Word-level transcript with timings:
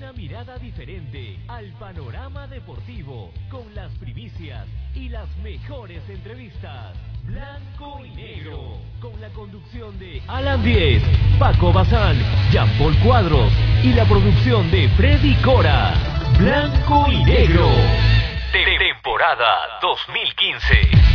Una 0.00 0.14
mirada 0.14 0.56
diferente 0.56 1.36
al 1.46 1.66
panorama 1.78 2.46
deportivo 2.46 3.30
con 3.50 3.74
las 3.74 3.92
primicias 3.98 4.66
y 4.94 5.10
las 5.10 5.28
mejores 5.42 6.00
entrevistas. 6.08 6.96
Blanco 7.24 8.02
y 8.02 8.08
negro 8.16 8.78
con 8.98 9.20
la 9.20 9.28
conducción 9.28 9.98
de 9.98 10.22
Alan 10.26 10.62
Diez, 10.62 11.02
Paco 11.38 11.70
Bazán, 11.70 12.16
Jean 12.50 12.70
Paul 12.78 12.96
Cuadros 13.00 13.52
y 13.84 13.92
la 13.92 14.06
producción 14.06 14.70
de 14.70 14.88
Freddy 14.96 15.34
Cora. 15.42 15.92
Blanco 16.38 17.04
y 17.12 17.22
negro. 17.22 17.68
Temporada 18.78 19.80
2015. 19.82 21.09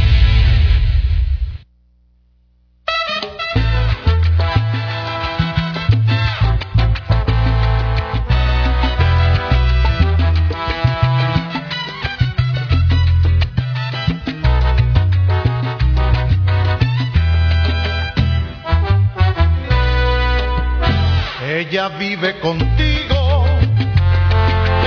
Ella 21.76 21.90
vive 21.90 22.40
contigo, 22.40 23.46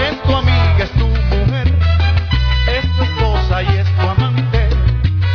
es 0.09 0.23
tu 0.23 0.35
amiga, 0.35 0.79
es 0.79 0.91
tu 0.93 1.07
mujer, 1.07 1.71
es 2.67 2.97
tu 2.97 3.03
esposa 3.03 3.63
y 3.63 3.77
es 3.77 3.95
tu 3.95 4.09
amante. 4.09 4.71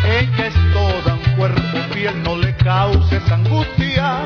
Ella 0.04 0.48
es 0.48 0.56
toda 0.74 1.14
un 1.14 1.36
cuerpo 1.36 1.78
fiel, 1.92 2.24
no 2.24 2.38
le 2.38 2.56
causes 2.56 3.32
angustia, 3.32 4.26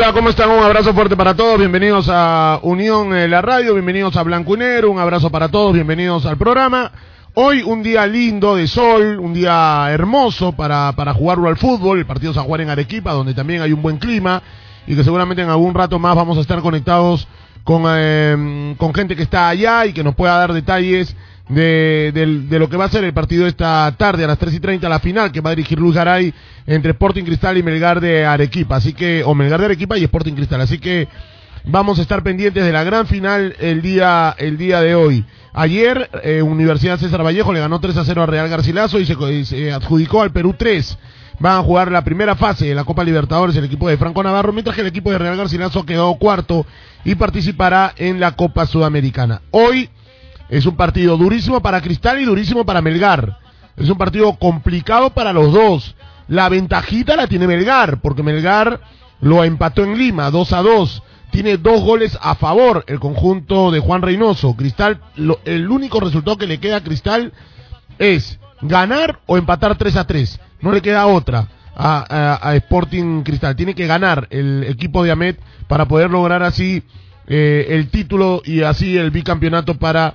Hola, 0.00 0.14
¿cómo 0.14 0.30
están? 0.30 0.48
Un 0.48 0.64
abrazo 0.64 0.94
fuerte 0.94 1.14
para 1.14 1.34
todos. 1.34 1.58
Bienvenidos 1.58 2.08
a 2.10 2.58
Unión 2.62 3.14
eh, 3.14 3.28
La 3.28 3.42
Radio, 3.42 3.74
bienvenidos 3.74 4.16
a 4.16 4.22
Blanco 4.22 4.54
y 4.54 4.58
Negro. 4.58 4.90
Un 4.90 4.98
abrazo 4.98 5.28
para 5.28 5.50
todos, 5.50 5.74
bienvenidos 5.74 6.24
al 6.24 6.38
programa. 6.38 6.90
Hoy 7.34 7.60
un 7.60 7.82
día 7.82 8.06
lindo 8.06 8.56
de 8.56 8.66
sol, 8.66 9.18
un 9.20 9.34
día 9.34 9.88
hermoso 9.90 10.52
para, 10.52 10.92
para 10.92 11.12
jugarlo 11.12 11.48
al 11.48 11.58
fútbol. 11.58 11.98
El 11.98 12.06
partido 12.06 12.32
se 12.32 12.40
jugar 12.40 12.62
en 12.62 12.70
Arequipa, 12.70 13.12
donde 13.12 13.34
también 13.34 13.60
hay 13.60 13.74
un 13.74 13.82
buen 13.82 13.98
clima 13.98 14.42
y 14.86 14.96
que 14.96 15.04
seguramente 15.04 15.42
en 15.42 15.50
algún 15.50 15.74
rato 15.74 15.98
más 15.98 16.16
vamos 16.16 16.38
a 16.38 16.40
estar 16.40 16.62
conectados 16.62 17.28
con, 17.62 17.82
eh, 17.86 18.74
con 18.78 18.94
gente 18.94 19.14
que 19.14 19.22
está 19.22 19.50
allá 19.50 19.84
y 19.84 19.92
que 19.92 20.02
nos 20.02 20.14
pueda 20.14 20.34
dar 20.38 20.54
detalles 20.54 21.14
de, 21.50 22.12
de 22.48 22.58
lo 22.58 22.68
que 22.68 22.76
va 22.76 22.84
a 22.84 22.90
ser 22.90 23.04
el 23.04 23.12
partido 23.12 23.46
esta 23.46 23.92
tarde 23.96 24.24
a 24.24 24.28
las 24.28 24.38
3 24.38 24.54
y 24.54 24.60
30, 24.60 24.88
la 24.88 25.00
final 25.00 25.32
que 25.32 25.40
va 25.40 25.50
a 25.50 25.54
dirigir 25.54 25.78
Luis 25.78 25.94
Garay 25.94 26.32
entre 26.66 26.92
Sporting 26.92 27.24
Cristal 27.24 27.58
y 27.58 27.62
Melgar 27.62 28.00
de 28.00 28.24
Arequipa. 28.24 28.76
Así 28.76 28.92
que, 28.92 29.22
o 29.24 29.34
Melgar 29.34 29.58
de 29.58 29.66
Arequipa 29.66 29.98
y 29.98 30.04
Sporting 30.04 30.34
Cristal. 30.34 30.60
Así 30.60 30.78
que 30.78 31.08
vamos 31.64 31.98
a 31.98 32.02
estar 32.02 32.22
pendientes 32.22 32.64
de 32.64 32.72
la 32.72 32.84
gran 32.84 33.06
final 33.06 33.56
el 33.58 33.82
día, 33.82 34.34
el 34.38 34.56
día 34.56 34.80
de 34.80 34.94
hoy. 34.94 35.24
Ayer, 35.52 36.08
eh, 36.22 36.42
Universidad 36.42 36.98
César 36.98 37.24
Vallejo 37.24 37.52
le 37.52 37.58
ganó 37.58 37.80
3 37.80 37.96
a 37.96 38.04
0 38.04 38.22
a 38.22 38.26
Real 38.26 38.48
Garcilaso 38.48 39.00
y 39.00 39.06
se, 39.06 39.16
y 39.32 39.44
se 39.44 39.72
adjudicó 39.72 40.22
al 40.22 40.30
Perú 40.30 40.54
3. 40.56 40.98
Van 41.40 41.58
a 41.58 41.62
jugar 41.62 41.90
la 41.90 42.04
primera 42.04 42.36
fase 42.36 42.66
de 42.66 42.74
la 42.74 42.84
Copa 42.84 43.02
Libertadores 43.02 43.56
el 43.56 43.64
equipo 43.64 43.88
de 43.88 43.96
Franco 43.96 44.22
Navarro, 44.22 44.52
mientras 44.52 44.76
que 44.76 44.82
el 44.82 44.88
equipo 44.88 45.10
de 45.10 45.18
Real 45.18 45.36
Garcilaso 45.36 45.84
quedó 45.84 46.14
cuarto 46.14 46.64
y 47.04 47.16
participará 47.16 47.92
en 47.96 48.20
la 48.20 48.36
Copa 48.36 48.66
Sudamericana. 48.66 49.40
Hoy 49.50 49.88
es 50.50 50.66
un 50.66 50.76
partido 50.76 51.16
durísimo 51.16 51.60
para 51.62 51.80
Cristal 51.80 52.20
y 52.20 52.24
durísimo 52.26 52.64
para 52.66 52.82
Melgar. 52.82 53.38
Es 53.76 53.88
un 53.88 53.96
partido 53.96 54.34
complicado 54.34 55.10
para 55.10 55.32
los 55.32 55.52
dos. 55.52 55.94
La 56.28 56.48
ventajita 56.48 57.16
la 57.16 57.26
tiene 57.26 57.46
Melgar, 57.46 58.00
porque 58.00 58.22
Melgar 58.22 58.80
lo 59.20 59.42
empató 59.44 59.82
en 59.84 59.96
Lima, 59.96 60.30
2 60.30 60.52
a 60.52 60.62
2. 60.62 61.02
Tiene 61.30 61.56
dos 61.56 61.80
goles 61.82 62.18
a 62.20 62.34
favor 62.34 62.84
el 62.88 62.98
conjunto 63.00 63.70
de 63.70 63.78
Juan 63.80 64.02
Reynoso. 64.02 64.54
Cristal, 64.56 65.00
lo- 65.16 65.38
el 65.44 65.70
único 65.70 66.00
resultado 66.00 66.36
que 66.36 66.46
le 66.46 66.58
queda 66.58 66.76
a 66.76 66.82
Cristal 66.82 67.32
es 67.98 68.38
ganar 68.60 69.20
o 69.26 69.38
empatar 69.38 69.76
3 69.78 69.96
a 69.96 70.06
3. 70.06 70.40
No 70.60 70.72
le 70.72 70.82
queda 70.82 71.06
otra 71.06 71.46
a, 71.76 72.52
Sporting 72.56 73.22
Cristal. 73.22 73.54
Tiene 73.56 73.74
que 73.74 73.86
ganar 73.86 74.26
el 74.30 74.64
equipo 74.64 75.02
de 75.04 75.12
Ahmed 75.12 75.36
para 75.68 75.86
poder 75.86 76.10
lograr 76.10 76.42
así 76.42 76.82
eh, 77.28 77.66
el 77.70 77.88
título 77.88 78.42
y 78.44 78.62
así 78.62 78.96
el 78.98 79.10
bicampeonato 79.12 79.74
para 79.78 80.14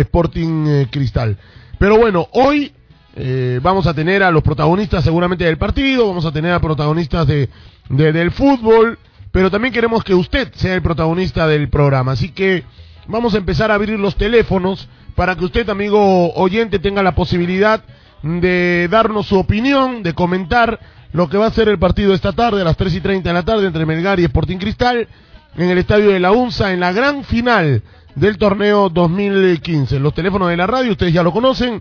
Sporting 0.00 0.66
eh, 0.66 0.86
Cristal. 0.90 1.36
Pero 1.78 1.98
bueno, 1.98 2.28
hoy 2.32 2.72
eh, 3.14 3.60
vamos 3.62 3.86
a 3.86 3.94
tener 3.94 4.22
a 4.22 4.30
los 4.30 4.42
protagonistas 4.42 5.04
seguramente 5.04 5.44
del 5.44 5.58
partido, 5.58 6.06
vamos 6.08 6.24
a 6.26 6.32
tener 6.32 6.52
a 6.52 6.60
protagonistas 6.60 7.26
de, 7.26 7.48
de- 7.88 8.12
del 8.12 8.30
fútbol, 8.30 8.98
pero 9.32 9.50
también 9.50 9.72
queremos 9.74 10.02
que 10.04 10.14
usted 10.14 10.52
sea 10.54 10.74
el 10.74 10.82
protagonista 10.82 11.46
del 11.46 11.68
programa. 11.68 12.12
Así 12.12 12.30
que 12.30 12.64
vamos 13.06 13.34
a 13.34 13.38
empezar 13.38 13.70
a 13.70 13.74
abrir 13.74 13.98
los 13.98 14.16
teléfonos 14.16 14.88
para 15.14 15.34
que 15.36 15.44
usted, 15.44 15.68
amigo 15.70 16.32
oyente, 16.34 16.78
tenga 16.78 17.02
la 17.02 17.14
posibilidad 17.14 17.82
de 18.22 18.88
darnos 18.90 19.26
su 19.26 19.38
opinión, 19.38 20.02
de 20.02 20.14
comentar 20.14 20.78
lo 21.12 21.28
que 21.28 21.38
va 21.38 21.46
a 21.46 21.50
ser 21.50 21.68
el 21.68 21.78
partido 21.78 22.12
esta 22.12 22.32
tarde 22.32 22.60
a 22.60 22.64
las 22.64 22.76
3 22.76 22.94
y 22.94 23.00
30 23.00 23.28
de 23.28 23.32
la 23.34 23.44
tarde 23.44 23.66
entre 23.66 23.86
Melgar 23.86 24.18
y 24.20 24.24
Sporting 24.24 24.58
Cristal 24.58 25.08
en 25.56 25.70
el 25.70 25.78
estadio 25.78 26.10
de 26.10 26.20
la 26.20 26.32
UNSA 26.32 26.72
en 26.72 26.80
la 26.80 26.92
gran 26.92 27.24
final 27.24 27.82
del 28.16 28.36
torneo 28.38 28.88
2015. 28.88 30.00
Los 30.00 30.12
teléfonos 30.14 30.48
de 30.48 30.56
la 30.56 30.66
radio, 30.66 30.90
ustedes 30.92 31.12
ya 31.12 31.22
lo 31.22 31.32
conocen, 31.32 31.80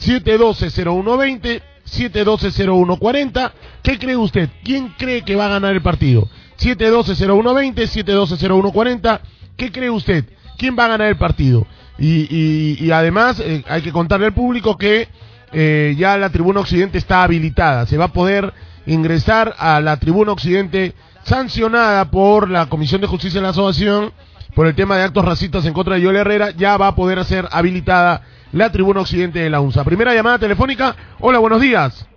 712-0120, 0.00 1.62
712-0140. 1.86 3.52
¿Qué 3.82 3.98
cree 3.98 4.16
usted? 4.16 4.50
¿Quién 4.62 4.92
cree 4.98 5.22
que 5.22 5.36
va 5.36 5.46
a 5.46 5.50
ganar 5.50 5.72
el 5.74 5.82
partido? 5.82 6.28
712-0120, 6.58 7.74
712-0140. 8.04 9.20
¿Qué 9.56 9.72
cree 9.72 9.90
usted? 9.90 10.24
¿Quién 10.58 10.76
va 10.78 10.84
a 10.86 10.88
ganar 10.88 11.08
el 11.08 11.16
partido? 11.16 11.66
Y, 11.98 12.84
y- 12.84 12.90
además 12.90 13.40
eh, 13.40 13.64
hay 13.68 13.80
que 13.80 13.92
contarle 13.92 14.26
al 14.26 14.34
público 14.34 14.76
que 14.76 15.08
eh, 15.52 15.94
ya 15.96 16.18
la 16.18 16.28
tribuna 16.30 16.60
occidente 16.60 16.98
está 16.98 17.22
habilitada. 17.22 17.86
Se 17.86 17.96
va 17.96 18.06
a 18.06 18.12
poder 18.12 18.52
ingresar 18.86 19.54
a 19.58 19.80
la 19.80 19.96
tribuna 19.98 20.32
occidente 20.32 20.94
sancionada 21.24 22.10
por 22.10 22.50
la 22.50 22.66
Comisión 22.66 23.00
de 23.00 23.06
Justicia 23.06 23.40
de 23.40 23.44
la 23.44 23.50
Asociación 23.50 24.12
por 24.56 24.66
el 24.66 24.74
tema 24.74 24.96
de 24.96 25.04
actos 25.04 25.22
racistas 25.22 25.66
en 25.66 25.74
contra 25.74 25.96
de 25.96 26.00
Yoel 26.00 26.16
Herrera. 26.16 26.50
Ya 26.56 26.78
va 26.78 26.88
a 26.88 26.94
poder 26.96 27.22
ser 27.24 27.44
habilitada 27.52 28.22
la 28.52 28.72
tribuna 28.72 29.02
occidente 29.02 29.38
de 29.38 29.50
la 29.50 29.60
UNSA. 29.60 29.84
Primera 29.84 30.14
llamada 30.14 30.38
telefónica. 30.38 30.96
Hola, 31.20 31.38
buenos 31.38 31.60
días. 31.60 32.08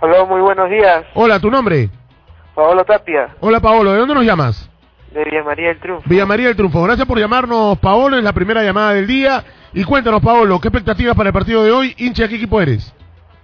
Hola, 0.00 0.24
muy 0.24 0.40
buenos 0.40 0.70
días. 0.70 1.04
Hola, 1.14 1.40
¿tu 1.40 1.50
nombre? 1.50 1.90
Paolo 2.54 2.84
Tapia, 2.84 3.30
Hola, 3.40 3.58
Paolo. 3.58 3.92
¿De 3.92 3.98
dónde 3.98 4.14
nos 4.14 4.24
llamas? 4.24 4.70
de 5.12 5.24
Villa 5.24 5.42
María 5.42 5.68
del 5.68 5.80
Triunfo. 5.80 6.08
Villa 6.08 6.24
María 6.26 6.46
del 6.46 6.56
Triunfo. 6.56 6.84
Gracias 6.84 7.08
por 7.08 7.18
llamarnos, 7.18 7.76
Paolo. 7.80 8.16
Es 8.16 8.22
la 8.22 8.32
primera 8.32 8.62
llamada 8.62 8.94
del 8.94 9.08
día. 9.08 9.42
Y 9.72 9.82
cuéntanos, 9.82 10.22
Paolo, 10.22 10.60
¿qué 10.60 10.68
expectativas 10.68 11.16
para 11.16 11.30
el 11.30 11.32
partido 11.32 11.64
de 11.64 11.72
hoy? 11.72 11.94
Hincha, 11.98 12.28
¿qué 12.28 12.36
equipo 12.36 12.60
eres? 12.60 12.94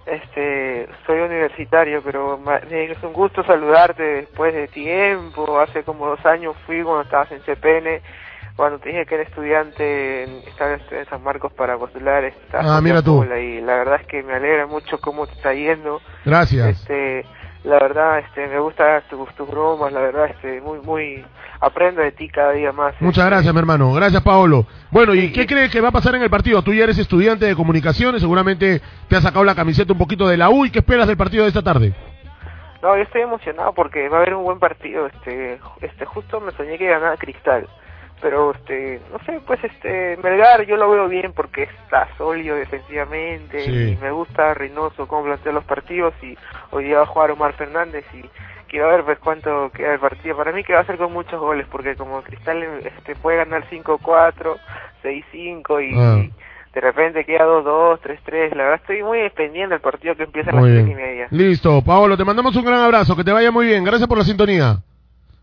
Este, 0.05 0.87
soy 1.05 1.19
universitario, 1.19 2.01
pero 2.01 2.39
es 2.71 3.03
un 3.03 3.11
gusto 3.11 3.43
saludarte 3.43 4.03
después 4.03 4.53
de 4.53 4.69
tiempo. 4.69 5.59
Hace 5.59 5.83
como 5.83 6.07
dos 6.07 6.25
años 6.25 6.55
fui 6.65 6.81
cuando 6.81 7.01
estabas 7.01 7.29
en 7.33 7.41
CPN, 7.41 8.01
cuando 8.57 8.79
te 8.79 8.89
dije 8.89 9.05
que 9.05 9.15
era 9.15 9.23
estudiante, 9.23 10.23
estaba 10.49 10.73
en 10.73 11.05
San 11.09 11.23
Marcos 11.23 11.53
para 11.53 11.77
postular. 11.77 12.25
esta 12.25 12.59
Ah, 12.61 12.81
mira 12.81 13.01
tú. 13.03 13.23
Y 13.23 13.61
la 13.61 13.75
verdad 13.77 14.01
es 14.01 14.07
que 14.07 14.23
me 14.23 14.33
alegra 14.33 14.65
mucho 14.65 14.97
cómo 14.99 15.27
te 15.27 15.33
está 15.33 15.53
yendo. 15.53 16.01
Gracias. 16.25 16.67
Este, 16.67 17.23
la 17.63 17.75
verdad, 17.79 18.19
este, 18.19 18.47
me 18.47 18.59
gusta 18.59 19.01
tus, 19.09 19.33
tus 19.35 19.47
bromas, 19.47 19.93
la 19.93 19.99
verdad, 19.99 20.25
este, 20.31 20.59
muy, 20.59 20.79
muy, 20.79 21.23
aprendo 21.59 22.01
de 22.01 22.11
ti 22.11 22.29
cada 22.29 22.53
día 22.53 22.71
más. 22.71 22.95
Muchas 22.99 23.25
este. 23.25 23.29
gracias, 23.29 23.53
mi 23.53 23.59
hermano. 23.59 23.93
Gracias, 23.93 24.23
Paolo. 24.23 24.65
Bueno, 24.89 25.13
¿y 25.13 25.31
qué 25.31 25.45
crees 25.45 25.71
que 25.71 25.79
va 25.79 25.89
a 25.89 25.91
pasar 25.91 26.15
en 26.15 26.23
el 26.23 26.29
partido? 26.31 26.63
Tú 26.63 26.73
ya 26.73 26.83
eres 26.83 26.97
estudiante 26.97 27.45
de 27.45 27.55
comunicaciones, 27.55 28.21
seguramente 28.21 28.81
te 29.07 29.15
has 29.15 29.21
sacado 29.21 29.45
la 29.45 29.53
camiseta 29.53 29.93
un 29.93 29.99
poquito 29.99 30.27
de 30.27 30.37
la 30.37 30.49
U. 30.49 30.65
¿Y 30.65 30.71
qué 30.71 30.79
esperas 30.79 31.07
del 31.07 31.17
partido 31.17 31.43
de 31.43 31.49
esta 31.49 31.61
tarde? 31.61 31.93
No, 32.81 32.95
yo 32.95 33.03
estoy 33.03 33.21
emocionado 33.21 33.73
porque 33.73 34.09
va 34.09 34.17
a 34.17 34.21
haber 34.21 34.33
un 34.33 34.43
buen 34.43 34.59
partido. 34.59 35.05
Este, 35.05 35.59
este, 35.81 36.05
justo 36.05 36.39
me 36.39 36.51
soñé 36.53 36.77
que 36.79 36.87
ganaba 36.87 37.17
Cristal, 37.17 37.67
pero 38.21 38.51
este, 38.51 38.99
no 39.11 39.19
sé, 39.25 39.39
pues 39.45 39.63
este, 39.63 40.17
Melgar 40.23 40.65
yo 40.65 40.75
lo 40.77 40.89
veo 40.89 41.07
bien 41.07 41.33
porque 41.33 41.63
está 41.63 42.07
sólido 42.17 42.55
defensivamente 42.55 43.59
Sí. 43.61 43.91
y 43.93 43.97
me 44.01 44.11
gusta 44.11 44.53
Reynoso 44.53 45.07
cómo 45.07 45.23
plantea 45.25 45.51
los 45.53 45.63
partidos 45.63 46.13
y 46.21 46.37
hoy 46.71 46.85
día 46.85 46.97
va 46.97 47.03
a 47.03 47.07
jugar 47.07 47.31
Omar 47.31 47.53
Fernández 47.53 48.05
y 48.13 48.23
quiero 48.67 48.87
ver 48.89 49.03
pues 49.03 49.19
cuánto 49.19 49.69
queda 49.71 49.93
el 49.93 49.99
partido. 49.99 50.35
Para 50.35 50.51
mí 50.51 50.63
que 50.63 50.73
va 50.73 50.79
a 50.79 50.85
ser 50.85 50.97
con 50.97 51.13
muchos 51.13 51.39
goles 51.39 51.65
porque 51.71 51.95
como 51.95 52.21
Cristal 52.21 52.63
este 52.83 53.15
puede 53.15 53.37
ganar 53.37 53.63
5-4, 53.69 54.57
6-5 55.03 55.81
y 55.81 55.95
Ah. 55.97 56.23
de 56.73 56.81
repente 56.81 57.23
queda 57.25 57.45
2-2, 57.45 57.99
3-3. 58.01 58.49
La 58.55 58.63
verdad 58.63 58.79
estoy 58.81 59.03
muy 59.03 59.29
pendiente 59.31 59.73
del 59.73 59.81
partido 59.81 60.15
que 60.15 60.23
empieza 60.23 60.51
a 60.51 60.53
las 60.55 60.63
Muy 60.63 60.71
3 60.73 60.87
y 60.87 60.95
media. 60.95 61.27
Listo, 61.31 61.81
Paolo, 61.81 62.17
te 62.17 62.25
mandamos 62.25 62.55
un 62.55 62.65
gran 62.65 62.79
abrazo, 62.81 63.15
que 63.15 63.23
te 63.23 63.31
vaya 63.31 63.51
muy 63.51 63.67
bien. 63.67 63.83
Gracias 63.83 64.07
por 64.07 64.17
la 64.17 64.23
sintonía. 64.23 64.77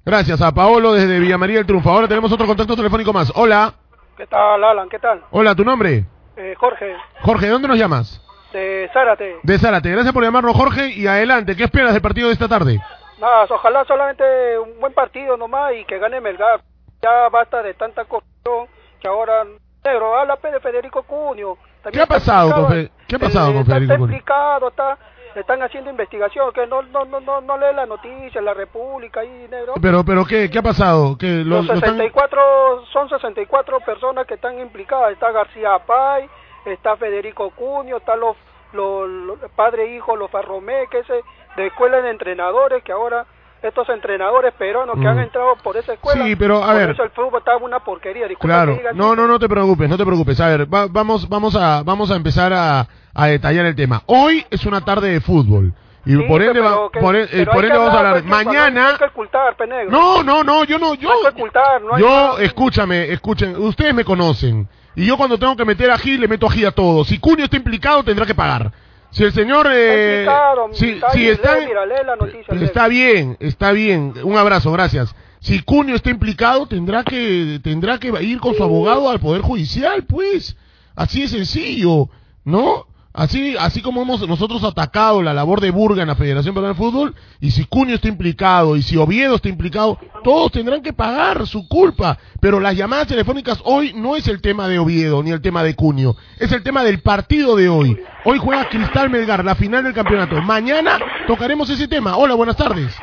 Gracias 0.04 0.40
a 0.42 0.52
Paolo 0.52 0.92
desde 0.92 1.18
Villa 1.18 1.38
María 1.38 1.56
del 1.56 1.66
Triunfo. 1.66 1.90
Ahora 1.90 2.08
tenemos 2.08 2.30
otro 2.32 2.46
contacto 2.46 2.76
telefónico 2.76 3.12
más. 3.12 3.32
Hola. 3.34 3.72
¿Qué 4.16 4.26
tal, 4.26 4.62
Alan? 4.62 4.88
¿Qué 4.88 4.98
tal? 4.98 5.22
Hola, 5.30 5.54
¿tu 5.54 5.64
nombre? 5.64 6.04
Eh, 6.36 6.54
Jorge, 6.58 6.94
Jorge, 7.22 7.46
¿de 7.46 7.52
dónde 7.52 7.68
nos 7.68 7.78
llamas? 7.78 8.20
de 8.52 8.88
Zárate. 8.92 9.38
De 9.42 9.58
Zárate. 9.58 9.90
Gracias 9.90 10.12
por 10.12 10.22
llamarnos, 10.22 10.54
Jorge. 10.56 10.90
Y 10.90 11.06
adelante, 11.08 11.56
¿qué 11.56 11.64
esperas 11.64 11.92
del 11.92 12.02
partido 12.02 12.28
de 12.28 12.34
esta 12.34 12.46
tarde? 12.46 12.78
Nada, 13.20 13.46
ojalá 13.50 13.84
solamente 13.84 14.22
un 14.60 14.78
buen 14.78 14.92
partido 14.92 15.36
nomás 15.36 15.72
y 15.74 15.84
que 15.86 15.98
gane 15.98 16.20
Melgar. 16.20 16.60
Ya 17.02 17.28
basta 17.32 17.62
de 17.62 17.74
tanta 17.74 18.04
corrupción 18.04 18.68
que 19.00 19.08
ahora... 19.08 19.44
Negro, 19.84 20.16
habla 20.18 20.38
de 20.42 20.60
Federico 20.60 21.02
Cunio. 21.02 21.58
También 21.82 21.92
¿Qué 21.92 22.00
ha 22.00 22.02
está 22.04 22.14
pasado 22.14 22.54
con 22.54 22.68
Fe- 22.72 22.90
qué 23.06 23.16
ha 23.16 23.18
pasado 23.18 23.46
con 23.52 23.56
está- 23.62 23.74
Federico 23.74 23.92
Está 23.92 23.98
Cunio? 23.98 24.14
implicado, 24.16 24.68
está... 24.68 24.98
Están 25.34 25.62
haciendo 25.62 25.90
investigación, 25.90 26.52
que 26.52 26.66
no 26.66 26.82
no 26.82 27.04
no 27.04 27.20
no, 27.20 27.40
no 27.40 27.58
lee 27.58 27.74
la 27.74 27.86
noticia, 27.86 28.40
la 28.40 28.54
República 28.54 29.20
ahí, 29.20 29.46
negro. 29.50 29.74
Pero, 29.82 30.04
pero 30.04 30.24
¿qué, 30.24 30.48
qué 30.50 30.58
ha 30.58 30.62
pasado? 30.62 31.16
¿Que 31.18 31.26
lo- 31.44 31.56
Los 31.56 31.66
lo 31.66 31.74
están- 31.74 31.90
64, 31.96 32.86
son 32.92 33.08
64 33.08 33.80
personas 33.80 34.26
que 34.26 34.34
están 34.34 34.58
implicadas. 34.60 35.12
Está 35.12 35.32
García 35.32 35.78
Pay, 35.86 36.28
está 36.66 36.96
Federico 36.96 37.50
Cunio, 37.50 37.96
está 37.96 38.14
los, 38.16 38.36
los, 38.72 39.08
los 39.08 39.38
padre 39.56 39.84
e 39.84 39.96
hijo, 39.96 40.14
los 40.16 40.30
Farromé, 40.30 40.86
que 40.90 40.98
ese 41.00 41.20
de 41.56 41.66
escuela 41.66 42.00
de 42.00 42.10
entrenadores, 42.10 42.82
que 42.84 42.92
ahora 42.92 43.26
estos 43.68 43.88
entrenadores 43.88 44.52
peruanos 44.54 44.94
que 44.96 45.02
Mm. 45.04 45.08
han 45.08 45.18
entrado 45.20 45.56
por 45.62 45.76
esa 45.76 45.94
escuela. 45.94 46.24
Sí, 46.24 46.36
pero, 46.36 46.62
a 46.62 46.66
por 46.66 46.76
ver. 46.76 46.90
eso 46.90 47.02
el 47.02 47.10
fútbol 47.10 47.38
está 47.38 47.56
una 47.56 47.80
porquería. 47.80 48.28
disculpa 48.28 48.54
Claro, 48.64 48.76
que 48.78 48.94
no, 48.94 49.14
no, 49.16 49.26
no 49.26 49.38
te 49.38 49.48
preocupes, 49.48 49.88
no 49.88 49.96
te 49.96 50.04
preocupes. 50.04 50.38
A 50.40 50.48
ver, 50.48 50.72
va- 50.72 50.86
vamos, 50.88 51.28
vamos 51.28 51.54
a, 51.56 51.82
vamos 51.82 52.10
a 52.10 52.16
empezar 52.16 52.52
a, 52.52 52.86
a 53.14 53.26
detallar 53.26 53.66
el 53.66 53.74
tema. 53.74 54.02
Hoy 54.06 54.44
es 54.50 54.64
una 54.66 54.80
tarde 54.84 55.10
de 55.10 55.20
fútbol 55.20 55.72
y 56.06 56.14
Sí, 56.14 56.22
por 56.28 56.42
ende, 56.42 56.60
va- 56.60 56.90
que- 56.92 57.00
por, 57.00 57.16
e- 57.16 57.26
pero 57.30 57.52
por 57.52 57.64
ende 57.64 57.72
que 57.72 57.78
vamos 57.78 57.94
a 57.94 57.98
hablar, 57.98 58.16
hay 58.16 58.22
Mañana, 58.24 58.96
que 58.98 59.04
ocultar, 59.06 59.56
Penegro. 59.56 59.90
no, 59.90 60.22
no, 60.22 60.44
no, 60.44 60.64
yo 60.64 60.78
no, 60.78 60.94
yo, 60.94 61.08
No 61.08 61.14
hay 61.14 61.22
que 61.22 61.28
ocultar, 61.40 61.80
no 61.82 61.94
hay 61.94 62.02
yo, 62.02 62.08
nada. 62.08 62.42
escúchame, 62.42 63.10
escuchen, 63.12 63.56
ustedes 63.56 63.94
me 63.94 64.04
conocen 64.04 64.68
y 64.94 65.06
yo 65.06 65.16
cuando 65.16 65.38
tengo 65.38 65.56
que 65.56 65.64
meter 65.64 65.90
ají 65.90 66.18
le 66.18 66.28
meto 66.28 66.46
ají 66.46 66.64
a 66.66 66.70
todos. 66.72 67.08
Si 67.08 67.18
Cunio 67.18 67.44
está 67.46 67.56
implicado 67.56 68.04
tendrá 68.04 68.26
que 68.26 68.34
pagar. 68.34 68.70
Si 69.14 69.22
el 69.22 69.32
señor, 69.32 69.68
eh, 69.70 70.26
si, 70.72 70.90
está 70.90 71.12
si 71.12 71.28
está, 71.28 71.56
lee, 71.56 71.66
mira, 71.66 71.86
lee 71.86 71.94
la 72.04 72.16
noticia, 72.16 72.52
lee. 72.52 72.64
está 72.64 72.88
bien, 72.88 73.36
está 73.38 73.70
bien. 73.70 74.12
Un 74.24 74.36
abrazo, 74.36 74.72
gracias. 74.72 75.14
Si 75.38 75.62
Cunio 75.62 75.94
está 75.94 76.10
implicado, 76.10 76.66
tendrá 76.66 77.04
que 77.04 77.60
tendrá 77.62 77.98
que 77.98 78.08
ir 78.22 78.40
con 78.40 78.54
su 78.54 78.64
abogado 78.64 79.08
al 79.08 79.20
poder 79.20 79.42
judicial, 79.42 80.02
pues. 80.02 80.56
Así 80.96 81.22
de 81.22 81.28
sencillo, 81.28 82.08
¿no? 82.44 82.88
Así 83.16 83.54
así 83.60 83.80
como 83.80 84.02
hemos 84.02 84.26
nosotros 84.28 84.64
atacado 84.64 85.22
la 85.22 85.32
labor 85.32 85.60
de 85.60 85.70
Burga 85.70 86.02
en 86.02 86.08
la 86.08 86.16
Federación 86.16 86.52
Peruana 86.52 86.74
de 86.74 86.78
Fútbol, 86.80 87.14
y 87.40 87.52
si 87.52 87.64
Cunio 87.64 87.94
está 87.94 88.08
implicado, 88.08 88.74
y 88.74 88.82
si 88.82 88.96
Oviedo 88.96 89.36
está 89.36 89.48
implicado, 89.48 89.98
todos 90.24 90.50
tendrán 90.50 90.82
que 90.82 90.92
pagar 90.92 91.46
su 91.46 91.68
culpa. 91.68 92.18
Pero 92.40 92.58
las 92.58 92.76
llamadas 92.76 93.06
telefónicas 93.06 93.60
hoy 93.64 93.92
no 93.94 94.16
es 94.16 94.26
el 94.26 94.42
tema 94.42 94.66
de 94.66 94.80
Oviedo 94.80 95.22
ni 95.22 95.30
el 95.30 95.40
tema 95.40 95.62
de 95.62 95.76
Cunio, 95.76 96.16
es 96.40 96.50
el 96.50 96.64
tema 96.64 96.82
del 96.82 97.02
partido 97.02 97.54
de 97.54 97.68
hoy. 97.68 97.96
Hoy 98.24 98.38
juega 98.38 98.68
Cristal 98.68 99.08
Melgar, 99.10 99.44
la 99.44 99.54
final 99.54 99.84
del 99.84 99.94
campeonato. 99.94 100.42
Mañana 100.42 100.98
tocaremos 101.28 101.70
ese 101.70 101.86
tema. 101.86 102.16
Hola, 102.16 102.34
buenas 102.34 102.56
tardes. 102.56 102.98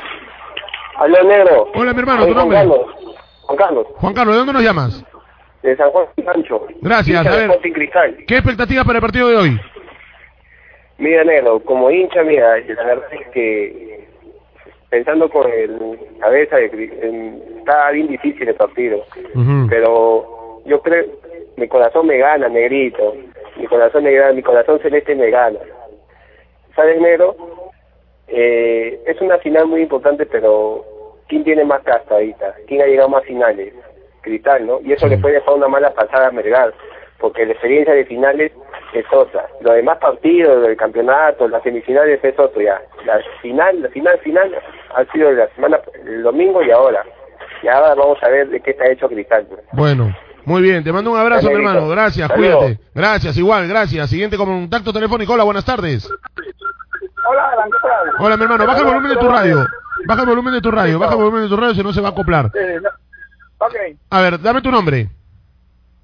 Aló, 0.98 1.24
negro. 1.24 1.68
Hola, 1.74 1.94
mi 1.94 2.00
hermano, 2.00 2.24
Soy 2.24 2.28
¿tu 2.28 2.34
Juan 2.34 2.48
nombre? 2.48 2.58
Carlos. 2.58 2.78
Juan 3.44 3.56
Carlos, 3.56 3.86
Juan 3.96 4.12
Carlos, 4.12 4.34
¿de 4.34 4.38
dónde 4.40 4.52
nos 4.52 4.62
llamas? 4.62 5.04
de 5.62 5.76
San 5.76 5.90
Juan 5.90 6.06
Sancho. 6.24 6.66
Gracias, 6.80 7.24
a 7.26 7.30
ver. 7.30 7.50
Cristal. 7.72 8.16
¿Qué 8.26 8.36
expectativas 8.36 8.84
para 8.84 8.98
el 8.98 9.02
partido 9.02 9.28
de 9.28 9.36
hoy? 9.36 9.60
Mira, 11.02 11.24
negro, 11.24 11.58
como 11.64 11.90
hincha, 11.90 12.22
mira, 12.22 12.60
la 12.60 12.84
verdad 12.84 13.12
es 13.12 13.26
que 13.30 14.06
pensando 14.88 15.28
con 15.28 15.50
el 15.50 15.98
cabeza, 16.20 16.60
está 16.60 17.90
bien 17.90 18.06
difícil 18.06 18.48
el 18.48 18.54
partido. 18.54 19.04
Pero 19.68 20.60
yo 20.64 20.80
creo, 20.80 21.06
mi 21.56 21.66
corazón 21.66 22.06
me 22.06 22.18
gana, 22.18 22.48
negrito. 22.48 23.16
Mi 23.56 23.66
corazón 23.66 24.04
me 24.04 24.12
gana, 24.12 24.32
mi 24.32 24.42
corazón 24.42 24.78
celeste 24.78 25.16
me 25.16 25.30
gana. 25.30 25.58
¿Sabes, 26.76 27.00
negro? 27.00 27.34
Eh, 28.28 29.02
es 29.04 29.20
una 29.20 29.38
final 29.38 29.66
muy 29.66 29.80
importante, 29.80 30.24
pero 30.24 30.84
¿quién 31.26 31.42
tiene 31.42 31.64
más 31.64 31.82
casta 31.82 32.14
ahorita? 32.14 32.54
¿Quién 32.68 32.80
ha 32.80 32.86
llegado 32.86 33.08
más 33.08 33.24
finales? 33.24 33.74
Cristal, 34.20 34.68
¿no? 34.68 34.80
Y 34.84 34.92
eso 34.92 35.08
le 35.08 35.18
puede 35.18 35.34
dejar 35.34 35.54
una 35.54 35.66
mala 35.66 35.92
pasada 35.94 36.28
a 36.28 36.30
Melgar, 36.30 36.72
porque 37.18 37.44
la 37.44 37.54
experiencia 37.54 37.92
de 37.92 38.04
finales 38.04 38.52
es 39.00 39.06
otra. 39.12 39.46
Los 39.60 39.74
demás 39.74 39.98
partidos 39.98 40.62
del 40.62 40.76
campeonato, 40.76 41.48
las 41.48 41.62
semifinales 41.62 42.22
es 42.22 42.38
otro 42.38 42.60
ya. 42.60 42.80
La 43.04 43.18
final, 43.40 43.82
la 43.82 43.88
final, 43.88 44.18
final 44.20 44.54
ha 44.94 45.04
sido 45.12 45.32
la 45.32 45.48
semana, 45.54 45.80
el 46.06 46.22
domingo 46.22 46.62
y 46.62 46.70
ahora. 46.70 47.02
Y 47.62 47.68
ahora 47.68 47.94
vamos 47.94 48.18
a 48.22 48.28
ver 48.28 48.48
de 48.48 48.60
qué 48.60 48.72
está 48.72 48.86
hecho 48.90 49.08
Cristal. 49.08 49.46
Bueno, 49.72 50.14
muy 50.44 50.62
bien, 50.62 50.82
te 50.82 50.92
mando 50.92 51.12
un 51.12 51.18
abrazo, 51.18 51.48
mi 51.48 51.54
hermano. 51.54 51.88
Gracias, 51.88 52.30
cuídate. 52.32 52.78
Gracias, 52.94 53.36
igual, 53.36 53.68
gracias. 53.68 54.10
Siguiente 54.10 54.36
contacto 54.36 54.92
telefónico. 54.92 55.32
Hola, 55.32 55.44
buenas 55.44 55.64
tardes. 55.64 56.10
Hola, 57.28 57.50
Alan, 57.50 57.70
¿qué 57.70 57.78
tal? 57.82 58.14
Hola, 58.18 58.36
mi 58.36 58.42
hermano, 58.42 58.66
baja 58.66 58.80
el 58.80 58.86
volumen 58.86 59.10
de 59.10 59.16
tu 59.16 59.28
radio. 59.28 59.66
Baja 60.06 60.22
el 60.22 60.28
volumen 60.28 60.54
de 60.54 60.60
tu 60.60 60.70
radio, 60.70 60.98
baja 60.98 61.12
el 61.12 61.18
volumen 61.18 61.42
de 61.42 61.48
tu 61.48 61.56
radio, 61.56 61.74
si 61.74 61.82
no 61.82 61.92
se 61.92 62.00
va 62.00 62.08
a 62.08 62.10
acoplar. 62.10 62.50
Eh, 62.54 62.80
A 64.10 64.20
ver, 64.20 64.40
dame 64.40 64.60
tu 64.60 64.70
nombre. 64.70 65.08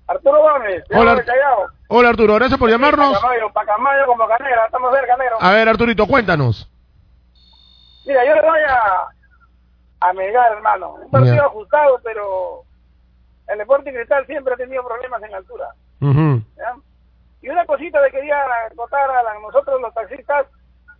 Arturo 0.09 0.41
Gómez, 0.41 0.85
Hola. 0.95 1.23
Hola, 1.89 2.09
Arturo, 2.09 2.35
gracias 2.35 2.59
por 2.59 2.71
llamarnos. 2.71 3.13
Pacamayo, 3.15 3.53
Pacamayo 3.53 4.07
como 4.07 4.27
Canera, 4.27 4.65
estamos 4.67 4.95
cerca, 4.95 5.17
negro. 5.17 5.37
A 5.41 5.53
ver, 5.53 5.69
Arturito, 5.69 6.07
cuéntanos. 6.07 6.71
Mira, 8.07 8.25
yo 8.25 8.35
le 8.35 8.41
voy 8.43 8.59
a, 8.67 10.09
a 10.09 10.13
Melgar, 10.15 10.53
hermano. 10.53 10.95
Un 10.95 11.11
partido 11.11 11.35
Ya. 11.37 11.45
ajustado, 11.45 12.01
pero 12.03 12.63
el 13.49 13.61
Sporting 13.61 13.93
Cristal 13.93 14.27
siempre 14.27 14.55
ha 14.55 14.57
tenido 14.57 14.83
problemas 14.87 15.23
en 15.23 15.35
altura. 15.35 15.69
¿ya? 16.01 16.75
Y 17.43 17.49
una 17.51 17.67
cosita 17.67 18.01
le 18.01 18.11
quería 18.11 18.39
contar 18.77 19.11
a 19.11 19.23
la- 19.23 19.39
nosotros 19.41 19.81
los 19.81 19.93
taxistas, 19.95 20.47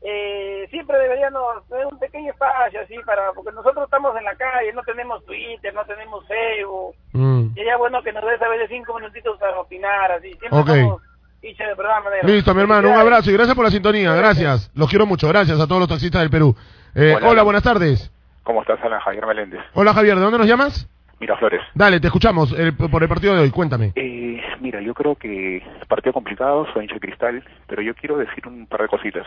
eh, 0.03 0.67
siempre 0.71 0.97
deberíamos 0.99 1.67
tener 1.69 1.87
un 1.87 1.99
pequeño 1.99 2.31
espacio 2.31 2.81
así 2.81 2.95
para, 3.05 3.33
porque 3.33 3.53
nosotros 3.53 3.85
estamos 3.85 4.17
en 4.17 4.25
la 4.25 4.35
calle, 4.37 4.73
no 4.73 4.83
tenemos 4.83 5.25
Twitter, 5.25 5.75
no 5.75 5.85
tenemos 5.85 6.27
Facebook, 6.27 6.95
Mm. 7.13 7.49
y 7.51 7.55
sería 7.55 7.77
bueno 7.77 8.03
que 8.03 8.13
nos 8.13 8.25
des 8.25 8.41
a 8.41 8.49
veces 8.49 8.69
cinco 8.71 8.95
minutitos 8.95 9.39
para 9.39 9.59
opinar, 9.61 10.13
así, 10.13 10.29
siempre 10.39 10.49
Ok. 10.61 10.69
estamos 10.69 11.03
hinchas 11.43 11.67
del 11.69 11.77
programa. 11.77 12.11
negro. 12.11 12.29
Listo, 12.29 12.55
mi 12.55 12.61
hermano, 12.61 12.91
un 12.91 12.97
abrazo 12.97 13.31
y 13.31 13.35
gracias 13.35 13.55
por 13.57 13.65
la 13.65 13.71
sintonía. 13.71 14.15
Gracias, 14.15 14.71
los 14.75 14.89
quiero 14.89 15.07
mucho. 15.07 15.29
Gracias 15.29 15.59
a 15.61 15.67
todos 15.67 15.81
los 15.81 15.89
taxistas 15.89 16.21
del 16.23 16.31
Perú. 16.31 16.55
Eh, 16.95 17.15
Hola. 17.17 17.29
hola, 17.29 17.43
buenas 17.43 17.63
tardes. 17.63 18.11
¿Cómo 18.43 18.63
estás, 18.63 18.83
Alan 18.83 19.01
Javier 19.01 19.27
Meléndez? 19.27 19.61
Hola, 19.75 19.93
Javier, 19.95 20.17
¿de 20.17 20.23
dónde 20.23 20.39
nos 20.39 20.47
llamas? 20.47 20.89
Miraflores. 21.21 21.61
Dale, 21.75 21.99
te 22.01 22.07
escuchamos 22.07 22.53
el- 22.53 22.75
por 22.77 23.03
el 23.03 23.09
partido 23.09 23.35
de 23.35 23.41
hoy. 23.43 23.51
Cuéntame. 23.51 23.93
Eh, 23.97 24.41
mira, 24.61 24.81
yo 24.81 24.95
creo 24.95 25.17
que 25.17 25.63
partido 25.89 26.13
complicado, 26.13 26.67
soy 26.73 26.85
hincha 26.85 26.95
de 26.95 27.01
cristal, 27.01 27.45
pero 27.67 27.83
yo 27.83 27.95
quiero 27.95 28.17
decir 28.19 28.47
un 28.47 28.67
par 28.67 28.83
de 28.83 28.89
cositas. 28.89 29.27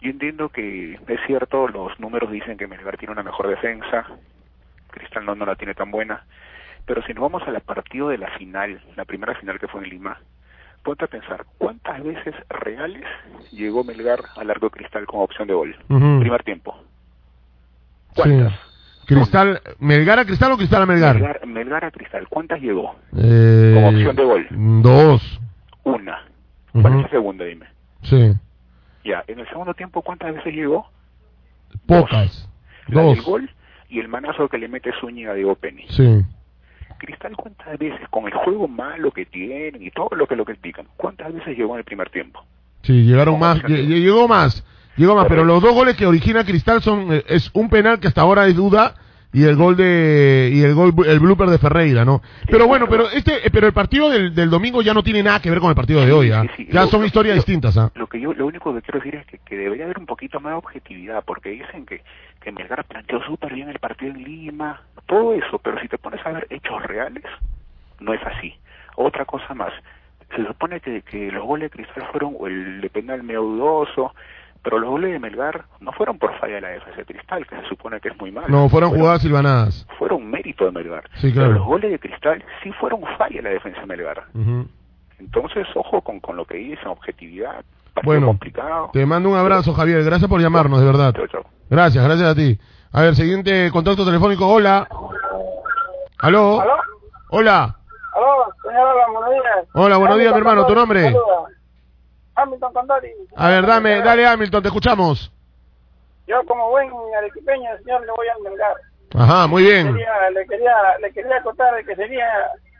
Yo 0.00 0.10
entiendo 0.10 0.48
que 0.48 0.94
es 0.94 1.20
cierto, 1.26 1.68
los 1.68 1.98
números 2.00 2.30
dicen 2.30 2.56
que 2.56 2.66
Melgar 2.66 2.96
tiene 2.96 3.12
una 3.12 3.22
mejor 3.22 3.48
defensa, 3.48 4.06
Cristal 4.90 5.26
no, 5.26 5.34
no 5.34 5.44
la 5.46 5.56
tiene 5.56 5.74
tan 5.74 5.90
buena, 5.90 6.24
pero 6.86 7.02
si 7.02 7.12
nos 7.12 7.22
vamos 7.22 7.42
a 7.46 7.50
la 7.50 7.60
partido 7.60 8.08
de 8.08 8.18
la 8.18 8.30
final, 8.38 8.80
la 8.96 9.04
primera 9.04 9.34
final 9.34 9.58
que 9.58 9.68
fue 9.68 9.82
en 9.82 9.90
Lima, 9.90 10.18
ponte 10.82 11.04
a 11.04 11.08
pensar, 11.08 11.44
¿cuántas 11.58 12.02
veces 12.02 12.34
reales 12.48 13.04
llegó 13.52 13.84
Melgar 13.84 14.20
al 14.36 14.46
largo 14.46 14.68
de 14.68 14.78
Cristal 14.78 15.06
como 15.06 15.22
opción 15.22 15.46
de 15.46 15.54
gol? 15.54 15.76
Primer 15.86 16.42
tiempo. 16.44 16.82
¿Cuántas? 18.14 18.52
Sí. 18.52 18.58
Cristal, 19.06 19.60
¿Melgar 19.80 20.20
a 20.20 20.24
Cristal 20.24 20.52
o 20.52 20.56
Cristal 20.56 20.82
a 20.82 20.86
Melgar? 20.86 21.14
Melgar, 21.16 21.46
Melgar 21.46 21.84
a 21.84 21.90
Cristal, 21.90 22.28
¿cuántas 22.28 22.60
llegó? 22.60 22.94
Eh, 23.16 23.72
Como 23.74 23.88
opción 23.88 24.16
de 24.16 24.24
gol. 24.24 24.46
Dos. 24.82 25.40
Una. 25.82 26.24
¿Cuál 26.72 26.96
es 26.96 27.02
la 27.02 27.08
segunda, 27.08 27.44
dime? 27.44 27.66
Sí. 28.02 28.32
Ya, 29.10 29.24
en 29.26 29.40
el 29.40 29.48
segundo 29.48 29.74
tiempo, 29.74 30.02
¿cuántas 30.02 30.32
veces 30.32 30.54
llegó? 30.54 30.86
Pocas. 31.84 32.48
La 32.86 33.02
Dos. 33.02 33.16
del 33.16 33.24
gol 33.24 33.50
y 33.88 33.98
el 33.98 34.06
manazo 34.06 34.48
que 34.48 34.56
le 34.56 34.68
mete 34.68 34.92
Zúñiga 35.00 35.32
a 35.32 35.34
Diego 35.34 35.56
Penny. 35.56 35.84
Sí. 35.88 36.22
Cristal, 36.96 37.34
¿cuántas 37.36 37.76
veces, 37.76 38.08
con 38.10 38.26
el 38.26 38.34
juego 38.34 38.68
malo 38.68 39.10
que 39.10 39.26
tienen 39.26 39.82
y 39.82 39.90
todo 39.90 40.10
lo 40.12 40.28
que 40.28 40.36
lo 40.36 40.44
critican, 40.44 40.86
cuántas 40.96 41.34
veces 41.34 41.58
llegó 41.58 41.72
en 41.74 41.78
el 41.78 41.84
primer 41.84 42.08
tiempo? 42.10 42.44
Sí, 42.82 43.02
llegaron 43.02 43.40
más. 43.40 43.60
Llegó 43.64 44.28
más. 44.28 44.64
Llegó 44.96 45.16
más, 45.16 45.26
pero 45.26 45.44
los 45.44 45.60
dos 45.60 45.74
goles 45.74 45.96
que 45.96 46.06
origina 46.06 46.44
Cristal 46.44 46.80
son 46.80 47.12
eh, 47.12 47.24
es 47.26 47.50
un 47.52 47.68
penal 47.68 47.98
que 47.98 48.06
hasta 48.06 48.20
ahora 48.20 48.46
es 48.46 48.54
duda 48.54 48.94
y 49.32 49.44
el 49.44 49.54
gol 49.56 49.76
de 49.76 50.50
y 50.52 50.62
el 50.62 50.74
gol 50.74 50.92
el 51.06 51.20
blooper 51.20 51.48
de 51.50 51.58
Ferreira, 51.58 52.04
¿no? 52.04 52.20
Pero 52.48 52.66
bueno, 52.66 52.86
pero 52.88 53.08
este 53.10 53.46
eh, 53.46 53.50
pero 53.52 53.66
el 53.68 53.72
partido 53.72 54.10
del, 54.10 54.34
del 54.34 54.50
domingo 54.50 54.82
ya 54.82 54.92
no 54.92 55.02
tiene 55.02 55.22
nada 55.22 55.40
que 55.40 55.50
ver 55.50 55.60
con 55.60 55.68
el 55.70 55.76
partido 55.76 56.04
de 56.04 56.12
hoy. 56.12 56.30
Sí, 56.32 56.48
sí, 56.56 56.68
Ya 56.72 56.82
lo- 56.82 56.88
son 56.88 57.04
historias 57.04 57.36
lo- 57.36 57.42
distintas, 57.42 57.76
¿ah? 57.78 57.90
Lo 57.94 58.06
que 58.08 58.20
yo, 58.20 58.32
lo 58.34 58.46
único 58.46 58.74
que 58.74 58.82
quiero 58.82 58.98
decir 58.98 59.14
es 59.14 59.26
que, 59.26 59.38
que 59.38 59.56
debería 59.56 59.84
haber 59.84 59.98
un 59.98 60.06
poquito 60.06 60.40
más 60.40 60.52
de 60.52 60.58
objetividad, 60.58 61.22
porque 61.24 61.50
dicen 61.50 61.86
que, 61.86 62.02
que 62.40 62.50
Melgar 62.52 62.84
planteó 62.84 63.22
súper 63.24 63.54
bien 63.54 63.68
el 63.68 63.78
partido 63.78 64.12
en 64.12 64.24
Lima, 64.24 64.80
todo 65.06 65.32
eso, 65.34 65.58
pero 65.58 65.78
si 65.80 65.86
te 65.88 65.98
pones 65.98 66.24
a 66.26 66.32
ver 66.32 66.46
hechos 66.50 66.82
reales, 66.82 67.24
no 68.00 68.12
es 68.14 68.20
así. 68.24 68.54
Otra 68.96 69.24
cosa 69.24 69.54
más, 69.54 69.72
se 70.34 70.44
supone 70.44 70.80
que, 70.80 71.02
que 71.02 71.30
los 71.30 71.44
goles 71.44 71.70
de 71.70 71.76
Cristal 71.76 72.06
fueron, 72.10 72.34
o 72.38 72.46
el 72.48 72.80
de 72.80 72.90
penal 72.90 73.22
medio 73.22 73.42
dudoso, 73.42 74.12
pero 74.62 74.78
los 74.78 74.90
goles 74.90 75.12
de 75.12 75.18
Melgar 75.18 75.64
no 75.80 75.92
fueron 75.92 76.18
por 76.18 76.38
falla 76.38 76.56
de 76.56 76.60
la 76.60 76.68
defensa 76.68 76.98
de 76.98 77.04
Cristal, 77.06 77.46
que 77.46 77.56
se 77.56 77.68
supone 77.68 78.00
que 78.00 78.08
es 78.08 78.18
muy 78.18 78.30
malo. 78.30 78.48
No, 78.48 78.68
fueron 78.68 78.90
jugadas 78.90 79.22
silvanadas. 79.22 79.86
Fueron 79.98 80.30
mérito 80.30 80.64
de 80.66 80.72
Melgar. 80.72 81.04
Sí, 81.16 81.32
claro. 81.32 81.48
Pero 81.48 81.58
los 81.60 81.66
goles 81.66 81.90
de 81.90 81.98
Cristal 81.98 82.44
sí 82.62 82.72
fueron 82.72 83.00
falla 83.16 83.36
de 83.36 83.42
la 83.42 83.50
defensa 83.50 83.80
de 83.80 83.86
Melgar. 83.86 84.24
Entonces, 85.18 85.66
ojo 85.74 86.00
con, 86.02 86.20
con 86.20 86.36
lo 86.36 86.44
que 86.44 86.56
dicen, 86.56 86.88
objetividad. 86.88 87.64
Bueno, 88.02 88.28
complicado. 88.28 88.90
te 88.92 89.04
mando 89.04 89.28
un 89.30 89.36
abrazo, 89.36 89.74
Javier. 89.74 90.02
Gracias 90.04 90.28
por 90.28 90.40
llamarnos, 90.40 90.80
de 90.80 90.86
verdad. 90.86 91.12
Chao, 91.14 91.26
chao. 91.26 91.44
Gracias, 91.68 92.02
gracias 92.04 92.28
a 92.28 92.34
ti. 92.34 92.58
A 92.92 93.02
ver, 93.02 93.14
siguiente 93.14 93.70
contacto 93.70 94.04
telefónico. 94.04 94.46
Hola. 94.46 94.88
¿Aló? 96.18 96.60
¿Aló? 96.60 96.74
Hola. 97.30 97.76
Aló, 98.14 98.52
señora, 98.62 99.06
buenos 99.12 99.30
días. 99.30 99.68
Hola, 99.74 99.96
buenos 99.96 100.18
días, 100.18 100.32
mi 100.32 100.38
hermano. 100.38 100.66
¿Tu 100.66 100.74
nombre? 100.74 101.02
saluda. 101.04 101.48
Hamilton 102.42 102.72
Condori. 102.72 103.12
A 103.36 103.48
ver, 103.48 103.66
dame, 103.66 104.00
dale 104.02 104.26
Hamilton, 104.26 104.62
te 104.62 104.68
escuchamos. 104.68 105.32
Yo 106.26 106.42
como 106.46 106.70
buen 106.70 106.90
arequipeño, 107.18 107.68
señor, 107.78 108.00
le 108.06 108.12
voy 108.12 108.26
a 108.28 108.32
enmengar. 108.38 108.74
Ajá, 109.14 109.46
muy 109.48 109.64
bien. 109.64 109.88
Quería- 109.92 110.30
le 110.30 110.46
quería 110.46 110.74
le 111.00 111.12
quería 111.12 111.42
contar 111.42 111.74
de 111.74 111.84
que 111.84 111.96
sería 111.96 112.26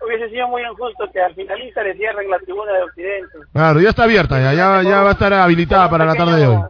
hubiese 0.06 0.30
sido 0.30 0.46
muy 0.48 0.62
injusto 0.62 1.10
que 1.12 1.20
al 1.20 1.34
finalista 1.34 1.82
le 1.82 1.94
cierren 1.94 2.30
la 2.30 2.38
tribuna 2.38 2.72
de 2.72 2.82
Occidente. 2.84 3.38
Claro, 3.52 3.80
ya 3.80 3.88
está 3.90 4.04
abierta, 4.04 4.40
ya, 4.40 4.52
ya, 4.54 4.82
ya 4.82 5.02
va 5.02 5.10
a 5.10 5.12
estar 5.12 5.32
habilitada 5.34 5.90
para 5.90 6.04
la 6.04 6.14
tarde 6.14 6.38
de 6.40 6.46
hoy. 6.46 6.62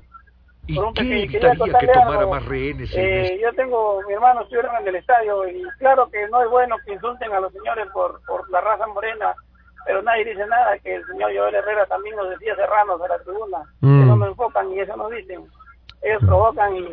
¿Y 0.67 0.75
qué 0.95 1.01
evitaría 1.01 1.51
quería 1.65 1.79
que 1.81 1.87
tomara 1.89 2.19
algo. 2.21 2.31
más 2.31 2.45
rehenes 2.47 2.95
en 2.95 3.01
Eh, 3.01 3.25
esto? 3.35 3.37
yo 3.43 3.53
tengo, 3.55 4.03
mi 4.07 4.15
hermano 4.15 4.43
estuvieron 4.43 4.75
en 4.77 4.89
el 4.89 4.95
estadio 4.97 5.47
y 5.49 5.63
claro 5.79 6.09
que 6.11 6.27
no 6.29 6.43
es 6.43 6.49
bueno 6.51 6.77
que 6.87 6.93
insulten 6.95 7.33
a 7.33 7.41
los 7.41 7.53
señores 7.53 7.87
por, 7.93 8.21
por 8.25 8.49
la 8.51 8.61
raza 8.61 8.87
morena, 8.87 9.35
pero 9.87 10.03
nadie 10.03 10.25
dice 10.25 10.47
nada, 10.47 10.79
que 10.79 10.95
el 10.97 11.07
señor 11.07 11.31
Joel 11.37 11.55
Herrera 11.55 11.87
también 11.87 12.17
nos 12.17 12.31
decía 12.31 12.55
serranos 12.57 13.01
de 13.01 13.09
la 13.09 13.19
tribuna, 13.19 13.59
Mm. 13.81 14.03
eso 14.05 14.17
nos 14.17 14.29
enfocan 14.29 14.73
y 14.73 14.81
eso 14.81 14.97
nos 14.97 15.11
dicen, 15.11 15.45
ellos 16.03 16.23
provocan 16.25 16.77
y 16.77 16.89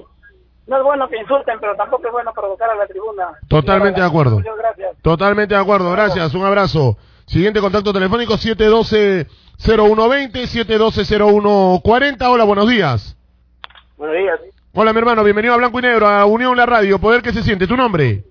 no 0.67 0.77
es 0.77 0.83
bueno 0.83 1.07
que 1.07 1.17
insulten, 1.17 1.57
pero 1.61 1.75
tampoco 1.75 2.07
es 2.07 2.11
bueno 2.11 2.33
provocar 2.33 2.69
a 2.69 2.75
la 2.75 2.85
tribuna. 2.87 3.29
Totalmente 3.47 4.01
de 4.01 4.07
acuerdo. 4.07 4.37
Muchas 4.37 4.57
gracias. 4.57 4.97
Totalmente 5.01 5.55
de 5.55 5.61
acuerdo, 5.61 5.91
gracias, 5.91 6.33
un 6.33 6.45
abrazo. 6.45 6.97
Siguiente 7.25 7.61
contacto 7.61 7.93
telefónico 7.93 8.37
712-0120, 8.37 10.47
712-0140. 10.47 12.29
Hola, 12.29 12.43
buenos 12.43 12.69
días. 12.69 13.17
Buenos 13.97 14.15
días. 14.17 14.39
Hola, 14.73 14.93
mi 14.93 14.99
hermano, 14.99 15.23
bienvenido 15.23 15.53
a 15.53 15.57
Blanco 15.57 15.79
y 15.79 15.81
Negro, 15.81 16.07
a 16.07 16.25
Unión 16.25 16.55
La 16.55 16.65
Radio. 16.65 16.99
Poder 16.99 17.21
que 17.21 17.33
se 17.33 17.43
siente, 17.43 17.67
¿tu 17.67 17.75
nombre? 17.75 18.23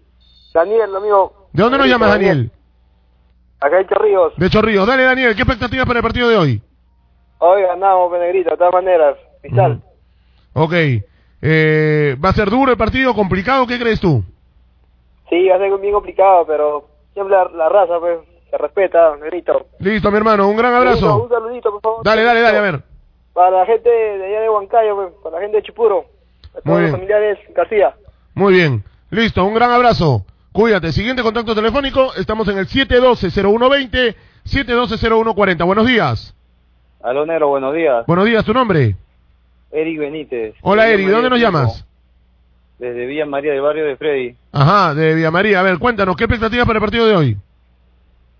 Daniel, 0.54 0.94
amigo. 0.94 1.48
¿De 1.52 1.62
dónde 1.62 1.78
nos 1.78 1.88
llamas, 1.88 2.10
Daniel? 2.10 2.50
Acá 3.60 3.80
en 3.80 3.86
Chorrillos. 3.88 4.32
De 4.36 4.50
Chorrillos. 4.50 4.86
Dale, 4.86 5.02
Daniel, 5.04 5.34
¿qué 5.34 5.42
expectativas 5.42 5.86
para 5.86 5.98
el 6.00 6.02
partido 6.02 6.28
de 6.28 6.36
hoy? 6.36 6.62
Hoy 7.38 7.62
ganamos, 7.62 8.10
Penegrito, 8.12 8.50
de 8.50 8.56
todas 8.56 8.72
maneras. 8.72 9.16
Cristal. 9.40 9.82
Ok. 10.54 10.72
Eh, 11.42 12.16
¿Va 12.24 12.28
a 12.30 12.32
ser 12.32 12.50
duro 12.50 12.72
el 12.72 12.78
partido, 12.78 13.14
complicado? 13.14 13.66
¿Qué 13.66 13.78
crees 13.78 14.00
tú? 14.00 14.22
Sí, 15.28 15.48
va 15.48 15.56
a 15.56 15.58
ser 15.58 15.78
bien 15.78 15.92
complicado, 15.92 16.46
pero 16.46 16.88
siempre 17.12 17.36
la, 17.36 17.44
la 17.44 17.68
raza, 17.68 17.98
pues, 18.00 18.18
se 18.50 18.56
respeta, 18.58 19.16
Negrito. 19.16 19.66
Listo, 19.80 20.10
mi 20.10 20.16
hermano, 20.18 20.48
un 20.48 20.56
gran 20.56 20.72
Un 20.72 20.78
abrazo. 20.78 21.28
saludito, 21.28 21.72
por 21.72 21.80
favor. 21.82 22.04
Dale, 22.04 22.22
dale, 22.22 22.40
dale, 22.40 22.58
a 22.58 22.62
ver. 22.62 22.82
Para 23.32 23.50
la 23.58 23.66
gente 23.66 23.88
de 23.88 24.24
allá 24.26 24.40
de 24.40 24.50
Huancayo, 24.50 24.94
pues, 24.96 25.08
para 25.22 25.36
la 25.36 25.42
gente 25.42 25.58
de 25.58 25.62
Chipuro. 25.62 26.04
A 26.54 26.54
Muy 26.54 26.62
todos 26.64 26.80
los 26.82 26.90
familiares 26.92 27.38
García. 27.54 27.94
Muy 28.34 28.54
bien. 28.54 28.82
Listo, 29.10 29.44
un 29.44 29.54
gran 29.54 29.70
abrazo. 29.70 30.24
Cuídate. 30.56 30.90
Siguiente 30.90 31.22
contacto 31.22 31.54
telefónico. 31.54 32.14
Estamos 32.14 32.48
en 32.48 32.56
el 32.56 32.66
712-0120, 32.66 34.14
712-0140. 34.46 35.66
Buenos 35.66 35.86
días. 35.86 36.34
Aló, 37.02 37.26
Nero, 37.26 37.48
buenos 37.48 37.74
días. 37.74 38.06
Buenos 38.06 38.24
días, 38.24 38.42
¿tu 38.42 38.54
nombre? 38.54 38.96
Eric 39.70 39.98
Benítez. 39.98 40.54
Hola, 40.62 40.84
Villa 40.84 40.94
Eri. 40.94 41.02
¿De 41.02 41.08
María 41.08 41.14
dónde 41.14 41.30
nos 41.30 41.40
llamas? 41.40 41.86
Desde 42.78 43.04
Villa 43.04 43.26
María 43.26 43.52
del 43.52 43.60
barrio 43.60 43.84
de 43.84 43.96
Freddy. 43.98 44.34
Ajá, 44.52 44.94
de 44.94 45.14
Villa 45.14 45.30
María. 45.30 45.60
A 45.60 45.62
ver, 45.62 45.78
cuéntanos, 45.78 46.16
¿qué 46.16 46.24
expectativas 46.24 46.66
para 46.66 46.78
el 46.78 46.82
partido 46.82 47.06
de 47.06 47.16
hoy? 47.16 47.36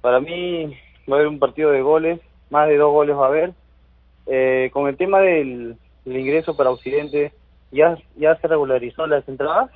Para 0.01 0.19
mí 0.19 0.75
va 1.07 1.17
a 1.17 1.19
haber 1.19 1.29
un 1.29 1.39
partido 1.39 1.71
de 1.71 1.83
goles, 1.83 2.19
más 2.49 2.67
de 2.67 2.79
dos 2.79 2.93
goles 2.93 3.15
va 3.15 3.27
a 3.27 3.29
haber. 3.29 3.53
Eh, 4.27 4.71
con 4.73 4.89
el 4.89 4.97
tema 4.97 5.21
del, 5.21 5.77
del 6.07 6.17
ingreso 6.17 6.57
para 6.57 6.71
Occidente, 6.71 7.35
¿ya, 7.73 7.99
¿ya 8.17 8.37
se 8.37 8.49
regularizó 8.49 9.07
las 9.07 9.29
entradas 9.29 9.69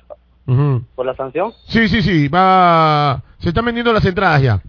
Por 0.95 1.05
la 1.05 1.15
sanción? 1.15 1.53
Sí, 1.65 1.87
sí, 1.87 2.01
sí. 2.01 2.27
Va... 2.27 3.21
Se 3.39 3.49
están 3.49 3.65
vendiendo 3.65 3.93
las 3.93 4.05
entradas 4.05 4.41
ya. 4.41 4.61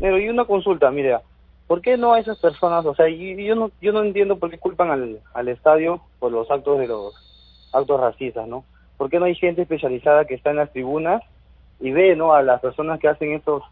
Nero, 0.00 0.18
y 0.18 0.28
una 0.28 0.44
consulta, 0.44 0.90
mira, 0.90 1.22
¿por 1.66 1.80
qué 1.80 1.96
no 1.96 2.12
a 2.12 2.18
esas 2.20 2.38
personas, 2.38 2.84
o 2.84 2.94
sea, 2.94 3.08
y- 3.08 3.32
y 3.40 3.44
yo 3.46 3.54
no, 3.54 3.70
yo 3.80 3.92
no 3.92 4.02
entiendo 4.02 4.38
por 4.38 4.50
qué 4.50 4.58
culpan 4.58 4.90
al, 4.90 5.20
al 5.34 5.48
estadio 5.48 6.00
por 6.18 6.32
los 6.32 6.50
actos 6.50 6.78
de 6.78 6.88
los 6.88 7.14
actos 7.72 8.00
racistas, 8.00 8.46
¿no? 8.48 8.64
¿Por 8.98 9.08
qué 9.10 9.18
no 9.18 9.24
hay 9.26 9.34
gente 9.34 9.62
especializada 9.62 10.24
que 10.26 10.34
está 10.34 10.50
en 10.50 10.56
las 10.56 10.72
tribunas 10.72 11.22
y 11.80 11.90
ve, 11.90 12.14
¿no? 12.16 12.34
A 12.34 12.42
las 12.42 12.60
personas 12.60 13.00
que 13.00 13.08
hacen 13.08 13.32
esos, 13.32 13.62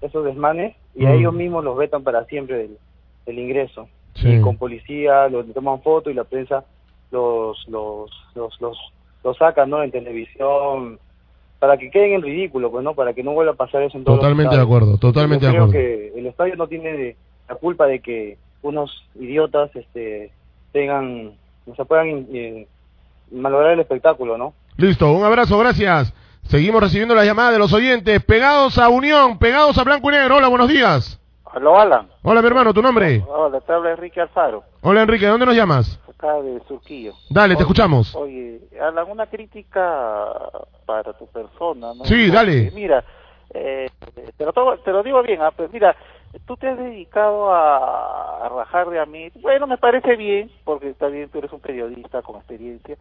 esos 0.00 0.24
desmanes 0.24 0.76
y 0.94 1.06
a 1.06 1.10
Mm. 1.10 1.14
ellos 1.14 1.34
mismos 1.34 1.64
los 1.64 1.76
vetan 1.76 2.02
para 2.02 2.24
siempre 2.26 2.56
del, 2.58 2.78
del 3.24 3.38
ingreso. 3.38 3.88
Sí. 4.14 4.28
Y 4.34 4.40
con 4.40 4.56
policía, 4.58 5.28
los 5.28 5.46
toman 5.54 5.82
foto 5.82 6.10
y 6.10 6.14
la 6.14 6.24
prensa 6.24 6.64
los, 7.10 7.64
los, 7.68 8.10
los, 8.34 8.60
los, 8.60 8.78
los 9.24 9.36
saca, 9.36 9.66
¿no? 9.66 9.82
En 9.82 9.90
televisión, 9.90 10.98
para 11.58 11.76
que 11.76 11.90
queden 11.90 12.12
en 12.12 12.22
ridículo, 12.22 12.70
pues, 12.70 12.84
¿no? 12.84 12.94
Para 12.94 13.12
que 13.12 13.22
no 13.22 13.32
vuelva 13.32 13.52
a 13.52 13.56
pasar 13.56 13.82
eso 13.82 13.96
en 13.96 14.04
todos 14.04 14.16
los 14.16 14.22
Totalmente 14.22 14.56
de 14.56 14.62
acuerdo, 14.62 14.98
totalmente 14.98 15.46
Yo 15.46 15.50
de 15.50 15.56
acuerdo. 15.56 15.72
que 15.72 16.12
el 16.16 16.26
estadio 16.26 16.56
no 16.56 16.66
tiene 16.66 17.16
la 17.48 17.54
culpa 17.54 17.86
de 17.86 18.00
que 18.00 18.38
unos 18.62 19.04
idiotas 19.14 19.74
este 19.76 20.32
tengan 20.72 21.32
o 21.66 21.74
sea 21.74 21.84
puedan 21.84 22.26
eh, 22.32 22.66
malograr 23.30 23.72
el 23.72 23.80
espectáculo 23.80 24.36
no 24.36 24.54
Listo, 24.76 25.10
un 25.10 25.24
abrazo, 25.24 25.58
gracias. 25.58 26.12
Seguimos 26.42 26.82
recibiendo 26.82 27.14
las 27.14 27.24
llamadas 27.24 27.52
de 27.52 27.58
los 27.58 27.72
oyentes. 27.72 28.22
Pegados 28.22 28.76
a 28.76 28.90
Unión, 28.90 29.38
pegados 29.38 29.78
a 29.78 29.84
Blanco 29.84 30.10
y 30.10 30.14
Negro. 30.14 30.36
Hola, 30.36 30.48
buenos 30.48 30.68
días. 30.68 31.18
Aló, 31.56 31.78
Alan. 31.80 32.10
Hola, 32.22 32.42
mi 32.42 32.48
hermano, 32.48 32.74
¿tu 32.74 32.82
nombre? 32.82 33.24
Hola, 33.26 33.62
te 33.62 33.72
habla 33.72 33.92
Enrique 33.92 34.20
Alfaro, 34.20 34.62
Hola, 34.82 35.00
Enrique, 35.00 35.24
¿de 35.24 35.30
dónde 35.30 35.46
nos 35.46 35.56
llamas? 35.56 35.98
acá 36.06 36.34
de 36.42 36.60
Surquillo. 36.68 37.14
Dale, 37.30 37.54
te 37.54 37.56
Oye, 37.56 37.62
escuchamos. 37.62 38.14
Oye, 38.14 38.60
Alan, 38.78 39.10
una 39.10 39.26
crítica 39.26 40.28
para 40.84 41.14
tu 41.14 41.26
persona, 41.28 41.94
¿no? 41.94 42.04
Sí, 42.04 42.30
dale. 42.30 42.70
Mira, 42.74 43.02
eh, 43.54 43.88
te, 44.36 44.44
lo 44.44 44.52
tomo- 44.52 44.76
te 44.80 44.90
lo 44.92 45.02
digo 45.02 45.22
bien, 45.22 45.40
ah, 45.40 45.50
pues 45.50 45.72
mira, 45.72 45.96
tú 46.44 46.58
te 46.58 46.68
has 46.68 46.76
dedicado 46.76 47.50
a, 47.50 48.44
a 48.44 48.48
rajar 48.50 48.90
de 48.90 49.00
a 49.00 49.06
mí. 49.06 49.30
Bueno, 49.36 49.66
me 49.66 49.78
parece 49.78 50.14
bien, 50.14 50.50
porque 50.64 50.90
está 50.90 51.06
bien, 51.06 51.30
tú 51.30 51.38
eres 51.38 51.52
un 51.54 51.60
periodista 51.60 52.20
con 52.20 52.36
experiencia. 52.36 52.98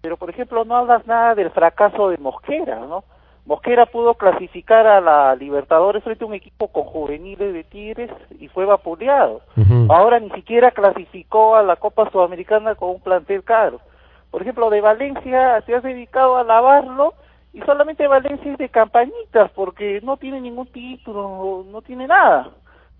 Pero, 0.00 0.16
por 0.16 0.30
ejemplo, 0.30 0.64
no 0.64 0.76
hablas 0.76 1.06
nada 1.06 1.34
del 1.34 1.50
fracaso 1.50 2.08
de 2.08 2.16
Mosquera, 2.16 2.76
¿no? 2.80 3.04
Mosquera 3.48 3.86
pudo 3.86 4.12
clasificar 4.12 4.86
a 4.86 5.00
la 5.00 5.34
Libertadores 5.34 6.04
frente 6.04 6.22
a 6.22 6.26
un 6.26 6.34
equipo 6.34 6.68
con 6.68 6.84
juveniles 6.84 7.54
de 7.54 7.64
Tigres 7.64 8.10
y 8.38 8.48
fue 8.48 8.66
vapuleado. 8.66 9.40
Ahora 9.88 10.20
ni 10.20 10.28
siquiera 10.32 10.70
clasificó 10.70 11.56
a 11.56 11.62
la 11.62 11.76
Copa 11.76 12.10
Sudamericana 12.10 12.74
con 12.74 12.90
un 12.90 13.00
plantel 13.00 13.42
caro. 13.42 13.80
Por 14.30 14.42
ejemplo, 14.42 14.68
de 14.68 14.82
Valencia 14.82 15.62
te 15.64 15.74
has 15.74 15.82
dedicado 15.82 16.36
a 16.36 16.44
lavarlo 16.44 17.14
y 17.54 17.60
solamente 17.62 18.06
Valencia 18.06 18.52
es 18.52 18.58
de 18.58 18.68
campañitas 18.68 19.50
porque 19.52 20.02
no 20.02 20.18
tiene 20.18 20.42
ningún 20.42 20.66
título, 20.66 21.64
no 21.72 21.80
tiene 21.80 22.06
nada. 22.06 22.50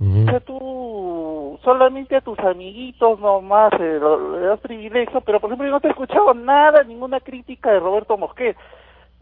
O 0.00 0.30
sea, 0.30 0.40
tú 0.40 1.58
solamente 1.62 2.16
a 2.16 2.20
tus 2.22 2.38
amiguitos 2.38 3.20
nomás 3.20 3.72
eh, 3.80 4.00
le 4.32 4.46
das 4.46 4.60
privilegio, 4.60 5.20
pero 5.20 5.40
por 5.40 5.50
ejemplo 5.50 5.66
yo 5.66 5.72
no 5.72 5.80
te 5.80 5.88
he 5.88 5.90
escuchado 5.90 6.32
nada, 6.32 6.84
ninguna 6.84 7.20
crítica 7.20 7.70
de 7.70 7.80
Roberto 7.80 8.16
Mosquera. 8.16 8.56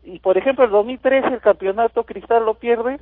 Y 0.07 0.21
por 0.21 0.39
ejemplo 0.39 0.65
el 0.65 0.71
2013 0.71 1.29
el 1.29 1.41
campeonato 1.41 2.05
Cristal 2.05 2.45
lo 2.45 2.55
pierde 2.55 2.99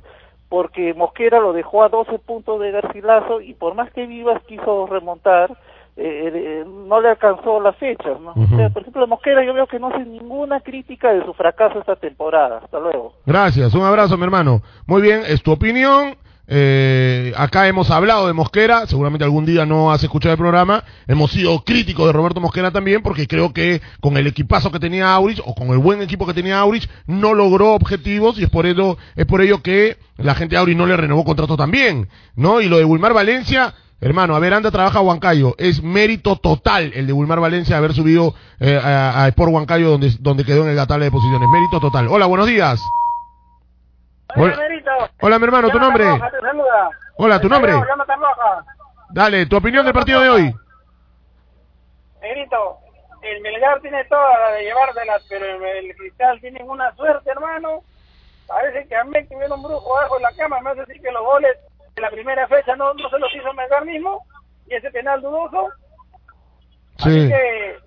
porque 0.49 0.93
Mosquera 0.93 1.39
lo 1.39 1.53
dejó 1.53 1.83
a 1.83 1.89
12 1.89 2.19
puntos 2.19 2.59
de 2.59 2.71
Garcilaso 2.71 3.41
y 3.41 3.53
por 3.53 3.75
más 3.75 3.91
que 3.91 4.05
Vivas 4.05 4.41
quiso 4.47 4.85
remontar, 4.87 5.51
eh, 5.97 6.31
eh, 6.33 6.65
no 6.67 6.99
le 6.99 7.09
alcanzó 7.09 7.59
las 7.59 7.75
fechas. 7.77 8.19
¿no? 8.19 8.31
O 8.31 8.57
sea, 8.57 8.69
por 8.69 8.81
ejemplo 8.81 9.07
Mosquera 9.07 9.43
yo 9.45 9.53
veo 9.53 9.67
que 9.67 9.79
no 9.79 9.87
hace 9.87 10.05
ninguna 10.05 10.59
crítica 10.59 11.13
de 11.13 11.23
su 11.23 11.33
fracaso 11.33 11.79
esta 11.79 11.95
temporada. 11.95 12.59
Hasta 12.63 12.79
luego. 12.79 13.13
Gracias, 13.25 13.73
un 13.73 13.83
abrazo, 13.83 14.17
mi 14.17 14.23
hermano. 14.23 14.61
Muy 14.87 15.01
bien, 15.01 15.21
es 15.27 15.41
tu 15.41 15.51
opinión. 15.51 16.15
Eh, 16.47 17.33
acá 17.37 17.67
hemos 17.67 17.89
hablado 17.89 18.27
de 18.27 18.33
Mosquera, 18.33 18.85
seguramente 18.85 19.23
algún 19.23 19.45
día 19.45 19.65
no 19.65 19.91
has 19.91 20.03
escuchado 20.03 20.33
el 20.33 20.37
programa. 20.37 20.83
Hemos 21.07 21.31
sido 21.31 21.63
críticos 21.63 22.05
de 22.07 22.13
Roberto 22.13 22.39
Mosquera 22.39 22.71
también, 22.71 23.01
porque 23.01 23.27
creo 23.27 23.53
que 23.53 23.81
con 23.99 24.17
el 24.17 24.27
equipazo 24.27 24.71
que 24.71 24.79
tenía 24.79 25.13
Aurich, 25.13 25.41
o 25.43 25.55
con 25.55 25.69
el 25.69 25.79
buen 25.79 26.01
equipo 26.01 26.25
que 26.25 26.33
tenía 26.33 26.59
Aurich, 26.59 26.89
no 27.07 27.33
logró 27.33 27.73
objetivos 27.73 28.39
y 28.39 28.43
es 28.43 28.49
por 28.49 28.65
ello, 28.65 28.97
es 29.15 29.25
por 29.25 29.41
ello 29.41 29.61
que 29.61 29.97
la 30.17 30.35
gente 30.35 30.55
de 30.55 30.59
Aurich 30.59 30.77
no 30.77 30.85
le 30.85 30.97
renovó 30.97 31.23
contrato 31.23 31.57
también, 31.57 32.07
¿no? 32.35 32.61
Y 32.61 32.69
lo 32.69 32.77
de 32.77 32.85
Wilmar 32.85 33.13
Valencia, 33.13 33.73
hermano, 33.99 34.35
a 34.35 34.39
ver, 34.39 34.53
anda, 34.53 34.71
trabaja 34.71 35.01
Huancayo. 35.01 35.55
Es 35.57 35.81
mérito 35.81 36.35
total 36.35 36.91
el 36.95 37.07
de 37.07 37.13
Wilmar 37.13 37.39
Valencia 37.39 37.77
haber 37.77 37.93
subido 37.93 38.35
eh, 38.59 38.79
a, 38.81 39.23
a 39.23 39.27
Sport 39.29 39.51
Huancayo 39.51 39.89
donde, 39.89 40.15
donde 40.19 40.45
quedó 40.45 40.67
en 40.67 40.75
la 40.75 40.85
tabla 40.85 41.05
de 41.05 41.11
posiciones. 41.11 41.49
Mérito 41.51 41.79
total. 41.79 42.07
Hola, 42.07 42.27
buenos 42.27 42.47
días. 42.47 42.79
Hola, 44.33 45.09
hola, 45.21 45.39
mi 45.39 45.45
hermano, 45.45 45.69
¿tu 45.69 45.79
nombre? 45.79 46.05
Hola, 47.17 47.39
¿tu 47.39 47.47
nombre? 47.47 47.73
Dale, 49.11 49.45
tu 49.45 49.57
opinión 49.57 49.85
del 49.85 49.93
partido 49.93 50.19
de 50.21 50.29
hoy. 50.29 50.55
Negrito, 52.21 52.77
el 53.21 53.41
Melgar 53.41 53.79
tiene 53.81 54.03
toda 54.05 54.39
la 54.39 54.51
de 54.51 54.63
llevárselas, 54.63 55.25
pero 55.29 55.45
el, 55.45 55.63
el 55.63 55.95
Cristal 55.95 56.39
tiene 56.41 56.63
una 56.63 56.93
suerte, 56.95 57.29
hermano. 57.29 57.81
Parece 58.47 58.87
que 58.87 58.95
a 58.95 59.03
mí 59.03 59.13
que 59.13 59.37
viene 59.37 59.53
un 59.53 59.63
brujo 59.63 59.97
abajo 59.97 60.17
en 60.17 60.23
la 60.23 60.31
cama 60.33 60.59
me 60.61 60.71
hace 60.71 60.81
decir 60.81 61.01
que 61.01 61.11
los 61.11 61.23
goles 61.23 61.55
de 61.95 62.01
la 62.01 62.09
primera 62.09 62.47
fecha 62.47 62.75
no, 62.75 62.93
no 62.93 63.09
se 63.09 63.19
los 63.19 63.33
hizo 63.33 63.53
Melgar 63.53 63.85
mismo, 63.85 64.25
y 64.67 64.73
ese 64.73 64.91
penal 64.91 65.21
dudoso. 65.21 65.69
Sí. 66.97 67.09
Así 67.09 67.27
que 67.29 67.77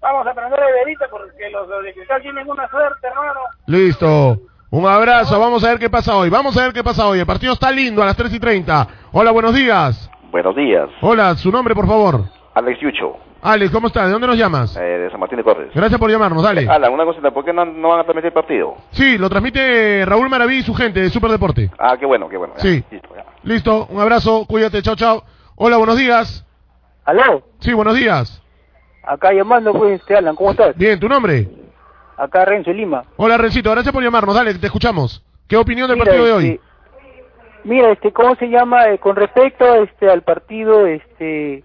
vamos 0.00 0.26
a 0.26 0.30
aprender 0.30 0.58
de 0.58 0.72
verita 0.72 1.06
porque 1.10 1.50
los, 1.50 1.68
los 1.68 1.84
de 1.84 1.94
Cristal 1.94 2.22
tienen 2.22 2.50
una 2.50 2.68
suerte, 2.68 3.06
hermano. 3.06 3.40
Listo. 3.66 4.40
Un 4.74 4.86
abrazo, 4.86 5.38
vamos 5.38 5.62
a 5.64 5.68
ver 5.68 5.78
qué 5.78 5.90
pasa 5.90 6.16
hoy. 6.16 6.30
Vamos 6.30 6.56
a 6.56 6.62
ver 6.62 6.72
qué 6.72 6.82
pasa 6.82 7.06
hoy. 7.06 7.18
El 7.20 7.26
partido 7.26 7.52
está 7.52 7.70
lindo 7.70 8.02
a 8.02 8.06
las 8.06 8.16
3 8.16 8.32
y 8.32 8.40
30. 8.40 8.88
Hola, 9.12 9.30
buenos 9.30 9.54
días. 9.54 10.08
Buenos 10.30 10.56
días, 10.56 10.88
Hola, 11.02 11.34
su 11.36 11.52
nombre, 11.52 11.74
por 11.74 11.86
favor. 11.86 12.24
Alex 12.54 12.80
Yucho, 12.80 13.18
Alex, 13.42 13.70
¿cómo 13.70 13.88
estás? 13.88 14.06
¿De 14.06 14.12
dónde 14.12 14.26
nos 14.28 14.38
llamas? 14.38 14.74
eh, 14.78 14.80
de 14.80 15.10
San 15.10 15.20
Martín 15.20 15.36
de 15.36 15.44
Porres. 15.44 15.68
Gracias 15.74 16.00
por 16.00 16.10
llamarnos, 16.10 16.42
dale. 16.42 16.66
Alan, 16.66 16.90
una 16.90 17.04
cosita, 17.04 17.30
¿por 17.30 17.44
qué 17.44 17.52
no, 17.52 17.66
no 17.66 17.88
van 17.90 18.00
a 18.00 18.04
transmitir 18.04 18.28
el 18.28 18.32
partido? 18.32 18.76
Sí, 18.92 19.18
lo 19.18 19.28
transmite 19.28 20.06
Raúl 20.06 20.30
Maraví 20.30 20.56
y 20.56 20.62
su 20.62 20.72
gente 20.74 21.00
de 21.00 21.10
Superdeporte. 21.10 21.70
Ah, 21.78 21.96
qué 22.00 22.06
bueno, 22.06 22.30
qué 22.30 22.38
bueno. 22.38 22.54
ya, 22.56 22.62
Sí. 22.62 22.82
listo, 22.90 23.08
ya. 23.14 23.24
Listo, 23.42 23.86
un 23.90 24.00
abrazo, 24.00 24.46
cuídate, 24.46 24.80
chao, 24.80 24.96
chao. 24.96 25.22
Hola, 25.56 25.76
buenos 25.76 25.98
días. 25.98 26.46
¿Aló? 27.04 27.42
Sí, 27.58 27.74
buenos 27.74 27.94
días. 27.94 28.42
Acá 29.04 29.34
llamando, 29.34 29.74
pues, 29.74 30.00
este 30.00 30.16
Alan, 30.16 30.34
¿cómo 30.34 30.52
estás? 30.52 30.74
Bien, 30.76 30.98
¿tu 30.98 31.10
nombre? 31.10 31.46
Acá 32.16 32.44
Renzo 32.44 32.72
Lima. 32.72 33.04
Hola, 33.16 33.38
Rencito, 33.38 33.70
gracias 33.70 33.92
por 33.92 34.02
llamarnos, 34.02 34.34
dale, 34.34 34.54
te 34.54 34.66
escuchamos. 34.66 35.24
¿Qué 35.48 35.56
opinión 35.56 35.88
del 35.88 35.96
Mira, 35.98 36.06
partido 36.06 36.26
de 36.26 36.32
hoy? 36.32 36.48
este, 36.50 36.60
Mira, 37.64 37.92
este, 37.92 38.12
¿cómo 38.12 38.34
se 38.36 38.48
llama? 38.48 38.88
Eh, 38.88 38.98
con 38.98 39.16
respecto 39.16 39.64
este, 39.82 40.10
al 40.10 40.22
partido, 40.22 40.86
este, 40.86 41.62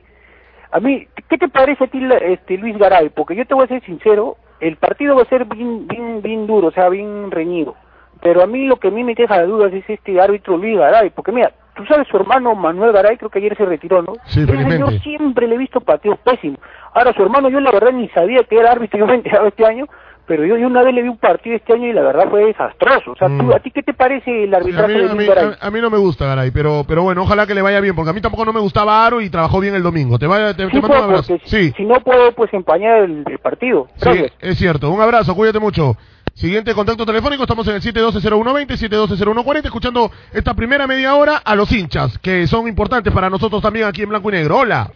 a 0.71 0.79
mí, 0.79 1.07
¿qué 1.29 1.37
te 1.37 1.47
parece 1.47 1.85
a 1.85 1.87
ti, 1.87 1.99
este, 2.21 2.57
Luis 2.57 2.77
Garay? 2.77 3.09
Porque 3.09 3.35
yo 3.35 3.45
te 3.45 3.53
voy 3.53 3.65
a 3.65 3.67
ser 3.67 3.83
sincero, 3.83 4.37
el 4.59 4.77
partido 4.77 5.15
va 5.15 5.23
a 5.23 5.29
ser 5.29 5.45
bien, 5.45 5.87
bien, 5.87 6.21
bien 6.21 6.47
duro, 6.47 6.67
o 6.67 6.71
sea, 6.71 6.89
bien 6.89 7.31
reñido. 7.31 7.75
Pero 8.21 8.41
a 8.41 8.47
mí 8.47 8.65
lo 8.65 8.77
que 8.77 8.87
a 8.87 8.91
mí 8.91 9.03
me 9.03 9.13
deja 9.13 9.39
de 9.39 9.45
dudas 9.47 9.71
es 9.73 9.87
este 9.87 10.19
árbitro 10.19 10.57
Luis 10.57 10.77
Garay, 10.77 11.11
porque 11.11 11.31
mira, 11.31 11.51
tú 11.75 11.85
sabes, 11.85 12.07
su 12.07 12.17
hermano 12.17 12.55
Manuel 12.55 12.91
Garay 12.91 13.17
creo 13.17 13.29
que 13.29 13.39
ayer 13.39 13.55
se 13.55 13.65
retiró, 13.65 14.01
¿no? 14.01 14.13
Sí, 14.25 14.45
felizmente. 14.45 14.99
siempre 14.99 15.47
le 15.47 15.55
he 15.55 15.59
visto 15.59 15.81
partidos 15.81 16.17
pésimos. 16.19 16.59
Ahora, 16.93 17.13
su 17.13 17.21
hermano 17.21 17.49
yo 17.49 17.59
la 17.59 17.71
verdad 17.71 17.91
ni 17.91 18.09
sabía 18.09 18.43
que 18.43 18.57
era 18.57 18.71
árbitro, 18.71 18.99
yo 18.99 19.05
me 19.05 19.13
he 19.13 19.17
enterado 19.17 19.47
este 19.47 19.65
año, 19.65 19.85
pero 20.27 20.45
yo, 20.45 20.57
yo 20.57 20.67
una 20.67 20.83
vez 20.83 20.93
le 20.93 21.01
vi 21.03 21.09
un 21.09 21.17
partido 21.17 21.55
este 21.55 21.73
año 21.73 21.87
y 21.87 21.93
la 21.93 22.01
verdad 22.01 22.29
fue 22.29 22.45
desastroso. 22.45 23.11
O 23.11 23.15
sea, 23.15 23.27
Mm. 23.29 23.37
tú- 23.39 23.53
¿a 23.55 23.59
ti 23.59 23.71
qué 23.71 23.81
te 23.81 23.93
parece 23.93 24.43
el 24.43 24.49
Sí, 24.49 24.53
a, 24.53 24.57
arbitraje 24.57 24.93
mí, 24.93 24.99
de 25.03 25.09
a 25.09 25.15
mí- 25.15 25.25
Garay? 25.25 25.45
a- 25.59 25.67
a 25.67 25.71
mí 25.71 25.81
no 25.81 25.89
me 25.89 25.97
gusta, 25.97 26.25
Garay, 26.25 26.51
pero, 26.51 26.83
pero 26.87 27.03
bueno, 27.03 27.23
ojalá 27.23 27.47
que 27.47 27.55
le 27.55 27.61
vaya 27.61 27.79
bien, 27.79 27.95
porque 27.95 28.11
a 28.11 28.13
mí 28.13 28.21
tampoco 28.21 28.45
no 28.45 28.53
me 28.53 28.59
gustaba 28.59 29.05
Aro 29.05 29.21
y 29.21 29.29
trabajó 29.29 29.59
bien 29.59 29.73
el 29.75 29.83
domingo. 29.83 30.19
Te, 30.19 30.27
vaya, 30.27 30.53
te, 30.55 30.63
mando 30.65 30.81
pues, 30.87 30.91
un 30.99 31.03
abrazo. 31.03 31.37
Sí, 31.45 31.71
si 31.75 31.85
no 31.85 31.95
puede 32.01 32.31
pues 32.33 32.53
empañar 32.53 32.99
el, 33.03 33.23
el 33.25 33.39
partido. 33.39 33.87
sí, 33.95 34.25
es 34.39 34.57
cierto. 34.57 34.91
Un 34.91 35.01
abrazo, 35.01 35.33
cuídate 35.35 35.59
mucho. 35.59 35.95
Siguiente 36.33 36.75
contacto 36.75 37.03
telefónico, 37.03 37.43
estamos 37.43 37.67
en 37.67 37.75
el 37.75 37.81
712-0120, 37.81 38.77
712-0140, 38.77 39.65
escuchando 39.65 40.11
esta 40.31 40.53
primera 40.53 40.85
media 40.85 41.15
hora 41.15 41.37
a 41.37 41.55
los 41.55 41.71
hinchas, 41.71 42.19
que 42.19 42.45
son 42.45 42.67
importantes 42.67 43.11
para 43.11 43.27
nosotros 43.29 43.59
también 43.61 43.85
aquí 43.87 44.03
en 44.03 44.09
Blanco 44.09 44.29
y 44.29 44.33
Negro. 44.33 44.57
Hola. 44.57 44.91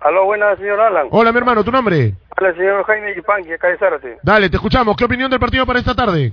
Aló, 0.00 0.24
buenas, 0.24 0.58
señor 0.58 0.80
Alan. 0.80 1.08
Hola, 1.10 1.30
mi 1.30 1.38
hermano, 1.38 1.62
¿tu 1.62 1.70
nombre? 1.70 2.14
Hola, 2.38 2.54
señor 2.54 2.84
Jaime 2.84 3.14
Yupanqui, 3.14 3.52
acá 3.52 3.68
de 3.68 3.76
Zárate. 3.76 4.18
Dale, 4.22 4.48
te 4.48 4.56
escuchamos. 4.56 4.96
¿Qué 4.96 5.04
opinión 5.04 5.30
del 5.30 5.38
partido 5.40 5.66
para 5.66 5.78
esta 5.78 5.94
tarde? 5.94 6.32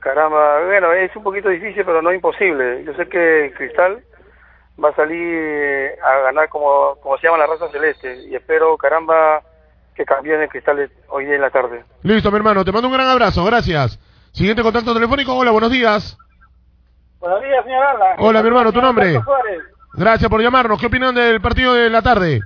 Caramba, 0.00 0.64
bueno, 0.64 0.92
es 0.92 1.14
un 1.14 1.22
poquito 1.22 1.50
difícil, 1.50 1.84
pero 1.84 2.00
no 2.00 2.12
imposible. 2.12 2.82
Yo 2.84 2.94
sé 2.94 3.06
que 3.08 3.52
Cristal 3.56 4.02
va 4.82 4.88
a 4.88 4.94
salir 4.94 5.20
eh, 5.20 5.98
a 6.02 6.22
ganar 6.22 6.48
como, 6.48 6.96
como 7.02 7.18
se 7.18 7.26
llama 7.26 7.38
la 7.38 7.46
raza 7.46 7.68
celeste. 7.68 8.24
Y 8.28 8.34
espero, 8.34 8.76
caramba, 8.78 9.42
que 9.94 10.06
cambien 10.06 10.40
el 10.40 10.48
Cristal 10.48 10.90
hoy 11.08 11.26
día 11.26 11.34
en 11.34 11.42
la 11.42 11.50
tarde. 11.50 11.84
Listo, 12.02 12.30
mi 12.30 12.38
hermano, 12.38 12.64
te 12.64 12.72
mando 12.72 12.88
un 12.88 12.94
gran 12.94 13.08
abrazo, 13.08 13.44
gracias. 13.44 13.98
Siguiente 14.32 14.62
contacto 14.62 14.94
telefónico, 14.94 15.34
hola, 15.36 15.50
buenos 15.50 15.70
días. 15.70 16.16
Buenos 17.20 17.42
días, 17.42 17.62
señor 17.62 17.84
Alan. 17.84 18.16
Hola, 18.18 18.42
mi 18.42 18.48
hermano, 18.48 18.72
¿tu 18.72 18.80
nombre? 18.80 19.20
Gracias 19.94 20.30
por 20.30 20.40
llamarnos. 20.40 20.80
¿Qué 20.80 20.86
opinan 20.86 21.14
del 21.14 21.42
partido 21.42 21.74
de 21.74 21.90
la 21.90 22.00
tarde? 22.00 22.40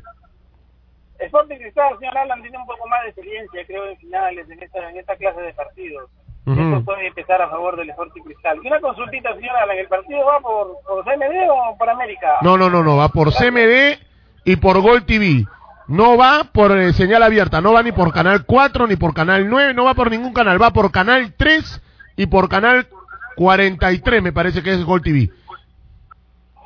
Sporting 1.19 1.57
Cristal, 1.57 1.99
señor 1.99 2.19
Alan, 2.19 2.43
tiene 2.43 2.59
un 2.59 2.67
poco 2.67 2.87
más 2.89 3.03
de 3.03 3.09
experiencia, 3.09 3.65
creo, 3.67 3.87
en 3.87 3.97
finales, 3.99 4.49
en 4.51 4.63
esta, 4.63 4.91
en 4.91 4.97
esta 4.97 5.17
clase 5.17 5.41
de 5.41 5.53
partidos. 5.55 6.11
Ujú. 6.47 6.61
Esto 6.61 6.85
puede 6.85 7.07
empezar 7.09 7.43
a 7.43 7.49
favor 7.49 7.77
del 7.77 7.91
Sporting 7.91 8.23
Cristal. 8.23 8.59
Y 8.63 8.69
una 8.69 8.81
consultita, 8.81 9.35
señor 9.35 9.57
Alan, 9.57 9.79
¿el 9.79 9.89
partido 9.89 10.25
va 10.25 10.41
por, 10.41 10.77
por 10.87 11.05
CMD 11.05 11.51
o 11.51 11.77
por 11.77 11.91
América? 11.91 12.39
No, 12.43 12.57
no, 12.57 12.71
no, 12.71 12.83
no, 12.83 12.97
va 12.97 13.09
por 13.09 13.33
CMD 13.33 13.99
y 14.45 14.57
por 14.57 14.81
Gol 14.81 15.05
TV. 15.05 15.45
No 15.89 16.17
va 16.17 16.45
por 16.53 16.77
eh, 16.77 16.93
señal 16.93 17.23
abierta, 17.23 17.61
no 17.61 17.73
va 17.73 17.83
ni 17.83 17.93
por 17.93 18.13
Canal 18.13 18.45
4 18.45 18.87
ni 18.87 18.97
por 18.97 19.15
Canal 19.15 19.49
9, 19.49 19.75
no 19.75 19.85
va 19.85 19.95
por 19.95 20.11
ningún 20.11 20.33
canal, 20.33 20.61
va 20.61 20.73
por 20.73 20.91
Canal 20.91 21.35
3 21.37 21.83
y 22.17 22.27
por 22.27 22.49
Canal 22.49 22.89
43, 23.37 24.23
me 24.23 24.33
parece 24.33 24.63
que 24.63 24.73
es 24.73 24.85
Gol 24.85 25.03
TV. 25.03 25.31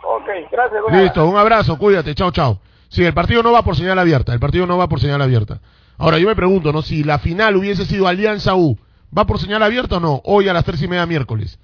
Ok, 0.02 0.28
gracias. 0.50 0.82
Listo, 0.90 1.26
un 1.26 1.36
abrazo, 1.36 1.76
cuídate, 1.76 2.14
chao, 2.14 2.30
chao. 2.30 2.60
Sí, 2.90 3.04
el 3.04 3.14
partido 3.14 3.42
no 3.42 3.52
va 3.52 3.62
por 3.62 3.76
señal 3.76 3.98
abierta, 3.98 4.34
el 4.34 4.40
partido 4.40 4.66
no 4.66 4.76
va 4.76 4.88
por 4.88 5.00
señal 5.00 5.22
abierta. 5.22 5.60
Ahora, 5.96 6.18
yo 6.18 6.26
me 6.26 6.34
pregunto, 6.34 6.72
¿no? 6.72 6.82
Si 6.82 7.04
la 7.04 7.18
final 7.18 7.56
hubiese 7.56 7.86
sido 7.86 8.08
Alianza 8.08 8.54
U, 8.56 8.78
¿va 9.16 9.26
por 9.26 9.38
señal 9.38 9.62
abierta 9.62 9.98
o 9.98 10.00
no? 10.00 10.20
Hoy 10.24 10.48
a 10.48 10.52
las 10.52 10.64
tres 10.64 10.82
y 10.82 10.88
media 10.88 11.06
miércoles. 11.06 11.58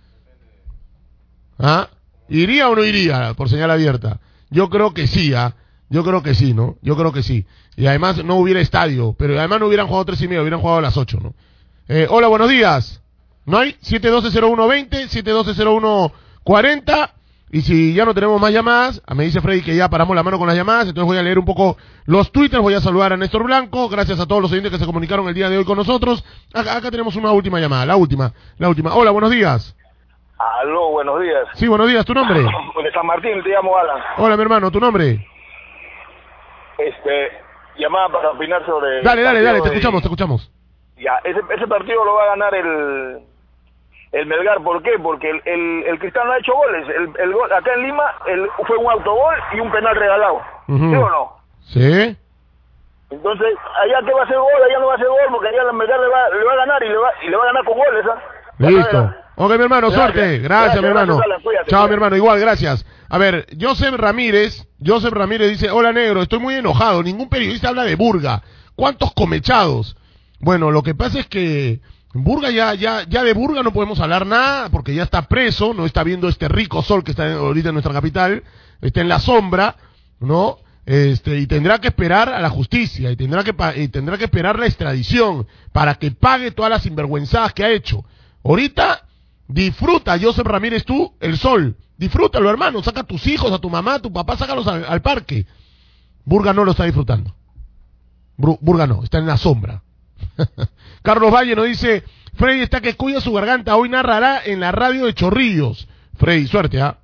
¿Ah? 1.58 1.88
¿Iría 2.28 2.68
o 2.68 2.76
no 2.76 2.84
iría 2.84 3.34
por 3.34 3.48
señal 3.48 3.70
abierta? 3.70 4.20
Yo 4.50 4.70
creo 4.70 4.94
que 4.94 5.08
sí, 5.08 5.34
¿ah? 5.34 5.56
Yo 5.88 6.04
creo 6.04 6.22
que 6.22 6.34
sí, 6.34 6.54
¿no? 6.54 6.76
Yo 6.80 6.96
creo 6.96 7.12
que 7.12 7.22
sí. 7.22 7.44
Y 7.76 7.86
además 7.86 8.24
no 8.24 8.36
hubiera 8.36 8.60
estadio, 8.60 9.14
pero 9.18 9.38
además 9.38 9.60
no 9.60 9.66
hubieran 9.66 9.88
jugado 9.88 10.04
tres 10.04 10.22
y 10.22 10.28
media, 10.28 10.42
hubieran 10.42 10.60
jugado 10.60 10.78
a 10.78 10.82
las 10.82 10.96
ocho, 10.96 11.18
¿no? 11.20 11.34
Eh, 11.88 12.06
hola, 12.08 12.28
buenos 12.28 12.48
días. 12.48 13.00
¿No 13.44 13.58
hay? 13.58 13.76
712-0120, 13.82 15.08
712-0140. 16.44 17.10
Y 17.50 17.60
si 17.62 17.94
ya 17.94 18.04
no 18.04 18.12
tenemos 18.12 18.40
más 18.40 18.52
llamadas, 18.52 19.00
ah, 19.06 19.14
me 19.14 19.24
dice 19.24 19.40
Freddy 19.40 19.62
que 19.62 19.76
ya 19.76 19.88
paramos 19.88 20.16
la 20.16 20.22
mano 20.24 20.36
con 20.38 20.48
las 20.48 20.56
llamadas, 20.56 20.88
entonces 20.88 21.06
voy 21.06 21.16
a 21.16 21.22
leer 21.22 21.38
un 21.38 21.44
poco 21.44 21.76
los 22.06 22.32
twitters, 22.32 22.60
voy 22.62 22.74
a 22.74 22.80
saludar 22.80 23.12
a 23.12 23.16
Néstor 23.16 23.44
Blanco, 23.44 23.88
gracias 23.88 24.18
a 24.18 24.26
todos 24.26 24.42
los 24.42 24.50
oyentes 24.50 24.72
que 24.72 24.78
se 24.78 24.84
comunicaron 24.86 25.28
el 25.28 25.34
día 25.34 25.48
de 25.48 25.56
hoy 25.58 25.64
con 25.64 25.76
nosotros. 25.78 26.24
Acá, 26.52 26.76
acá 26.76 26.90
tenemos 26.90 27.14
una 27.16 27.30
última 27.30 27.60
llamada, 27.60 27.86
la 27.86 27.96
última, 27.96 28.32
la 28.58 28.68
última. 28.68 28.94
Hola, 28.94 29.12
buenos 29.12 29.30
días. 29.30 29.76
Aló, 30.38 30.90
buenos 30.90 31.20
días. 31.20 31.46
Sí, 31.54 31.68
buenos 31.68 31.88
días, 31.88 32.04
¿tu 32.04 32.12
nombre? 32.14 32.40
De 32.82 32.92
San 32.92 33.06
Martín, 33.06 33.42
te 33.44 33.50
llamo 33.50 33.76
Alan. 33.78 34.02
Hola, 34.18 34.36
mi 34.36 34.42
hermano, 34.42 34.70
¿tu 34.70 34.80
nombre? 34.80 35.24
Este, 36.78 37.28
llamada 37.78 38.08
para 38.08 38.30
opinar 38.32 38.64
sobre... 38.66 39.02
Dale, 39.02 39.22
dale, 39.22 39.40
dale, 39.42 39.60
te 39.62 39.68
de- 39.70 39.74
escuchamos, 39.76 40.02
te 40.02 40.08
escuchamos. 40.08 40.50
Ya, 40.98 41.12
ese, 41.24 41.40
ese 41.54 41.66
partido 41.66 42.04
lo 42.04 42.14
va 42.14 42.24
a 42.24 42.26
ganar 42.28 42.54
el 42.54 43.18
el 44.20 44.26
Melgar. 44.26 44.62
¿Por 44.62 44.82
qué? 44.82 44.92
Porque 45.02 45.30
el, 45.30 45.42
el, 45.44 45.84
el 45.86 45.98
Cristal 45.98 46.26
no 46.26 46.32
ha 46.32 46.38
hecho 46.38 46.52
goles. 46.54 46.88
El, 46.88 47.10
el 47.22 47.32
gol, 47.32 47.52
acá 47.52 47.74
en 47.74 47.82
Lima 47.82 48.04
el, 48.26 48.48
fue 48.66 48.76
un 48.76 48.90
autogol 48.90 49.34
y 49.54 49.60
un 49.60 49.70
penal 49.70 49.94
regalado. 49.96 50.40
¿Sí 50.66 50.72
o 50.72 51.08
no? 51.08 51.36
¿Sí? 51.66 52.16
Entonces, 53.10 53.54
allá 53.82 54.04
que 54.04 54.12
va 54.12 54.24
a 54.24 54.26
ser 54.26 54.36
gol, 54.36 54.62
allá 54.64 54.78
no 54.80 54.86
va 54.88 54.94
a 54.94 54.98
ser 54.98 55.06
gol, 55.06 55.18
porque 55.30 55.48
allá 55.48 55.62
el 55.70 55.76
Melgar 55.76 56.00
le 56.00 56.08
va, 56.08 56.28
le 56.30 56.44
va 56.44 56.52
a 56.52 56.56
ganar 56.56 56.82
y 56.82 56.88
le 56.88 56.96
va, 56.96 57.10
y 57.24 57.30
le 57.30 57.36
va 57.36 57.42
a 57.44 57.46
ganar 57.46 57.64
con 57.64 57.78
goles. 57.78 58.04
¿ah? 58.10 58.20
Listo. 58.58 59.14
Ok, 59.38 59.50
mi 59.50 59.62
hermano, 59.64 59.90
Gracias. 59.90 59.94
suerte. 60.12 60.38
Gracias, 60.38 60.48
Gracias, 60.48 60.82
mi 60.82 60.88
hermano. 60.88 61.16
gracias, 61.16 61.26
Alan, 61.26 61.42
cuídate, 61.42 61.70
Chao, 61.70 61.86
mi 61.88 61.94
hermano. 61.94 62.16
Igual, 62.16 62.40
gracias. 62.40 62.86
A 63.08 63.18
ver, 63.18 63.46
Joseph 63.60 63.94
Ramírez, 63.96 64.66
Joseph 64.84 65.12
Ramírez 65.12 65.50
dice, 65.50 65.70
hola 65.70 65.92
negro, 65.92 66.22
estoy 66.22 66.38
muy 66.38 66.54
enojado. 66.54 67.02
Ningún 67.02 67.28
periodista 67.28 67.68
habla 67.68 67.84
de 67.84 67.94
Burga. 67.96 68.42
¿Cuántos 68.74 69.12
comechados? 69.12 69.96
Bueno, 70.40 70.70
lo 70.70 70.82
que 70.82 70.94
pasa 70.94 71.20
es 71.20 71.26
que 71.28 71.80
Burga 72.22 72.50
ya, 72.50 72.74
ya, 72.74 73.04
ya 73.08 73.22
de 73.22 73.32
Burga 73.32 73.62
no 73.62 73.72
podemos 73.72 74.00
hablar 74.00 74.26
nada 74.26 74.68
porque 74.70 74.94
ya 74.94 75.02
está 75.02 75.22
preso, 75.22 75.74
no 75.74 75.86
está 75.86 76.02
viendo 76.02 76.28
este 76.28 76.48
rico 76.48 76.82
sol 76.82 77.04
que 77.04 77.10
está 77.12 77.34
ahorita 77.34 77.68
en 77.68 77.74
nuestra 77.74 77.92
capital, 77.92 78.42
está 78.80 79.00
en 79.00 79.08
la 79.08 79.18
sombra, 79.18 79.76
¿no? 80.20 80.58
Este, 80.86 81.38
y 81.40 81.46
tendrá 81.48 81.80
que 81.80 81.88
esperar 81.88 82.28
a 82.28 82.40
la 82.40 82.48
justicia 82.48 83.10
y 83.10 83.16
tendrá 83.16 83.42
que 83.42 83.54
y 83.76 83.88
tendrá 83.88 84.16
que 84.16 84.24
esperar 84.24 84.58
la 84.58 84.66
extradición 84.66 85.46
para 85.72 85.96
que 85.96 86.12
pague 86.12 86.52
todas 86.52 86.70
las 86.70 86.82
sinvergüenzadas 86.82 87.52
que 87.52 87.64
ha 87.64 87.70
hecho. 87.70 88.04
Ahorita 88.44 89.04
disfruta, 89.48 90.16
Joseph 90.20 90.46
Ramírez, 90.46 90.84
tú, 90.84 91.12
el 91.20 91.36
sol. 91.38 91.76
Disfrútalo, 91.98 92.48
hermano. 92.48 92.82
Saca 92.82 93.00
a 93.00 93.06
tus 93.06 93.26
hijos, 93.26 93.50
a 93.50 93.58
tu 93.58 93.68
mamá, 93.68 93.94
a 93.94 94.02
tu 94.02 94.12
papá, 94.12 94.36
sácalos 94.36 94.66
al, 94.68 94.84
al 94.84 95.02
parque. 95.02 95.46
Burga 96.24 96.52
no 96.52 96.64
lo 96.64 96.70
está 96.70 96.84
disfrutando. 96.84 97.34
Burga 98.36 98.86
no, 98.86 99.02
está 99.02 99.18
en 99.18 99.26
la 99.26 99.36
sombra. 99.36 99.82
Carlos 101.02 101.32
Valle 101.32 101.56
nos 101.56 101.66
dice, 101.66 102.04
Freddy 102.34 102.60
está 102.60 102.80
que 102.80 102.96
cuida 102.96 103.20
su 103.20 103.32
garganta, 103.32 103.76
hoy 103.76 103.88
narrará 103.88 104.42
en 104.44 104.60
la 104.60 104.72
radio 104.72 105.06
de 105.06 105.14
Chorrillos. 105.14 105.88
Freddy, 106.16 106.46
suerte, 106.46 106.80
¿ah? 106.80 106.98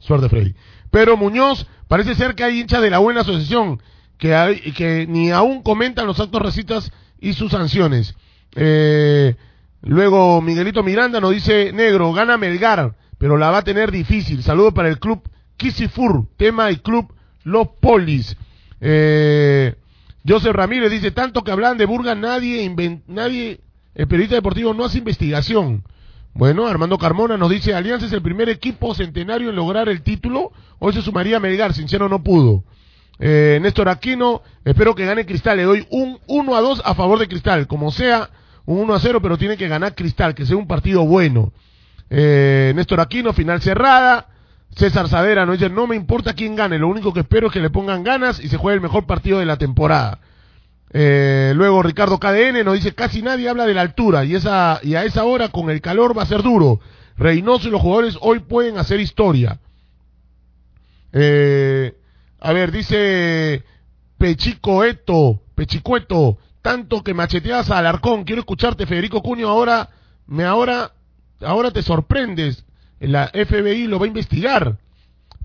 Suerte, 0.00 0.28
Freddy. 0.28 0.54
Pero 0.90 1.16
Muñoz, 1.16 1.66
parece 1.88 2.14
ser 2.14 2.34
que 2.34 2.44
hay 2.44 2.60
hinchas 2.60 2.82
de 2.82 2.90
la 2.90 2.98
buena 2.98 3.22
asociación 3.22 3.80
que, 4.18 5.06
ni 5.08 5.30
aún 5.30 5.62
comentan 5.62 6.06
los 6.06 6.20
actos 6.20 6.40
racistas 6.40 6.92
y 7.20 7.32
sus 7.32 7.50
sanciones. 7.52 8.14
Eh, 8.54 9.34
luego 9.82 10.40
Miguelito 10.40 10.82
Miranda 10.82 11.20
nos 11.20 11.32
dice, 11.32 11.72
negro, 11.72 12.12
gana 12.12 12.36
Melgar, 12.36 12.94
pero 13.18 13.36
la 13.36 13.50
va 13.50 13.58
a 13.58 13.64
tener 13.64 13.90
difícil. 13.90 14.42
Saludo 14.42 14.72
para 14.72 14.88
el 14.88 14.98
club 14.98 15.22
Kisifur, 15.56 16.26
tema 16.36 16.70
y 16.70 16.76
club 16.76 17.12
Los 17.42 17.68
Polis. 17.80 18.36
Eh, 18.80 19.74
Joseph 20.26 20.54
Ramírez 20.54 20.90
dice, 20.90 21.10
tanto 21.10 21.42
que 21.42 21.50
hablan 21.50 21.76
de 21.76 21.84
Burga, 21.84 22.14
nadie, 22.14 22.74
nadie, 23.06 23.60
el 23.94 24.08
periodista 24.08 24.36
deportivo 24.36 24.72
no 24.72 24.84
hace 24.84 24.98
investigación. 24.98 25.84
Bueno, 26.32 26.66
Armando 26.66 26.98
Carmona 26.98 27.36
nos 27.36 27.50
dice, 27.50 27.74
Alianza 27.74 28.06
es 28.06 28.12
el 28.12 28.22
primer 28.22 28.48
equipo 28.48 28.94
centenario 28.94 29.50
en 29.50 29.56
lograr 29.56 29.88
el 29.88 30.02
título. 30.02 30.50
Hoy 30.80 30.92
se 30.92 31.02
sumaría 31.02 31.38
Melgar, 31.38 31.74
sincero 31.74 32.08
no 32.08 32.22
pudo. 32.22 32.64
Eh, 33.20 33.60
Néstor 33.62 33.88
Aquino, 33.88 34.42
espero 34.64 34.94
que 34.94 35.06
gane 35.06 35.26
Cristal. 35.26 35.58
Le 35.58 35.62
doy 35.62 35.86
un 35.90 36.18
1 36.26 36.56
a 36.56 36.60
2 36.60 36.82
a 36.84 36.94
favor 36.94 37.20
de 37.20 37.28
Cristal. 37.28 37.68
Como 37.68 37.92
sea, 37.92 38.30
un 38.66 38.78
1 38.78 38.94
a 38.94 38.98
0, 38.98 39.20
pero 39.22 39.38
tiene 39.38 39.56
que 39.56 39.68
ganar 39.68 39.94
Cristal, 39.94 40.34
que 40.34 40.44
sea 40.44 40.56
un 40.56 40.66
partido 40.66 41.06
bueno. 41.06 41.52
Eh, 42.10 42.72
Néstor 42.74 43.00
Aquino, 43.00 43.32
final 43.32 43.62
cerrada. 43.62 44.26
César 44.76 45.08
Sadera 45.08 45.46
nos 45.46 45.58
dice, 45.58 45.70
no 45.70 45.86
me 45.86 45.94
importa 45.94 46.34
quién 46.34 46.56
gane, 46.56 46.78
lo 46.78 46.88
único 46.88 47.12
que 47.12 47.20
espero 47.20 47.46
es 47.46 47.52
que 47.52 47.60
le 47.60 47.70
pongan 47.70 48.02
ganas 48.02 48.40
y 48.40 48.48
se 48.48 48.56
juegue 48.56 48.76
el 48.76 48.80
mejor 48.80 49.06
partido 49.06 49.38
de 49.38 49.46
la 49.46 49.56
temporada. 49.56 50.18
Eh, 50.92 51.52
luego 51.54 51.82
Ricardo 51.82 52.18
KDN 52.18 52.64
nos 52.64 52.74
dice, 52.74 52.94
casi 52.94 53.22
nadie 53.22 53.48
habla 53.48 53.66
de 53.66 53.74
la 53.74 53.82
altura 53.82 54.24
y, 54.24 54.34
esa, 54.34 54.80
y 54.82 54.94
a 54.94 55.04
esa 55.04 55.24
hora 55.24 55.48
con 55.48 55.70
el 55.70 55.80
calor 55.80 56.16
va 56.16 56.22
a 56.22 56.26
ser 56.26 56.42
duro. 56.42 56.80
Reynoso 57.16 57.68
y 57.68 57.70
los 57.70 57.80
jugadores 57.80 58.18
hoy 58.20 58.40
pueden 58.40 58.78
hacer 58.78 58.98
historia. 58.98 59.60
Eh, 61.12 61.96
a 62.40 62.52
ver, 62.52 62.72
dice 62.72 63.62
Pechicoeto, 64.18 65.40
Pechicueto, 65.54 66.38
tanto 66.62 67.04
que 67.04 67.14
macheteas 67.14 67.70
a 67.70 67.78
Alarcón, 67.78 68.24
quiero 68.24 68.40
escucharte 68.40 68.86
Federico 68.86 69.22
Cuño, 69.22 69.48
ahora, 69.48 69.90
me 70.26 70.44
ahora, 70.44 70.92
ahora 71.40 71.70
te 71.70 71.82
sorprendes 71.82 72.64
la 73.06 73.28
FBI 73.28 73.86
lo 73.86 73.98
va 73.98 74.04
a 74.04 74.08
investigar. 74.08 74.78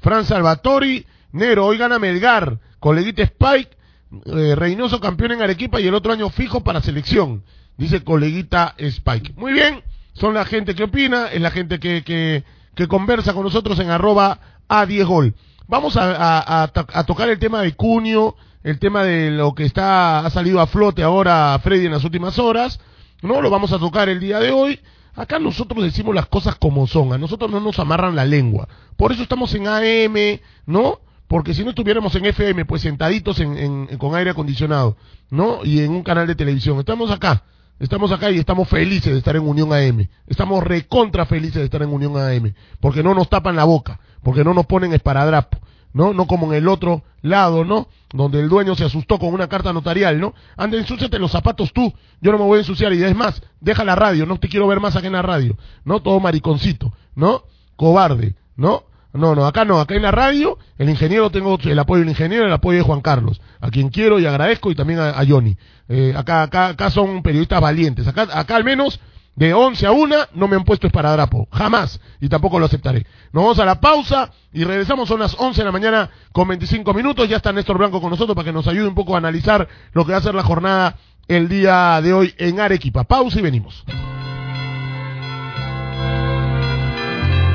Fran 0.01 0.25
Salvatori, 0.25 1.05
Nero, 1.31 1.65
hoy 1.65 1.77
gana 1.77 1.99
Melgar, 1.99 2.59
coleguita 2.79 3.23
Spike, 3.23 3.77
eh, 4.25 4.55
Reynoso 4.55 4.99
campeón 4.99 5.33
en 5.33 5.41
Arequipa 5.41 5.79
y 5.79 5.87
el 5.87 5.93
otro 5.93 6.13
año 6.13 6.29
fijo 6.29 6.63
para 6.63 6.81
selección, 6.81 7.43
dice 7.77 8.03
coleguita 8.03 8.75
Spike. 8.77 9.33
Muy 9.35 9.53
bien, 9.53 9.83
son 10.13 10.33
la 10.33 10.45
gente 10.45 10.75
que 10.75 10.83
opina, 10.83 11.27
es 11.27 11.41
la 11.41 11.51
gente 11.51 11.79
que, 11.79 12.03
que, 12.03 12.43
que 12.75 12.87
conversa 12.87 13.33
con 13.33 13.43
nosotros 13.43 13.79
en 13.79 13.89
arroba 13.89 14.39
a 14.67 14.85
10 14.85 15.05
gol. 15.05 15.35
Vamos 15.67 15.97
a, 15.97 16.15
a, 16.15 16.63
a, 16.63 17.03
tocar 17.03 17.29
el 17.29 17.37
tema 17.37 17.61
de 17.61 17.73
Cunio, 17.73 18.35
el 18.63 18.79
tema 18.79 19.03
de 19.03 19.29
lo 19.29 19.53
que 19.53 19.65
está, 19.65 20.19
ha 20.19 20.29
salido 20.31 20.59
a 20.59 20.67
flote 20.67 21.03
ahora 21.03 21.59
Freddy 21.61 21.85
en 21.85 21.91
las 21.91 22.03
últimas 22.03 22.39
horas, 22.39 22.79
¿no? 23.21 23.41
Lo 23.41 23.51
vamos 23.51 23.71
a 23.71 23.77
tocar 23.77 24.09
el 24.09 24.19
día 24.19 24.39
de 24.39 24.51
hoy. 24.51 24.79
Acá 25.19 25.37
nosotros 25.37 25.83
decimos 25.83 26.15
las 26.15 26.27
cosas 26.27 26.55
como 26.55 26.87
son, 26.87 27.11
a 27.11 27.17
nosotros 27.17 27.51
no 27.51 27.59
nos 27.59 27.77
amarran 27.77 28.15
la 28.15 28.23
lengua. 28.23 28.69
Por 28.95 29.11
eso 29.11 29.21
estamos 29.21 29.53
en 29.53 29.67
AM, 29.67 30.39
¿no? 30.65 31.01
Porque 31.27 31.53
si 31.53 31.61
no 31.65 31.71
estuviéramos 31.71 32.15
en 32.15 32.25
FM, 32.27 32.63
pues 32.63 32.83
sentaditos 32.83 33.37
en, 33.41 33.97
con 33.97 34.15
aire 34.15 34.29
acondicionado, 34.29 34.95
¿no? 35.29 35.59
Y 35.65 35.81
en 35.81 35.91
un 35.91 36.03
canal 36.03 36.25
de 36.25 36.35
televisión. 36.35 36.79
Estamos 36.79 37.11
acá, 37.11 37.43
estamos 37.81 38.13
acá 38.13 38.31
y 38.31 38.37
estamos 38.37 38.69
felices 38.69 39.11
de 39.11 39.17
estar 39.17 39.35
en 39.35 39.45
Unión 39.45 39.73
AM. 39.73 40.07
Estamos 40.25 40.63
recontra 40.63 41.25
felices 41.25 41.55
de 41.55 41.65
estar 41.65 41.81
en 41.81 41.89
Unión 41.89 42.15
AM. 42.15 42.53
Porque 42.79 43.03
no 43.03 43.13
nos 43.13 43.27
tapan 43.29 43.57
la 43.57 43.65
boca, 43.65 43.99
porque 44.23 44.45
no 44.45 44.53
nos 44.53 44.67
ponen 44.67 44.93
esparadrapo. 44.93 45.59
¿No? 45.93 46.13
No 46.13 46.27
como 46.27 46.47
en 46.47 46.59
el 46.59 46.67
otro 46.67 47.03
lado, 47.21 47.65
¿no? 47.65 47.87
Donde 48.13 48.39
el 48.39 48.49
dueño 48.49 48.75
se 48.75 48.85
asustó 48.85 49.19
con 49.19 49.33
una 49.33 49.47
carta 49.47 49.73
notarial, 49.73 50.19
¿no? 50.19 50.33
Anda, 50.57 50.77
ensúciate 50.77 51.19
los 51.19 51.31
zapatos 51.31 51.73
tú, 51.73 51.93
yo 52.21 52.31
no 52.31 52.37
me 52.37 52.45
voy 52.45 52.57
a 52.57 52.61
ensuciar 52.61 52.93
y 52.93 53.03
es 53.03 53.15
más, 53.15 53.41
deja 53.59 53.83
la 53.83 53.95
radio, 53.95 54.25
no 54.25 54.39
te 54.39 54.49
quiero 54.49 54.67
ver 54.67 54.79
más 54.79 54.95
acá 54.95 55.07
en 55.07 55.13
la 55.13 55.21
radio, 55.21 55.57
¿no? 55.83 56.01
Todo 56.01 56.19
mariconcito, 56.19 56.93
¿no? 57.15 57.43
Cobarde, 57.75 58.35
¿no? 58.55 58.83
No, 59.11 59.33
no, 59.33 59.47
acá 59.47 59.65
no, 59.65 59.79
acá 59.79 59.95
en 59.95 60.03
la 60.03 60.11
radio, 60.11 60.59
el 60.77 60.87
ingeniero 60.87 61.31
tengo 61.31 61.57
el 61.63 61.79
apoyo 61.79 62.01
del 62.01 62.09
ingeniero, 62.09 62.45
el 62.45 62.53
apoyo 62.53 62.77
de 62.77 62.83
Juan 62.83 63.01
Carlos, 63.01 63.41
a 63.59 63.71
quien 63.71 63.89
quiero 63.89 64.19
y 64.19 64.27
agradezco 64.27 64.69
y 64.69 64.75
también 64.75 64.99
a, 64.99 65.23
Johnny. 65.27 65.57
Eh, 65.87 66.13
acá, 66.15 66.43
acá, 66.43 66.67
acá 66.67 66.91
son 66.91 67.23
periodistas 67.23 67.59
valientes, 67.59 68.07
acá, 68.07 68.27
acá 68.31 68.55
al 68.55 68.63
menos 68.63 68.99
de 69.39 69.53
11 69.53 69.87
a 69.87 69.91
1 69.93 70.15
no 70.33 70.47
me 70.49 70.57
han 70.57 70.65
puesto 70.65 70.85
esparadrapo, 70.85 71.47
jamás, 71.49 72.01
y 72.19 72.27
tampoco 72.27 72.59
lo 72.59 72.65
aceptaré. 72.65 73.05
Nos 73.31 73.43
vamos 73.43 73.59
a 73.59 73.65
la 73.65 73.79
pausa 73.79 74.31
y 74.51 74.65
regresamos, 74.65 75.07
son 75.07 75.21
las 75.21 75.33
11 75.39 75.61
de 75.61 75.65
la 75.65 75.71
mañana 75.71 76.09
con 76.33 76.45
25 76.49 76.93
minutos, 76.93 77.29
ya 77.29 77.37
está 77.37 77.53
Néstor 77.53 77.77
Blanco 77.77 78.01
con 78.01 78.09
nosotros 78.09 78.35
para 78.35 78.43
que 78.43 78.51
nos 78.51 78.67
ayude 78.67 78.89
un 78.89 78.95
poco 78.95 79.15
a 79.15 79.17
analizar 79.17 79.65
lo 79.93 80.05
que 80.05 80.11
va 80.11 80.17
a 80.17 80.21
ser 80.21 80.35
la 80.35 80.43
jornada 80.43 80.97
el 81.29 81.47
día 81.47 82.01
de 82.01 82.11
hoy 82.11 82.35
en 82.37 82.59
Arequipa. 82.59 83.05
Pausa 83.05 83.39
y 83.39 83.41
venimos. 83.41 83.85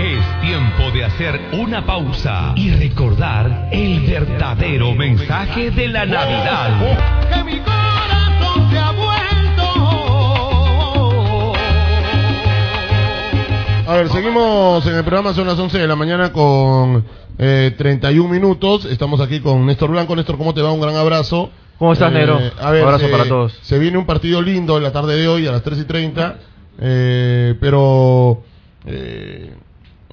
Es 0.00 0.40
tiempo 0.40 0.90
de 0.90 1.04
hacer 1.04 1.38
una 1.52 1.84
pausa 1.84 2.54
y 2.56 2.70
recordar 2.70 3.68
el 3.72 4.00
verdadero 4.06 4.94
mensaje 4.94 5.70
de 5.70 5.88
la 5.88 6.06
Navidad. 6.06 7.83
A 13.86 13.96
ver, 13.96 14.08
seguimos 14.08 14.86
en 14.86 14.94
el 14.94 15.04
programa, 15.04 15.34
son 15.34 15.46
las 15.46 15.58
11 15.58 15.78
de 15.78 15.86
la 15.86 15.94
mañana 15.94 16.32
con 16.32 17.04
eh, 17.36 17.74
31 17.76 18.32
minutos. 18.32 18.86
Estamos 18.86 19.20
aquí 19.20 19.40
con 19.40 19.66
Néstor 19.66 19.90
Blanco. 19.90 20.16
Néstor, 20.16 20.38
¿cómo 20.38 20.54
te 20.54 20.62
va? 20.62 20.72
Un 20.72 20.80
gran 20.80 20.96
abrazo. 20.96 21.50
¿Cómo 21.78 21.92
estás, 21.92 22.10
eh, 22.10 22.14
Nero? 22.14 22.40
A 22.58 22.70
ver, 22.70 22.82
un 22.82 22.88
abrazo 22.88 23.08
eh, 23.08 23.10
para 23.10 23.24
todos. 23.26 23.52
Se 23.60 23.78
viene 23.78 23.98
un 23.98 24.06
partido 24.06 24.40
lindo 24.40 24.78
en 24.78 24.84
la 24.84 24.90
tarde 24.90 25.16
de 25.16 25.28
hoy 25.28 25.46
a 25.46 25.52
las 25.52 25.62
3 25.62 25.80
y 25.80 25.84
30, 25.84 26.38
eh, 26.78 27.54
pero 27.60 28.42
eh, 28.86 29.52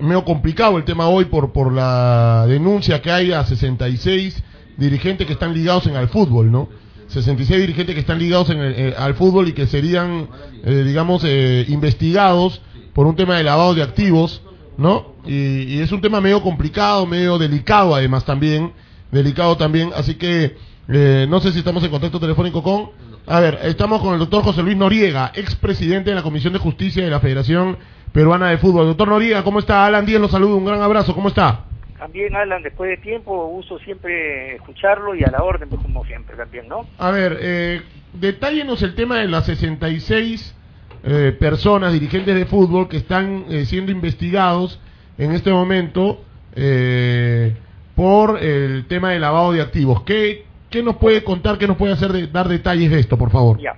medio 0.02 0.26
complicado 0.26 0.78
el 0.78 0.84
tema 0.84 1.08
hoy 1.08 1.26
por, 1.26 1.54
por 1.54 1.72
la 1.72 2.46
denuncia 2.48 3.02
que 3.02 3.10
hay 3.10 3.32
a 3.32 3.46
66 3.46 4.44
dirigentes 4.76 5.26
que 5.26 5.34
están 5.34 5.54
ligados 5.54 5.88
en 5.88 5.96
el 5.96 6.10
fútbol, 6.10 6.52
¿no? 6.52 6.68
66 7.08 7.62
dirigentes 7.62 7.96
que 7.96 8.02
están 8.02 8.20
ligados 8.20 8.50
en 8.50 8.60
el, 8.60 8.96
al 8.98 9.14
fútbol 9.16 9.48
y 9.48 9.54
que 9.54 9.66
serían, 9.66 10.28
digamos, 10.64 11.24
investigados 11.24 12.62
por 12.94 13.08
un 13.08 13.16
tema 13.16 13.38
de 13.38 13.44
lavado 13.44 13.74
de 13.74 13.84
activos, 13.84 14.42
¿no? 14.78 15.14
Y, 15.26 15.80
es 15.80 15.92
un 15.92 16.02
tema 16.02 16.22
medio 16.22 16.42
complicado, 16.42 17.06
medio 17.06 17.38
delicado 17.38 17.96
además 17.96 18.26
también, 18.26 18.74
delicado 19.12 19.58
también, 19.58 19.92
así 19.96 20.16
que 20.16 20.56
eh, 20.90 21.26
no 21.30 21.40
sé 21.40 21.52
si 21.52 21.60
estamos 21.60 21.84
en 21.84 21.92
contacto 21.92 22.20
telefónico 22.20 22.64
con... 22.64 22.90
A 23.28 23.40
ver, 23.40 23.60
estamos 23.64 24.02
con 24.02 24.14
el 24.14 24.20
doctor 24.20 24.44
José 24.44 24.64
Luis 24.64 24.76
Noriega, 24.76 25.32
expresidente 25.36 26.10
de 26.10 26.16
la 26.16 26.24
Comisión 26.24 26.54
de 26.54 26.60
Justicia 26.60 27.04
de 27.04 27.12
la 27.12 27.20
Federación 27.20 27.78
Peruana 28.12 28.50
de 28.50 28.58
Fútbol. 28.58 28.88
Doctor 28.88 29.08
Noriega, 29.08 29.44
¿cómo 29.44 29.60
está? 29.60 29.86
Alan 29.86 30.06
Díaz 30.06 30.20
lo 30.20 30.28
saludo, 30.28 30.58
un 30.58 30.66
gran 30.66 30.82
abrazo, 30.82 31.14
¿cómo 31.14 31.30
está? 31.30 31.66
También, 32.00 32.36
Alan, 32.36 32.64
después 32.64 32.90
de 32.90 32.98
tiempo, 32.98 33.46
uso 33.46 33.78
siempre 33.80 34.56
escucharlo 34.56 35.14
y 35.14 35.24
a 35.24 35.30
la 35.30 35.44
orden, 35.44 35.70
pues, 35.70 35.84
como 35.84 36.04
siempre 36.04 36.36
también, 36.36 36.68
¿no? 36.68 36.88
A 36.98 37.12
ver, 37.12 37.38
eh, 37.40 37.82
detállenos 38.14 38.82
el 38.82 38.96
tema 38.96 39.20
de 39.20 39.28
las 39.28 39.46
66 39.46 40.56
eh, 41.04 41.36
personas, 41.40 41.94
dirigentes 41.94 42.36
de 42.36 42.46
fútbol 42.46 42.88
que 42.88 42.98
están 42.98 43.46
eh, 43.50 43.66
siendo 43.66 43.92
investigados 43.92 44.80
en 45.18 45.32
este 45.32 45.52
momento 45.52 46.24
eh, 46.56 47.56
por 47.96 48.38
el 48.42 48.86
tema 48.88 49.12
de 49.12 49.20
lavado 49.20 49.52
de 49.52 49.62
activos. 49.62 50.04
¿Qué, 50.04 50.46
¿Qué 50.70 50.84
nos 50.84 50.98
puede 50.98 51.24
contar, 51.24 51.58
qué 51.58 51.68
nos 51.68 51.78
puede 51.78 51.94
hacer 51.94 52.12
de, 52.12 52.28
dar 52.28 52.48
detalles 52.48 52.92
de 52.92 53.00
esto, 53.00 53.18
por 53.18 53.32
favor? 53.32 53.60
Ya. 53.60 53.76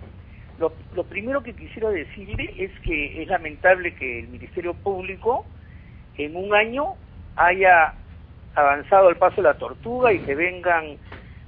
Lo, 0.60 0.74
lo 0.96 1.04
primero 1.06 1.42
que 1.44 1.54
quisiera 1.54 1.90
decirle 1.90 2.54
es 2.58 2.72
que 2.82 3.22
es 3.22 3.28
lamentable 3.30 3.96
que 3.96 4.20
el 4.20 4.28
Ministerio 4.28 4.74
Público 4.74 5.46
en 6.18 6.36
un 6.36 6.54
año 6.54 6.96
haya 7.36 7.94
avanzado 8.54 9.10
el 9.10 9.16
paso 9.16 9.38
de 9.38 9.44
la 9.44 9.58
tortuga 9.58 10.14
y 10.14 10.20
que 10.20 10.36
vengan 10.36 10.98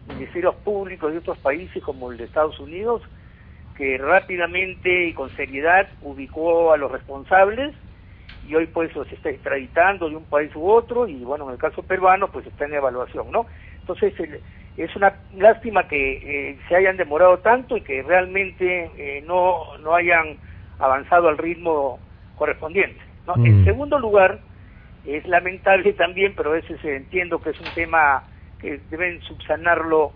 ministerios 0.08 0.56
públicos 0.56 1.12
de 1.12 1.20
otros 1.20 1.38
países 1.40 1.84
como 1.84 2.12
el 2.12 2.18
de 2.18 2.26
Estados 2.26 2.60
Unidos 2.60 3.02
que 3.78 3.98
rápidamente 3.98 5.08
y 5.08 5.14
con 5.14 5.30
seriedad 5.36 5.88
ubicó 6.02 6.72
a 6.72 6.78
los 6.78 6.92
responsables 6.92 7.74
y 8.48 8.56
hoy 8.56 8.68
pues 8.68 8.96
los 8.96 9.12
está 9.12 9.30
extraditando 9.30 10.10
de 10.10 10.16
un 10.16 10.24
país 10.26 10.56
u 10.56 10.70
otro 10.70 11.08
y 11.08 11.24
bueno, 11.24 11.46
en 11.46 11.54
el 11.54 11.58
caso 11.58 11.84
peruano 11.84 12.30
pues 12.30 12.46
está 12.46 12.66
en 12.66 12.76
evaluación, 12.76 13.32
¿no? 13.32 13.46
Entonces 13.82 14.14
es 14.78 14.96
una 14.96 15.14
lástima 15.36 15.88
que 15.88 16.50
eh, 16.52 16.58
se 16.68 16.76
hayan 16.76 16.98
demorado 16.98 17.40
tanto 17.40 17.78
y 17.78 17.82
que 17.82 18.02
realmente 18.04 18.92
eh, 18.98 19.24
no, 19.26 19.78
no 19.80 19.96
hayan 19.96 20.38
avanzado 20.80 21.30
al 21.30 21.38
ritmo 21.38 22.00
correspondiente, 22.36 23.02
¿no? 23.26 23.36
En 23.38 23.62
mm. 23.62 23.66
segundo 23.66 24.00
lugar, 24.00 24.40
es 25.06 25.26
lamentable 25.28 25.94
también, 25.94 26.34
pero 26.36 26.56
ese 26.56 26.78
se 26.80 26.96
entiendo 26.96 27.40
que 27.40 27.52
es 27.52 27.60
un 27.60 27.74
tema 27.74 28.24
que 28.60 28.80
deben 28.90 29.22
subsanarlo 29.22 30.12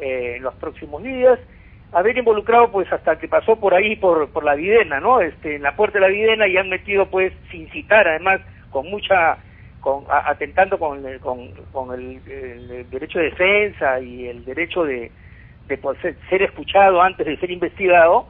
eh, 0.00 0.34
en 0.36 0.42
los 0.42 0.54
próximos 0.54 1.02
días, 1.02 1.38
haber 1.92 2.16
involucrado 2.16 2.70
pues 2.70 2.90
hasta 2.92 3.18
que 3.18 3.28
pasó 3.28 3.56
por 3.56 3.74
ahí 3.74 3.96
por, 3.96 4.28
por 4.30 4.44
la 4.44 4.54
videna, 4.54 5.00
¿no? 5.00 5.20
Este, 5.20 5.56
en 5.56 5.62
la 5.62 5.74
puerta 5.74 5.98
de 5.98 6.06
la 6.06 6.12
videna 6.12 6.46
y 6.46 6.56
han 6.56 6.68
metido 6.68 7.06
pues 7.06 7.32
sin 7.50 7.68
citar 7.70 8.06
además 8.06 8.40
con 8.70 8.88
mucha 8.88 9.38
con 9.80 10.04
atentando 10.08 10.78
con 10.78 11.04
el, 11.06 11.20
con, 11.20 11.50
con 11.72 11.92
el, 11.98 12.20
derecho 12.90 13.18
de 13.18 13.26
defensa 13.26 13.98
y 14.00 14.26
el 14.26 14.44
derecho 14.44 14.84
de, 14.84 15.10
de 15.66 15.78
poder 15.78 16.16
ser, 16.28 16.42
escuchado 16.42 17.00
antes 17.00 17.26
de 17.26 17.38
ser 17.38 17.50
investigado, 17.50 18.26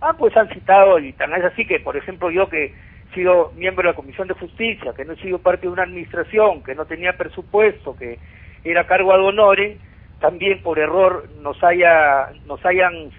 ah 0.00 0.14
pues 0.18 0.36
han 0.36 0.48
citado 0.50 0.98
y 0.98 1.12
tan 1.14 1.32
es 1.32 1.44
así 1.44 1.66
que 1.66 1.80
por 1.80 1.96
ejemplo 1.96 2.30
yo 2.30 2.48
que 2.48 2.66
he 2.66 3.14
sido 3.14 3.50
miembro 3.56 3.82
de 3.82 3.88
la 3.88 3.96
Comisión 3.96 4.28
de 4.28 4.34
Justicia, 4.34 4.92
que 4.94 5.04
no 5.04 5.14
he 5.14 5.16
sido 5.16 5.38
parte 5.38 5.62
de 5.62 5.72
una 5.72 5.82
administración, 5.82 6.62
que 6.62 6.76
no 6.76 6.84
tenía 6.84 7.16
presupuesto, 7.16 7.96
que 7.96 8.18
era 8.62 8.86
cargo 8.86 9.12
ad 9.12 9.24
honorem, 9.24 9.78
también 10.20 10.62
por 10.62 10.78
error 10.78 11.28
nos 11.40 11.62
haya 11.64 12.28
nos 12.46 12.64
hayan 12.64 13.10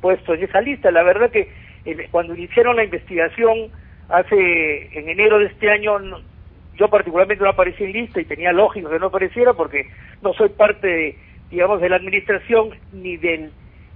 puesto 0.00 0.34
en 0.34 0.44
esa 0.44 0.60
lista. 0.60 0.90
La 0.90 1.02
verdad 1.02 1.30
que 1.30 1.48
cuando 2.10 2.34
iniciaron 2.34 2.76
la 2.76 2.84
investigación 2.84 3.70
hace 4.08 4.98
en 4.98 5.08
enero 5.08 5.38
de 5.38 5.46
este 5.46 5.70
año 5.70 5.98
yo 6.76 6.88
particularmente 6.88 7.42
no 7.42 7.50
aparecí 7.50 7.84
en 7.84 7.92
lista 7.92 8.20
y 8.20 8.24
tenía 8.24 8.52
lógica 8.52 8.88
que 8.88 8.98
no 8.98 9.06
apareciera 9.06 9.52
porque 9.52 9.86
no 10.22 10.32
soy 10.34 10.48
parte 10.50 10.86
de, 10.86 11.18
digamos 11.50 11.80
de 11.80 11.88
la 11.88 11.96
administración 11.96 12.70
ni 12.92 13.16
del 13.16 13.50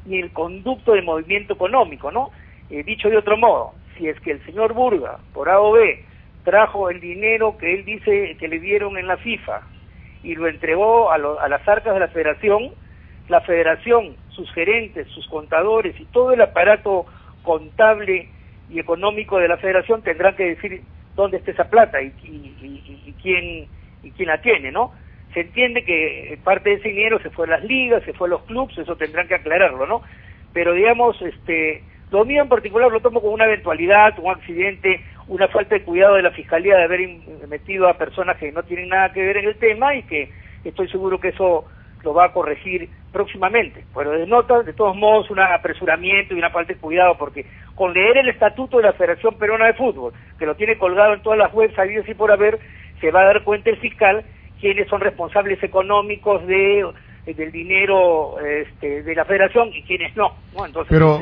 ni 0.05 0.19
el 0.19 0.33
conducto 0.33 0.93
de 0.93 1.03
movimiento 1.03 1.55
económico 1.55 2.11
no 2.11 2.31
Eh, 2.71 2.83
dicho 2.85 3.11
de 3.11 3.19
otro 3.19 3.37
modo 3.37 3.73
si 3.95 4.09
es 4.09 4.19
que 4.21 4.31
el 4.33 4.41
señor 4.47 4.73
Burga 4.73 5.19
por 5.35 5.49
A 5.49 5.61
o 5.61 5.73
B 5.73 6.05
trajo 6.45 6.89
el 6.91 7.01
dinero 7.01 7.57
que 7.59 7.75
él 7.75 7.85
dice 7.85 8.37
que 8.39 8.49
le 8.49 8.59
dieron 8.61 8.97
en 8.97 9.07
la 9.07 9.17
FIFA 9.17 9.61
y 10.23 10.35
lo 10.35 10.49
entregó 10.49 11.11
a, 11.13 11.19
lo- 11.19 11.41
a 11.41 11.49
las 11.49 11.67
arcas 11.69 11.95
de 11.95 12.01
la 12.01 12.09
federación 12.09 12.73
la 13.29 13.41
federación, 13.43 14.17
sus 14.29 14.53
gerentes, 14.53 15.09
sus 15.09 15.27
contadores 15.29 15.99
y 16.01 16.07
todo 16.07 16.33
el 16.33 16.41
aparato 16.43 17.07
contable 17.43 18.31
y 18.69 18.79
económico 18.81 19.39
de 19.39 19.49
la 19.49 19.57
federación 19.59 20.03
tendrán 20.03 20.35
que 20.37 20.45
decir 20.45 20.85
dónde 21.15 21.39
está 21.39 21.51
esa 21.53 21.71
plata 21.71 22.01
y, 22.03 22.15
y- 22.23 23.15
quién 23.23 23.69
y 24.03 24.13
quién 24.13 24.29
la 24.29 24.41
tiene, 24.41 24.73
¿no? 24.73 24.93
Se 25.33 25.41
entiende 25.41 25.85
que 25.85 26.39
parte 26.45 26.71
de 26.71 26.77
ese 26.77 26.89
dinero 26.89 27.21
se 27.21 27.31
fue 27.31 27.47
a 27.47 27.51
las 27.51 27.65
ligas, 27.65 28.03
se 28.05 28.13
fue 28.13 28.29
a 28.29 28.31
los 28.31 28.43
clubes, 28.45 28.77
eso 28.77 28.97
tendrán 28.97 29.29
que 29.29 29.37
aclararlo, 29.37 29.87
¿no? 29.87 30.03
Pero 30.53 30.73
digamos, 30.73 31.21
este, 31.23 31.85
lo 32.11 32.25
mío 32.25 32.43
en 32.43 32.49
particular 32.49 32.91
lo 32.91 33.01
tomo 33.01 33.21
como 33.21 33.33
una 33.35 33.47
eventualidad, 33.47 34.19
un 34.19 34.31
accidente, 34.33 35.01
una 35.29 35.49
falta 35.49 35.75
de 35.75 35.83
cuidado 35.85 36.15
de 36.17 36.23
la 36.23 36.31
fiscalía 36.31 36.77
de 36.77 36.85
haber 36.85 37.09
metido 37.49 37.89
a 37.89 37.99
personas 37.99 38.37
que 38.39 38.53
no 38.53 38.63
tienen 38.63 38.89
nada 38.89 39.13
que 39.13 39.21
ver 39.25 39.37
en 39.39 39.47
el 39.47 39.57
tema 39.57 39.95
y 39.95 40.03
que 40.05 40.31
estoy 40.65 40.89
seguro 40.89 41.21
que 41.21 41.29
eso 41.29 41.65
lo 42.03 42.15
va 42.15 42.27
a 42.27 42.33
corregir 42.33 42.89
próximamente. 43.13 43.85
Pero 43.95 44.11
denota, 44.13 44.63
de 44.63 44.73
todos 44.73 44.97
modos, 44.97 45.31
un 45.31 45.39
apresuramiento 45.41 46.35
y 46.35 46.39
una 46.39 46.51
falta 46.51 46.73
de 46.73 46.81
cuidado, 46.81 47.17
porque 47.17 47.47
con 47.75 47.93
leer 47.93 48.19
el 48.19 48.29
estatuto 48.29 48.79
de 48.79 48.85
la 48.85 48.93
Federación 48.93 49.35
Peruana 49.39 49.67
de 49.67 49.75
Fútbol, 49.75 50.13
que 50.39 50.47
lo 50.47 50.57
tiene 50.57 50.79
colgado 50.79 51.15
en 51.15 51.23
todas 51.23 51.39
las 51.39 51.53
webs 51.55 51.79
habidas 51.79 52.09
y 52.09 52.15
por 52.15 52.33
haber, 52.33 52.59
se 53.01 53.11
va 53.11 53.21
a 53.21 53.27
dar 53.27 53.45
cuenta 53.45 53.71
el 53.71 53.77
fiscal 53.79 54.25
quiénes 54.61 54.89
son 54.89 55.01
responsables 55.01 55.63
económicos 55.63 56.47
de 56.47 56.87
del 57.27 57.53
dinero 57.53 58.35
este, 58.41 59.05
de 59.05 59.15
la 59.15 59.25
Federación 59.25 59.69
y 59.73 59.83
quiénes 59.85 60.17
no. 60.17 60.35
¿no? 60.57 60.67
Entonces, 60.67 60.91
Pero- 60.91 61.21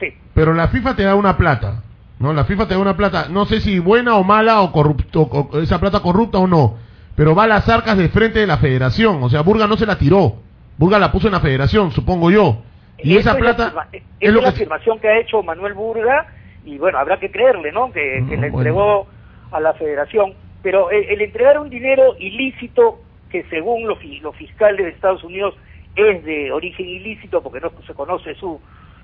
sí. 0.00 0.14
Pero 0.34 0.54
la 0.54 0.68
FIFA 0.68 0.96
te 0.96 1.02
da 1.02 1.14
una 1.14 1.36
plata, 1.36 1.82
¿no? 2.20 2.32
La 2.32 2.44
FIFA 2.44 2.66
te 2.68 2.74
da 2.74 2.80
una 2.80 2.96
plata, 2.96 3.26
no 3.30 3.44
sé 3.46 3.60
si 3.60 3.78
buena 3.78 4.16
o 4.16 4.24
mala 4.24 4.60
o 4.62 4.72
corrupto, 4.72 5.22
o- 5.22 5.58
esa 5.60 5.78
plata 5.80 6.00
corrupta 6.00 6.38
o 6.38 6.46
no, 6.46 6.76
pero 7.16 7.34
va 7.34 7.44
a 7.44 7.48
las 7.48 7.68
arcas 7.68 7.96
de 7.98 8.08
frente 8.08 8.40
de 8.40 8.46
la 8.46 8.58
federación, 8.58 9.22
o 9.22 9.28
sea, 9.28 9.42
Burga 9.42 9.66
no 9.66 9.76
se 9.76 9.86
la 9.86 9.98
tiró, 9.98 10.36
Burga 10.76 10.98
la 10.98 11.10
puso 11.12 11.26
en 11.28 11.32
la 11.34 11.40
federación, 11.40 11.90
supongo 11.92 12.30
yo. 12.30 12.62
Y 13.00 13.12
Esa 13.16 13.20
esa 13.20 13.30
es 13.30 13.34
la 13.34 13.40
plata 13.56 13.86
es 13.92 14.02
esa 14.20 14.32
lo 14.32 14.38
es 14.38 14.44
la 14.44 14.50
que 14.50 14.56
afirmación 14.56 14.98
que 14.98 15.08
ha 15.08 15.18
hecho 15.20 15.42
Manuel 15.42 15.74
Burga 15.74 16.26
y 16.64 16.78
bueno, 16.78 16.98
habrá 16.98 17.18
que 17.20 17.30
creerle, 17.30 17.70
¿no? 17.72 17.92
Que, 17.92 18.24
que 18.28 18.36
le 18.36 18.50
bueno. 18.50 18.58
entregó 18.58 19.06
a 19.52 19.60
la 19.60 19.72
federación. 19.74 20.34
Pero 20.62 20.90
el, 20.90 21.04
el 21.04 21.20
entregar 21.22 21.58
un 21.60 21.70
dinero 21.70 22.16
ilícito 22.18 23.00
que 23.30 23.44
según 23.50 23.86
los, 23.86 23.98
fi- 24.00 24.18
los 24.20 24.34
fiscales 24.36 24.84
de 24.84 24.90
Estados 24.90 25.22
Unidos 25.22 25.54
es 25.94 26.24
de 26.24 26.50
origen 26.52 26.86
ilícito 26.88 27.42
porque 27.42 27.60
no 27.60 27.70
se 27.86 27.94
conoce 27.94 28.34
su 28.34 28.60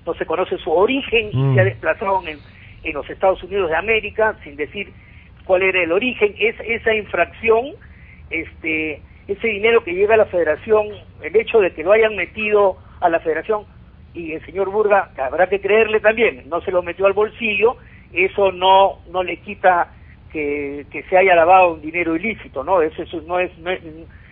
no 0.07 0.14
se 0.14 0.27
conoce 0.27 0.59
su 0.59 0.70
origen 0.70 1.31
y 1.33 1.37
Mm. 1.37 1.55
se 1.55 1.61
ha 1.61 1.64
desplazado 1.64 2.20
en, 2.27 2.38
en 2.85 2.94
los 2.94 3.09
Estados 3.11 3.42
Unidos 3.42 3.70
de 3.70 3.77
América 3.77 4.37
sin 4.44 4.57
decir 4.57 4.92
cuál 5.44 5.62
era 5.62 5.83
el 5.83 5.92
origen. 5.92 6.35
Es 6.38 6.57
esa 6.61 6.94
infracción 6.94 7.73
este 8.31 9.01
ese 9.27 9.49
dinero 9.49 9.83
que 9.83 9.94
llega 9.94 10.14
a 10.14 10.18
la 10.18 10.27
federación 10.27 10.88
el 11.23 11.35
hecho 11.37 11.61
de 11.61 11.73
que 11.73 11.83
lo 11.83 11.92
hayan 11.92 12.14
metido 12.14 12.77
a 13.01 13.09
la 13.09 13.20
federación 13.20 13.64
y 14.12 14.33
el 14.33 14.44
señor 14.44 14.70
Burga 14.70 15.11
habrá 15.16 15.47
que 15.49 15.61
creerle 15.61 16.01
también 16.01 16.44
no 16.49 16.61
se 16.61 16.70
lo 16.70 16.83
metió 16.83 17.07
al 17.07 17.14
bolsillo 17.14 17.77
eso 18.12 18.53
no 18.53 19.01
no 19.11 19.23
le 19.23 19.38
quita 19.38 19.88
que, 20.31 20.85
que 20.90 21.05
se 21.05 21.16
haya 21.16 21.35
lavado 21.35 21.75
un 21.75 21.81
dinero 21.81 22.16
ilícito 22.16 22.64
no 22.64 22.83
eso, 22.83 23.03
eso 23.03 23.23
no 23.23 23.38
es 23.38 23.57
no 23.59 23.70
es 23.70 23.81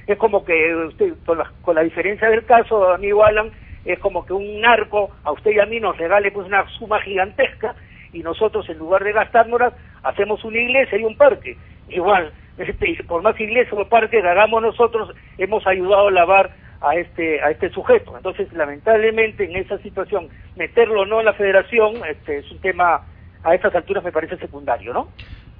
es 0.07 0.19
como 0.19 0.45
que 0.45 0.75
usted 0.75 1.15
con 1.25 1.39
la, 1.39 1.51
con 1.63 1.75
la 1.75 1.83
diferencia 1.83 2.29
del 2.29 2.45
caso 2.45 2.93
amigo 2.93 3.25
Alan 3.25 3.51
es 3.85 3.99
como 3.99 4.27
que 4.27 4.35
un 4.35 4.61
narco 4.61 5.11
a 5.25 5.33
usted 5.33 5.53
y 5.53 5.59
a 5.59 5.67
mí 5.67 5.81
nos 5.81 5.97
regale 5.97 6.31
pues 6.33 6.47
una 6.47 6.69
suma 6.79 7.01
gigantesca 7.01 7.75
y 8.13 8.23
nosotros 8.23 8.69
en 8.69 8.79
lugar 8.79 9.05
de 9.05 9.13
gastárnoslas 9.13 9.75
hacemos 10.03 10.45
una 10.45 10.59
iglesia 10.59 10.99
y 10.99 11.05
un 11.05 11.17
parque 11.17 11.57
igual 11.89 12.33
este, 12.59 13.03
por 13.05 13.23
más 13.23 13.39
iglesia 13.41 13.77
o 13.77 13.89
parque 13.89 14.21
que 14.21 14.29
hagamos 14.29 14.63
nosotros 14.63 15.11
hemos 15.39 15.67
ayudado 15.67 16.09
a 16.09 16.11
lavar 16.11 16.51
a 16.81 16.95
este 16.97 17.41
a 17.43 17.51
este 17.51 17.71
sujeto 17.71 18.17
entonces 18.17 18.53
lamentablemente 18.53 19.45
en 19.45 19.57
esa 19.57 19.79
situación 19.79 20.29
meterlo 20.57 21.03
o 21.03 21.07
no 21.07 21.21
en 21.21 21.27
la 21.27 21.33
federación 21.33 21.95
este 22.09 22.39
es 22.39 22.51
un 22.51 22.61
tema 22.61 23.03
a 23.43 23.55
estas 23.55 23.75
alturas 23.75 24.05
me 24.05 24.13
parece 24.13 24.37
secundario 24.37 24.93
no 24.93 25.09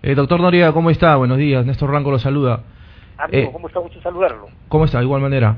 Eh, 0.05 0.17
doctor 0.17 0.41
Noriega, 0.41 0.73
¿cómo 0.73 0.91
está? 0.91 1.15
Buenos 1.15 1.39
días, 1.39 1.65
Néstor 1.65 1.91
Ranco 1.91 2.11
lo 2.11 2.19
saluda. 2.19 2.65
amigo 3.19 3.49
Eh, 3.49 3.53
cómo 3.53 3.69
está 3.69 3.79
mucho 3.81 4.01
saludarlo 4.01 4.49
¿Cómo 4.69 4.85
está? 4.85 4.99
De 4.99 5.05
igual 5.05 5.23
manera. 5.23 5.57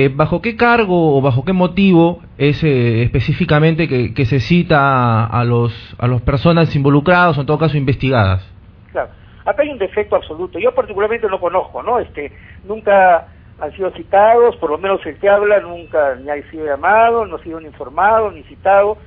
Eh, 0.00 0.12
¿Bajo 0.14 0.40
qué 0.40 0.56
cargo 0.56 1.18
o 1.18 1.20
bajo 1.20 1.44
qué 1.44 1.52
motivo 1.52 2.22
es 2.36 2.62
eh, 2.62 3.02
específicamente 3.02 3.88
que, 3.88 4.26
se 4.26 4.38
cita 4.38 5.26
a 5.26 5.42
los 5.42 5.72
a 5.98 6.06
las 6.06 6.22
personas 6.22 6.76
involucradas 6.76 7.36
o 7.36 7.40
en 7.40 7.48
todo 7.48 7.58
caso 7.58 7.76
investigadas? 7.76 8.48
Claro, 8.92 9.10
acá 9.44 9.62
hay 9.62 9.70
un 9.70 9.78
defecto 9.78 10.14
absoluto. 10.14 10.60
Yo 10.60 10.72
particularmente 10.72 11.26
no 11.26 11.40
conozco, 11.40 11.82
¿no? 11.82 11.98
Este, 11.98 12.30
nunca 12.62 13.26
han 13.60 13.72
sido 13.72 13.90
citados, 13.90 14.54
por 14.58 14.70
lo 14.70 14.78
menos 14.78 15.04
el 15.04 15.18
que 15.18 15.28
habla 15.28 15.58
nunca 15.58 16.14
ni 16.14 16.30
ha 16.30 16.48
sido 16.48 16.64
llamado, 16.64 17.26
no 17.26 17.34
ha 17.34 17.42
sido 17.42 17.58
ni 17.58 17.66
informado, 17.66 18.30
ni 18.30 18.44
citado. 18.44 18.98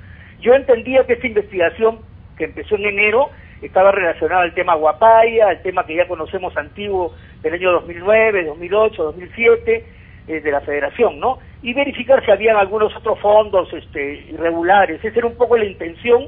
Yo 0.42 0.54
entendía 0.56 1.06
que 1.06 1.14
esta 1.14 1.28
investigación 1.28 2.00
que 2.38 2.44
empezó 2.44 2.76
en 2.76 2.88
enero 2.88 3.30
estaba 3.62 3.94
relacionada 3.94 4.42
al 4.42 4.54
tema 4.54 4.76
Guapaya, 4.76 5.48
al 5.48 5.62
tema 5.62 5.86
que 5.86 5.96
ya 5.96 6.06
conocemos 6.10 6.58
antiguo 6.58 7.14
del 7.44 7.54
año 7.54 7.72
2009, 7.72 8.44
2008, 8.44 9.04
2007 9.04 10.01
eh, 10.28 10.40
de 10.40 10.52
la 10.52 10.62
Federación, 10.62 11.20
¿no? 11.20 11.40
Y 11.62 11.74
verificar 11.74 12.24
si 12.24 12.32
habían 12.32 12.58
algunos 12.58 12.96
otros 12.96 13.20
fondos 13.20 13.72
este, 13.74 14.26
irregulares. 14.30 15.04
Esa 15.04 15.18
era 15.20 15.28
un 15.28 15.36
poco 15.36 15.58
la 15.58 15.66
intención 15.66 16.28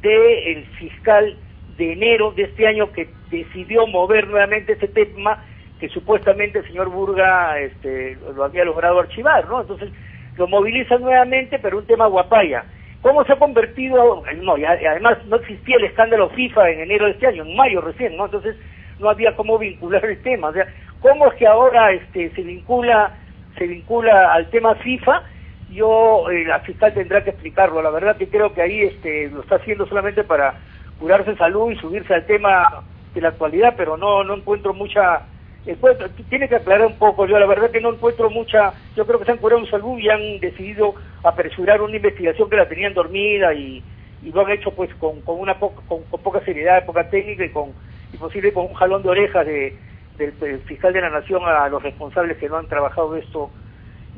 del 0.00 0.64
fiscal 0.78 1.36
de 1.76 1.92
enero 1.92 2.32
de 2.32 2.44
este 2.44 2.66
año 2.66 2.92
que 2.92 3.08
decidió 3.30 3.86
mover 3.86 4.28
nuevamente 4.28 4.74
ese 4.74 4.88
tema 4.88 5.42
que 5.80 5.88
supuestamente 5.88 6.60
el 6.60 6.66
señor 6.66 6.88
Burga 6.90 7.58
este, 7.58 8.16
lo 8.34 8.44
había 8.44 8.64
logrado 8.64 9.00
archivar, 9.00 9.48
¿no? 9.48 9.62
Entonces 9.62 9.90
lo 10.36 10.46
movilizan 10.46 11.02
nuevamente, 11.02 11.58
pero 11.58 11.78
un 11.78 11.86
tema 11.86 12.06
guapaya. 12.06 12.64
¿Cómo 13.02 13.24
se 13.24 13.32
ha 13.32 13.36
convertido? 13.36 14.22
No, 14.42 14.56
y 14.56 14.64
además 14.64 15.18
no 15.26 15.36
existía 15.36 15.76
el 15.76 15.84
escándalo 15.84 16.30
FIFA 16.30 16.70
en 16.70 16.80
enero 16.80 17.06
de 17.06 17.12
este 17.12 17.26
año, 17.26 17.42
en 17.44 17.56
mayo 17.56 17.80
recién, 17.80 18.16
¿no? 18.16 18.26
Entonces 18.26 18.56
no 18.98 19.10
había 19.10 19.36
cómo 19.36 19.58
vincular 19.58 20.04
el 20.04 20.22
tema. 20.22 20.48
O 20.48 20.52
sea, 20.52 20.66
¿cómo 21.00 21.26
es 21.26 21.34
que 21.34 21.46
ahora 21.46 21.92
este, 21.92 22.30
se 22.30 22.42
vincula 22.42 23.12
se 23.56 23.66
vincula 23.66 24.32
al 24.32 24.48
tema 24.50 24.74
FIFA? 24.76 25.22
Yo, 25.68 26.28
eh, 26.30 26.44
la 26.44 26.60
fiscal 26.60 26.92
tendrá 26.92 27.24
que 27.24 27.30
explicarlo. 27.30 27.80
La 27.82 27.90
verdad 27.90 28.16
que 28.16 28.28
creo 28.28 28.52
que 28.52 28.62
ahí 28.62 28.82
este, 28.82 29.28
lo 29.30 29.40
está 29.42 29.56
haciendo 29.56 29.86
solamente 29.86 30.24
para 30.24 30.54
curarse 30.96 31.34
salud 31.36 31.70
y 31.70 31.76
subirse 31.76 32.14
al 32.14 32.26
tema 32.26 32.68
de 33.14 33.20
la 33.20 33.28
actualidad, 33.28 33.74
pero 33.76 33.96
no 33.96 34.24
no 34.24 34.34
encuentro 34.34 34.74
mucha 34.74 35.24
encuentro- 35.64 36.10
tiene 36.28 36.48
que 36.48 36.56
aclarar 36.56 36.86
un 36.86 36.98
poco, 36.98 37.26
yo 37.26 37.38
la 37.38 37.46
verdad 37.46 37.70
que 37.70 37.80
no 37.80 37.90
encuentro 37.92 38.28
mucha, 38.30 38.74
yo 38.94 39.06
creo 39.06 39.18
que 39.18 39.24
se 39.24 39.32
han 39.32 39.38
curado 39.38 39.60
en 39.60 39.70
salud 39.70 39.98
y 39.98 40.08
han 40.10 40.38
decidido 40.40 40.94
apresurar 41.22 41.80
una 41.80 41.96
investigación 41.96 42.50
que 42.50 42.56
la 42.56 42.68
tenían 42.68 42.92
dormida 42.94 43.54
y, 43.54 43.84
y 44.20 44.30
lo 44.32 44.42
han 44.44 44.50
hecho 44.52 44.74
pues 44.74 44.94
con, 44.96 45.22
con 45.22 45.38
una 45.40 45.58
poca, 45.58 45.82
con, 45.86 46.04
con 46.04 46.22
poca 46.22 46.40
seriedad, 46.44 46.84
poca 46.84 47.08
técnica 47.08 47.44
y 47.44 47.50
con 47.50 47.74
y 48.12 48.18
posible 48.18 48.52
con 48.52 48.66
un 48.66 48.74
jalón 48.74 49.02
de 49.02 49.08
orejas 49.08 49.44
de, 49.46 49.78
del, 50.18 50.60
fiscal 50.62 50.92
de 50.92 51.00
la 51.00 51.10
nación 51.10 51.42
a 51.44 51.68
los 51.68 51.82
responsables 51.82 52.38
que 52.38 52.48
no 52.48 52.56
han 52.56 52.68
trabajado 52.68 53.16
esto. 53.16 53.50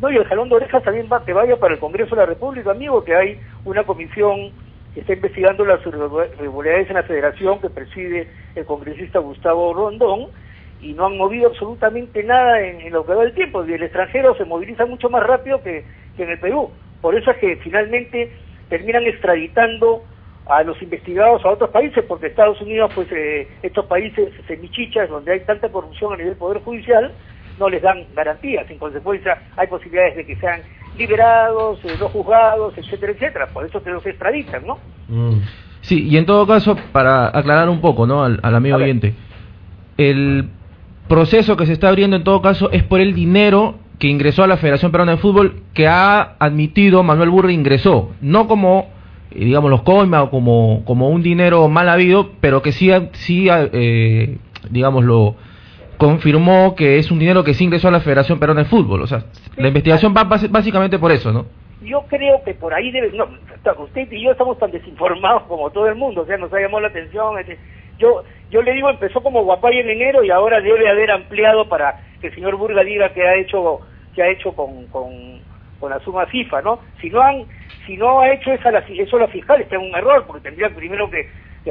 No, 0.00 0.10
y 0.10 0.16
el 0.16 0.24
jalón 0.24 0.48
de 0.48 0.56
orejas 0.56 0.82
también 0.82 1.08
va 1.10 1.24
que 1.24 1.32
vaya 1.32 1.56
para 1.56 1.74
el 1.74 1.80
Congreso 1.80 2.14
de 2.14 2.22
la 2.22 2.26
República, 2.26 2.70
amigo, 2.70 3.02
que 3.02 3.14
hay 3.14 3.40
una 3.64 3.84
comisión 3.84 4.52
que 4.92 5.00
está 5.00 5.14
investigando 5.14 5.64
las 5.64 5.80
irregularidades 5.86 6.88
en 6.88 6.94
la 6.94 7.02
federación 7.02 7.60
que 7.60 7.70
preside 7.70 8.28
el 8.54 8.64
congresista 8.64 9.18
Gustavo 9.18 9.74
Rondón 9.74 10.28
y 10.80 10.92
no 10.92 11.06
han 11.06 11.16
movido 11.16 11.48
absolutamente 11.48 12.22
nada 12.22 12.60
en, 12.60 12.92
lo 12.92 13.04
que 13.04 13.14
va 13.14 13.22
del 13.22 13.34
tiempo. 13.34 13.64
Y 13.64 13.72
el 13.72 13.82
extranjero 13.82 14.34
se 14.36 14.44
moviliza 14.44 14.84
mucho 14.86 15.08
más 15.08 15.22
rápido 15.22 15.62
que, 15.62 15.84
que 16.16 16.22
en 16.22 16.30
el 16.30 16.38
Perú. 16.38 16.70
Por 17.00 17.14
eso 17.14 17.30
es 17.30 17.38
que 17.38 17.56
finalmente 17.56 18.32
terminan 18.68 19.04
extraditando 19.04 20.02
a 20.46 20.62
los 20.62 20.80
investigados 20.80 21.44
a 21.44 21.50
otros 21.50 21.70
países, 21.70 22.04
porque 22.06 22.28
Estados 22.28 22.60
Unidos, 22.60 22.90
pues 22.94 23.08
eh, 23.10 23.48
estos 23.62 23.86
países 23.86 24.32
semichichas 24.46 25.08
donde 25.08 25.32
hay 25.32 25.40
tanta 25.40 25.68
corrupción 25.68 26.14
a 26.14 26.16
nivel 26.16 26.36
Poder 26.36 26.62
Judicial, 26.62 27.12
no 27.58 27.68
les 27.68 27.82
dan 27.82 28.04
garantías. 28.14 28.70
En 28.70 28.78
consecuencia, 28.78 29.42
hay 29.56 29.66
posibilidades 29.66 30.16
de 30.16 30.26
que 30.26 30.36
sean 30.36 30.60
liberados, 30.96 31.84
eh, 31.84 31.96
no 31.98 32.08
juzgados, 32.08 32.76
etcétera, 32.78 33.12
etcétera. 33.12 33.46
Por 33.52 33.66
eso 33.66 33.82
que 33.82 33.90
los 33.90 34.06
extraditan, 34.06 34.66
¿no? 34.66 34.78
Sí, 35.80 36.08
y 36.08 36.16
en 36.16 36.26
todo 36.26 36.46
caso, 36.46 36.76
para 36.92 37.26
aclarar 37.36 37.68
un 37.68 37.80
poco, 37.80 38.06
¿no? 38.06 38.22
Al, 38.22 38.38
al 38.42 38.54
amigo 38.54 38.76
oyente, 38.76 39.14
el 39.96 40.48
proceso 41.08 41.56
que 41.56 41.66
se 41.66 41.72
está 41.72 41.88
abriendo 41.88 42.16
en 42.16 42.24
todo 42.24 42.40
caso 42.42 42.70
es 42.70 42.82
por 42.82 43.00
el 43.00 43.14
dinero 43.14 43.76
que 43.98 44.08
ingresó 44.08 44.44
a 44.44 44.46
la 44.46 44.56
Federación 44.56 44.92
Peruana 44.92 45.12
de 45.12 45.18
Fútbol 45.18 45.62
que 45.72 45.86
ha 45.88 46.36
admitido 46.38 47.02
Manuel 47.02 47.30
Burri 47.30 47.54
ingresó, 47.54 48.10
no 48.20 48.46
como 48.46 48.95
digamos, 49.44 49.70
los 49.70 49.82
coima 49.82 50.28
como, 50.30 50.82
como 50.84 51.08
un 51.08 51.22
dinero 51.22 51.68
mal 51.68 51.88
habido, 51.88 52.30
pero 52.40 52.62
que 52.62 52.72
sí, 52.72 52.90
sí 53.12 53.48
eh, 53.50 54.36
digamos, 54.70 55.04
lo 55.04 55.36
confirmó 55.98 56.74
que 56.74 56.98
es 56.98 57.10
un 57.10 57.18
dinero 57.18 57.44
que 57.44 57.54
sí 57.54 57.64
ingresó 57.64 57.88
a 57.88 57.90
la 57.90 58.00
Federación 58.00 58.38
Peruana 58.38 58.62
de 58.62 58.68
Fútbol. 58.68 59.02
O 59.02 59.06
sea, 59.06 59.24
la 59.56 59.68
investigación 59.68 60.14
va 60.16 60.24
básicamente 60.24 60.98
por 60.98 61.12
eso, 61.12 61.32
¿no? 61.32 61.46
Yo 61.82 62.04
creo 62.08 62.42
que 62.44 62.54
por 62.54 62.74
ahí 62.74 62.90
debe... 62.90 63.12
No, 63.12 63.26
usted 63.78 64.10
y 64.10 64.22
yo 64.22 64.32
estamos 64.32 64.58
tan 64.58 64.70
desinformados 64.70 65.44
como 65.44 65.70
todo 65.70 65.88
el 65.88 65.94
mundo, 65.94 66.22
o 66.22 66.26
sea, 66.26 66.36
nos 66.36 66.52
ha 66.52 66.60
llamado 66.60 66.80
la 66.80 66.88
atención. 66.88 67.38
Este, 67.38 67.58
yo 67.98 68.22
yo 68.50 68.62
le 68.62 68.72
digo, 68.72 68.88
empezó 68.88 69.22
como 69.22 69.42
Guapay 69.42 69.80
en 69.80 69.90
enero 69.90 70.22
y 70.22 70.30
ahora 70.30 70.60
debe 70.60 70.88
haber 70.88 71.10
ampliado 71.10 71.68
para 71.68 72.00
que 72.20 72.28
el 72.28 72.34
señor 72.34 72.56
Burga 72.56 72.82
diga 72.84 73.12
que 73.12 73.26
ha 73.26 73.34
hecho 73.36 73.80
que 74.14 74.22
ha 74.22 74.28
hecho 74.28 74.52
con, 74.52 74.86
con, 74.86 75.40
con 75.80 75.90
la 75.90 75.98
suma 76.00 76.26
FIFA, 76.26 76.62
¿no? 76.62 76.78
Si 77.00 77.10
no 77.10 77.20
han 77.20 77.44
si 77.86 77.96
no 77.96 78.20
ha 78.20 78.32
hecho 78.32 78.52
esa, 78.52 78.70
eso 78.78 79.18
la 79.18 79.28
fiscal 79.28 79.60
está 79.60 79.76
en 79.76 79.82
un 79.82 79.94
error, 79.94 80.24
porque 80.26 80.42
tendría 80.42 80.68
primero 80.70 81.08
que, 81.08 81.28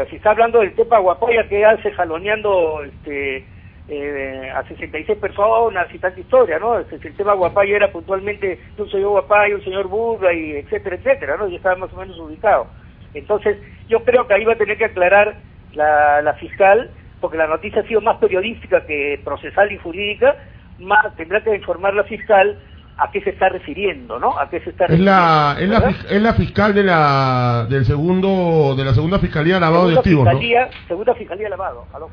si 0.10 0.16
está 0.16 0.32
hablando 0.32 0.60
del 0.60 0.74
tema 0.74 1.00
Guapaya, 1.00 1.48
que 1.48 1.66
hace 1.66 1.92
jaloneando 1.92 2.84
este, 2.84 3.46
eh, 3.90 4.52
a 4.56 4.64
66 4.68 5.20
personas 5.20 5.88
y 5.94 6.00
tanta 6.00 6.20
historia, 6.20 6.58
¿no? 6.60 6.80
El, 6.80 6.86
el 6.90 7.16
tema 7.16 7.34
Guapaya 7.34 7.76
era 7.76 7.92
puntualmente 7.92 8.60
un 8.78 8.90
señor 8.90 9.10
Guapaya, 9.10 9.56
un 9.56 9.64
señor 9.64 9.88
Burga, 9.88 10.34
y 10.34 10.54
etcétera, 10.54 10.96
etcétera, 10.96 11.38
¿no? 11.38 11.48
Y 11.48 11.56
estaba 11.58 11.76
más 11.76 11.94
o 11.94 11.98
menos 11.98 12.18
ubicado. 12.18 12.68
Entonces, 13.14 13.58
yo 13.88 14.04
creo 14.04 14.28
que 14.28 14.34
ahí 14.34 14.46
va 14.46 14.54
a 14.54 14.58
tener 14.58 14.78
que 14.78 14.86
aclarar 14.86 15.36
la, 15.74 16.22
la 16.22 16.34
fiscal, 16.34 16.90
porque 17.22 17.38
la 17.38 17.48
noticia 17.48 17.82
ha 17.82 17.88
sido 17.88 18.02
más 18.02 18.18
periodística 18.18 18.86
que 18.86 19.20
procesal 19.24 19.72
y 19.72 19.78
jurídica, 19.78 20.36
más 20.80 21.16
tendrá 21.16 21.42
que 21.42 21.56
informar 21.56 21.94
la 21.94 22.04
fiscal 22.04 22.60
a 22.98 23.12
qué 23.12 23.22
se 23.22 23.32
está 23.32 23.50
refiriendo, 23.50 24.20
¿no? 24.20 24.38
A 24.40 24.50
qué 24.50 24.62
se 24.62 24.70
está 24.70 24.86
es 24.86 25.00
la 25.00 25.58
es 25.60 25.68
la, 25.68 25.94
es 26.10 26.22
la 26.22 26.34
fiscal 26.34 26.74
de 26.74 26.84
la 26.84 27.68
del 27.70 27.86
segundo 27.86 28.74
de 28.76 28.86
la 28.86 28.94
segunda 28.94 29.20
fiscalía 29.20 29.60
lavado 29.60 29.90
de 29.90 29.98
activos, 29.98 30.26
¿no? 30.26 30.40
Segunda 30.88 31.14
fiscalía 31.16 31.50
lavado, 31.50 31.86
¿aló? 31.94 32.10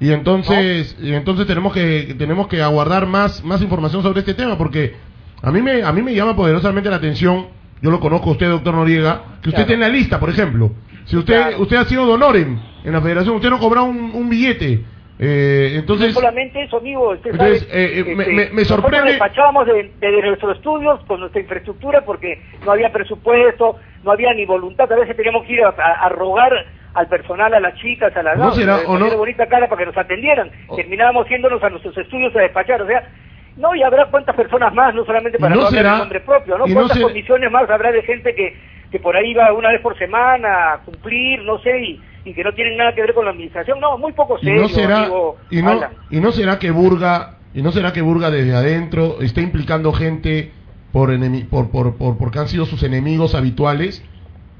Y 0.00 0.12
entonces 0.12 0.96
y 1.00 1.14
entonces 1.14 1.46
tenemos 1.46 1.72
que 1.72 2.14
tenemos 2.18 2.46
que 2.48 2.60
aguardar 2.60 3.06
más 3.06 3.42
más 3.42 3.62
información 3.62 4.02
sobre 4.02 4.20
este 4.20 4.34
tema 4.34 4.58
porque 4.58 4.94
a 5.42 5.50
mí 5.50 5.62
me 5.62 5.82
a 5.82 5.92
mí 5.92 6.02
me 6.02 6.14
llama 6.14 6.36
poderosamente 6.36 6.90
la 6.90 6.96
atención, 6.96 7.46
yo 7.80 7.90
lo 7.90 8.00
conozco 8.00 8.30
a 8.30 8.32
usted, 8.32 8.50
doctor 8.50 8.74
Noriega, 8.74 9.38
que 9.42 9.48
usted 9.48 9.66
tiene 9.66 9.86
la 9.86 9.92
lista, 9.92 10.20
por 10.20 10.28
ejemplo. 10.28 10.72
Si 11.06 11.16
usted 11.16 11.58
usted 11.58 11.76
ha 11.76 11.84
sido 11.84 12.06
donorem 12.06 12.58
en 12.82 12.92
la 12.92 13.00
federación, 13.00 13.36
usted 13.36 13.50
no 13.50 13.58
cobra 13.58 13.82
un, 13.82 14.10
un 14.14 14.28
billete 14.28 14.84
eh, 15.18 15.76
entonces, 15.76 16.08
no 16.08 16.14
solamente 16.14 16.62
eso, 16.62 16.78
amigo. 16.78 17.10
Usted 17.10 17.36
sabe, 17.36 17.56
eh, 17.56 18.04
eh, 18.06 18.14
me, 18.16 18.24
este, 18.24 18.54
me, 18.54 18.64
sorprende. 18.64 19.10
despachábamos 19.10 19.66
de, 19.66 19.92
de, 20.00 20.22
nuestros 20.22 20.56
estudios 20.56 21.00
con 21.04 21.20
nuestra 21.20 21.40
infraestructura 21.40 22.04
porque 22.04 22.42
no 22.64 22.72
había 22.72 22.90
presupuesto, 22.90 23.76
no 24.02 24.10
había 24.10 24.34
ni 24.34 24.44
voluntad. 24.44 24.90
A 24.92 24.96
veces 24.96 25.16
teníamos 25.16 25.46
que 25.46 25.52
ir 25.52 25.62
a, 25.64 26.08
rogar 26.08 26.52
al 26.94 27.06
personal, 27.08 27.54
a 27.54 27.60
las 27.60 27.74
chicas, 27.76 28.16
a 28.16 28.22
las 28.22 28.38
no, 28.38 28.52
será, 28.52 28.78
o 28.86 28.98
no 28.98 29.16
bonita 29.16 29.46
cara 29.46 29.68
para 29.68 29.80
que 29.80 29.86
nos 29.86 29.96
atendieran. 29.96 30.50
Terminábamos 30.74 31.28
yéndonos 31.28 31.62
a 31.62 31.70
nuestros 31.70 31.96
estudios 31.96 32.34
a 32.34 32.40
despachar. 32.40 32.82
O 32.82 32.86
sea, 32.86 33.08
no, 33.56 33.72
y 33.76 33.84
habrá 33.84 34.06
cuántas 34.06 34.34
personas 34.34 34.74
más, 34.74 34.96
no 34.96 35.04
solamente 35.04 35.38
para 35.38 35.54
no 35.54 35.66
será, 35.70 35.98
nombre 35.98 36.20
propio, 36.20 36.58
¿no? 36.58 36.64
¿Cuántas 36.66 36.98
condiciones 36.98 37.52
más 37.52 37.70
habrá 37.70 37.92
de 37.92 38.02
gente 38.02 38.34
que, 38.34 38.56
que 38.90 38.98
por 38.98 39.16
ahí 39.16 39.32
va 39.32 39.52
una 39.52 39.70
vez 39.70 39.80
por 39.80 39.96
semana 39.96 40.72
a 40.72 40.78
cumplir, 40.78 41.40
no 41.44 41.60
sé, 41.60 41.80
y 41.80 42.00
y 42.24 42.32
que 42.32 42.42
no 42.42 42.52
tienen 42.52 42.76
nada 42.76 42.94
que 42.94 43.02
ver 43.02 43.14
con 43.14 43.24
la 43.24 43.32
administración. 43.32 43.80
No, 43.80 43.98
muy 43.98 44.12
poco 44.12 44.38
serio, 44.38 44.56
y 44.56 44.60
no 44.60 44.68
será, 44.68 45.08
y 45.50 45.62
no, 45.62 45.80
y 46.10 46.20
no 46.20 46.32
será 46.32 46.58
que 46.58 46.70
Burga 46.70 47.38
y 47.54 47.62
no 47.62 47.70
será 47.70 47.92
que 47.92 48.02
Burga 48.02 48.30
desde 48.30 48.54
adentro 48.54 49.20
está 49.20 49.40
implicando 49.40 49.92
gente 49.92 50.50
por, 50.92 51.10
por, 51.48 51.70
por, 51.70 51.96
por 51.96 52.18
porque 52.18 52.38
han 52.38 52.48
sido 52.48 52.66
sus 52.66 52.82
enemigos 52.82 53.34
habituales. 53.34 54.04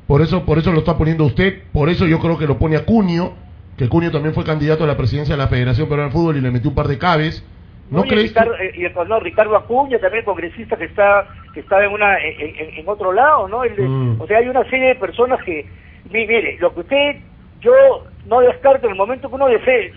Por 0.06 0.20
eso 0.20 0.44
por 0.44 0.58
eso 0.58 0.70
lo 0.70 0.80
está 0.80 0.98
poniendo 0.98 1.24
usted, 1.24 1.62
por 1.72 1.88
eso 1.88 2.06
yo 2.06 2.20
creo 2.20 2.38
que 2.38 2.46
lo 2.46 2.58
pone 2.58 2.76
a 2.76 2.84
Cunio, 2.84 3.32
que 3.78 3.88
Cunio 3.88 4.10
también 4.10 4.34
fue 4.34 4.44
candidato 4.44 4.84
a 4.84 4.86
la 4.86 4.96
presidencia 4.96 5.34
de 5.34 5.42
la 5.42 5.48
Federación 5.48 5.88
Peruana 5.88 6.10
de 6.10 6.12
Fútbol 6.12 6.36
y 6.36 6.40
le 6.40 6.50
metió 6.50 6.68
un 6.70 6.76
par 6.76 6.88
de 6.88 6.98
cabes. 6.98 7.44
¿No 7.90 8.02
crees 8.02 8.28
Ricardo, 8.28 8.54
eh, 8.56 8.72
y, 8.76 9.08
no, 9.08 9.20
Ricardo 9.20 9.56
Acuña 9.56 9.98
también 9.98 10.24
congresista 10.24 10.76
que 10.76 10.84
está 10.84 11.26
que 11.52 11.60
está 11.60 11.84
en 11.84 11.92
una 11.92 12.16
en, 12.18 12.88
otro 12.88 13.12
lado, 13.12 13.48
¿no? 13.48 13.62
Mm. 13.62 14.20
O 14.20 14.26
sea, 14.26 14.38
hay 14.38 14.48
una 14.48 14.64
serie 14.70 14.88
de 14.88 14.94
personas 14.94 15.42
que 15.44 15.66
mire, 16.10 16.56
lo 16.58 16.74
que 16.74 16.80
usted 16.80 17.16
yo 17.64 18.04
no 18.26 18.40
descarto 18.40 18.86
en 18.86 18.92
el 18.92 18.98
momento 18.98 19.28
que 19.28 19.34
uno, 19.34 19.46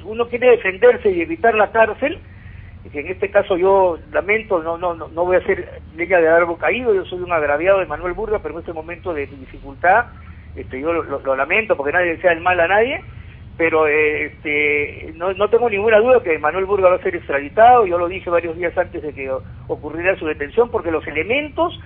uno 0.05 0.27
quiere 0.29 0.51
defenderse 0.51 1.11
y 1.11 1.21
evitar 1.21 1.53
la 1.53 1.71
cárcel, 1.71 2.17
que 2.91 3.01
en 3.01 3.07
este 3.07 3.29
caso 3.29 3.57
yo 3.57 3.99
lamento, 4.13 4.63
no, 4.63 4.77
no, 4.77 4.93
no, 4.95 5.25
voy 5.25 5.35
a 5.35 5.45
ser 5.45 5.81
leña 5.95 6.19
de 6.19 6.29
árbol 6.29 6.57
caído, 6.57 6.93
yo 6.93 7.03
soy 7.05 7.19
un 7.19 7.33
agraviado 7.33 7.79
de 7.79 7.85
Manuel 7.85 8.13
Burga, 8.13 8.39
pero 8.39 8.53
en 8.53 8.61
este 8.61 8.71
momento 8.71 9.13
de 9.13 9.27
dificultad, 9.27 10.05
este, 10.55 10.79
yo 10.79 10.93
lo, 10.93 11.35
lamento 11.35 11.75
porque 11.75 11.91
nadie 11.91 12.15
desea 12.15 12.31
el 12.31 12.39
mal 12.39 12.57
a 12.61 12.67
nadie, 12.69 13.01
pero 13.57 13.87
este, 13.87 15.11
no, 15.15 15.33
no 15.33 15.49
tengo 15.49 15.69
ninguna 15.69 15.99
duda 15.99 16.23
que 16.23 16.39
Manuel 16.39 16.65
Burga 16.65 16.89
va 16.89 16.95
a 16.95 17.03
ser 17.03 17.15
extraditado, 17.15 17.85
yo 17.85 17.97
lo 17.97 18.07
dije 18.07 18.29
varios 18.29 18.55
días 18.55 18.77
antes 18.77 19.03
de 19.03 19.13
que 19.13 19.29
ocurriera 19.67 20.15
su 20.17 20.25
detención, 20.25 20.71
porque 20.71 20.91
los 20.91 21.05
elementos 21.07 21.77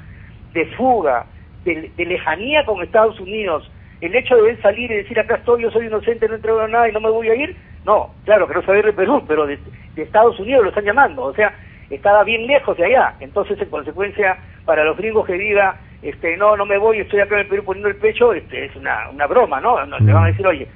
de 0.54 0.68
fuga, 0.78 1.26
de 1.66 1.92
lejanía 1.98 2.66
con 2.66 2.84
Estados 2.84 3.20
Unidos, 3.20 3.72
el 4.02 4.16
hecho 4.16 4.36
de 4.36 4.52
él 4.52 4.62
salir 4.62 4.92
y 4.92 4.96
decir 4.96 5.20
acá 5.20 5.36
estoy, 5.36 5.62
yo 5.62 5.72
soy 5.72 5.86
inocente, 5.86 6.28
no 6.28 6.36
entrego 6.36 6.68
nada 6.68 6.90
y 6.90 6.92
no 6.92 7.00
me 7.00 7.10
voy 7.10 7.30
a 7.30 7.36
ir, 7.36 7.56
no, 7.86 8.12
claro 8.26 8.48
que 8.48 8.56
no 8.56 8.64
sabe 8.64 8.82
de 8.82 8.94
Perú, 8.94 9.24
pero 9.28 9.46
de, 9.46 9.60
Estados 9.96 10.40
Unidos 10.40 10.64
lo 10.64 10.70
están 10.70 10.86
llamando, 10.86 11.24
o 11.24 11.34
sea, 11.34 11.54
estaba 11.90 12.24
bien 12.24 12.48
lejos 12.48 12.76
de 12.78 12.86
allá, 12.86 13.14
entonces 13.20 13.60
en 13.62 13.70
consecuencia 13.70 14.38
para 14.66 14.84
los 14.84 14.98
gringos 14.98 15.28
que 15.28 15.34
diga, 15.34 15.80
este, 16.02 16.36
no, 16.38 16.58
no 16.58 16.66
me 16.66 16.78
voy, 16.80 17.00
estoy 17.00 17.20
acá 17.20 17.36
en 17.36 17.42
el 17.42 17.48
Perú 17.48 17.64
poniendo 17.64 17.90
el 17.90 17.98
pecho, 17.98 18.34
este, 18.34 18.66
es 18.66 18.76
una, 18.76 19.10
una 19.10 19.28
broma, 19.28 19.62
¿no? 19.62 19.86
no 19.86 20.00
Le 20.00 20.14
van 20.14 20.24
a 20.24 20.28
decir, 20.28 20.48
oye, 20.48 20.68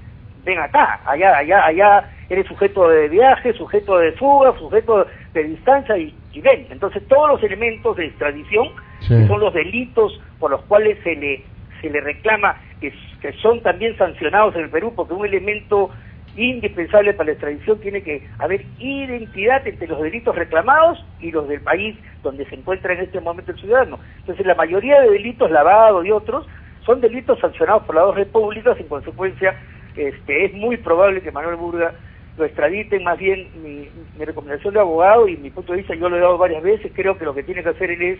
ven 0.43 0.59
acá, 0.59 0.99
allá, 1.05 1.37
allá, 1.37 1.65
allá 1.65 2.09
eres 2.29 2.45
sujeto 2.47 2.87
de 2.89 3.09
viaje, 3.09 3.53
sujeto 3.53 3.97
de 3.97 4.11
fuga, 4.13 4.53
sujeto 4.59 5.07
de 5.33 5.43
distancia 5.43 5.97
y, 5.97 6.13
ven. 6.41 6.67
Entonces 6.69 7.01
todos 7.07 7.29
los 7.29 7.43
elementos 7.43 7.95
de 7.95 8.05
extradición, 8.05 8.69
que 9.07 9.25
son 9.25 9.39
los 9.39 9.53
delitos 9.53 10.19
por 10.39 10.51
los 10.51 10.61
cuales 10.63 10.97
se 11.03 11.15
le 11.15 11.43
se 11.81 11.89
le 11.89 12.01
reclama 12.01 12.55
que, 12.81 12.93
que 13.25 13.33
son 13.39 13.59
también 13.61 13.97
sancionados 13.97 14.55
en 14.55 14.65
el 14.65 14.69
Perú, 14.69 14.93
porque 14.95 15.15
un 15.15 15.25
elemento 15.25 15.89
indispensable 16.35 17.11
para 17.13 17.27
la 17.27 17.31
extradición 17.31 17.79
tiene 17.79 18.03
que 18.03 18.27
haber 18.37 18.63
identidad 18.77 19.65
entre 19.67 19.87
los 19.87 19.99
delitos 19.99 20.35
reclamados 20.35 21.03
y 21.19 21.31
los 21.31 21.47
del 21.47 21.61
país 21.61 21.97
donde 22.21 22.45
se 22.45 22.53
encuentra 22.53 22.93
en 22.93 22.99
este 22.99 23.19
momento 23.19 23.51
el 23.51 23.59
ciudadano. 23.59 23.99
Entonces 24.19 24.45
la 24.45 24.53
mayoría 24.53 25.01
de 25.01 25.09
delitos 25.09 25.49
lavados 25.49 26.05
y 26.05 26.11
otros 26.11 26.45
son 26.85 27.01
delitos 27.01 27.39
sancionados 27.39 27.81
por 27.83 27.95
las 27.95 28.05
dos 28.05 28.15
repúblicas, 28.15 28.79
en 28.79 28.87
consecuencia 28.87 29.55
este, 29.95 30.45
es 30.45 30.53
muy 30.53 30.77
probable 30.77 31.21
que 31.21 31.31
Manuel 31.31 31.55
Burga 31.55 31.93
lo 32.37 32.45
extraditen, 32.45 33.03
más 33.05 33.17
bien 33.17 33.47
mi, 33.63 33.89
recomendación 34.23 34.75
de 34.75 34.81
abogado 34.81 35.27
y 35.27 35.37
mi 35.37 35.49
punto 35.49 35.71
de 35.71 35.79
vista 35.79 35.95
yo 35.95 36.09
lo 36.09 36.17
he 36.17 36.19
dado 36.19 36.37
varias 36.37 36.61
veces, 36.61 36.91
creo 36.93 37.17
que 37.17 37.25
lo 37.25 37.33
que 37.33 37.41
tiene 37.41 37.63
que 37.63 37.69
hacer 37.69 37.89
él 37.89 38.03
es 38.03 38.19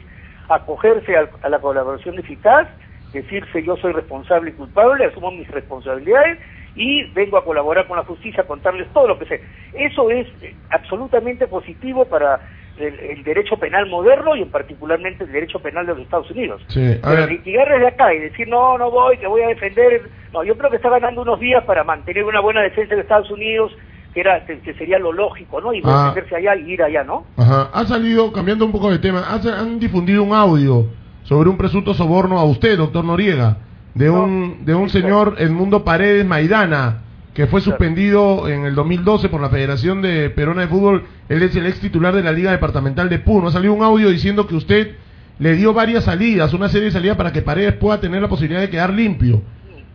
acogerse 0.49 1.15
a 1.15 1.49
la 1.49 1.59
colaboración 1.59 2.17
eficaz 2.17 2.67
decirse 3.15 3.63
yo 3.63 3.75
soy 3.78 3.93
responsable 3.93 4.51
y 4.51 4.54
culpable, 4.54 5.06
asumo 5.06 5.32
mis 5.32 5.47
responsabilidades 5.47 6.39
y 6.75 7.04
vengo 7.13 7.38
a 7.38 7.45
colaborar 7.45 7.88
con 7.88 7.97
la 7.97 8.04
justicia, 8.04 8.43
a 8.43 8.47
contarles 8.47 8.88
todo 8.93 9.08
lo 9.08 9.17
que 9.17 9.25
sé. 9.25 9.41
Eso 9.73 10.10
es 10.12 10.28
eh, 10.41 10.54
absolutamente 10.69 11.47
positivo 11.47 12.06
para 12.06 12.41
el, 12.78 13.23
derecho 13.23 13.56
penal 13.58 13.88
moderno 13.88 14.36
y 14.36 14.41
en 14.41 14.51
particularmente 14.51 15.23
el 15.23 15.32
derecho 15.32 15.60
penal 15.60 15.86
de 15.86 15.93
los 15.93 16.01
Estados 16.01 16.30
Unidos. 16.32 16.62
Sí, 16.67 16.97
Pero 17.01 17.28
litigar 17.28 17.69
desde 17.69 17.88
acá 17.88 18.13
y 18.13 18.19
decir 18.19 18.47
no, 18.49 18.78
no 18.78 18.91
voy, 18.91 19.17
que 19.17 19.28
voy 19.28 19.41
a 19.43 19.47
defender, 19.47 20.10
no, 20.34 20.43
yo 20.43 20.58
creo 20.58 20.69
que 20.69 20.75
está 20.75 20.89
ganando 20.89 21.21
unos 21.21 21.39
días 21.39 21.63
para 21.63 21.84
mantener 21.84 22.25
una 22.25 22.41
buena 22.41 22.62
defensa 22.62 22.95
de 22.95 23.01
Estados 23.01 23.32
Unidos, 23.32 23.71
que 24.13 24.19
era 24.19 24.45
que, 24.45 24.73
sería 24.73 24.99
lo 24.99 25.13
lógico, 25.13 25.62
¿no? 25.62 25.73
Y 25.73 25.82
ah. 25.86 26.12
defenderse 26.13 26.36
allá 26.36 26.56
y 26.58 26.73
ir 26.73 26.84
allá, 26.84 27.04
¿no? 27.06 27.25
Ajá. 27.38 27.69
Ha 27.73 27.86
salido, 27.86 28.32
cambiando 28.34 28.65
un 28.65 28.73
poco 28.73 28.91
de 28.91 28.99
tema, 28.99 29.23
han 29.30 29.80
difundido 29.80 30.23
un 30.23 30.34
audio 30.34 30.86
sobre 31.25 31.49
un 31.49 31.57
presunto 31.57 31.93
soborno 31.93 32.39
a 32.39 32.45
usted, 32.45 32.77
doctor 32.77 33.03
Noriega, 33.03 33.57
de 33.95 34.09
un, 34.09 34.63
de 34.65 34.76
un 34.76 34.89
señor 34.89 35.36
Edmundo 35.39 35.84
Paredes 35.84 36.26
Maidana, 36.26 37.01
que 37.34 37.47
fue 37.47 37.61
suspendido 37.61 38.47
en 38.47 38.65
el 38.65 38.76
2012 38.76 39.30
por 39.30 39.41
la 39.41 39.49
Federación 39.49 40.01
de 40.01 40.30
Perona 40.30 40.61
de 40.61 40.67
Fútbol. 40.67 41.05
Él 41.28 41.41
es 41.41 41.55
el 41.55 41.65
ex 41.65 41.82
titular 41.82 42.15
de 42.15 42.23
la 42.23 42.32
Liga 42.32 42.51
Departamental 42.51 43.09
de 43.09 43.19
Puno. 43.19 43.47
Ha 43.47 43.51
salido 43.51 43.73
un 43.73 43.84
audio 43.84 44.09
diciendo 44.09 44.47
que 44.47 44.55
usted 44.55 44.95
le 45.39 45.53
dio 45.55 45.73
varias 45.73 46.05
salidas, 46.05 46.53
una 46.53 46.69
serie 46.69 46.86
de 46.86 46.91
salidas 46.91 47.17
para 47.17 47.34
que 47.34 47.41
Paredes 47.41 47.73
pueda 47.73 47.99
tener 47.99 48.21
la 48.21 48.30
posibilidad 48.30 48.61
de 48.61 48.69
quedar 48.69 48.93
limpio. 48.93 49.41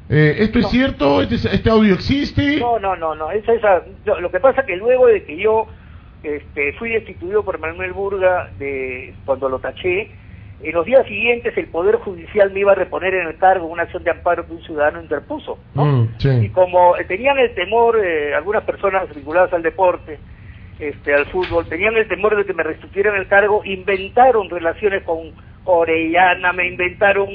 Eh, 0.08 0.36
¿Esto 0.40 0.58
es 0.58 0.66
cierto? 0.68 1.22
¿Este, 1.22 1.36
¿Este, 1.36 1.70
audio 1.70 1.94
existe? 1.94 2.58
No, 2.58 2.80
no, 2.80 2.96
no, 2.96 3.14
no. 3.14 3.30
Esa, 3.30 3.52
esa, 3.52 3.82
lo 4.20 4.30
que 4.32 4.40
pasa 4.40 4.66
que 4.66 4.76
luego 4.76 5.06
de 5.06 5.24
que 5.24 5.36
yo 5.36 5.68
este, 6.24 6.72
fui 6.72 6.90
destituido 6.90 7.44
por 7.44 7.60
Manuel 7.60 7.92
Burga 7.92 8.50
de 8.58 9.14
cuando 9.24 9.48
lo 9.48 9.60
taché, 9.60 10.10
en 10.62 10.72
los 10.74 10.84
días 10.84 11.06
siguientes 11.06 11.56
el 11.56 11.66
Poder 11.68 11.96
Judicial 11.96 12.50
me 12.52 12.60
iba 12.60 12.72
a 12.72 12.74
reponer 12.74 13.14
en 13.14 13.28
el 13.28 13.36
cargo 13.38 13.66
una 13.66 13.84
acción 13.84 14.04
de 14.04 14.10
amparo 14.10 14.46
que 14.46 14.52
un 14.52 14.62
ciudadano 14.62 15.00
interpuso. 15.00 15.58
Mm, 15.74 16.04
y 16.42 16.48
como 16.50 16.96
eh, 16.96 17.04
tenían 17.04 17.38
el 17.38 17.54
temor, 17.54 17.98
eh, 18.04 18.34
algunas 18.34 18.64
personas 18.64 19.14
vinculadas 19.14 19.52
al 19.52 19.62
deporte, 19.62 20.18
este, 20.78 21.14
al 21.14 21.26
fútbol, 21.26 21.66
tenían 21.66 21.96
el 21.96 22.08
temor 22.08 22.36
de 22.36 22.44
que 22.44 22.52
me 22.52 22.62
restituyeran 22.62 23.16
el 23.16 23.28
cargo, 23.28 23.62
inventaron 23.64 24.50
relaciones 24.50 25.02
con 25.04 25.32
Orellana, 25.64 26.52
me 26.52 26.66
inventaron 26.66 27.28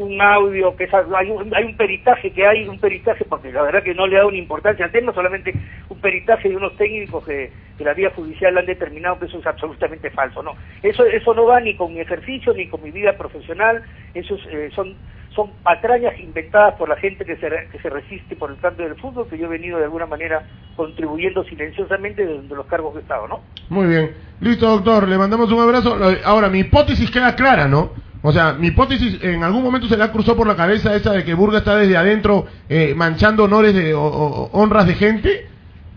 un 0.00 0.20
audio, 0.20 0.74
que 0.76 0.84
es, 0.84 0.94
hay, 0.94 1.30
un, 1.30 1.54
hay 1.54 1.64
un 1.64 1.76
peritaje 1.76 2.32
que 2.32 2.46
hay, 2.46 2.66
un 2.66 2.78
peritaje, 2.78 3.24
porque 3.26 3.52
la 3.52 3.62
verdad 3.62 3.82
que 3.82 3.94
no 3.94 4.06
le 4.06 4.16
da 4.16 4.26
una 4.26 4.38
importancia 4.38 4.86
al 4.86 4.92
tema, 4.92 5.12
solamente 5.12 5.52
un 5.88 6.00
peritaje 6.00 6.48
de 6.48 6.56
unos 6.56 6.76
técnicos 6.76 7.24
que, 7.24 7.50
la 7.80 7.94
vía 7.94 8.10
judicial 8.14 8.58
han 8.58 8.66
determinado 8.66 9.18
que 9.18 9.24
eso 9.24 9.38
es 9.38 9.46
absolutamente 9.46 10.10
falso. 10.10 10.42
No, 10.42 10.52
eso, 10.82 11.02
eso 11.06 11.32
no 11.32 11.46
va 11.46 11.60
ni 11.60 11.74
con 11.76 11.94
mi 11.94 12.00
ejercicio 12.00 12.52
ni 12.52 12.68
con 12.68 12.82
mi 12.82 12.90
vida 12.90 13.16
profesional, 13.16 13.82
eso 14.12 14.36
eh, 14.50 14.70
son 14.74 14.96
son 15.34 15.48
patrañas 15.62 16.18
inventadas 16.18 16.74
por 16.74 16.88
la 16.88 16.96
gente 16.96 17.24
que 17.24 17.36
se, 17.36 17.48
que 17.70 17.78
se 17.80 17.88
resiste 17.88 18.34
por 18.36 18.50
el 18.50 18.58
cambio 18.58 18.86
del 18.86 19.00
fútbol, 19.00 19.28
que 19.28 19.38
yo 19.38 19.46
he 19.46 19.48
venido 19.48 19.78
de 19.78 19.84
alguna 19.84 20.04
manera 20.04 20.42
contribuyendo 20.76 21.44
silenciosamente 21.44 22.26
de, 22.26 22.42
de 22.42 22.54
los 22.54 22.66
cargos 22.66 22.92
que 22.92 22.98
he 22.98 23.02
estado, 23.02 23.28
¿no? 23.28 23.40
Muy 23.68 23.86
bien. 23.86 24.10
Listo, 24.40 24.66
doctor. 24.68 25.08
Le 25.08 25.16
mandamos 25.16 25.50
un 25.52 25.60
abrazo. 25.60 25.96
Ahora, 26.24 26.48
mi 26.48 26.58
hipótesis 26.58 27.10
queda 27.10 27.36
clara, 27.36 27.68
¿no? 27.68 27.92
O 28.22 28.32
sea, 28.32 28.52
mi 28.52 28.68
hipótesis 28.68 29.22
en 29.22 29.42
algún 29.42 29.62
momento 29.62 29.86
se 29.86 29.96
le 29.96 30.04
ha 30.04 30.12
cruzado 30.12 30.36
por 30.36 30.46
la 30.46 30.56
cabeza 30.56 30.94
esa 30.94 31.12
de 31.12 31.24
que 31.24 31.34
Burga 31.34 31.58
está 31.58 31.76
desde 31.76 31.96
adentro 31.96 32.46
eh, 32.68 32.92
manchando 32.94 33.44
honores 33.44 33.74
de 33.74 33.94
o, 33.94 34.02
o, 34.02 34.50
honras 34.52 34.86
de 34.86 34.94
gente. 34.94 35.46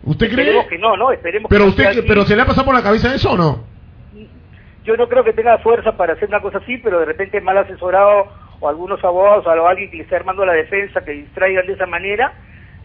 ¿Usted 0.04 0.28
cree? 0.32 0.46
Esperemos 0.46 0.68
que 0.68 0.78
no, 0.78 0.96
¿no? 0.96 1.12
Esperemos 1.12 1.50
pero 1.50 1.66
que 1.66 1.70
usted, 1.70 1.94
sea 1.94 2.04
pero 2.08 2.26
se 2.26 2.36
le 2.36 2.42
ha 2.42 2.46
pasado 2.46 2.66
por 2.66 2.76
la 2.76 2.84
cabeza 2.84 3.14
eso 3.14 3.32
o 3.32 3.38
no? 3.38 3.64
Yo 4.86 4.98
no 4.98 5.08
creo 5.08 5.24
que 5.24 5.34
tenga 5.34 5.58
fuerza 5.60 5.96
para 5.96 6.14
hacer 6.14 6.28
una 6.30 6.42
cosa 6.42 6.60
así, 6.60 6.78
pero 6.78 7.00
de 7.00 7.06
repente 7.06 7.40
mal 7.42 7.58
asesorado 7.58 8.28
o 8.60 8.70
algunos 8.70 9.04
abogados 9.04 9.46
o 9.46 9.68
alguien 9.68 9.90
que 9.90 9.98
le 9.98 10.04
esté 10.04 10.16
armando 10.16 10.46
la 10.46 10.54
defensa 10.54 11.04
que 11.04 11.12
distraigan 11.12 11.66
de 11.68 11.74
esa 11.74 11.86
manera, 11.86 12.34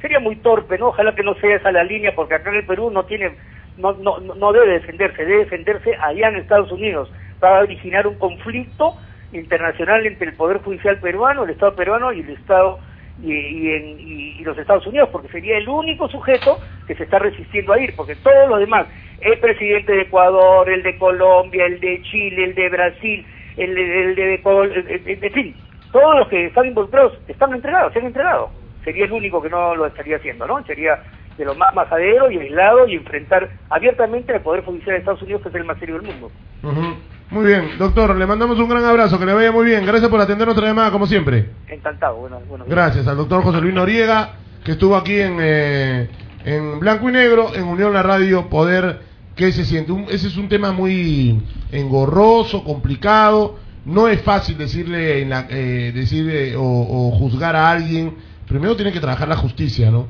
sería 0.01 0.18
muy 0.18 0.36
torpe, 0.36 0.78
¿no? 0.78 0.89
Ojalá 0.89 1.14
que 1.14 1.22
no 1.22 1.34
sea 1.36 1.57
esa 1.57 1.72
la 1.72 1.84
línea, 1.84 2.14
porque 2.14 2.34
acá 2.34 2.51
en 2.51 2.57
el 2.57 2.66
Perú 2.66 2.91
no 2.91 3.05
tiene, 3.05 3.36
no, 3.76 3.93
no, 3.95 4.18
no 4.18 4.53
debe 4.53 4.72
defenderse, 4.72 5.24
debe 5.24 5.45
defenderse 5.45 5.95
allá 6.01 6.28
en 6.28 6.36
Estados 6.36 6.70
Unidos. 6.72 7.11
Va 7.43 7.59
a 7.59 7.62
originar 7.62 8.07
un 8.07 8.18
conflicto 8.18 8.95
internacional 9.32 10.06
entre 10.06 10.28
el 10.28 10.36
Poder 10.36 10.58
Judicial 10.58 10.98
peruano, 10.98 11.44
el 11.44 11.50
Estado 11.50 11.74
peruano 11.74 12.12
y 12.12 12.20
el 12.20 12.30
Estado 12.30 12.78
y, 13.22 13.32
y, 13.32 13.72
en, 13.72 14.00
y, 14.00 14.44
los 14.44 14.56
Estados 14.56 14.86
Unidos, 14.86 15.08
porque 15.10 15.28
sería 15.28 15.58
el 15.58 15.68
único 15.68 16.08
sujeto 16.08 16.58
que 16.86 16.94
se 16.94 17.04
está 17.04 17.18
resistiendo 17.18 17.72
a 17.72 17.80
ir, 17.80 17.94
porque 17.96 18.16
todos 18.16 18.48
los 18.48 18.60
demás, 18.60 18.86
el 19.20 19.38
presidente 19.40 19.92
de 19.92 20.02
Ecuador, 20.02 20.68
el 20.70 20.82
de 20.82 20.96
Colombia, 20.96 21.66
el 21.66 21.80
de 21.80 22.00
Chile, 22.02 22.44
el 22.44 22.54
de 22.54 22.68
Brasil, 22.68 23.26
el 23.56 23.76
el 23.76 24.14
de 24.14 24.34
Ecuador, 24.34 24.70
en 24.72 25.32
fin, 25.32 25.54
todos 25.92 26.18
los 26.18 26.28
que 26.28 26.46
están 26.46 26.66
involucrados 26.66 27.14
están 27.26 27.52
entregados, 27.52 27.92
se 27.92 27.98
han 27.98 28.06
entregado. 28.06 28.50
Sería 28.84 29.04
el 29.04 29.12
único 29.12 29.42
que 29.42 29.50
no 29.50 29.74
lo 29.74 29.86
estaría 29.86 30.16
haciendo, 30.16 30.46
¿no? 30.46 30.62
Sería 30.64 31.02
de 31.36 31.44
lo 31.44 31.54
más 31.54 31.74
majadero 31.74 32.30
y 32.30 32.38
aislado 32.38 32.86
y 32.88 32.94
enfrentar 32.94 33.48
abiertamente 33.70 34.32
al 34.32 34.42
Poder 34.42 34.64
Judicial 34.64 34.92
de 34.92 34.98
Estados 34.98 35.22
Unidos, 35.22 35.42
que 35.42 35.48
es 35.48 35.54
el 35.54 35.64
más 35.64 35.78
serio 35.78 35.96
del 35.96 36.06
mundo. 36.06 36.30
Ujú. 36.62 36.96
Muy 37.30 37.44
bien, 37.44 37.72
doctor, 37.78 38.16
le 38.16 38.26
mandamos 38.26 38.58
un 38.58 38.68
gran 38.68 38.84
abrazo, 38.84 39.18
que 39.18 39.26
le 39.26 39.34
vaya 39.34 39.52
muy 39.52 39.66
bien. 39.66 39.84
Gracias 39.84 40.08
por 40.10 40.20
atender 40.20 40.46
nuestra 40.46 40.66
llamada, 40.66 40.90
como 40.90 41.06
siempre. 41.06 41.50
Encantado, 41.68 42.16
bueno, 42.16 42.40
bueno. 42.48 42.64
Gracias 42.66 43.06
al 43.06 43.18
doctor 43.18 43.42
José 43.42 43.60
Luis 43.60 43.74
Noriega, 43.74 44.36
que 44.64 44.72
estuvo 44.72 44.96
aquí 44.96 45.20
en, 45.20 45.36
eh, 45.40 46.08
en 46.44 46.80
Blanco 46.80 47.08
y 47.08 47.12
Negro, 47.12 47.54
en 47.54 47.64
Unión 47.64 47.92
La 47.92 48.02
Radio, 48.02 48.48
poder 48.48 49.00
que 49.36 49.52
se 49.52 49.64
siente. 49.66 49.92
Un- 49.92 50.06
ese 50.08 50.28
es 50.28 50.36
un 50.38 50.48
tema 50.48 50.72
muy 50.72 51.42
engorroso, 51.70 52.64
complicado. 52.64 53.58
No 53.84 54.08
es 54.08 54.22
fácil 54.22 54.56
decirle, 54.56 55.20
en 55.22 55.28
la, 55.30 55.46
eh, 55.50 55.92
decirle 55.94 56.56
o, 56.56 56.62
o 56.62 57.10
juzgar 57.12 57.54
a 57.56 57.70
alguien. 57.70 58.14
Primero 58.46 58.74
tiene 58.74 58.90
que 58.92 59.00
trabajar 59.00 59.28
la 59.28 59.36
justicia, 59.36 59.90
¿no? 59.90 60.06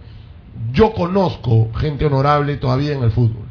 Yo 0.73 0.93
conozco 0.93 1.73
gente 1.75 2.07
honorable 2.07 2.57
todavía 2.59 2.93
en 2.93 3.03
el 3.03 3.11
fútbol. 3.11 3.47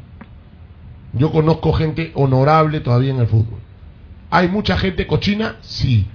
Yo 1.12 1.30
conozco 1.32 1.72
gente 1.72 2.12
honorable 2.14 2.80
todavía 2.80 3.12
en 3.12 3.20
el 3.20 3.26
fútbol. 3.26 3.57
¿Hay 4.30 4.48
mucha 4.48 4.76
gente 4.76 5.06
cochina? 5.06 5.56
Sí. 5.60 6.06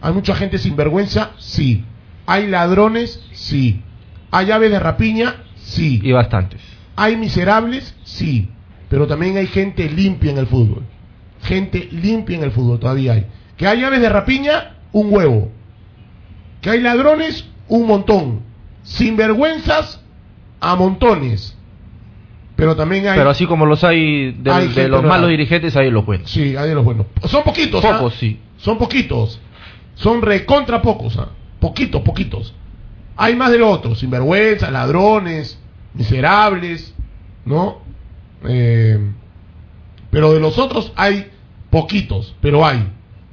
¿Hay 0.00 0.12
mucha 0.12 0.34
gente 0.34 0.58
sinvergüenza? 0.58 1.32
Sí. 1.38 1.84
¿Hay 2.26 2.46
ladrones? 2.46 3.22
Sí. 3.32 3.82
¿Hay 4.30 4.50
aves 4.50 4.70
de 4.70 4.78
rapiña? 4.78 5.36
Sí. 5.56 6.00
Y 6.02 6.12
bastantes. 6.12 6.60
¿Hay 6.94 7.16
miserables? 7.16 7.94
Sí. 8.04 8.50
Pero 8.88 9.06
también 9.06 9.36
hay 9.36 9.46
gente 9.46 9.88
limpia 9.90 10.30
en 10.30 10.38
el 10.38 10.46
fútbol. 10.46 10.84
Gente 11.42 11.88
limpia 11.90 12.36
en 12.36 12.44
el 12.44 12.52
fútbol 12.52 12.78
todavía 12.78 13.14
hay. 13.14 13.26
¿Que 13.56 13.66
hay 13.66 13.82
aves 13.82 14.00
de 14.00 14.08
rapiña? 14.08 14.76
Un 14.92 15.12
huevo. 15.12 15.50
¿Que 16.60 16.70
hay 16.70 16.80
ladrones? 16.80 17.46
Un 17.68 17.86
montón. 17.86 18.40
Sinvergüenzas 18.82 20.00
a 20.60 20.76
montones. 20.76 21.56
Pero 22.56 22.74
también 22.74 23.06
hay... 23.06 23.18
Pero 23.18 23.30
así 23.30 23.46
como 23.46 23.66
los 23.66 23.84
hay 23.84 24.32
de, 24.32 24.50
Hay 24.50 24.68
de 24.68 24.88
los 24.88 25.02
malos 25.04 25.28
dirigentes, 25.30 25.76
hay 25.76 25.90
los 25.90 26.06
buenos. 26.06 26.30
Sí, 26.30 26.56
hay 26.56 26.68
de 26.70 26.74
los 26.74 26.84
buenos. 26.84 27.06
Son 27.24 27.44
poquitos, 27.44 27.84
¿ah? 27.84 27.98
Pocos, 27.98 28.14
sí. 28.14 28.40
Son 28.56 28.78
poquitos. 28.78 29.40
Son 29.94 30.22
recontra 30.22 30.80
pocos, 30.82 31.18
¿ah? 31.18 31.28
Poquitos, 31.60 32.00
poquitos. 32.02 32.54
Hay 33.16 33.36
más 33.36 33.50
de 33.50 33.58
los 33.58 33.68
otros, 33.74 33.98
sinvergüenzas, 34.00 34.70
ladrones, 34.72 35.58
miserables, 35.94 36.94
¿no? 37.44 37.78
Eh, 38.48 38.98
pero 40.10 40.32
de 40.32 40.40
los 40.40 40.58
otros 40.58 40.92
hay 40.96 41.30
poquitos, 41.70 42.34
pero 42.40 42.64
hay. 42.66 42.90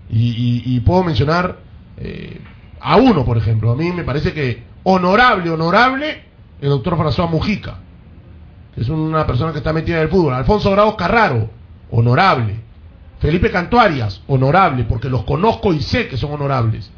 Y, 0.10 0.30
y- 0.30 0.64
y 0.76 0.80
puedo 0.82 1.04
mencionar 1.04 1.60
eh, 1.98 2.40
a 2.82 2.98
uno, 2.98 3.24
por 3.26 3.38
ejemplo. 3.38 3.72
A 3.72 3.76
mí 3.76 3.92
me 3.92 4.04
parece 4.04 4.34
que 4.34 4.64
honorable, 4.84 5.50
honorable, 5.50 6.24
el 6.62 6.70
doctor 6.70 6.98
François 6.98 7.30
Mujica. 7.30 7.80
Es 8.76 8.90
una 8.90 9.26
persona 9.28 9.52
que 9.52 9.60
está 9.60 9.74
metida 9.74 9.98
en 9.98 10.04
el 10.04 10.10
fútbol. 10.10 10.34
Alfonso 10.34 10.72
Grau 10.72 10.96
Carraro, 10.98 11.50
honorable. 11.92 12.62
Felipe 13.20 13.52
Cantuarias, 13.52 14.22
honorable, 14.28 14.84
porque 14.84 15.10
los 15.10 15.24
conozco 15.24 15.74
y 15.74 15.82
sé 15.82 16.08
que 16.08 16.18
son 16.18 16.34
honorables. 16.34 16.92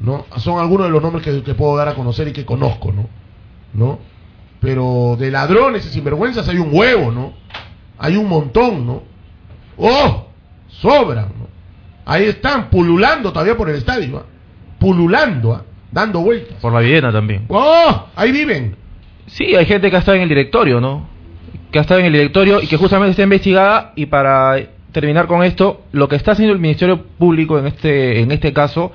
¿no? 0.00 0.26
Son 0.36 0.58
algunos 0.58 0.86
de 0.86 0.92
los 0.92 1.02
nombres 1.02 1.24
que, 1.24 1.42
que 1.42 1.54
puedo 1.54 1.76
dar 1.76 1.88
a 1.88 1.94
conocer 1.94 2.28
y 2.28 2.32
que 2.32 2.44
conozco, 2.44 2.92
¿no? 2.92 3.08
¿no? 3.72 3.98
Pero 4.60 5.16
de 5.18 5.30
ladrones 5.30 5.86
y 5.86 5.90
sinvergüenzas 5.90 6.48
hay 6.48 6.58
un 6.58 6.70
huevo, 6.72 7.12
¿no? 7.12 7.32
Hay 7.98 8.16
un 8.16 8.28
montón, 8.28 8.86
¿no? 8.86 9.02
¡Oh! 9.76 10.28
Sobran, 10.68 11.28
¿no? 11.38 11.48
Ahí 12.06 12.24
están, 12.24 12.70
pululando 12.70 13.32
todavía 13.32 13.56
por 13.56 13.68
el 13.68 13.76
estadio, 13.76 14.18
¿ah? 14.18 14.24
Pululando, 14.78 15.54
¿ah? 15.54 15.64
Dando 15.90 16.20
vueltas. 16.20 16.58
Por 16.60 16.72
la 16.72 16.80
Viena 16.80 17.12
también. 17.12 17.46
¡Oh! 17.48 18.06
Ahí 18.16 18.32
viven. 18.32 18.76
Sí, 19.26 19.54
hay 19.54 19.66
gente 19.66 19.90
que 19.90 19.96
ha 19.96 20.00
estado 20.00 20.16
en 20.16 20.22
el 20.22 20.28
directorio, 20.28 20.80
¿no? 20.80 21.08
Que 21.70 21.78
ha 21.78 21.82
estado 21.82 22.00
en 22.00 22.06
el 22.06 22.12
directorio 22.12 22.62
y 22.62 22.66
que 22.66 22.76
justamente 22.76 23.12
está 23.12 23.22
investigada. 23.22 23.92
Y 23.96 24.06
para 24.06 24.56
terminar 24.92 25.26
con 25.26 25.42
esto, 25.42 25.82
lo 25.92 26.08
que 26.08 26.16
está 26.16 26.32
haciendo 26.32 26.54
el 26.54 26.60
Ministerio 26.60 27.02
Público 27.18 27.58
en 27.58 27.66
este, 27.66 28.20
en 28.20 28.30
este 28.30 28.52
caso 28.52 28.92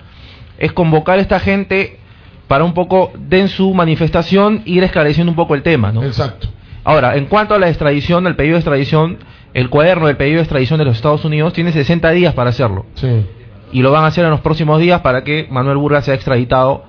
es 0.58 0.72
convocar 0.72 1.20
a 1.20 1.22
esta 1.22 1.40
gente 1.40 2.00
para 2.48 2.64
un 2.64 2.74
poco, 2.74 3.12
den 3.16 3.48
su 3.48 3.74
manifestación, 3.74 4.64
ir 4.66 4.84
esclareciendo 4.84 5.32
un 5.32 5.36
poco 5.36 5.56
el 5.56 5.62
tema, 5.62 5.92
¿no? 5.92 6.04
Exacto. 6.04 6.48
Ahora, 6.84 7.16
en 7.16 7.26
cuanto 7.26 7.54
a 7.54 7.60
la 7.60 7.70
extradición, 7.70 8.26
el 8.26 8.36
pedido 8.36 8.54
de 8.54 8.60
extradición, 8.60 9.18
el 9.54 9.70
cuaderno 9.70 10.08
del 10.08 10.18
pedido 10.18 10.38
de 10.38 10.44
extradición 10.44 10.80
de 10.80 10.86
los 10.86 10.96
Estados 10.96 11.24
Unidos 11.26 11.54
tiene 11.54 11.72
60 11.72 12.10
días 12.12 12.34
para 12.34 12.50
hacerlo. 12.50 12.86
Sí. 12.96 13.26
Y 13.72 13.82
lo 13.82 13.92
van 13.92 14.04
a 14.04 14.08
hacer 14.08 14.26
en 14.26 14.32
los 14.32 14.40
próximos 14.40 14.80
días 14.80 15.02
para 15.02 15.24
que 15.24 15.48
Manuel 15.52 15.78
Burga 15.78 16.02
sea 16.02 16.16
extraditado 16.16 16.86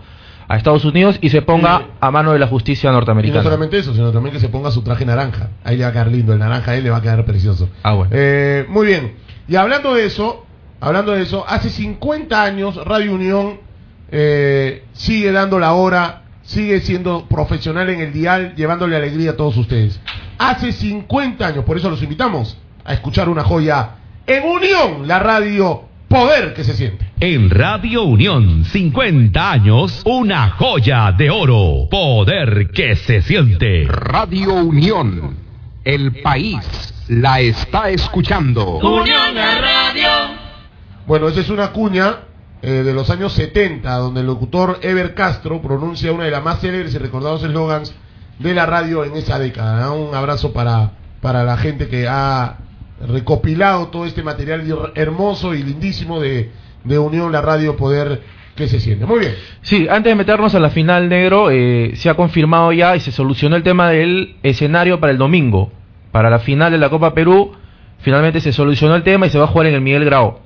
a 0.51 0.57
Estados 0.57 0.85
Unidos 0.85 1.17
y 1.21 1.29
se 1.29 1.43
ponga 1.43 1.91
a 2.01 2.11
mano 2.11 2.33
de 2.33 2.41
la 2.41 2.49
justicia 2.49 2.89
Y 2.89 2.91
no 2.91 2.95
norteamericana. 2.95 3.45
solamente 3.45 3.79
eso, 3.79 3.95
sino 3.95 4.11
también 4.11 4.35
que 4.35 4.41
se 4.41 4.49
ponga 4.49 4.73
su 4.73 4.83
traje 4.83 5.07
naranja. 5.07 5.51
Ahí 5.63 5.77
le 5.77 5.85
va 5.85 5.91
a 5.91 5.93
quedar 5.93 6.09
lindo. 6.09 6.33
El 6.33 6.41
naranja 6.41 6.73
ahí 6.73 6.83
le 6.83 6.91
va 6.91 6.97
a 6.97 7.03
quedar 7.03 7.25
precioso. 7.25 7.69
Ah, 7.85 7.93
bueno. 7.93 8.11
Eh, 8.13 8.67
muy 8.69 8.85
bien. 8.89 9.15
Y 9.47 9.55
hablando 9.55 9.95
de 9.95 10.07
eso, 10.07 10.45
hablando 10.81 11.13
de 11.13 11.23
eso, 11.23 11.45
hace 11.47 11.71
50 11.71 12.43
años 12.43 12.85
Radio 12.85 13.15
Unión 13.15 13.61
eh, 14.11 14.83
sigue 14.93 15.31
dando 15.31 15.61
la 15.61 15.73
hora, 15.75 16.23
sigue 16.43 16.81
siendo 16.81 17.27
profesional 17.27 17.89
en 17.89 18.01
el 18.01 18.13
dial, 18.13 18.57
llevándole 18.57 18.97
alegría 18.97 19.31
a 19.31 19.37
todos 19.37 19.57
ustedes. 19.57 20.01
Hace 20.37 20.73
50 20.73 21.47
años, 21.47 21.65
por 21.65 21.77
eso 21.77 21.89
los 21.89 22.03
invitamos 22.03 22.59
a 22.85 22.93
escuchar 22.93 23.29
una 23.29 23.45
joya 23.45 23.91
en 24.27 24.43
Unión, 24.43 25.07
la 25.07 25.21
radio 25.21 25.85
Poder 26.11 26.55
que 26.55 26.65
se 26.65 26.75
siente. 26.75 27.09
En 27.21 27.51
Radio 27.51 28.03
Unión, 28.03 28.65
50 28.65 29.53
años, 29.53 30.03
una 30.05 30.51
joya 30.51 31.13
de 31.13 31.31
oro. 31.31 31.87
Poder 31.89 32.73
que 32.73 32.97
se 32.97 33.23
siente. 33.23 33.85
Radio 33.87 34.55
Unión. 34.55 35.37
El 35.85 36.21
país 36.21 36.59
la 37.07 37.39
está 37.39 37.91
escuchando. 37.91 38.79
Unión 38.79 39.37
la 39.37 39.61
radio. 39.61 40.09
Bueno, 41.07 41.29
esa 41.29 41.43
es 41.43 41.49
una 41.49 41.71
cuña 41.71 42.23
eh, 42.61 42.83
de 42.83 42.93
los 42.93 43.09
años 43.09 43.33
70, 43.35 43.95
donde 43.95 44.23
el 44.23 44.27
locutor 44.27 44.81
Ever 44.83 45.15
Castro 45.15 45.63
pronuncia 45.63 46.11
una 46.11 46.25
de 46.25 46.33
las 46.33 46.43
más 46.43 46.59
célebres 46.61 46.93
y 46.93 46.99
recordados 46.99 47.45
eslogans 47.45 47.95
de 48.41 48.53
la 48.53 48.67
radio 48.67 49.05
en 49.05 49.15
esa 49.15 49.39
década. 49.39 49.81
¿no? 49.83 49.95
Un 49.95 50.15
abrazo 50.17 50.53
para, 50.53 50.91
para 51.21 51.45
la 51.45 51.57
gente 51.57 51.87
que 51.87 52.09
ha 52.09 52.57
recopilado 53.09 53.89
todo 53.89 54.07
este 54.07 54.23
material 54.23 54.67
her- 54.67 54.93
hermoso 54.95 55.55
y 55.55 55.63
lindísimo 55.63 56.21
de, 56.21 56.51
Unión, 56.99 57.33
la 57.33 57.41
radio 57.41 57.77
Poder 57.77 58.21
que 58.57 58.69
se 58.69 58.81
siente. 58.81 59.07
Muy 59.07 59.21
bien. 59.21 59.35
Sí, 59.63 59.87
antes 59.89 60.11
de 60.11 60.15
meternos 60.17 60.55
a 60.55 60.61
la 60.61 60.71
final 60.71 61.09
negro, 61.09 61.51
eh, 61.51 61.93
se 61.95 62.11
ha 62.11 62.15
confirmado 62.15 62.73
ya 62.73 62.97
y 62.97 63.01
se 63.01 63.13
solucionó 63.13 63.57
el 63.57 63.63
tema 63.63 63.89
del 63.91 64.37
escenario 64.43 65.01
para 65.01 65.13
el 65.13 65.19
domingo. 65.19 65.73
Para 66.13 66.29
la 66.31 66.41
final 66.41 66.73
de 66.73 66.79
la 66.79 66.91
Copa 66.91 67.15
Perú, 67.15 67.53
finalmente 68.01 68.41
se 68.41 68.53
solucionó 68.53 68.97
el 68.97 69.03
tema 69.03 69.27
y 69.27 69.31
se 69.31 69.39
va 69.39 69.45
a 69.45 69.49
jugar 69.49 69.69
en 69.69 69.75
el 69.75 69.81
Miguel 69.81 70.05
Grau. 70.05 70.41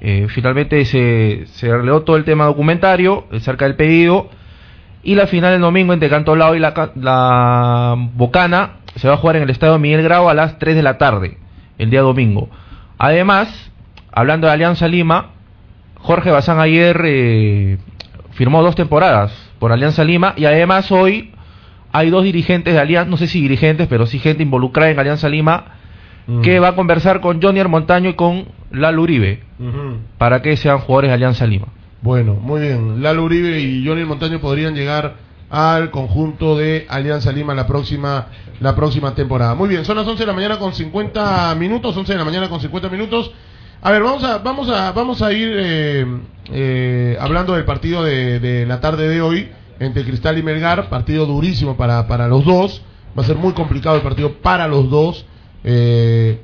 Eh, 0.00 0.26
finalmente 0.28 0.84
se, 0.84 1.44
se 1.46 1.68
todo 2.04 2.16
el 2.16 2.24
tema 2.24 2.44
documentario 2.44 3.26
cerca 3.40 3.64
del 3.64 3.76
pedido 3.76 4.28
y 5.02 5.14
la 5.14 5.26
final 5.26 5.54
el 5.54 5.60
domingo 5.62 5.94
entre 5.94 6.10
Cantolao 6.10 6.54
y 6.54 6.58
la, 6.58 6.92
la 6.96 7.94
Bocana 8.14 8.80
se 8.96 9.08
va 9.08 9.14
a 9.14 9.16
jugar 9.16 9.36
en 9.36 9.44
el 9.44 9.50
estadio 9.50 9.78
Miguel 9.78 10.02
Grau 10.02 10.28
a 10.28 10.34
las 10.34 10.58
3 10.58 10.74
de 10.76 10.82
la 10.82 10.98
tarde, 10.98 11.38
el 11.78 11.90
día 11.90 12.02
domingo. 12.02 12.48
Además, 12.98 13.70
hablando 14.12 14.46
de 14.46 14.52
Alianza 14.52 14.88
Lima, 14.88 15.30
Jorge 16.00 16.30
Bazán 16.30 16.60
ayer 16.60 17.00
eh, 17.04 17.78
firmó 18.32 18.62
dos 18.62 18.74
temporadas 18.74 19.32
por 19.58 19.72
Alianza 19.72 20.04
Lima 20.04 20.34
y 20.36 20.44
además 20.44 20.90
hoy 20.92 21.32
hay 21.92 22.10
dos 22.10 22.24
dirigentes 22.24 22.74
de 22.74 22.80
Alianza, 22.80 23.10
no 23.10 23.16
sé 23.16 23.26
si 23.26 23.40
dirigentes, 23.40 23.88
pero 23.88 24.06
sí 24.06 24.18
gente 24.18 24.42
involucrada 24.42 24.90
en 24.90 24.98
Alianza 24.98 25.28
Lima 25.28 25.76
que 26.42 26.58
va 26.58 26.68
a 26.68 26.74
conversar 26.74 27.20
con 27.20 27.40
Johnny 27.40 27.62
Montaño 27.64 28.10
y 28.10 28.14
con 28.14 28.46
Lalo 28.72 29.02
Uribe 29.02 29.40
para 30.18 30.42
que 30.42 30.56
sean 30.56 30.78
jugadores 30.78 31.10
de 31.10 31.14
Alianza 31.14 31.46
Lima. 31.46 31.68
Bueno, 32.02 32.34
muy 32.34 32.60
bien. 32.60 33.02
Lalo 33.02 33.24
Uribe 33.24 33.60
y 33.60 33.86
Johnny 33.86 34.04
Montaño 34.04 34.40
podrían 34.40 34.74
llegar 34.74 35.14
al 35.50 35.90
conjunto 35.90 36.56
de 36.56 36.86
Alianza 36.88 37.30
Lima 37.32 37.54
la 37.54 37.66
próxima 37.66 38.28
la 38.60 38.74
próxima 38.74 39.14
temporada. 39.14 39.54
Muy 39.54 39.68
bien, 39.68 39.84
son 39.84 39.96
las 39.96 40.06
11 40.06 40.22
de 40.22 40.26
la 40.26 40.32
mañana 40.32 40.58
con 40.58 40.72
50 40.72 41.54
minutos, 41.56 41.96
11 41.96 42.12
de 42.12 42.18
la 42.18 42.24
mañana 42.24 42.48
con 42.48 42.60
50 42.60 42.88
minutos. 42.88 43.32
A 43.82 43.90
ver, 43.90 44.02
vamos 44.02 44.24
a 44.24 44.38
vamos 44.38 44.68
a 44.70 44.92
vamos 44.92 45.22
a 45.22 45.32
ir 45.32 45.52
eh, 45.54 46.06
eh, 46.50 47.16
hablando 47.20 47.54
del 47.54 47.64
partido 47.64 48.02
de, 48.02 48.64
la 48.66 48.80
tarde 48.80 49.08
de 49.08 49.20
hoy 49.20 49.50
entre 49.78 50.04
Cristal 50.04 50.38
y 50.38 50.42
Melgar, 50.42 50.88
partido 50.88 51.26
durísimo 51.26 51.76
para 51.76 52.06
para 52.08 52.28
los 52.28 52.44
dos. 52.44 52.82
Va 53.16 53.22
a 53.22 53.26
ser 53.26 53.36
muy 53.36 53.52
complicado 53.52 53.96
el 53.96 54.02
partido 54.02 54.34
para 54.34 54.66
los 54.68 54.90
dos. 54.90 55.26
Eh, 55.64 56.40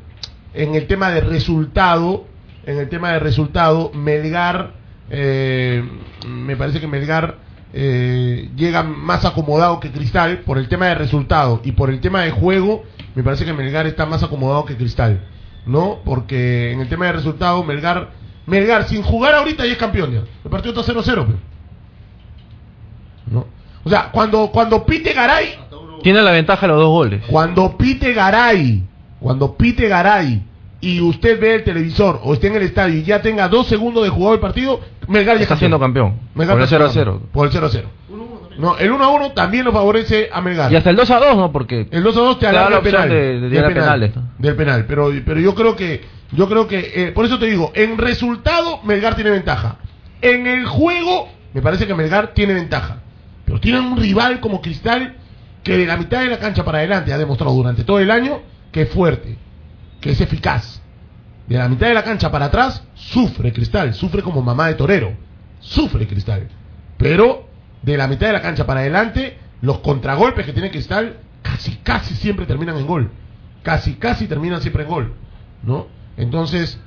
en 0.55 0.74
el 0.74 0.86
tema 0.86 1.11
de 1.11 1.22
resultado, 1.22 2.26
en 2.66 2.78
el 2.78 2.88
tema 2.90 3.12
de 3.12 3.18
resultado, 3.18 3.90
Melgar, 3.94 4.74
me 5.11 6.57
parece 6.57 6.80
que 6.80 6.86
Melgar 6.86 7.41
eh, 7.72 8.50
llega 8.54 8.82
más 8.82 9.24
acomodado 9.24 9.80
que 9.80 9.90
Cristal 9.90 10.38
por 10.40 10.58
el 10.58 10.68
tema 10.68 10.86
de 10.86 10.94
resultado 10.94 11.60
y 11.64 11.72
por 11.72 11.90
el 11.90 12.00
tema 12.00 12.22
de 12.22 12.30
juego, 12.30 12.84
me 13.14 13.22
parece 13.22 13.44
que 13.44 13.52
Melgar 13.52 13.86
está 13.86 14.04
más 14.04 14.22
acomodado 14.22 14.64
que 14.64 14.76
Cristal, 14.76 15.20
¿no? 15.66 16.00
Porque 16.04 16.72
en 16.72 16.80
el 16.80 16.88
tema 16.88 17.06
de 17.06 17.12
resultado, 17.12 17.64
Melgar, 17.64 18.10
Melgar 18.46 18.88
sin 18.88 19.02
jugar 19.02 19.34
ahorita 19.34 19.64
ya 19.64 19.72
es 19.72 19.78
campeón 19.78 20.12
ya. 20.12 20.22
El 20.44 20.50
partido 20.50 20.78
está 20.78 20.92
0-0, 20.92 21.26
pe. 21.26 21.32
¿no? 23.30 23.46
O 23.84 23.88
sea, 23.88 24.10
cuando, 24.12 24.50
cuando 24.52 24.84
pite 24.84 25.12
Garay, 25.12 25.58
Tiene 26.02 26.20
la 26.22 26.32
ventaja 26.32 26.66
de 26.66 26.72
los 26.72 26.80
dos 26.80 26.90
goles. 26.90 27.22
cuando 27.28 27.76
pite 27.76 28.12
Garay, 28.12 28.84
cuando 29.18 29.56
pite 29.56 29.88
Garay 29.88 30.42
y 30.83 31.01
usted 31.01 31.41
ve 31.41 31.55
el 31.55 31.64
televisor 31.64 32.20
o 32.22 32.35
esté 32.35 32.49
en 32.49 32.57
el 32.57 32.62
estadio 32.62 32.97
y 32.99 33.05
ya 33.05 33.22
tenga 33.22 33.49
dos 33.49 33.68
segundos 33.68 34.03
de 34.03 34.11
jugado 34.11 34.35
el 34.35 34.41
partido, 34.41 34.80
Melgar 35.09 35.37
ya 35.37 35.41
es 35.41 35.43
Está 35.43 35.57
siendo 35.57 35.80
campeón. 35.80 36.16
Melgar 36.35 36.57
Por 36.57 36.61
el 36.61 36.64
está 36.64 36.76
0 36.76 36.85
a 36.85 36.91
siendo 36.91 37.11
0. 37.11 37.12
campeón. 37.12 37.33
Por 37.33 37.47
el 37.47 37.53
0 37.53 37.66
a 37.66 37.70
0. 37.70 37.89
No, 38.59 38.76
el 38.76 38.91
1 38.93 39.05
a 39.05 39.09
1 39.09 39.33
también 39.33 39.64
lo 39.64 39.72
favorece 39.72 40.28
a 40.30 40.43
Melgar. 40.43 40.70
Y 40.70 40.76
hasta 40.76 40.91
el 40.91 40.97
2 40.97 41.11
a 41.11 41.18
2, 41.20 41.37
¿no? 41.37 41.53
Porque 41.53 41.87
el 41.91 42.03
2 42.03 42.16
a 42.16 42.20
2 42.20 42.39
te 42.39 42.47
da 42.47 42.53
la 42.68 42.78
opción 42.78 42.83
penal. 42.83 43.09
de, 43.09 43.41
de 43.41 43.49
del 43.49 43.72
penal. 43.72 44.12
Del 44.39 44.57
penal, 44.57 44.85
pero 44.87 45.11
pero 45.24 45.41
yo 45.41 45.55
creo 45.55 45.74
que 45.74 46.03
yo 46.33 46.49
creo 46.49 46.66
que 46.66 46.93
eh, 46.95 47.12
por 47.12 47.24
eso 47.24 47.39
te 47.39 47.47
digo, 47.47 47.72
en 47.74 47.97
resultado 47.97 48.80
Melgar 48.83 49.14
tiene 49.14 49.30
ventaja. 49.30 49.76
En 50.20 50.47
el 50.47 50.66
juego 50.66 51.28
me 51.55 51.62
parece 51.62 51.87
que 51.87 51.95
Melgar 51.95 52.35
tiene 52.35 52.55
ventaja. 52.55 52.99
Pero 53.45 53.61
tiene 53.61 53.80
un 53.80 53.97
rival 53.97 54.41
como 54.41 54.61
Cristal 54.61 55.14
que 55.62 55.76
de 55.76 55.87
la 55.87 55.97
mitad 55.97 56.20
de 56.22 56.28
la 56.28 56.39
cancha 56.39 56.64
para 56.64 56.78
adelante 56.78 57.12
ha 57.12 57.18
demostrado 57.18 57.55
durante 57.55 57.85
todo 57.85 58.01
el 58.01 58.11
año 58.11 58.41
que 58.72 58.83
es 58.83 58.91
fuerte, 58.91 59.37
que 60.03 60.11
es 60.11 60.20
eficaz. 60.20 60.82
De 61.46 61.57
la 61.57 61.68
mitad 61.68 61.86
de 61.86 61.94
la 61.94 62.05
cancha 62.05 62.30
para 62.30 62.46
atrás 62.46 62.82
sufre 62.94 63.53
Cristal, 63.53 63.94
sufre 63.94 64.22
como 64.22 64.42
mamá 64.42 64.68
de 64.68 64.74
torero, 64.74 65.14
sufre 65.61 66.07
Cristal. 66.07 66.48
Pero 66.98 67.46
de 67.80 67.96
la 67.96 68.07
mitad 68.07 68.26
de 68.26 68.34
la 68.34 68.42
cancha 68.42 68.66
para 68.66 68.80
adelante, 68.80 69.38
los 69.62 69.78
contragolpes 69.78 70.44
que 70.44 70.53
tiene 70.53 70.70
Cristal 70.70 71.16
casi, 71.40 71.76
casi 71.76 72.14
siempre 72.14 72.46
terminan 72.46 72.76
en 72.76 72.86
gol. 72.86 73.11
Casi, 73.62 73.94
casi 73.94 74.26
terminan 74.26 74.61
siempre 74.61 74.82
en 74.82 74.88
gol. 74.88 75.14
¿No? 75.62 75.86
Entonces, 76.16 76.78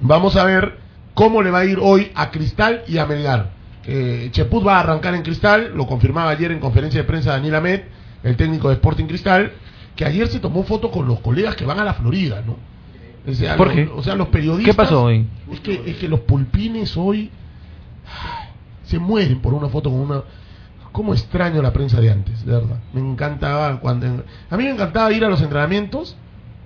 vamos 0.00 0.36
a 0.36 0.44
ver 0.44 0.78
cómo 1.12 1.42
le 1.42 1.50
va 1.50 1.60
a 1.60 1.64
ir 1.66 1.78
hoy 1.80 2.10
a 2.14 2.30
Cristal 2.30 2.82
y 2.88 2.98
a 2.98 3.06
Melgar. 3.06 3.50
Eh, 3.86 4.28
Cheput 4.32 4.66
va 4.66 4.76
a 4.76 4.80
arrancar 4.80 5.14
en 5.14 5.22
Cristal, 5.22 5.72
lo 5.74 5.86
confirmaba 5.86 6.30
ayer 6.30 6.50
en 6.52 6.58
conferencia 6.58 7.02
de 7.02 7.06
prensa 7.06 7.32
Daniel 7.32 7.56
Ahmed, 7.56 7.80
el 8.22 8.36
técnico 8.36 8.68
de 8.68 8.74
Sporting 8.74 9.04
Cristal, 9.04 9.52
que 9.96 10.04
ayer 10.04 10.26
se 10.28 10.40
tomó 10.40 10.62
foto 10.64 10.90
con 10.90 11.06
los 11.06 11.20
colegas 11.20 11.54
que 11.56 11.64
van 11.64 11.78
a 11.78 11.84
la 11.84 11.94
Florida, 11.94 12.42
¿no? 12.46 12.56
O 13.26 13.34
sea, 13.34 13.56
¿Por 13.56 13.68
los- 13.68 13.76
qué? 13.76 13.90
o 13.94 14.02
sea, 14.02 14.14
los 14.16 14.28
periodistas. 14.28 14.74
¿Qué 14.74 14.76
pasó 14.76 15.04
hoy? 15.04 15.26
Es 15.50 15.60
que, 15.60 15.82
es 15.86 15.96
que 15.96 16.08
los 16.08 16.20
pulpines 16.20 16.96
hoy 16.96 17.30
se 18.84 18.98
mueren 18.98 19.40
por 19.40 19.54
una 19.54 19.68
foto 19.68 19.90
con 19.90 20.00
una. 20.00 20.22
¿Cómo 20.92 21.12
extraño 21.12 21.60
la 21.60 21.72
prensa 21.72 22.00
de 22.00 22.10
antes, 22.10 22.44
de 22.46 22.52
verdad? 22.52 22.76
Me 22.92 23.00
encantaba 23.00 23.80
cuando. 23.80 24.06
A 24.50 24.56
mí 24.56 24.64
me 24.64 24.70
encantaba 24.70 25.12
ir 25.12 25.24
a 25.24 25.28
los 25.28 25.40
entrenamientos, 25.42 26.16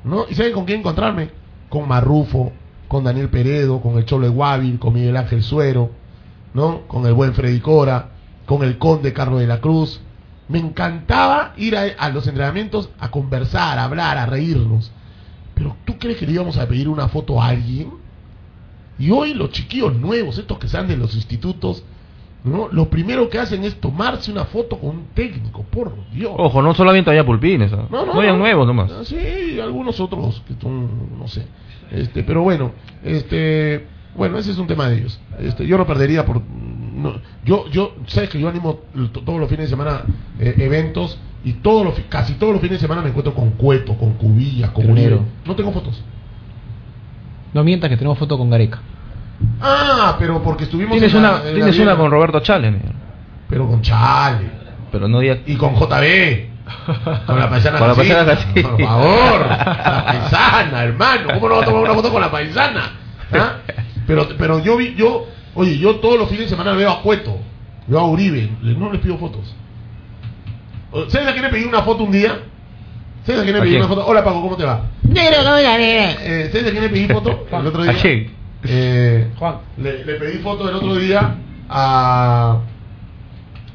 ¿no? 0.04 0.26
¿Y 0.28 0.34
saben 0.34 0.52
con 0.52 0.64
quién 0.66 0.80
encontrarme? 0.80 1.30
Con 1.70 1.88
Marrufo, 1.88 2.52
con 2.88 3.04
Daniel 3.04 3.28
Peredo, 3.30 3.80
con 3.80 3.96
el 3.96 4.04
Cholo 4.04 4.30
Guavil, 4.32 4.78
con 4.78 4.92
Miguel 4.94 5.16
Ángel 5.16 5.42
Suero, 5.42 5.90
¿no? 6.54 6.82
Con 6.88 7.06
el 7.06 7.14
buen 7.14 7.32
Freddy 7.34 7.60
Cora, 7.60 8.10
con 8.44 8.62
el 8.64 8.76
Conde 8.78 9.12
Carlos 9.14 9.40
de 9.40 9.46
la 9.46 9.60
Cruz. 9.60 10.00
Me 10.48 10.58
encantaba 10.58 11.52
ir 11.56 11.76
a, 11.76 11.82
a 11.98 12.08
los 12.10 12.26
entrenamientos 12.26 12.90
a 12.98 13.10
conversar, 13.10 13.78
a 13.78 13.84
hablar, 13.84 14.16
a 14.18 14.26
reírnos. 14.26 14.90
Pero 15.54 15.76
¿tú 15.84 15.98
crees 15.98 16.16
que 16.18 16.26
le 16.26 16.32
íbamos 16.32 16.56
a 16.58 16.66
pedir 16.66 16.88
una 16.88 17.08
foto 17.08 17.40
a 17.42 17.48
alguien? 17.48 17.90
Y 18.98 19.10
hoy 19.10 19.34
los 19.34 19.50
chiquillos 19.50 19.94
nuevos, 19.94 20.38
estos 20.38 20.58
que 20.58 20.68
salen 20.68 20.88
de 20.88 20.96
los 20.96 21.14
institutos, 21.14 21.84
¿no? 22.44 22.68
Lo 22.70 22.88
primero 22.88 23.28
que 23.28 23.38
hacen 23.38 23.62
es 23.64 23.76
tomarse 23.80 24.30
una 24.32 24.44
foto 24.44 24.78
con 24.78 24.90
un 24.90 25.04
técnico, 25.14 25.62
por 25.64 25.92
Dios. 26.12 26.32
Ojo, 26.36 26.62
no 26.62 26.72
solamente 26.74 27.10
había 27.10 27.26
pulpines. 27.26 27.72
¿ah? 27.72 27.86
No, 27.90 28.06
no, 28.06 28.14
No 28.14 28.22
no. 28.22 28.36
nuevos 28.38 28.66
nomás. 28.66 28.90
Ah, 28.90 29.04
Sí, 29.04 29.58
algunos 29.60 30.00
otros 30.00 30.42
que 30.46 30.54
son, 30.60 31.18
no 31.18 31.28
sé. 31.28 31.46
Este, 31.90 32.22
pero 32.22 32.42
bueno, 32.42 32.72
este, 33.04 33.86
bueno, 34.18 34.36
ese 34.38 34.50
es 34.50 34.58
un 34.58 34.66
tema 34.66 34.88
de 34.88 34.98
ellos. 34.98 35.18
Este, 35.38 35.66
yo 35.66 35.78
no 35.78 35.86
perdería 35.86 36.26
por 36.26 36.42
no, 36.42 37.14
yo 37.44 37.68
yo 37.70 37.94
sabes 38.06 38.28
que 38.28 38.40
yo 38.40 38.48
animo 38.48 38.80
todos 39.24 39.38
los 39.40 39.48
fines 39.48 39.66
de 39.66 39.70
semana 39.70 40.02
eh, 40.40 40.54
eventos 40.58 41.18
y 41.44 41.52
todos 41.54 41.84
los 41.84 41.94
casi 42.08 42.34
todos 42.34 42.52
los 42.52 42.60
fines 42.60 42.78
de 42.78 42.80
semana 42.86 43.00
me 43.02 43.08
encuentro 43.10 43.32
con 43.34 43.50
Cueto, 43.52 43.94
con 43.94 44.14
Cubillas, 44.14 44.70
con. 44.72 44.90
Uribe. 44.90 45.20
No 45.46 45.54
tengo 45.54 45.72
fotos. 45.72 46.02
No 47.54 47.64
mientas 47.64 47.88
que 47.88 47.96
tenemos 47.96 48.18
foto 48.18 48.36
con 48.36 48.50
Gareca. 48.50 48.80
Ah, 49.60 50.16
pero 50.18 50.42
porque 50.42 50.64
estuvimos 50.64 50.92
Tienes 50.92 51.14
en 51.14 51.22
la- 51.22 51.36
una, 51.36 51.48
en 51.48 51.54
tienes 51.54 51.78
una 51.78 51.96
con 51.96 52.10
Roberto 52.10 52.40
Chale. 52.40 52.74
pero 53.48 53.68
con 53.68 53.80
Chale 53.82 54.50
Pero 54.90 55.06
no 55.08 55.22
y 55.22 55.54
con 55.56 55.74
JB. 55.76 56.48
Con 57.26 57.38
la 57.38 57.48
paisana 57.48 57.78
Con 57.78 57.88
la 57.88 57.94
paisana. 57.94 58.36
Por 58.62 58.82
favor. 58.82 59.46
La 59.48 60.04
paisana, 60.06 60.82
hermano. 60.84 61.28
¿Cómo 61.34 61.48
no 61.48 61.54
va 61.56 61.62
a 61.62 61.64
tomar 61.64 61.82
una 61.82 61.94
foto 61.94 62.10
con 62.12 62.20
la 62.20 62.30
paisana? 62.30 62.82
¿Ah? 63.32 63.52
Pero, 64.08 64.26
pero 64.38 64.58
yo 64.58 64.76
vi, 64.76 64.94
yo, 64.96 65.26
oye, 65.54 65.78
yo 65.78 65.96
todos 65.96 66.18
los 66.18 66.28
fines 66.28 66.44
de 66.46 66.48
semana 66.48 66.72
veo 66.72 66.90
a 66.90 67.02
Cueto, 67.02 67.38
veo 67.86 68.00
a 68.00 68.08
Uribe, 68.08 68.50
no 68.62 68.90
les 68.90 69.00
pido 69.00 69.16
fotos. 69.18 69.54
¿Sabes 71.08 71.28
a 71.28 71.32
quién 71.32 71.44
le 71.44 71.50
pedí 71.50 71.64
una 71.64 71.82
foto 71.82 72.02
un 72.04 72.10
día? 72.10 72.40
¿Sabes 73.26 73.42
a 73.42 73.44
quién 73.44 73.52
le 73.54 73.58
¿A 73.60 73.62
pedí 73.62 73.70
quién? 73.72 73.82
una 73.82 73.88
foto? 73.94 74.06
Hola 74.06 74.24
Paco, 74.24 74.40
¿cómo 74.42 74.56
te 74.56 74.64
va? 74.64 74.82
Negro, 75.02 75.36
¿cómo 75.44 75.56
la? 75.56 76.16
Eh, 76.22 76.48
¿Sabes 76.50 76.66
a 76.68 76.70
quién 76.70 76.82
le 76.82 76.88
pedí 76.88 77.06
foto 77.08 77.46
el 77.52 77.66
otro 77.66 77.82
día? 77.82 77.92
¿A 77.92 77.94
quién? 77.94 78.30
Eh, 78.64 79.30
Juan. 79.38 79.56
Le, 79.76 80.04
le 80.04 80.14
pedí 80.14 80.38
foto 80.38 80.68
el 80.68 80.74
otro 80.74 80.96
día 80.96 81.36
a 81.68 82.60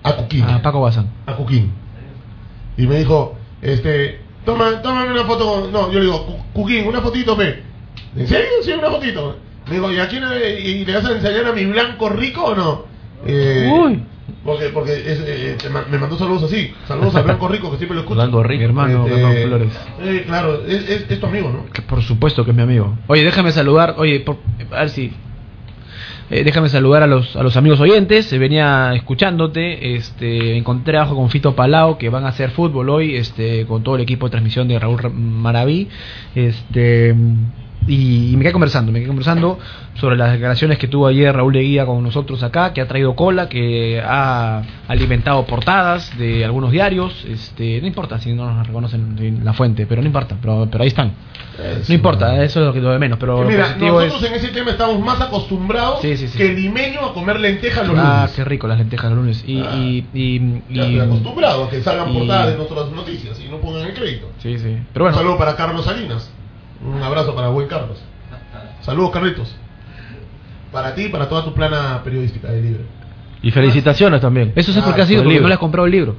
a 0.04 0.14
Cuquín. 0.16 0.44
A 0.44 0.62
Paco 0.62 0.82
Bazán. 0.82 1.08
A 1.28 1.34
Cuquín. 1.36 1.72
Y 2.76 2.88
me 2.88 2.98
dijo, 2.98 3.38
este, 3.62 4.20
toma, 4.46 4.82
tómame 4.82 5.12
una 5.12 5.24
foto 5.26 5.46
con... 5.46 5.72
No, 5.72 5.92
yo 5.92 6.00
le 6.00 6.06
digo, 6.06 6.26
"Cu- 6.26 6.44
Cuquín, 6.62 6.88
una 6.88 7.00
fotito, 7.02 7.38
pe. 7.38 7.62
¿En 8.18 8.28
serio? 8.28 8.48
Sí, 8.64 8.72
una 8.72 8.90
fotito. 8.90 9.38
Me 9.68 9.76
dijo, 9.76 9.92
¿y 9.92 10.00
a 10.00 10.08
quién 10.08 10.28
le, 10.30 10.60
y 10.60 10.86
le 10.86 10.94
vas 10.94 11.06
a 11.06 11.12
enseñar 11.14 11.46
a 11.46 11.54
mi 11.54 11.66
blanco 11.66 12.10
rico 12.10 12.44
o 12.46 12.56
no? 12.56 12.86
Eh, 13.26 13.70
Uy. 13.72 14.04
Porque, 14.44 14.66
porque 14.70 14.92
es, 14.94 15.22
eh, 15.26 15.58
te 15.62 15.70
ma- 15.70 15.86
me 15.90 15.98
mandó 15.98 16.18
saludos 16.18 16.44
así. 16.44 16.74
Saludos 16.88 17.16
al 17.16 17.24
blanco 17.24 17.48
rico 17.48 17.72
que 17.72 17.78
siempre 17.78 17.96
lo 17.96 18.02
escucho. 18.02 18.16
Blanco 18.16 18.44
rico. 18.44 18.60
Mi 18.60 18.66
hermano, 18.66 19.06
Este, 19.08 19.22
Carlos 19.22 19.44
Flores. 19.44 19.80
eh, 20.02 20.24
claro, 20.26 20.62
es, 20.68 20.90
es, 20.90 21.06
es 21.12 21.20
tu 21.20 21.26
amigo, 21.28 21.50
¿no? 21.50 21.72
Que 21.72 21.82
por 21.82 22.02
supuesto 22.02 22.44
que 22.44 22.52
es 22.52 22.58
mi 22.58 22.64
amigo. 22.64 22.98
Oye, 23.08 23.24
déjame 23.24 23.52
saludar. 23.52 23.96
Oye, 23.98 24.20
por- 24.20 24.38
a 24.72 24.80
ver 24.82 24.90
si. 24.90 25.14
eh, 26.30 26.44
déjame 26.44 26.68
saludar 26.68 27.04
a 27.04 27.08
los, 27.08 27.36
a 27.38 27.44
los 27.44 27.56
amigos 27.56 27.80
oyentes. 27.80 28.32
Eh, 28.34 28.38
venía 28.38 28.94
escuchándote. 28.96 29.96
Este, 29.96 30.58
encontré 30.58 30.92
trabajo 30.94 31.16
con 31.16 31.30
Fito 31.30 31.56
Palao 31.56 31.98
que 31.98 32.10
van 32.10 32.26
a 32.26 32.30
hacer 32.30 32.50
fútbol 32.52 32.90
hoy. 32.90 33.16
Este, 33.16 33.66
con 33.66 33.84
todo 33.84 33.96
el 33.96 34.02
equipo 34.02 34.26
de 34.28 34.32
transmisión 34.32 34.68
de 34.68 34.78
Raúl 34.80 35.00
Ra- 35.00 35.10
Maraví. 35.10 35.88
Este. 36.36 37.16
Y, 37.88 38.32
y 38.34 38.38
me 38.38 38.44
quedé 38.44 38.54
conversando, 38.54 38.92
me 38.92 39.00
quedé 39.00 39.08
conversando 39.08 39.60
sobre 39.96 40.16
las 40.18 40.32
declaraciones 40.32 40.78
que 40.78 40.88
tuvo 40.88 41.08
ayer 41.08 41.36
Raúl 41.36 41.54
Leguía 41.54 41.86
con 41.86 42.02
nosotros 42.04 42.42
acá, 42.44 42.74
que 42.74 42.82
ha 42.82 42.88
traído 42.88 43.16
cola, 43.16 43.50
que 43.50 44.02
ha 44.04 44.62
alimentado 44.88 45.46
portadas 45.46 46.18
de 46.18 46.44
algunos 46.46 46.72
diarios, 46.72 47.26
este, 47.30 47.80
no 47.82 47.88
importa 47.88 48.20
si 48.20 48.34
no 48.34 48.52
nos 48.54 48.66
reconocen 48.68 49.16
en 49.20 49.44
la 49.46 49.54
fuente, 49.54 49.86
pero 49.86 50.02
no 50.02 50.08
importa, 50.08 50.36
pero, 50.42 50.68
pero 50.72 50.84
ahí 50.84 50.88
están. 50.88 51.12
no 51.88 51.94
importa, 51.94 52.44
eso 52.44 52.62
es 52.62 52.66
lo 52.68 52.74
que 52.74 52.82
lo 52.82 52.92
de 52.92 53.00
menos, 53.00 53.20
pero 53.20 53.44
mira, 53.44 53.76
nosotros 53.78 54.24
es... 54.24 54.30
en 54.30 54.34
ese 54.36 54.48
tema 54.50 54.72
estamos 54.72 55.00
más 55.00 55.22
acostumbrados 55.22 56.02
Sí, 56.02 56.18
sí, 56.18 56.28
sí. 56.28 56.38
que 56.38 56.54
limeños 56.54 57.04
a 57.04 57.14
comer 57.14 57.40
lentejas 57.40 57.88
los 57.88 57.98
Ah, 58.00 58.22
lunes. 58.22 58.32
qué 58.36 58.44
rico 58.44 58.68
las 58.68 58.78
lentejas 58.80 59.10
los 59.12 59.20
lunes. 59.20 59.44
Y, 59.48 59.60
Ah. 59.62 59.76
y, 59.76 60.06
y, 60.14 60.62
y- 60.70 60.80
estoy 60.80 61.00
acostumbrado 61.00 61.66
a 61.66 61.70
que 61.70 61.82
salgan 61.82 62.10
y- 62.12 62.18
portadas 62.18 62.48
de 62.52 62.56
nuestras 62.58 62.90
noticias 62.92 63.40
y 63.40 63.50
no 63.50 63.58
pongan 63.58 63.86
el 63.88 63.94
crédito. 63.94 64.28
Sí, 64.40 64.58
sí. 64.58 64.78
Pero 64.94 65.06
bueno. 65.06 65.18
Un 65.18 65.24
saludo 65.24 65.38
para 65.38 65.56
Carlos 65.56 65.86
Salinas. 65.86 66.32
Un 66.86 67.02
abrazo 67.02 67.34
para 67.36 67.50
buen 67.50 67.68
Carlos. 67.68 67.98
Saludos, 68.82 69.12
Carlitos. 69.12 69.56
Para 70.72 70.94
ti 70.96 71.04
y 71.04 71.10
para 71.10 71.30
toda 71.30 71.44
tu 71.44 71.54
plana 71.54 72.02
periodística 72.04 72.50
de 72.52 72.62
libre. 72.62 72.82
Y 73.42 73.52
felicitaciones 73.52 74.22
también. 74.22 74.52
Eso 74.56 74.72
es 74.72 74.78
Ah, 74.78 74.82
porque 74.86 75.02
ha 75.02 75.06
sido 75.06 75.24
por 75.24 75.24
el 75.24 75.26
porque 75.28 75.34
libro. 75.34 75.44
no 75.44 75.48
le 75.50 75.54
has 75.54 75.60
comprado 75.60 75.86
el 75.86 75.92
libro. 75.92 76.16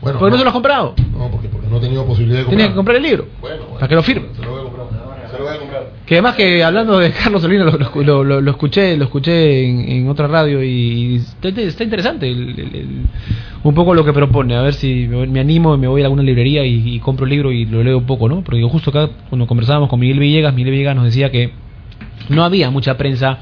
Bueno, 0.00 0.18
¿Por 0.18 0.28
qué 0.28 0.32
no 0.32 0.38
se 0.38 0.44
lo 0.44 0.50
has 0.50 0.54
comprado? 0.54 0.94
No, 1.16 1.30
porque, 1.30 1.48
porque 1.48 1.66
no 1.68 1.76
he 1.76 1.80
tenido 1.80 2.04
posibilidad 2.04 2.38
de 2.40 2.44
comprar. 2.44 2.58
Tienes 2.58 2.72
que 2.72 2.76
comprar 2.76 2.96
el 2.96 3.02
libro. 3.02 3.26
Bueno, 3.40 3.56
bueno. 3.62 3.74
Para 3.74 3.88
que 3.88 3.94
lo 3.94 4.02
firme. 4.02 4.28
Se 4.34 4.42
lo 4.42 4.50
voy 4.50 4.60
a 4.60 4.64
comprar. 4.64 4.86
Que 6.06 6.14
además 6.16 6.34
que 6.36 6.62
hablando 6.64 6.98
de 6.98 7.10
Carlos 7.12 7.42
Salinas 7.42 7.72
lo, 7.94 8.24
lo- 8.24 8.50
escuché 8.50 8.96
lo 8.96 9.04
escuché 9.04 9.64
en, 9.66 10.08
otra 10.08 10.26
radio 10.28 10.62
y 10.62 11.16
está, 11.42 11.82
interesante 11.84 12.28
el- 12.28 13.02
un 13.62 13.74
poco 13.74 13.94
lo 13.94 14.04
que 14.04 14.12
propone. 14.12 14.54
A 14.56 14.62
ver 14.62 14.74
si 14.74 15.06
me, 15.08 15.26
me 15.26 15.40
animo 15.40 15.76
me 15.76 15.88
voy 15.88 16.02
a 16.02 16.04
alguna 16.04 16.22
librería 16.22 16.64
y, 16.64 16.94
y 16.96 17.00
compro 17.00 17.24
el 17.24 17.30
libro 17.30 17.50
y 17.52 17.64
lo 17.64 17.82
leo 17.82 17.98
un 17.98 18.06
poco 18.06 18.28
no 18.28 18.42
porque 18.42 18.62
justo 18.62 18.90
acá 18.90 19.08
cuando 19.28 19.46
conversábamos 19.46 19.88
con 19.88 19.98
Miguel 20.00 20.18
Villegas 20.18 20.54
Miguel 20.54 20.72
Villegas 20.72 20.94
nos 20.96 21.04
decía 21.06 21.30
que 21.30 21.50
no 22.28 22.44
había 22.44 22.70
mucha 22.70 22.96
prensa 22.96 23.38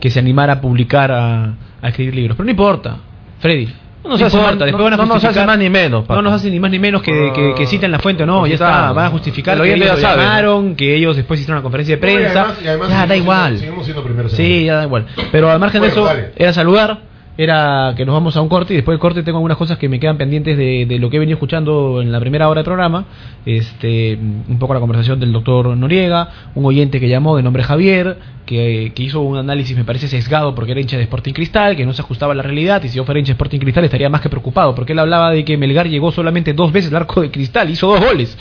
que 0.00 0.10
se 0.10 0.18
animara 0.18 0.54
a 0.54 0.60
publicar 0.60 1.10
a, 1.12 1.54
a 1.82 1.88
escribir 1.88 2.14
libros. 2.14 2.36
Pero 2.36 2.44
no 2.44 2.50
importa 2.50 2.96
Freddy 3.38 3.68
No 4.02 4.10
nos 4.10 4.22
hace 4.22 4.36
después 4.38 4.72
no- 4.72 4.84
van 4.84 4.92
a 4.94 4.96
no 4.96 5.04
nos 5.06 5.16
hace 5.18 5.26
justificar- 5.26 5.46
más 5.46 5.58
ni 5.58 5.68
menos, 5.70 6.08
no 6.08 6.22
nos 6.22 6.32
hace 6.32 6.50
ni 6.50 6.58
más 6.58 6.70
ni 6.70 6.78
menos 6.78 7.02
que, 7.02 7.32
que, 7.34 7.54
que 7.54 7.66
citen 7.66 7.92
la 7.92 7.98
fuente 7.98 8.22
o 8.22 8.26
no 8.26 8.46
ya 8.46 8.54
está 8.54 8.92
van 8.92 9.06
a 9.06 9.10
justificar 9.10 9.60
que 9.60 9.74
ellos 9.74 9.86
ya 9.86 9.94
lo 9.94 10.00
sabe, 10.00 10.16
¿no? 10.16 10.22
llamaron 10.22 10.74
que 10.76 10.94
ellos 10.96 11.16
después 11.16 11.38
hicieron 11.40 11.58
una 11.58 11.62
conferencia 11.62 11.96
de 11.96 12.00
No, 12.00 12.08
y 12.10 12.14
prensa. 12.16 12.40
además- 12.40 12.58
y 12.64 12.68
además 12.68 12.88
ya 12.88 13.06
da 13.06 13.16
igual. 13.16 13.46
siendo- 13.48 13.60
seguimos 13.60 13.84
siendo 13.84 14.02
primeros 14.02 14.32
Sí, 14.32 14.64
ya 14.64 14.76
da 14.76 14.84
igual. 14.84 15.06
Pero 15.30 15.50
al 15.50 15.58
margen 15.60 15.82
de 15.82 15.88
eso, 15.88 16.04
dale. 16.04 16.32
era 16.36 16.52
saludar, 16.52 16.98
era 17.42 17.94
que 17.96 18.04
nos 18.04 18.12
vamos 18.12 18.36
a 18.36 18.42
un 18.42 18.50
corte 18.50 18.74
y 18.74 18.76
después 18.76 18.92
del 18.92 19.00
corte 19.00 19.22
tengo 19.22 19.38
algunas 19.38 19.56
cosas 19.56 19.78
que 19.78 19.88
me 19.88 19.98
quedan 19.98 20.18
pendientes 20.18 20.58
de, 20.58 20.84
de 20.84 20.98
lo 20.98 21.08
que 21.08 21.16
he 21.16 21.20
venido 21.20 21.36
escuchando 21.36 22.02
en 22.02 22.12
la 22.12 22.20
primera 22.20 22.50
hora 22.50 22.58
del 22.58 22.66
programa. 22.66 23.06
Este, 23.46 24.14
un 24.14 24.58
poco 24.58 24.74
la 24.74 24.80
conversación 24.80 25.18
del 25.18 25.32
doctor 25.32 25.74
Noriega, 25.74 26.28
un 26.54 26.66
oyente 26.66 27.00
que 27.00 27.08
llamó 27.08 27.38
de 27.38 27.42
nombre 27.42 27.62
Javier, 27.62 28.18
que, 28.44 28.92
que 28.94 29.02
hizo 29.02 29.22
un 29.22 29.38
análisis, 29.38 29.74
me 29.74 29.84
parece 29.84 30.06
sesgado 30.06 30.54
porque 30.54 30.72
era 30.72 30.82
hincha 30.82 30.98
de 30.98 31.04
Sporting 31.04 31.32
Cristal, 31.32 31.76
que 31.76 31.86
no 31.86 31.94
se 31.94 32.02
ajustaba 32.02 32.34
a 32.34 32.36
la 32.36 32.42
realidad 32.42 32.82
y 32.84 32.90
si 32.90 32.98
yo 32.98 33.04
fuera 33.04 33.18
hincha 33.18 33.30
de 33.30 33.36
Sporting 33.36 33.60
Cristal 33.60 33.84
estaría 33.84 34.10
más 34.10 34.20
que 34.20 34.28
preocupado 34.28 34.74
porque 34.74 34.92
él 34.92 34.98
hablaba 34.98 35.30
de 35.30 35.42
que 35.42 35.56
Melgar 35.56 35.88
llegó 35.88 36.12
solamente 36.12 36.52
dos 36.52 36.70
veces 36.70 36.90
al 36.90 36.98
arco 36.98 37.22
de 37.22 37.30
Cristal, 37.30 37.70
hizo 37.70 37.86
dos 37.86 38.04
goles. 38.04 38.36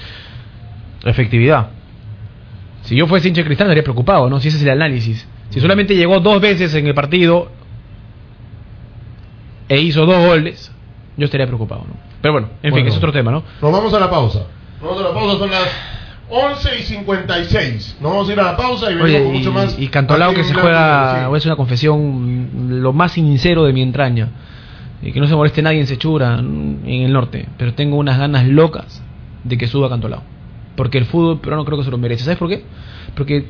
Efectividad. 1.05 1.69
Si 2.81 2.97
yo 2.97 3.07
fuese 3.07 3.29
hincha 3.29 3.43
de 3.43 3.45
Cristal 3.45 3.67
estaría 3.67 3.83
preocupado, 3.83 4.29
¿no? 4.29 4.41
Si 4.41 4.49
ese 4.49 4.57
es 4.57 4.63
el 4.63 4.71
análisis. 4.71 5.25
Si 5.51 5.61
solamente 5.61 5.95
llegó 5.95 6.19
dos 6.19 6.41
veces 6.41 6.73
en 6.75 6.85
el 6.85 6.93
partido 6.93 7.58
e 9.69 9.79
hizo 9.79 10.05
dos 10.05 10.25
goles, 10.25 10.71
yo 11.15 11.25
estaría 11.25 11.47
preocupado, 11.47 11.85
¿no? 11.87 11.93
Pero 12.21 12.33
bueno, 12.33 12.47
en 12.57 12.61
fin, 12.61 12.71
Bueno. 12.71 12.83
que 12.85 12.89
es 12.89 12.97
otro 12.97 13.11
tema, 13.13 13.31
¿no? 13.31 13.43
Nos 13.61 13.71
vamos 13.71 13.93
a 13.93 13.99
la 13.99 14.09
pausa. 14.09 14.39
Nos 14.81 14.89
vamos 14.89 15.03
a 15.05 15.07
la 15.07 15.13
pausa, 15.13 15.37
son 15.37 15.51
las 15.51 15.69
11 16.29 16.79
y 16.79 16.83
56. 16.83 17.97
Nos 18.01 18.11
vamos 18.11 18.29
a 18.29 18.33
ir 18.33 18.39
a 18.39 18.43
la 18.43 18.57
pausa 18.57 18.91
y 18.91 18.95
venimos 18.95 19.21
con 19.23 19.33
mucho 19.33 19.51
más. 19.53 19.79
y, 19.79 19.87
Cantolao 19.87 20.33
que 20.33 20.43
se 20.43 20.53
juega, 20.53 21.25
hacer 21.27 21.49
una 21.49 21.55
confesión, 21.55 22.81
lo 22.81 22.93
más 22.93 23.13
sincero 23.13 23.63
de 23.63 23.73
mi 23.73 23.81
entraña. 23.81 24.27
Y 25.01 25.13
que 25.13 25.19
no 25.21 25.27
se 25.27 25.35
moleste 25.35 25.61
nadie 25.61 25.79
en 25.79 25.87
Sechura, 25.87 26.39
en 26.39 26.83
el 26.85 27.13
norte. 27.13 27.47
Pero 27.57 27.73
tengo 27.73 27.95
unas 27.95 28.19
ganas 28.19 28.45
locas 28.45 29.01
de 29.45 29.57
que 29.57 29.67
suba 29.67 29.87
Cantolao. 29.89 30.21
Porque 30.75 30.97
el 30.97 31.05
fútbol 31.05 31.39
pero 31.41 31.55
no 31.55 31.63
creo 31.65 31.77
que 31.77 31.83
se 31.85 31.91
lo 31.91 31.97
merece. 31.97 32.25
¿Sabes 32.25 32.37
por 32.37 32.49
qué? 32.49 32.63
Porque 33.15 33.47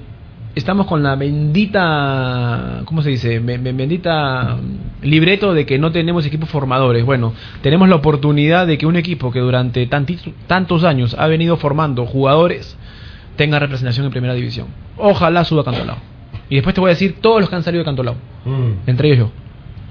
estamos 0.56 0.88
con 0.88 1.04
la 1.04 1.16
bendita, 1.16 2.82
¿cómo 2.86 3.02
se 3.02 3.10
dice? 3.10 3.40
Be- 3.40 3.58
be- 3.58 3.72
Bendita 3.74 4.58
libreto 5.02 5.54
de 5.54 5.66
que 5.66 5.78
no 5.80 5.92
tenemos 5.92 6.26
equipos 6.26 6.50
formadores. 6.50 7.06
Bueno, 7.06 7.34
tenemos 7.62 7.88
la 7.90 7.96
oportunidad 7.96 8.68
de 8.68 8.78
que 8.78 8.86
un 8.86 8.96
equipo 8.98 9.32
que 9.32 9.40
durante 9.40 9.88
tanti- 9.88 10.34
tantos 10.48 10.84
años 10.84 11.16
ha 11.18 11.28
venido 11.28 11.58
formando 11.58 12.06
jugadores 12.06 12.78
tenga 13.38 13.58
representación 13.60 14.06
en 14.06 14.12
primera 14.12 14.34
división. 14.34 14.68
Ojalá 14.98 15.46
suba 15.46 15.64
Cantolao. 15.64 15.98
Y 16.50 16.56
después 16.56 16.74
te 16.76 16.82
voy 16.82 16.90
a 16.90 16.94
decir 16.94 17.18
todos 17.22 17.40
los 17.40 17.50
que 17.50 17.56
han 17.56 17.64
salido 17.64 17.82
de 17.82 17.86
Cantolao. 17.86 18.16
Mm. 18.44 18.90
Entre 18.90 19.08
ellos 19.14 19.20
yo. 19.20 19.32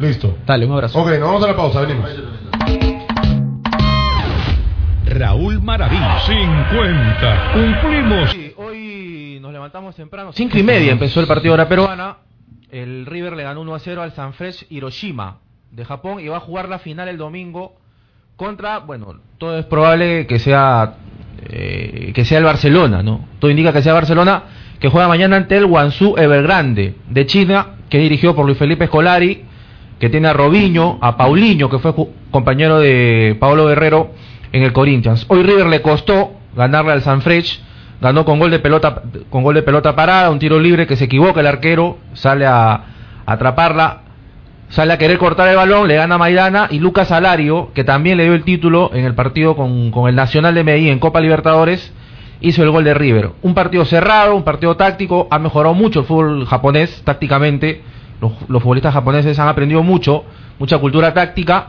Listo. 0.06 0.36
Dale, 0.46 0.66
un 0.66 0.72
abrazo. 0.72 0.98
Ok, 1.00 1.08
nos 1.12 1.20
vamos 1.20 1.42
a 1.44 1.46
la 1.48 1.56
pausa, 1.56 1.80
venimos. 1.80 2.08
Raúl 5.06 5.60
Maraví, 5.62 5.96
50. 6.26 7.52
Cumplimos. 7.54 8.36
Levantamos 9.68 9.96
temprano. 9.96 10.32
Cinco 10.32 10.56
y 10.56 10.62
media 10.62 10.92
empezó 10.92 11.20
el 11.20 11.26
partido 11.26 11.52
de 11.52 11.58
la 11.58 11.68
peruana. 11.68 12.16
El 12.70 13.04
River 13.04 13.34
le 13.36 13.42
ganó 13.42 13.60
1 13.60 13.74
a 13.74 13.78
0 13.78 14.00
al 14.00 14.12
Sanfrecce 14.12 14.64
Hiroshima 14.70 15.40
de 15.70 15.84
Japón 15.84 16.20
y 16.20 16.28
va 16.28 16.38
a 16.38 16.40
jugar 16.40 16.70
la 16.70 16.78
final 16.78 17.06
el 17.06 17.18
domingo 17.18 17.76
contra, 18.36 18.78
bueno, 18.78 19.16
todo 19.36 19.58
es 19.58 19.66
probable 19.66 20.26
que 20.26 20.38
sea 20.38 20.94
eh, 21.50 22.12
que 22.14 22.24
sea 22.24 22.38
el 22.38 22.44
Barcelona, 22.44 23.02
¿no? 23.02 23.28
Todo 23.40 23.50
indica 23.50 23.70
que 23.70 23.82
sea 23.82 23.92
Barcelona 23.92 24.44
que 24.80 24.88
juega 24.88 25.06
mañana 25.06 25.36
ante 25.36 25.58
el 25.58 25.66
Guangzhou 25.66 26.16
Evergrande 26.16 26.94
de 27.06 27.26
China, 27.26 27.74
que 27.90 27.98
es 27.98 28.02
dirigido 28.04 28.34
por 28.34 28.46
Luis 28.46 28.56
Felipe 28.56 28.86
Scolari, 28.86 29.44
que 30.00 30.08
tiene 30.08 30.28
a 30.28 30.32
Robinho, 30.32 30.96
a 31.02 31.18
Paulinho, 31.18 31.68
que 31.68 31.78
fue 31.78 31.92
compañero 32.30 32.78
de 32.78 33.36
Pablo 33.38 33.66
Guerrero 33.66 34.12
en 34.50 34.62
el 34.62 34.72
Corinthians. 34.72 35.26
Hoy 35.28 35.42
River 35.42 35.66
le 35.66 35.82
costó 35.82 36.38
ganarle 36.56 36.92
al 36.92 37.02
Sanfrecce, 37.02 37.67
ganó 38.00 38.24
con 38.24 38.38
gol 38.38 38.50
de 38.50 38.58
pelota 38.58 39.02
con 39.30 39.42
gol 39.42 39.54
de 39.54 39.62
pelota 39.62 39.94
parada, 39.96 40.30
un 40.30 40.38
tiro 40.38 40.58
libre 40.58 40.86
que 40.86 40.96
se 40.96 41.04
equivoca 41.04 41.40
el 41.40 41.46
arquero, 41.46 41.98
sale 42.14 42.46
a, 42.46 42.84
atraparla, 43.26 44.02
sale 44.68 44.92
a 44.92 44.98
querer 44.98 45.18
cortar 45.18 45.48
el 45.48 45.56
balón, 45.56 45.88
le 45.88 45.96
gana 45.96 46.18
Maidana 46.18 46.68
y 46.70 46.78
Lucas 46.78 47.10
Alario, 47.12 47.70
que 47.74 47.84
también 47.84 48.16
le 48.16 48.24
dio 48.24 48.34
el 48.34 48.44
título 48.44 48.90
en 48.94 49.04
el 49.04 49.14
partido 49.14 49.56
con, 49.56 49.90
con 49.90 50.08
el 50.08 50.14
Nacional 50.14 50.54
de 50.54 50.64
Medellín 50.64 50.92
en 50.92 50.98
Copa 50.98 51.20
Libertadores, 51.20 51.92
hizo 52.40 52.62
el 52.62 52.70
gol 52.70 52.84
de 52.84 52.94
River. 52.94 53.30
Un 53.42 53.54
partido 53.54 53.84
cerrado, 53.84 54.34
un 54.34 54.44
partido 54.44 54.76
táctico, 54.76 55.26
ha 55.30 55.38
mejorado 55.38 55.74
mucho 55.74 56.00
el 56.00 56.06
fútbol 56.06 56.46
japonés 56.46 57.02
tácticamente, 57.04 57.82
los, 58.20 58.32
los 58.48 58.62
futbolistas 58.62 58.94
japoneses 58.94 59.38
han 59.38 59.48
aprendido 59.48 59.82
mucho, 59.82 60.24
mucha 60.58 60.78
cultura 60.78 61.12
táctica. 61.14 61.68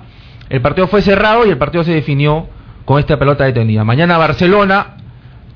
El 0.50 0.62
partido 0.62 0.88
fue 0.88 1.02
cerrado 1.02 1.46
y 1.46 1.50
el 1.50 1.58
partido 1.58 1.84
se 1.84 1.94
definió 1.94 2.48
con 2.86 3.00
esta 3.00 3.20
pelota 3.20 3.44
detenida. 3.44 3.84
Mañana 3.84 4.18
Barcelona, 4.18 4.96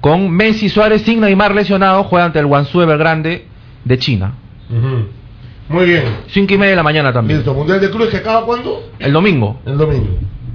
con 0.04 0.30
Messi 0.32 0.68
Suárez 0.68 1.04
sin 1.04 1.22
Neymar 1.22 1.56
lesionado, 1.56 2.04
juega 2.04 2.26
ante 2.26 2.38
el 2.38 2.46
Guangzhou 2.46 2.82
Evergrande 2.82 3.46
de 3.86 3.98
China. 3.98 4.34
Muy 5.70 5.86
bien. 5.86 6.04
Cinco 6.28 6.56
y 6.56 6.58
media 6.58 6.72
de 6.72 6.76
la 6.76 6.84
mañana 6.84 7.14
también. 7.14 7.40
Listo. 7.40 7.54
Mundial 7.54 7.80
de 7.80 7.90
Clubes 7.90 8.10
que 8.10 8.18
acaba 8.18 8.46
cuándo? 8.46 8.84
El 9.00 9.14
domingo. 9.14 9.62
El 9.66 9.78
domingo. 9.78 10.10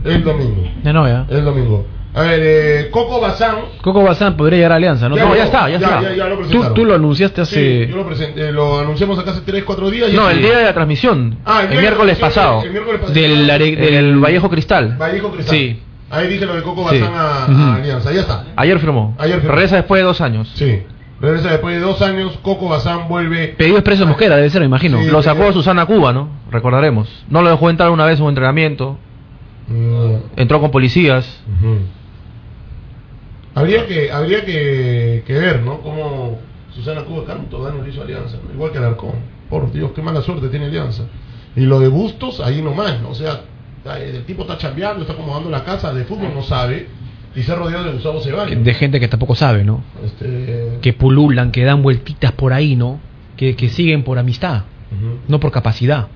El 0.05 0.23
domingo. 0.23 0.71
Ya 0.85 0.93
no, 0.93 1.09
ya. 1.09 1.25
El 1.31 1.47
domingo. 1.47 1.87
A 2.13 2.23
ver, 2.25 2.41
eh, 2.43 2.91
Coco 2.91 3.23
Bazán. 3.23 3.57
Coco 3.81 4.03
Bazán 4.03 4.37
podría 4.37 4.59
llegar 4.59 4.73
a 4.73 4.75
Alianza, 4.75 5.09
¿no? 5.09 5.17
Ya, 5.17 5.25
No, 5.25 5.35
ya, 5.35 5.45
está, 5.45 5.71
ya, 5.71 5.79
ya, 5.79 5.87
está. 5.87 6.03
ya, 6.03 6.15
ya 6.15 6.27
lo 6.27 6.75
tú, 6.75 6.85
lo 6.85 6.97
anunciaste 6.97 7.41
hace... 7.41 7.87
Sí, 7.87 7.91
yo 7.91 7.97
lo 7.97 8.07
presenté, 8.07 8.53
lo 8.53 8.81
anunciamos 8.81 9.19
acá 9.19 9.31
hace 9.31 9.41
3, 9.41 9.65
4 9.65 9.91
días. 9.91 10.13
No, 10.13 10.29
el 10.29 10.43
día 10.43 10.59
de 10.59 10.65
la 10.65 10.75
transmisión. 10.75 11.39
Ah, 11.47 11.63
el 11.63 11.79
miércoles 11.79 12.19
pasado. 12.19 12.63
el 12.65 12.71
miércoles 12.71 13.01
pasado. 13.01 13.15
Del, 13.19 13.47
Del 13.47 14.19
Vallejo 14.19 14.51
Cristal. 14.51 14.99
Vallejo 14.99 15.31
Cristal. 15.31 15.57
Sí. 15.57 15.79
Ahí 16.11 16.29
dije 16.29 16.47
lo 16.47 16.55
de 16.57 16.63
Coco 16.63 16.89
Sí. 16.89 17.01
Bazán 17.01 17.15
a. 17.15 17.75
Alianza. 17.75 18.13
Ya 18.13 18.21
está. 18.21 18.45
Ayer 18.57 18.79
firmó. 18.79 19.15
Ayer 19.19 19.41
firmó. 19.41 19.55
Regresa 19.55 19.77
después 19.77 20.01
de 20.01 20.05
dos 20.07 20.21
años. 20.21 20.51
Sí. 20.55 20.83
Regresa 21.21 21.51
después 21.51 21.75
de 21.75 21.81
dos 21.81 22.01
años. 22.03 22.39
Coco 22.43 22.69
Bazán 22.69 23.09
vuelve. 23.09 23.49
Pedido 23.49 23.77
expreso 23.77 24.05
de 24.05 24.09
Mosquera, 24.09 24.37
debe 24.37 24.51
ser, 24.51 24.61
me 24.61 24.67
imagino. 24.67 25.03
Sí. 25.03 25.11
Lo 25.11 25.23
sacó 25.23 25.53
Susana 25.53 25.85
Cuba, 25.87 26.13
¿no? 26.13 26.29
Recordaremos. 26.51 27.09
No 27.29 27.43
lo 27.43 27.51
dejó 27.51 27.69
entrar 27.71 27.91
una 27.91 28.07
vez 28.07 28.19
en 28.19 28.25
un 28.25 28.29
entrenamiento. 28.31 28.99
Entró 30.37 30.61
con 30.61 30.71
policías. 30.71 31.43
Habría 33.55 33.87
que 33.87 34.11
habría 34.11 34.45
que, 34.45 35.25
que 35.27 35.33
ver, 35.33 35.63
¿no? 35.63 35.81
Cómo 35.81 36.39
Susana 36.75 37.03
Cuba 37.03 37.25
tanto 37.27 37.63
daño 37.63 37.83
le 37.83 37.91
hizo 37.91 38.03
Alianza. 38.03 38.39
¿no? 38.47 38.55
Igual 38.55 38.71
que 38.71 38.79
Alarcón. 38.79 39.15
Por 39.51 39.73
Dios, 39.73 39.91
qué 39.95 40.03
mala 40.03 40.21
suerte 40.23 40.49
tiene 40.49 40.67
Alianza. 40.67 41.05
Y 41.57 41.63
lo 41.63 41.81
de 41.81 41.89
Bustos, 41.89 42.41
ahí 42.41 42.63
nomás, 42.63 43.01
¿no? 43.01 43.11
O 43.11 43.15
sea, 43.15 43.41
el 43.97 44.25
tipo 44.25 44.43
está 44.43 44.59
chambeando, 44.59 45.03
está 45.03 45.15
acomodando 45.15 45.51
la 45.51 45.65
casa 45.65 45.93
de 45.93 46.05
fútbol, 46.05 46.33
no 46.35 46.43
sabe. 46.43 46.89
Y 47.35 47.43
se 47.43 47.53
ha 47.53 47.55
rodeado 47.55 47.85
de 47.85 47.93
Gustavo 47.93 48.21
Ceballos. 48.21 48.65
De 48.65 48.75
gente 48.75 48.99
que 48.99 49.07
tampoco 49.07 49.35
sabe, 49.35 49.63
¿no? 49.65 49.83
Este, 50.05 50.79
Que 50.81 50.93
pululan, 50.93 51.53
que 51.53 51.65
dan 51.65 51.83
vueltitas 51.83 52.33
por 52.33 52.53
ahí, 52.53 52.75
¿no? 52.75 52.99
Que, 53.37 53.55
que 53.55 53.69
siguen 53.69 54.03
por 54.03 54.19
amistad, 54.19 54.65
no 55.29 55.39
por 55.39 55.53
capacidad. 55.53 56.09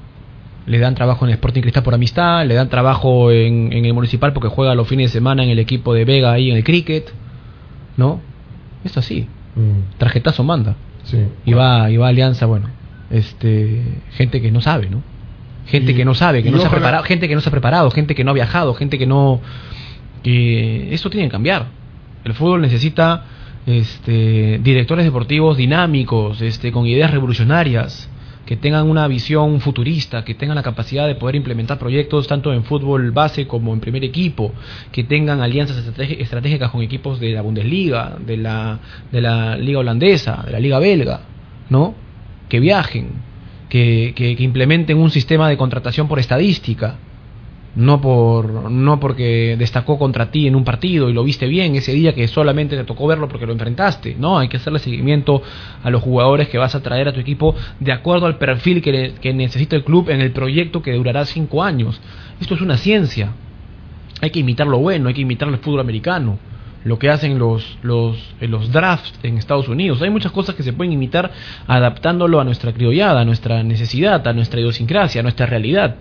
Le 0.66 0.78
dan 0.78 0.94
trabajo 0.94 1.24
en 1.24 1.30
el 1.30 1.34
Sporting 1.34 1.60
Cristal 1.60 1.82
por 1.82 1.94
amistad, 1.94 2.46
le 2.46 2.54
dan 2.54 2.68
trabajo 2.68 3.30
en, 3.30 3.72
en 3.72 3.84
el 3.84 3.94
Municipal 3.94 4.32
porque 4.32 4.48
juega 4.48 4.74
los 4.74 4.88
fines 4.88 5.10
de 5.10 5.12
semana 5.12 5.44
en 5.44 5.50
el 5.50 5.58
equipo 5.58 5.94
de 5.94 6.04
Vega 6.04 6.32
ahí 6.32 6.50
en 6.50 6.56
el 6.56 6.64
cricket, 6.64 7.12
¿no? 7.96 8.20
Es 8.84 8.96
así. 8.96 9.28
Mm. 9.54 9.98
Tarjetazo 9.98 10.42
manda. 10.44 10.76
Y 11.44 11.52
va, 11.52 11.90
y 11.90 11.96
va 11.96 12.08
Alianza, 12.08 12.46
bueno, 12.46 12.68
este, 13.10 13.82
gente 14.12 14.40
que 14.40 14.50
no 14.50 14.60
sabe, 14.60 14.88
¿no? 14.88 15.02
Gente 15.66 15.94
que 15.94 16.04
no 16.04 16.14
sabe, 16.14 16.42
que 16.42 16.50
no 16.50 16.58
se 16.58 16.66
ha 16.66 16.70
preparado, 16.70 17.04
gente 17.04 17.28
que 17.28 17.34
no 17.34 17.40
se 17.40 17.48
ha 17.48 17.52
preparado, 17.52 17.90
gente 17.90 18.14
que 18.14 18.24
no 18.24 18.32
ha 18.32 18.34
viajado, 18.34 18.74
gente 18.74 18.98
que 18.98 19.06
no, 19.06 19.40
que 20.22 20.92
eso 20.92 21.08
tiene 21.10 21.26
que 21.26 21.32
cambiar. 21.32 21.66
El 22.24 22.34
fútbol 22.34 22.60
necesita, 22.60 23.24
este, 23.66 24.58
directores 24.62 25.04
deportivos 25.04 25.56
dinámicos, 25.56 26.40
este, 26.42 26.72
con 26.72 26.86
ideas 26.86 27.10
revolucionarias, 27.10 28.08
que 28.46 28.56
tengan 28.56 28.88
una 28.88 29.06
visión 29.06 29.60
futurista, 29.60 30.24
que 30.24 30.34
tengan 30.34 30.56
la 30.56 30.62
capacidad 30.62 31.06
de 31.06 31.14
poder 31.14 31.36
implementar 31.36 31.78
proyectos 31.78 32.26
tanto 32.26 32.52
en 32.52 32.64
fútbol 32.64 33.12
base 33.12 33.46
como 33.46 33.72
en 33.72 33.80
primer 33.80 34.04
equipo, 34.04 34.52
que 34.90 35.04
tengan 35.04 35.40
alianzas 35.40 35.78
estratégicas 35.96 36.70
con 36.70 36.82
equipos 36.82 37.20
de 37.20 37.32
la 37.32 37.42
Bundesliga, 37.42 38.16
de 38.24 38.36
la, 38.36 38.78
de 39.10 39.20
la 39.20 39.56
Liga 39.56 39.78
Holandesa, 39.78 40.42
de 40.44 40.52
la 40.52 40.60
Liga 40.60 40.78
Belga, 40.80 41.20
¿no? 41.70 41.94
Que 42.48 42.58
viajen, 42.58 43.10
que, 43.72 44.12
que, 44.14 44.36
que 44.36 44.42
implementen 44.42 44.98
un 44.98 45.10
sistema 45.10 45.48
de 45.48 45.56
contratación 45.56 46.06
por 46.06 46.18
estadística, 46.18 46.96
no 47.74 48.02
por 48.02 48.70
no 48.70 49.00
porque 49.00 49.56
destacó 49.58 49.98
contra 49.98 50.30
ti 50.30 50.46
en 50.46 50.54
un 50.56 50.62
partido 50.62 51.08
y 51.08 51.14
lo 51.14 51.24
viste 51.24 51.46
bien 51.46 51.74
ese 51.74 51.94
día 51.94 52.14
que 52.14 52.28
solamente 52.28 52.76
te 52.76 52.84
tocó 52.84 53.06
verlo 53.06 53.28
porque 53.28 53.46
lo 53.46 53.52
enfrentaste. 53.54 54.14
No 54.18 54.38
hay 54.38 54.48
que 54.48 54.58
hacerle 54.58 54.78
seguimiento 54.78 55.40
a 55.82 55.88
los 55.88 56.02
jugadores 56.02 56.48
que 56.50 56.58
vas 56.58 56.74
a 56.74 56.82
traer 56.82 57.08
a 57.08 57.14
tu 57.14 57.20
equipo 57.20 57.54
de 57.80 57.92
acuerdo 57.92 58.26
al 58.26 58.36
perfil 58.36 58.82
que, 58.82 58.92
le- 58.92 59.12
que 59.14 59.32
necesita 59.32 59.74
el 59.74 59.84
club 59.84 60.10
en 60.10 60.20
el 60.20 60.32
proyecto 60.32 60.82
que 60.82 60.92
durará 60.92 61.24
cinco 61.24 61.62
años. 61.62 61.98
Esto 62.42 62.54
es 62.54 62.60
una 62.60 62.76
ciencia. 62.76 63.32
Hay 64.20 64.28
que 64.28 64.40
imitar 64.40 64.66
lo 64.66 64.78
bueno 64.78 65.08
hay 65.08 65.14
que 65.14 65.22
imitar 65.22 65.48
el 65.48 65.56
fútbol 65.56 65.80
americano 65.80 66.38
lo 66.84 66.98
que 66.98 67.10
hacen 67.10 67.38
los 67.38 67.78
los 67.82 68.16
en 68.40 68.50
los 68.50 68.72
drafts 68.72 69.14
en 69.22 69.38
Estados 69.38 69.68
Unidos 69.68 70.02
hay 70.02 70.10
muchas 70.10 70.32
cosas 70.32 70.54
que 70.54 70.62
se 70.62 70.72
pueden 70.72 70.92
imitar 70.92 71.30
adaptándolo 71.66 72.40
a 72.40 72.44
nuestra 72.44 72.72
criollada 72.72 73.20
a 73.20 73.24
nuestra 73.24 73.62
necesidad 73.62 74.26
a 74.26 74.32
nuestra 74.32 74.60
idiosincrasia 74.60 75.20
a 75.20 75.22
nuestra 75.22 75.46
realidad 75.46 75.96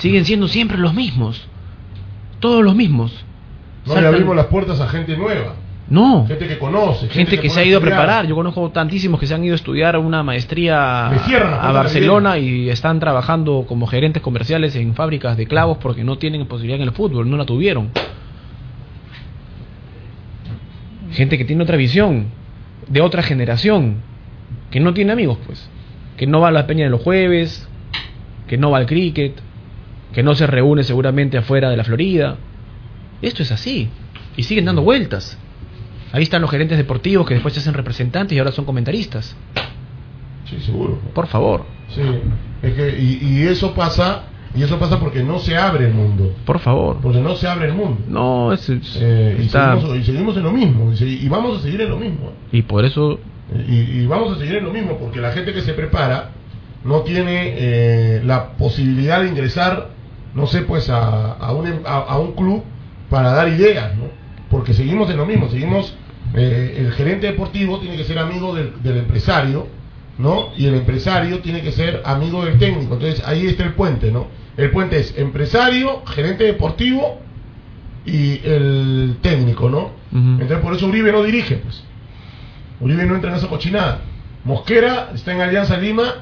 siguen 0.00 0.24
siendo 0.24 0.48
siempre 0.48 0.78
los 0.78 0.94
mismos. 0.94 1.46
Todos 2.40 2.64
los 2.64 2.74
mismos. 2.74 3.12
No 3.86 4.00
le 4.00 4.06
abrimos 4.06 4.34
las 4.34 4.46
puertas 4.46 4.80
a 4.80 4.88
gente 4.88 5.16
nueva. 5.16 5.54
No. 5.88 6.26
Gente 6.26 6.46
que 6.46 6.58
conoce. 6.58 7.08
Gente 7.08 7.38
que 7.38 7.50
se 7.50 7.60
ha 7.60 7.64
ido 7.64 7.78
a 7.78 7.80
preparar. 7.80 8.26
Yo 8.26 8.34
conozco 8.34 8.70
tantísimos 8.70 9.20
que 9.20 9.26
se 9.26 9.34
han 9.34 9.44
ido 9.44 9.54
a 9.54 9.56
estudiar 9.56 9.98
una 9.98 10.22
maestría 10.22 11.08
a 11.08 11.72
Barcelona 11.72 12.38
y 12.38 12.70
están 12.70 13.00
trabajando 13.00 13.64
como 13.68 13.86
gerentes 13.86 14.22
comerciales 14.22 14.74
en 14.76 14.94
fábricas 14.94 15.36
de 15.36 15.46
clavos 15.46 15.78
porque 15.78 16.04
no 16.04 16.16
tienen 16.16 16.46
posibilidad 16.46 16.80
en 16.80 16.88
el 16.88 16.94
fútbol, 16.94 17.28
no 17.28 17.36
la 17.36 17.44
tuvieron. 17.44 17.90
Gente 21.12 21.38
que 21.38 21.44
tiene 21.44 21.62
otra 21.62 21.76
visión, 21.76 22.26
de 22.88 23.00
otra 23.00 23.22
generación, 23.22 23.96
que 24.70 24.80
no 24.80 24.94
tiene 24.94 25.12
amigos, 25.12 25.38
pues. 25.46 25.68
Que 26.16 26.26
no 26.26 26.40
va 26.40 26.48
a 26.48 26.52
la 26.52 26.66
peña 26.66 26.84
de 26.84 26.90
los 26.90 27.02
jueves, 27.02 27.68
que 28.46 28.58
no 28.58 28.70
va 28.70 28.78
al 28.78 28.86
cricket, 28.86 29.34
que 30.12 30.22
no 30.22 30.34
se 30.34 30.46
reúne 30.46 30.82
seguramente 30.82 31.38
afuera 31.38 31.70
de 31.70 31.76
la 31.76 31.84
Florida. 31.84 32.36
Esto 33.22 33.42
es 33.42 33.52
así. 33.52 33.88
Y 34.36 34.42
siguen 34.42 34.64
dando 34.64 34.82
vueltas. 34.82 35.38
Ahí 36.12 36.24
están 36.24 36.42
los 36.42 36.50
gerentes 36.50 36.76
deportivos 36.76 37.26
que 37.26 37.34
después 37.34 37.54
se 37.54 37.60
hacen 37.60 37.74
representantes 37.74 38.34
y 38.34 38.38
ahora 38.38 38.52
son 38.52 38.64
comentaristas. 38.64 39.36
Sí, 40.46 40.58
seguro. 40.60 40.98
Por 41.14 41.28
favor. 41.28 41.64
Sí. 41.94 42.02
Es 42.62 42.74
que, 42.74 42.98
y, 42.98 43.20
y 43.22 43.42
eso 43.46 43.74
pasa, 43.74 44.24
y 44.54 44.62
eso 44.62 44.78
pasa 44.78 44.98
porque 44.98 45.22
no 45.22 45.38
se 45.38 45.56
abre 45.56 45.86
el 45.86 45.94
mundo. 45.94 46.34
Por 46.44 46.58
favor. 46.58 46.96
Porque 47.02 47.20
no 47.20 47.34
se 47.36 47.46
abre 47.48 47.66
el 47.68 47.74
mundo. 47.74 47.98
No, 48.08 48.52
es, 48.52 48.68
es- 48.68 48.98
Eh, 49.00 49.38
y, 49.44 49.48
seguimos, 49.48 49.96
y 49.96 50.02
seguimos 50.04 50.36
en 50.36 50.42
lo 50.42 50.52
mismo. 50.52 50.92
Y, 50.98 51.28
vamos 51.28 51.58
a 51.58 51.62
seguir 51.62 51.80
en 51.82 51.90
lo 51.90 51.96
mismo. 51.96 52.32
y 52.52 52.62
por 52.62 52.84
eso 52.84 53.18
Y, 53.68 53.74
y 54.02 54.06
vamos 54.06 54.36
a 54.36 54.38
seguir 54.40 54.56
en 54.56 54.64
lo 54.64 54.72
mismo, 54.72 54.96
porque 54.98 55.20
la 55.20 55.32
gente 55.32 55.52
que 55.52 55.60
se 55.62 55.72
prepara 55.74 56.30
no 56.84 57.00
tiene 57.00 57.54
eh, 57.58 58.22
la 58.24 58.52
posibilidad 58.52 59.20
de 59.22 59.28
ingresar, 59.28 59.88
no 60.34 60.46
sé, 60.46 60.62
pues 60.62 60.88
a, 60.88 61.32
a, 61.32 61.52
un, 61.52 61.66
em- 61.66 61.82
a, 61.84 61.98
a 61.98 62.18
un 62.18 62.32
club 62.32 62.62
para 63.10 63.30
dar 63.32 63.48
ideas, 63.48 63.96
¿no? 63.96 64.04
Porque 64.50 64.72
seguimos 64.72 65.10
en 65.10 65.16
lo 65.16 65.26
mismo, 65.26 65.48
seguimos, 65.48 65.94
eh, 66.34 66.76
el 66.78 66.92
gerente 66.92 67.26
deportivo 67.26 67.78
tiene 67.80 67.96
que 67.96 68.04
ser 68.04 68.18
amigo 68.18 68.54
del, 68.54 68.72
del 68.82 68.98
empresario, 68.98 69.66
¿no? 70.20 70.50
Y 70.56 70.66
el 70.66 70.74
empresario 70.74 71.40
tiene 71.40 71.62
que 71.62 71.72
ser 71.72 72.02
amigo 72.04 72.44
del 72.44 72.58
técnico, 72.58 72.94
entonces 72.94 73.22
ahí 73.26 73.46
está 73.46 73.64
el 73.64 73.72
puente, 73.72 74.12
¿no? 74.12 74.26
El 74.56 74.70
puente 74.70 74.98
es 74.98 75.16
empresario, 75.16 76.04
gerente 76.06 76.44
deportivo 76.44 77.18
y 78.04 78.40
el 78.44 79.16
técnico, 79.22 79.70
¿no? 79.70 79.90
Entonces 80.12 80.58
por 80.58 80.74
eso 80.74 80.86
Uribe 80.86 81.12
no 81.12 81.22
dirige, 81.22 81.56
pues. 81.56 81.82
Uribe 82.80 83.06
no 83.06 83.14
entra 83.14 83.30
en 83.30 83.36
esa 83.36 83.48
cochinada. 83.48 84.00
Mosquera 84.44 85.10
está 85.14 85.32
en 85.32 85.40
Alianza 85.40 85.76
Lima 85.76 86.14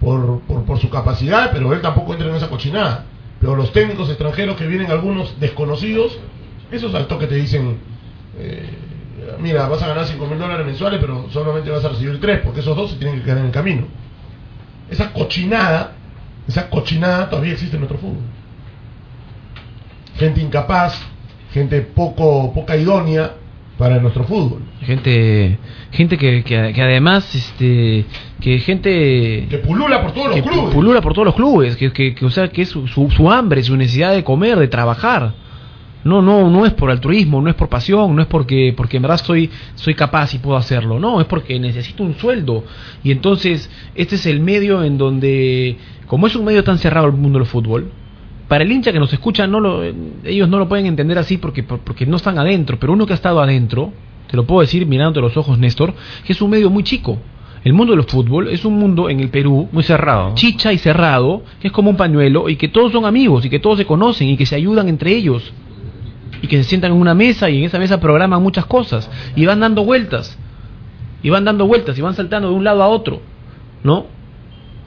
por, 0.00 0.40
por, 0.40 0.64
por 0.64 0.78
su 0.78 0.90
capacidad, 0.90 1.50
pero 1.52 1.72
él 1.72 1.80
tampoco 1.80 2.12
entra 2.12 2.28
en 2.28 2.34
esa 2.34 2.48
cochinada. 2.48 3.06
Pero 3.40 3.56
los 3.56 3.72
técnicos 3.72 4.08
extranjeros 4.08 4.56
que 4.56 4.66
vienen, 4.66 4.90
algunos 4.90 5.40
desconocidos, 5.40 6.18
esos 6.70 6.94
al 6.94 7.06
toque 7.06 7.26
te 7.26 7.36
dicen, 7.36 7.78
eh, 8.38 8.68
mira, 9.38 9.68
vas 9.68 9.82
a 9.82 9.88
ganar 9.88 10.06
5 10.06 10.26
mil 10.26 10.38
dólares 10.38 10.66
mensuales, 10.66 11.00
pero 11.00 11.26
solamente 11.30 11.70
vas 11.70 11.84
a 11.84 11.90
recibir 11.90 12.20
3, 12.20 12.40
porque 12.44 12.60
esos 12.60 12.76
dos 12.76 12.90
se 12.90 12.96
tienen 12.96 13.18
que 13.18 13.24
quedar 13.24 13.38
en 13.38 13.46
el 13.46 13.50
camino. 13.50 13.86
Esa 14.90 15.12
cochinada, 15.12 15.92
esa 16.48 16.68
cochinada 16.68 17.28
todavía 17.30 17.52
existe 17.52 17.76
en 17.76 17.80
nuestro 17.80 17.98
fútbol. 17.98 18.22
Gente 20.16 20.40
incapaz, 20.40 21.00
gente 21.52 21.80
poco, 21.80 22.52
poca 22.52 22.76
idónea 22.76 23.32
para 23.78 23.98
nuestro 23.98 24.24
fútbol. 24.24 24.62
gente 24.82 25.58
gente 25.90 26.18
que, 26.18 26.44
que, 26.44 26.72
que 26.74 26.82
además 26.82 27.34
este 27.34 28.04
que 28.38 28.58
gente 28.58 29.46
que 29.48 29.58
pulula 29.66 30.02
por 30.02 30.12
todos 30.12 30.26
los 30.26 30.36
que 30.36 30.42
clubes. 30.42 30.74
pulula 30.74 31.00
por 31.00 31.14
todos 31.14 31.24
los 31.24 31.34
clubes 31.34 31.76
que, 31.76 31.90
que, 31.90 32.14
que, 32.14 32.24
o 32.26 32.30
sea 32.30 32.48
que 32.48 32.62
es 32.62 32.68
su, 32.68 32.86
su, 32.86 33.10
su 33.10 33.30
hambre 33.30 33.62
su 33.62 33.74
necesidad 33.78 34.12
de 34.12 34.22
comer 34.22 34.58
de 34.58 34.68
trabajar 34.68 35.32
no 36.04 36.22
no 36.22 36.48
no 36.48 36.64
es 36.64 36.72
por 36.72 36.90
altruismo 36.90 37.42
no 37.42 37.50
es 37.50 37.54
por 37.56 37.68
pasión 37.68 38.16
no 38.16 38.22
es 38.22 38.28
porque 38.28 38.72
porque 38.76 38.96
en 38.96 39.02
verdad 39.02 39.18
soy 39.22 39.50
soy 39.74 39.94
capaz 39.94 40.34
y 40.34 40.38
puedo 40.38 40.56
hacerlo. 40.56 40.98
No 40.98 41.20
es 41.20 41.26
porque 41.26 41.58
necesito 41.60 42.02
un 42.02 42.14
sueldo. 42.14 42.64
Y 43.04 43.10
entonces 43.10 43.70
este 43.94 44.14
es 44.16 44.26
el 44.26 44.40
medio 44.40 44.82
en 44.82 44.96
donde 44.98 45.76
como 46.06 46.26
es 46.26 46.34
un 46.36 46.44
medio 46.44 46.64
tan 46.64 46.78
cerrado 46.78 47.06
el 47.06 47.12
mundo 47.12 47.38
del 47.38 47.46
fútbol 47.46 47.90
para 48.48 48.64
el 48.64 48.72
hincha 48.72 48.92
que 48.92 48.98
nos 48.98 49.12
escucha 49.12 49.46
no 49.46 49.60
lo, 49.60 49.84
ellos 50.24 50.48
no 50.48 50.58
lo 50.58 50.68
pueden 50.68 50.86
entender 50.86 51.16
así 51.18 51.36
porque 51.36 51.62
por- 51.62 51.78
porque 51.80 52.04
no 52.06 52.16
están 52.16 52.36
adentro. 52.38 52.78
Pero 52.80 52.92
uno 52.94 53.06
que 53.06 53.12
ha 53.12 53.16
estado 53.16 53.40
adentro 53.40 53.92
te 54.28 54.36
lo 54.36 54.44
puedo 54.46 54.60
decir 54.62 54.86
mirándote 54.86 55.20
los 55.20 55.36
ojos 55.36 55.58
Néstor 55.58 55.92
que 56.24 56.32
es 56.32 56.40
un 56.42 56.50
medio 56.50 56.70
muy 56.70 56.82
chico. 56.82 57.18
El 57.62 57.74
mundo 57.74 57.94
del 57.94 58.04
fútbol 58.04 58.48
es 58.48 58.64
un 58.64 58.78
mundo 58.78 59.10
en 59.10 59.20
el 59.20 59.28
Perú 59.28 59.68
muy 59.70 59.82
cerrado 59.82 60.34
chicha 60.34 60.72
y 60.72 60.78
cerrado 60.78 61.42
que 61.60 61.66
es 61.68 61.72
como 61.72 61.90
un 61.90 61.96
pañuelo 61.96 62.48
y 62.48 62.56
que 62.56 62.68
todos 62.68 62.90
son 62.90 63.04
amigos 63.04 63.44
y 63.44 63.50
que 63.50 63.58
todos 63.58 63.76
se 63.76 63.84
conocen 63.84 64.30
y 64.30 64.36
que 64.38 64.46
se 64.46 64.56
ayudan 64.56 64.88
entre 64.88 65.14
ellos 65.14 65.52
y 66.42 66.46
que 66.46 66.56
se 66.58 66.64
sientan 66.64 66.92
en 66.92 66.98
una 66.98 67.14
mesa 67.14 67.50
y 67.50 67.58
en 67.58 67.64
esa 67.64 67.78
mesa 67.78 68.00
programan 68.00 68.42
muchas 68.42 68.66
cosas 68.66 69.10
y 69.36 69.46
van 69.46 69.60
dando 69.60 69.84
vueltas 69.84 70.38
y 71.22 71.30
van 71.30 71.44
dando 71.44 71.66
vueltas 71.66 71.98
y 71.98 72.00
van 72.02 72.14
saltando 72.14 72.48
de 72.48 72.54
un 72.54 72.64
lado 72.64 72.82
a 72.82 72.88
otro 72.88 73.20
¿no? 73.84 74.06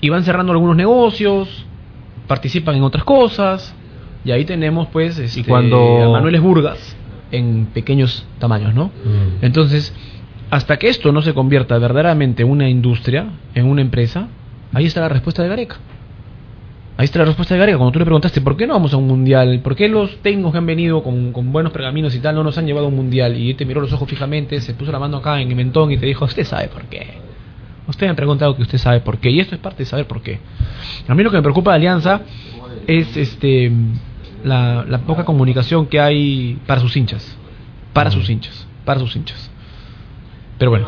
y 0.01 0.09
van 0.09 0.23
cerrando 0.23 0.51
algunos 0.51 0.75
negocios 0.75 1.65
participan 2.27 2.75
en 2.75 2.83
otras 2.83 3.03
cosas 3.03 3.75
y 4.25 4.31
ahí 4.31 4.45
tenemos 4.45 4.87
pues 4.87 5.17
este, 5.19 5.41
cuando- 5.43 5.77
a 6.03 6.09
Manuel 6.11 6.39
Burgas 6.41 6.95
en 7.31 7.67
pequeños 7.73 8.25
tamaños 8.39 8.73
¿no? 8.73 8.91
entonces 9.41 9.93
hasta 10.49 10.77
que 10.77 10.87
esto 10.87 11.11
no 11.11 11.21
se 11.21 11.33
convierta 11.33 11.77
verdaderamente 11.77 12.43
en 12.43 12.49
una 12.49 12.69
industria 12.69 13.27
en 13.55 13.65
una 13.65 13.81
empresa 13.81 14.27
ahí 14.73 14.85
está 14.85 15.01
la 15.01 15.09
respuesta 15.09 15.43
de 15.43 15.49
Gareca 15.49 15.77
Ahí 16.95 17.05
está 17.05 17.19
la 17.19 17.25
respuesta 17.25 17.55
de 17.55 17.59
Gareca. 17.59 17.77
Cuando 17.77 17.91
tú 17.91 17.99
le 17.99 18.05
preguntaste 18.05 18.39
por 18.41 18.55
qué 18.55 18.67
no 18.67 18.73
vamos 18.73 18.93
a 18.93 18.97
un 18.97 19.07
mundial, 19.07 19.61
por 19.63 19.75
qué 19.75 19.87
los 19.87 20.17
técnicos 20.17 20.51
que 20.51 20.59
han 20.59 20.65
venido 20.65 21.01
con, 21.01 21.31
con 21.31 21.51
buenos 21.51 21.71
pergaminos 21.71 22.13
y 22.13 22.19
tal 22.19 22.35
no 22.35 22.43
nos 22.43 22.57
han 22.57 22.67
llevado 22.67 22.85
a 22.85 22.89
un 22.89 22.95
mundial, 22.95 23.35
y 23.35 23.49
él 23.49 23.55
te 23.55 23.65
miró 23.65 23.81
los 23.81 23.91
ojos 23.93 24.07
fijamente, 24.07 24.61
se 24.61 24.75
puso 24.75 24.91
la 24.91 24.99
mano 24.99 25.17
acá 25.17 25.41
en 25.41 25.49
el 25.49 25.55
mentón 25.55 25.91
y 25.91 25.97
te 25.97 26.05
dijo: 26.05 26.25
Usted 26.25 26.43
sabe 26.43 26.67
por 26.67 26.83
qué. 26.83 27.07
Usted 27.87 28.05
me 28.05 28.11
ha 28.11 28.15
preguntado 28.15 28.55
que 28.55 28.61
usted 28.61 28.77
sabe 28.77 28.99
por 29.01 29.17
qué, 29.17 29.31
y 29.31 29.39
esto 29.39 29.55
es 29.55 29.61
parte 29.61 29.79
de 29.79 29.85
saber 29.85 30.07
por 30.07 30.21
qué. 30.21 30.39
A 31.07 31.15
mí 31.15 31.23
lo 31.23 31.31
que 31.31 31.37
me 31.37 31.43
preocupa 31.43 31.71
de 31.71 31.77
Alianza 31.77 32.21
es 32.85 33.17
este 33.17 33.71
la, 34.43 34.85
la 34.87 34.99
poca 34.99 35.25
comunicación 35.25 35.87
que 35.87 35.99
hay 35.99 36.59
para 36.67 36.79
sus 36.79 36.95
hinchas. 36.95 37.37
Para 37.91 38.11
sus 38.11 38.29
hinchas. 38.29 38.67
Para 38.85 38.99
sus 38.99 39.15
hinchas. 39.15 39.49
Pero 40.57 40.71
bueno. 40.71 40.87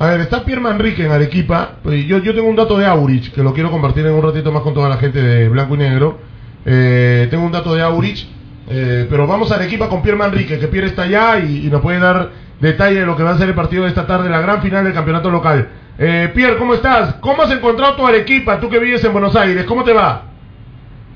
A 0.00 0.06
ver, 0.06 0.20
está 0.20 0.44
Pierre 0.44 0.60
Manrique 0.60 1.04
en 1.04 1.10
Arequipa. 1.10 1.70
Pues 1.82 2.06
Yo, 2.06 2.18
yo 2.18 2.32
tengo 2.32 2.48
un 2.48 2.54
dato 2.54 2.78
de 2.78 2.86
Aurich 2.86 3.34
que 3.34 3.42
lo 3.42 3.52
quiero 3.52 3.70
compartir 3.70 4.06
en 4.06 4.12
un 4.12 4.22
ratito 4.22 4.52
más 4.52 4.62
con 4.62 4.72
toda 4.72 4.88
la 4.88 4.96
gente 4.96 5.20
de 5.20 5.48
Blanco 5.48 5.74
y 5.74 5.78
Negro. 5.78 6.18
Eh, 6.64 7.26
tengo 7.30 7.44
un 7.44 7.50
dato 7.50 7.74
de 7.74 7.82
Aurich, 7.82 8.28
eh, 8.68 9.08
pero 9.10 9.26
vamos 9.26 9.50
a 9.50 9.56
Arequipa 9.56 9.88
con 9.88 10.00
Pierre 10.00 10.18
Manrique, 10.18 10.60
que 10.60 10.68
Pierre 10.68 10.86
está 10.86 11.02
allá 11.02 11.40
y, 11.40 11.68
nos 11.68 11.80
puede 11.80 11.98
dar 11.98 12.30
detalle 12.60 13.00
de 13.00 13.06
lo 13.06 13.16
que 13.16 13.24
va 13.24 13.30
a 13.30 13.38
ser 13.38 13.48
el 13.48 13.56
partido 13.56 13.84
de 13.84 13.88
esta 13.88 14.06
tarde, 14.06 14.30
la 14.30 14.40
gran 14.40 14.62
final 14.62 14.84
del 14.84 14.94
campeonato 14.94 15.30
local. 15.30 15.68
Eh, 15.98 16.30
Pierre, 16.32 16.58
¿cómo 16.58 16.74
estás? 16.74 17.14
¿Cómo 17.14 17.42
has 17.42 17.50
encontrado 17.50 17.96
tu 17.96 18.06
Arequipa, 18.06 18.60
tú 18.60 18.68
que 18.68 18.78
vives 18.78 19.02
en 19.02 19.12
Buenos 19.12 19.34
Aires? 19.34 19.64
¿Cómo 19.64 19.82
te 19.82 19.92
va? 19.92 20.22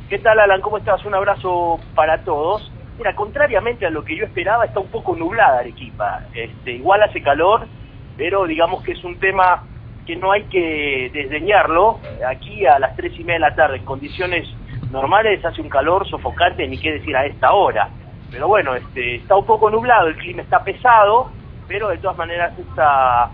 ¿Qué 0.09 0.19
tal, 0.19 0.41
Alan? 0.41 0.61
¿Cómo 0.61 0.79
estás? 0.79 1.05
Un 1.05 1.15
abrazo 1.15 1.79
para 1.95 2.25
todos. 2.25 2.73
Mira, 2.99 3.15
contrariamente 3.15 3.87
a 3.87 3.91
lo 3.91 4.03
que 4.03 4.17
yo 4.17 4.25
esperaba, 4.25 4.65
está 4.65 4.81
un 4.81 4.89
poco 4.89 5.15
nublada 5.15 5.61
Arequipa. 5.61 6.23
Este, 6.35 6.73
igual 6.73 7.01
hace 7.03 7.23
calor, 7.23 7.67
pero 8.17 8.47
digamos 8.47 8.83
que 8.83 8.93
es 8.93 9.05
un 9.05 9.19
tema 9.19 9.65
que 10.07 10.17
no 10.17 10.33
hay 10.33 10.45
que 10.45 11.11
desdeñarlo. 11.13 11.99
Aquí 12.27 12.67
a 12.67 12.79
las 12.79 12.97
tres 12.97 13.13
y 13.19 13.25
media 13.25 13.35
de 13.35 13.51
la 13.51 13.55
tarde, 13.55 13.77
en 13.77 13.85
condiciones 13.85 14.49
normales, 14.91 15.45
hace 15.45 15.61
un 15.61 15.69
calor 15.69 16.09
sofocante, 16.09 16.67
ni 16.67 16.79
qué 16.79 16.93
decir 16.93 17.17
a 17.17 17.25
esta 17.25 17.53
hora. 17.53 17.89
Pero 18.31 18.49
bueno, 18.49 18.75
este, 18.75 19.17
está 19.17 19.37
un 19.37 19.47
poco 19.47 19.71
nublado, 19.71 20.09
el 20.09 20.17
clima 20.17 20.43
está 20.43 20.65
pesado, 20.65 21.31
pero 21.69 21.89
de 21.89 21.99
todas 21.99 22.17
maneras 22.17 22.59
esta, 22.59 23.31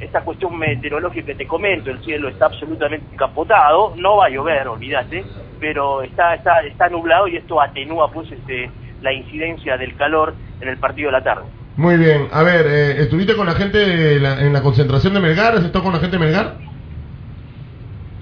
esta 0.00 0.22
cuestión 0.22 0.58
meteorológica 0.58 1.26
que 1.26 1.34
te 1.34 1.46
comento, 1.46 1.90
el 1.90 2.02
cielo 2.02 2.28
está 2.28 2.46
absolutamente 2.46 3.06
encapotado, 3.12 3.94
no 3.96 4.16
va 4.16 4.26
a 4.26 4.30
llover, 4.30 4.66
olvídate, 4.66 5.24
pero 5.60 6.02
está, 6.02 6.34
está, 6.34 6.60
está 6.62 6.88
nublado 6.88 7.28
y 7.28 7.36
esto 7.36 7.60
atenúa 7.60 8.10
pues 8.10 8.30
este, 8.32 8.70
la 9.02 9.12
incidencia 9.12 9.76
del 9.76 9.94
calor 9.96 10.34
en 10.60 10.68
el 10.68 10.78
partido 10.78 11.08
de 11.08 11.12
la 11.12 11.22
tarde. 11.22 11.44
Muy 11.76 11.96
bien, 11.96 12.28
a 12.32 12.42
ver, 12.42 12.66
eh, 12.66 13.02
¿estuviste 13.02 13.36
con 13.36 13.46
la 13.46 13.54
gente 13.54 14.16
en 14.16 14.52
la 14.52 14.62
concentración 14.62 15.14
de 15.14 15.20
Melgar? 15.20 15.54
¿Has 15.54 15.64
estado 15.64 15.84
con 15.84 15.92
la 15.92 16.00
gente 16.00 16.18
de 16.18 16.24
Melgar? 16.24 16.56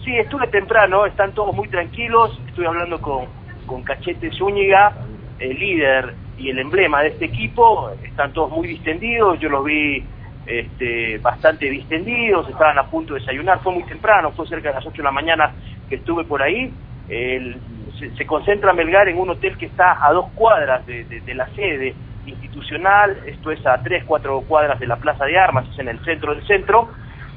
Sí, 0.05 0.17
estuve 0.17 0.47
temprano, 0.49 1.07
están 1.07 1.33
todos 1.33 1.55
muy 1.55 1.69
tranquilos, 1.69 2.39
estuve 2.47 2.67
hablando 2.67 3.01
con, 3.01 3.27
con 3.67 3.83
Cachete 3.83 4.31
Zúñiga, 4.33 4.93
el 5.39 5.59
líder 5.59 6.15
y 6.39 6.51
el 6.51 6.59
emblema 6.59 7.03
de 7.03 7.09
este 7.09 7.27
equipo, 7.27 7.91
están 8.03 8.33
todos 8.33 8.51
muy 8.51 8.69
distendidos, 8.69 9.39
yo 9.41 9.49
los 9.49 9.65
vi 9.65 10.05
este, 10.47 11.19
bastante 11.19 11.69
distendidos, 11.69 12.49
estaban 12.49 12.79
a 12.79 12.85
punto 12.85 13.15
de 13.15 13.21
desayunar, 13.21 13.61
fue 13.63 13.73
muy 13.73 13.83
temprano, 13.85 14.33
fue 14.33 14.47
cerca 14.47 14.69
de 14.69 14.77
las 14.77 14.87
8 14.87 14.97
de 14.97 15.03
la 15.03 15.11
mañana 15.11 15.53
que 15.89 15.97
estuve 15.97 16.25
por 16.25 16.43
ahí, 16.43 16.73
se, 17.09 18.27
concentra 18.27 18.73
Melgar 18.73 19.09
en 19.09 19.19
un 19.19 19.31
hotel 19.31 19.57
que 19.59 19.67
está 19.67 20.05
a 20.07 20.13
dos 20.13 20.27
cuadras 20.35 20.87
de, 20.87 21.05
de, 21.05 21.35
la 21.35 21.49
sede 21.55 21.95
institucional, 22.29 23.19
esto 23.27 23.51
es 23.51 23.65
a 23.67 23.83
tres, 23.83 24.05
cuatro 24.07 24.43
cuadras 24.43 24.79
de 24.79 24.87
la 24.87 24.97
Plaza 24.97 25.25
de 25.25 25.39
Armas, 25.39 25.67
es 25.73 25.79
en 25.79 25.89
el 25.89 26.05
centro 26.05 26.35
del 26.35 26.47
centro, 26.47 26.89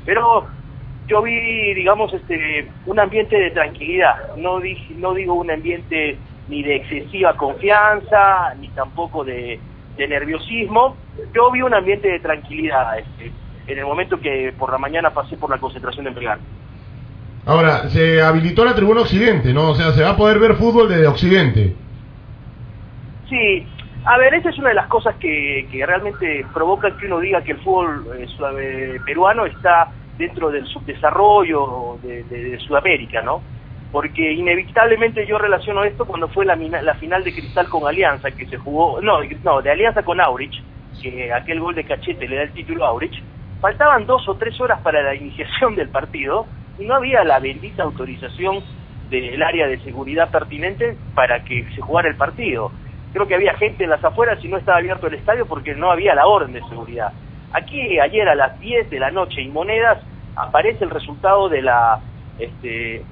pero 0.06 0.48
yo 1.08 1.22
vi, 1.22 1.74
digamos, 1.74 2.14
este, 2.14 2.70
un 2.86 3.00
ambiente 3.00 3.38
de 3.38 3.52
tranquilidad, 3.52 4.36
no, 4.38 4.60
dije, 4.60 4.94
no 4.98 5.14
digo 5.14 5.34
un 5.34 5.52
ambiente 5.52 6.18
ni 6.48 6.64
de 6.64 6.76
excesiva 6.76 7.36
confianza, 7.36 8.54
ni 8.60 8.68
tampoco 8.70 9.24
de, 9.24 9.60
nerviosismo. 9.98 10.96
Yo 11.32 11.52
vi 11.52 11.62
un 11.62 11.76
ambiente 11.76 12.08
de 12.08 12.20
tranquilidad 12.20 12.98
este, 12.98 13.32
en 13.68 13.78
el 13.78 13.86
momento 13.86 14.20
que 14.20 14.52
por 14.58 14.72
la 14.72 14.80
mañana 14.80 15.12
pasé 15.12 15.38
por 15.38 15.52
la 15.52 15.60
concentración 15.60 16.06
de 16.06 16.12
Melgar. 16.12 16.40
Ahora, 17.46 17.88
se 17.90 18.20
habilitó 18.22 18.66
la 18.66 18.74
tribuna 18.74 19.02
Occidente, 19.02 19.54
¿no? 19.54 19.70
O 19.70 19.76
sea, 19.76 19.92
se 19.92 20.02
va 20.02 20.12
a 20.12 20.18
poder 20.18 20.40
ver 20.40 20.56
fútbol 20.56 20.90
desde 20.90 21.06
Occidente. 21.06 21.76
Sí, 23.30 23.68
a 24.06 24.18
ver, 24.18 24.34
esa 24.34 24.50
es 24.50 24.58
una 24.58 24.70
de 24.70 24.76
las 24.76 24.88
cosas 24.88 25.16
que, 25.16 25.68
que 25.72 25.86
realmente 25.86 26.46
provocan 26.54 26.98
que 26.98 27.06
uno 27.06 27.20
diga 27.20 27.42
que 27.44 27.52
el 27.52 27.60
fútbol 27.60 28.06
eh, 28.60 29.00
peruano 29.06 29.46
está 29.46 29.92
dentro 30.18 30.50
del 30.50 30.66
subdesarrollo 30.68 32.00
de 32.04 32.60
Sudamérica, 32.60 33.22
¿no? 33.22 33.42
porque 33.92 34.32
inevitablemente 34.32 35.26
yo 35.28 35.38
relaciono 35.38 35.84
esto 35.84 36.06
cuando 36.06 36.30
fue 36.30 36.46
la, 36.46 36.56
la 36.56 36.94
final 36.96 37.24
de 37.24 37.34
Cristal 37.34 37.68
con 37.68 37.86
Alianza, 37.86 38.32
que 38.32 38.46
se 38.46 38.58
jugó, 38.58 39.02
no, 39.02 39.20
no, 39.44 39.62
de 39.62 39.72
Alianza 39.72 40.04
con 40.04 40.22
Aurich, 40.22 40.64
que 41.02 41.32
aquel 41.34 41.60
gol 41.60 41.76
de 41.76 41.84
cachete 41.84 42.28
le 42.28 42.38
da 42.38 42.44
el 42.44 42.54
título 42.54 42.86
a 42.86 42.90
Aurich, 42.90 43.22
faltaban 43.60 44.06
dos 44.06 44.28
o 44.30 44.36
tres 44.36 44.60
horas 44.62 44.80
para 44.82 45.04
la 45.04 45.14
iniciación 45.14 45.76
del 45.76 45.90
partido 45.90 46.46
y 46.80 46.86
no 46.86 46.96
había 46.96 47.24
la 47.24 47.40
bendita 47.40 47.84
autorización 47.84 48.64
del 49.10 49.44
área 49.44 49.68
de 49.68 49.78
seguridad 49.80 50.32
pertinente 50.32 50.96
para 51.14 51.44
que 51.44 51.68
se 51.76 51.82
jugara 51.82 52.08
el 52.08 52.16
partido. 52.16 52.72
Creo 53.14 53.28
que 53.28 53.36
había 53.36 53.54
gente 53.56 53.84
en 53.84 53.90
las 53.90 54.04
afueras 54.04 54.44
y 54.44 54.48
no 54.48 54.58
estaba 54.58 54.78
abierto 54.78 55.08
el 55.08 55.16
estadio 55.16 55.46
porque 55.46 55.76
no 55.76 55.92
había 55.92 56.16
la 56.16 56.28
orden 56.28 56.54
de 56.54 56.62
seguridad. 56.70 57.12
Aquí 57.54 58.00
ayer 58.00 58.28
a 58.30 58.36
las 58.36 58.60
10 58.60 58.90
de 58.90 59.00
la 59.00 59.12
noche 59.12 59.42
y 59.42 59.50
monedas 59.50 60.00
aparece 60.36 60.84
el 60.84 60.90
resultado 60.90 61.50
de 61.50 61.62
la 61.62 62.00
este, 62.40 63.04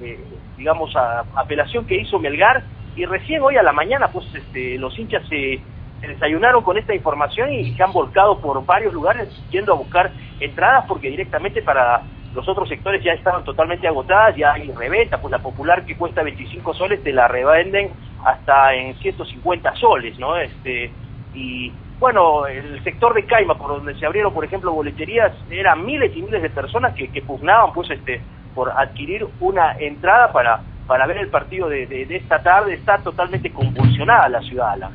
digamos, 0.56 0.94
a, 0.96 1.24
apelación 1.36 1.86
que 1.86 2.00
hizo 2.00 2.18
Melgar 2.18 2.64
y 2.96 3.04
recién 3.04 3.42
hoy 3.42 3.56
a 3.56 3.62
la 3.62 3.72
mañana 3.72 4.08
pues 4.08 4.26
este, 4.34 4.78
los 4.78 4.98
hinchas 4.98 5.22
se, 5.28 5.60
desayunaron 6.00 6.62
con 6.62 6.78
esta 6.78 6.94
información 6.94 7.52
y 7.52 7.74
se 7.74 7.82
han 7.82 7.92
volcado 7.92 8.40
por 8.40 8.64
varios 8.64 8.94
lugares 8.94 9.28
yendo 9.50 9.74
a 9.74 9.76
buscar 9.76 10.10
entradas 10.40 10.86
porque 10.88 11.10
directamente 11.10 11.60
para 11.60 12.02
los 12.34 12.48
otros 12.48 12.68
sectores 12.68 13.02
ya 13.02 13.12
estaban 13.12 13.44
totalmente 13.44 13.88
agotadas, 13.88 14.36
ya 14.36 14.52
hay 14.52 14.70
reventa, 14.70 15.20
pues 15.20 15.32
la 15.32 15.38
popular 15.38 15.84
que 15.84 15.96
cuesta 15.96 16.22
25 16.22 16.74
soles 16.74 17.02
te 17.02 17.12
la 17.12 17.26
revenden 17.28 17.90
hasta 18.24 18.74
en 18.74 18.94
150 18.96 19.74
soles, 19.76 20.18
¿no? 20.18 20.36
Este, 20.36 20.90
y 21.34 21.72
bueno, 21.98 22.46
el 22.46 22.82
sector 22.82 23.14
de 23.14 23.24
Caima, 23.24 23.56
por 23.56 23.68
donde 23.68 23.94
se 23.94 24.06
abrieron, 24.06 24.32
por 24.32 24.44
ejemplo, 24.44 24.72
boleterías, 24.72 25.32
eran 25.50 25.84
miles 25.84 26.16
y 26.16 26.22
miles 26.22 26.42
de 26.42 26.50
personas 26.50 26.94
que, 26.94 27.08
que 27.08 27.22
pugnaban 27.22 27.72
pues 27.72 27.90
este 27.90 28.20
por 28.54 28.70
adquirir 28.70 29.26
una 29.38 29.72
entrada 29.78 30.32
para, 30.32 30.60
para 30.86 31.06
ver 31.06 31.18
el 31.18 31.28
partido 31.28 31.68
de, 31.68 31.86
de, 31.86 32.16
esta 32.16 32.42
tarde. 32.42 32.74
Está 32.74 32.98
totalmente 32.98 33.52
convulsionada 33.52 34.28
la 34.28 34.40
ciudad. 34.40 34.90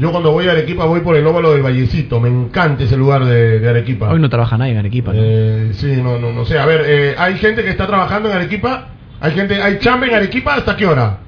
Yo 0.00 0.10
cuando 0.10 0.32
voy 0.32 0.48
a 0.48 0.52
Arequipa 0.52 0.86
voy 0.86 1.00
por 1.00 1.14
el 1.14 1.26
óvalo 1.26 1.52
del 1.52 1.62
Vallecito, 1.62 2.20
me 2.20 2.30
encanta 2.30 2.84
ese 2.84 2.96
lugar 2.96 3.24
de, 3.24 3.68
Arequipa. 3.68 4.08
Hoy 4.08 4.18
no 4.18 4.30
trabaja 4.30 4.56
nadie 4.56 4.72
en 4.72 4.78
Arequipa. 4.78 5.12
¿no? 5.12 5.20
Eh, 5.22 5.70
sí, 5.74 6.00
no, 6.02 6.18
no, 6.18 6.32
no 6.32 6.44
sé. 6.46 6.58
A 6.58 6.64
ver, 6.64 6.82
eh, 6.86 7.14
¿hay 7.18 7.34
gente 7.36 7.62
que 7.62 7.68
está 7.68 7.86
trabajando 7.86 8.30
en 8.30 8.36
Arequipa? 8.36 8.88
¿Hay 9.20 9.32
gente, 9.32 9.62
hay 9.62 9.78
chamba 9.78 10.06
en 10.06 10.14
Arequipa 10.14 10.54
hasta 10.54 10.74
qué 10.74 10.86
hora? 10.86 11.18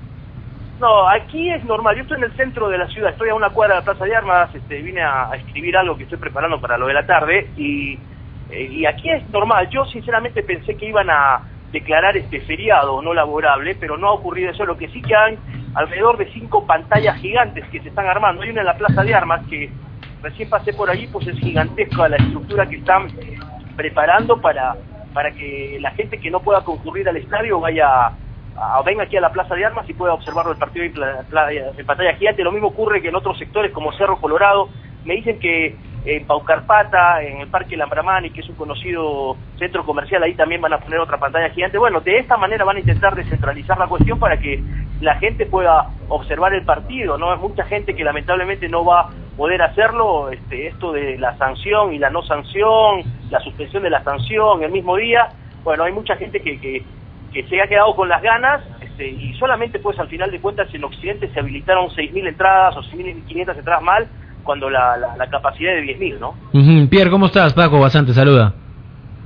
No, 0.80 1.06
aquí 1.10 1.50
es 1.50 1.62
normal. 1.64 1.96
Yo 1.96 2.02
estoy 2.02 2.16
en 2.16 2.24
el 2.24 2.36
centro 2.36 2.70
de 2.70 2.78
la 2.78 2.88
ciudad, 2.88 3.10
estoy 3.10 3.28
a 3.28 3.34
una 3.34 3.50
cuadra 3.50 3.74
de 3.74 3.80
la 3.80 3.84
Plaza 3.84 4.06
de 4.06 4.16
Armas, 4.16 4.54
este, 4.54 4.80
vine 4.80 5.02
a, 5.02 5.30
a 5.30 5.36
escribir 5.36 5.76
algo 5.76 5.96
que 5.96 6.04
estoy 6.04 6.18
preparando 6.18 6.58
para 6.58 6.78
lo 6.78 6.86
de 6.86 6.94
la 6.94 7.06
tarde 7.06 7.50
y 7.58 7.98
eh, 8.52 8.68
y 8.70 8.86
aquí 8.86 9.08
es 9.10 9.28
normal, 9.30 9.68
yo 9.70 9.84
sinceramente 9.86 10.42
pensé 10.42 10.76
que 10.76 10.86
iban 10.86 11.08
a 11.10 11.40
declarar 11.72 12.16
este 12.16 12.40
feriado 12.42 13.00
no 13.02 13.14
laborable, 13.14 13.74
pero 13.74 13.96
no 13.96 14.08
ha 14.08 14.12
ocurrido 14.12 14.50
eso, 14.50 14.64
lo 14.64 14.76
que 14.76 14.88
sí 14.88 15.00
que 15.02 15.16
hay 15.16 15.38
alrededor 15.74 16.18
de 16.18 16.30
cinco 16.32 16.66
pantallas 16.66 17.16
gigantes 17.16 17.64
que 17.70 17.80
se 17.80 17.88
están 17.88 18.06
armando, 18.06 18.42
hay 18.42 18.50
una 18.50 18.60
en 18.60 18.66
la 18.66 18.76
Plaza 18.76 19.02
de 19.02 19.14
Armas 19.14 19.46
que 19.48 19.70
recién 20.22 20.50
pasé 20.50 20.72
por 20.74 20.90
allí, 20.90 21.08
pues 21.08 21.26
es 21.26 21.38
gigantesca 21.38 22.08
la 22.08 22.16
estructura 22.16 22.68
que 22.68 22.76
están 22.76 23.08
preparando 23.74 24.40
para, 24.40 24.76
para 25.14 25.32
que 25.32 25.78
la 25.80 25.90
gente 25.92 26.18
que 26.18 26.30
no 26.30 26.40
pueda 26.40 26.62
concurrir 26.62 27.08
al 27.08 27.16
estadio 27.16 27.58
vaya 27.58 28.12
a, 28.56 28.82
venga 28.84 29.04
aquí 29.04 29.16
a 29.16 29.22
la 29.22 29.32
Plaza 29.32 29.54
de 29.54 29.64
Armas 29.64 29.88
y 29.88 29.94
pueda 29.94 30.12
observarlo 30.12 30.52
el 30.52 30.58
partido 30.58 30.84
en 30.84 31.86
pantalla 31.86 32.14
gigante. 32.14 32.44
Lo 32.44 32.52
mismo 32.52 32.68
ocurre 32.68 33.00
que 33.00 33.08
en 33.08 33.16
otros 33.16 33.38
sectores 33.38 33.72
como 33.72 33.92
Cerro 33.92 34.20
Colorado. 34.20 34.68
Me 35.04 35.14
dicen 35.14 35.40
que 35.40 35.74
en 36.04 36.26
Paucarpata, 36.26 37.22
en 37.22 37.40
el 37.40 37.48
Parque 37.48 37.76
Lambramani, 37.76 38.30
que 38.30 38.40
es 38.40 38.48
un 38.48 38.56
conocido 38.56 39.36
centro 39.58 39.84
comercial, 39.84 40.22
ahí 40.22 40.34
también 40.34 40.60
van 40.60 40.72
a 40.72 40.78
poner 40.78 40.98
otra 40.98 41.18
pantalla 41.18 41.50
gigante. 41.50 41.78
Bueno, 41.78 42.00
de 42.00 42.18
esta 42.18 42.36
manera 42.36 42.64
van 42.64 42.76
a 42.76 42.80
intentar 42.80 43.14
descentralizar 43.14 43.78
la 43.78 43.86
cuestión 43.86 44.18
para 44.18 44.38
que 44.38 44.62
la 45.00 45.16
gente 45.16 45.46
pueda 45.46 45.90
observar 46.08 46.54
el 46.54 46.64
partido, 46.64 47.18
¿no? 47.18 47.32
Hay 47.32 47.38
mucha 47.38 47.64
gente 47.64 47.94
que 47.94 48.04
lamentablemente 48.04 48.68
no 48.68 48.84
va 48.84 49.00
a 49.00 49.10
poder 49.36 49.62
hacerlo, 49.62 50.30
este, 50.30 50.66
esto 50.68 50.92
de 50.92 51.18
la 51.18 51.36
sanción 51.36 51.92
y 51.92 51.98
la 51.98 52.10
no 52.10 52.22
sanción, 52.22 53.02
la 53.30 53.40
suspensión 53.40 53.82
de 53.82 53.90
la 53.90 54.02
sanción 54.02 54.62
el 54.62 54.70
mismo 54.70 54.96
día, 54.96 55.28
bueno, 55.64 55.84
hay 55.84 55.92
mucha 55.92 56.16
gente 56.16 56.40
que, 56.42 56.60
que, 56.60 56.84
que 57.32 57.48
se 57.48 57.60
ha 57.60 57.66
quedado 57.66 57.94
con 57.94 58.08
las 58.08 58.22
ganas 58.22 58.62
este, 58.80 59.08
y 59.08 59.32
solamente 59.34 59.78
pues 59.78 59.98
al 59.98 60.08
final 60.08 60.30
de 60.30 60.40
cuentas 60.40 60.72
en 60.74 60.84
Occidente 60.84 61.28
se 61.32 61.40
habilitaron 61.40 61.88
6.000 61.88 62.28
entradas 62.28 62.76
o 62.76 62.82
6.500 62.82 63.58
entradas 63.58 63.82
mal, 63.82 64.08
cuando 64.42 64.68
la, 64.70 64.96
la, 64.96 65.26
capacidad 65.28 65.72
de 65.72 65.82
10.000, 65.98 66.18
¿no? 66.18 66.88
Pierre, 66.88 67.10
¿cómo 67.10 67.26
estás? 67.26 67.54
Paco, 67.54 67.80
bastante, 67.80 68.12
saluda. 68.12 68.54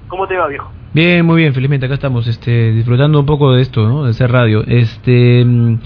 ¿Cómo 0.08 0.26
te 0.26 0.36
va, 0.36 0.46
viejo? 0.46 0.70
Bien, 0.92 1.26
muy 1.26 1.42
bien, 1.42 1.52
felizmente 1.52 1.86
acá 1.86 1.94
estamos 1.94 2.26
este, 2.26 2.72
disfrutando 2.72 3.20
un 3.20 3.26
poco 3.26 3.52
de 3.52 3.62
esto, 3.62 3.86
¿no? 3.86 4.04
De 4.04 4.14
ser 4.14 4.30
radio. 4.30 4.64
Este, 4.66 5.44
mm, 5.44 5.78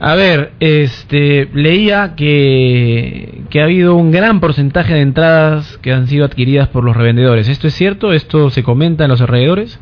a 0.00 0.14
ver, 0.14 0.52
este, 0.60 1.48
leía 1.52 2.14
que, 2.14 3.42
que 3.50 3.60
ha 3.60 3.64
habido 3.64 3.94
un 3.94 4.10
gran 4.10 4.40
porcentaje 4.40 4.94
de 4.94 5.00
entradas 5.00 5.78
que 5.78 5.92
han 5.92 6.06
sido 6.06 6.24
adquiridas 6.24 6.68
por 6.68 6.84
los 6.84 6.96
revendedores. 6.96 7.48
¿Esto 7.48 7.66
es 7.66 7.74
cierto? 7.74 8.12
¿Esto 8.12 8.50
se 8.50 8.62
comenta 8.62 9.04
en 9.04 9.10
los 9.10 9.20
alrededores? 9.20 9.80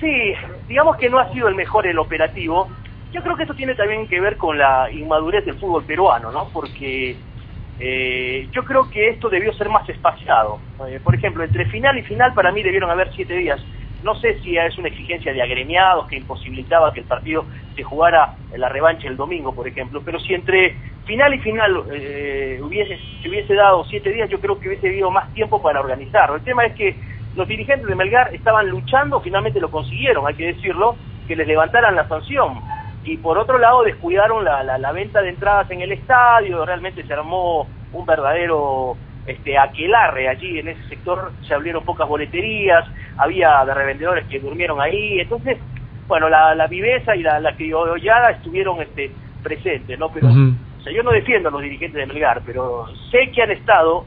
Sí, 0.00 0.32
digamos 0.68 0.96
que 0.96 1.10
no 1.10 1.18
ha 1.18 1.32
sido 1.32 1.48
el 1.48 1.54
mejor 1.54 1.86
el 1.86 1.98
operativo. 1.98 2.68
Yo 3.12 3.22
creo 3.22 3.36
que 3.36 3.42
esto 3.42 3.54
tiene 3.54 3.74
también 3.74 4.06
que 4.06 4.20
ver 4.20 4.36
con 4.36 4.56
la 4.58 4.90
inmadurez 4.90 5.44
del 5.44 5.56
fútbol 5.56 5.84
peruano, 5.84 6.30
¿no? 6.30 6.48
Porque 6.52 7.16
eh, 7.80 8.48
yo 8.52 8.64
creo 8.64 8.90
que 8.90 9.08
esto 9.10 9.28
debió 9.28 9.52
ser 9.52 9.68
más 9.68 9.88
espaciado. 9.88 10.58
Eh, 10.88 11.00
por 11.02 11.14
ejemplo, 11.14 11.44
entre 11.44 11.66
final 11.66 11.96
y 11.98 12.02
final 12.02 12.34
para 12.34 12.52
mí 12.52 12.62
debieron 12.62 12.90
haber 12.90 13.12
siete 13.14 13.34
días. 13.34 13.60
No 14.02 14.14
sé 14.14 14.38
si 14.40 14.56
es 14.56 14.78
una 14.78 14.88
exigencia 14.88 15.32
de 15.32 15.42
agremiados 15.42 16.06
que 16.06 16.16
imposibilitaba 16.16 16.92
que 16.92 17.00
el 17.00 17.06
partido 17.06 17.44
se 17.74 17.82
jugara 17.82 18.34
la 18.56 18.68
revancha 18.68 19.08
el 19.08 19.16
domingo, 19.16 19.54
por 19.54 19.66
ejemplo, 19.66 20.02
pero 20.04 20.20
si 20.20 20.34
entre 20.34 20.76
final 21.04 21.34
y 21.34 21.38
final 21.38 21.84
eh, 21.92 22.60
hubiese, 22.62 22.98
se 23.22 23.28
hubiese 23.28 23.54
dado 23.54 23.84
siete 23.84 24.12
días, 24.12 24.30
yo 24.30 24.40
creo 24.40 24.58
que 24.60 24.68
hubiese 24.68 24.88
habido 24.88 25.10
más 25.10 25.32
tiempo 25.34 25.60
para 25.60 25.80
organizarlo. 25.80 26.36
El 26.36 26.42
tema 26.42 26.64
es 26.66 26.74
que 26.74 26.94
los 27.34 27.48
dirigentes 27.48 27.88
de 27.88 27.94
Melgar 27.94 28.32
estaban 28.34 28.68
luchando, 28.68 29.20
finalmente 29.20 29.60
lo 29.60 29.70
consiguieron, 29.70 30.26
hay 30.26 30.34
que 30.34 30.52
decirlo, 30.54 30.96
que 31.26 31.36
les 31.36 31.46
levantaran 31.46 31.94
la 31.94 32.06
sanción 32.08 32.60
y 33.08 33.16
por 33.16 33.38
otro 33.38 33.56
lado 33.58 33.84
descuidaron 33.84 34.44
la, 34.44 34.62
la, 34.62 34.76
la 34.76 34.92
venta 34.92 35.22
de 35.22 35.30
entradas 35.30 35.70
en 35.70 35.80
el 35.80 35.92
estadio, 35.92 36.66
realmente 36.66 37.02
se 37.02 37.12
armó 37.14 37.66
un 37.92 38.04
verdadero 38.04 38.96
este 39.26 39.56
aquelarre 39.58 40.28
allí 40.28 40.58
en 40.58 40.68
ese 40.68 40.82
sector, 40.88 41.32
se 41.46 41.54
abrieron 41.54 41.84
pocas 41.84 42.06
boleterías, 42.06 42.84
había 43.16 43.64
de 43.64 43.72
revendedores 43.72 44.26
que 44.26 44.40
durmieron 44.40 44.78
ahí, 44.80 45.20
entonces, 45.20 45.56
bueno, 46.06 46.28
la, 46.28 46.54
la 46.54 46.66
viveza 46.66 47.16
y 47.16 47.22
la, 47.22 47.40
la 47.40 47.56
criollada 47.56 48.30
estuvieron 48.30 48.80
este, 48.82 49.10
presentes, 49.42 49.98
¿no? 49.98 50.10
Pero, 50.10 50.28
o 50.28 50.82
sea, 50.82 50.92
yo 50.92 51.02
no 51.02 51.10
defiendo 51.10 51.48
a 51.48 51.52
los 51.52 51.62
dirigentes 51.62 51.98
de 51.98 52.06
Melgar, 52.06 52.42
pero 52.44 52.86
sé 53.10 53.30
que 53.30 53.42
han 53.42 53.50
estado, 53.50 54.04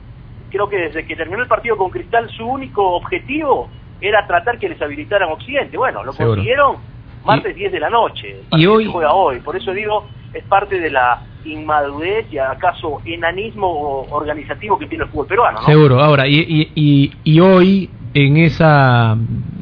creo 0.51 0.69
que 0.69 0.77
desde 0.77 1.05
que 1.07 1.15
terminó 1.15 1.41
el 1.41 1.47
partido 1.47 1.75
con 1.75 1.89
Cristal, 1.89 2.29
su 2.29 2.45
único 2.45 2.95
objetivo 2.95 3.67
era 3.99 4.25
tratar 4.27 4.57
que 4.59 4.69
les 4.69 4.81
habilitaran 4.81 5.31
Occidente. 5.31 5.77
Bueno, 5.77 6.03
lo 6.03 6.13
Seguro. 6.13 6.35
consiguieron 6.35 6.77
martes 7.25 7.55
10 7.55 7.71
de 7.71 7.79
la 7.79 7.89
noche. 7.89 8.35
el 8.51 8.59
y 8.59 8.65
hoy- 8.65 8.85
se 8.85 8.91
juega 8.91 9.13
hoy. 9.13 9.39
Por 9.39 9.55
eso 9.55 9.71
digo, 9.73 10.07
es 10.33 10.43
parte 10.45 10.79
de 10.79 10.89
la 10.89 11.21
inmadurez 11.45 12.27
y 12.31 12.37
acaso 12.37 13.01
enanismo 13.05 14.05
organizativo 14.11 14.77
que 14.77 14.85
tiene 14.85 15.05
el 15.05 15.09
fútbol 15.09 15.27
peruano. 15.27 15.59
¿no? 15.59 15.65
Seguro, 15.65 15.99
ahora, 15.99 16.27
y, 16.27 16.35
y, 16.39 16.71
y, 16.75 17.11
y 17.23 17.39
hoy 17.39 17.89
en 18.13 18.37
esa, 18.37 19.13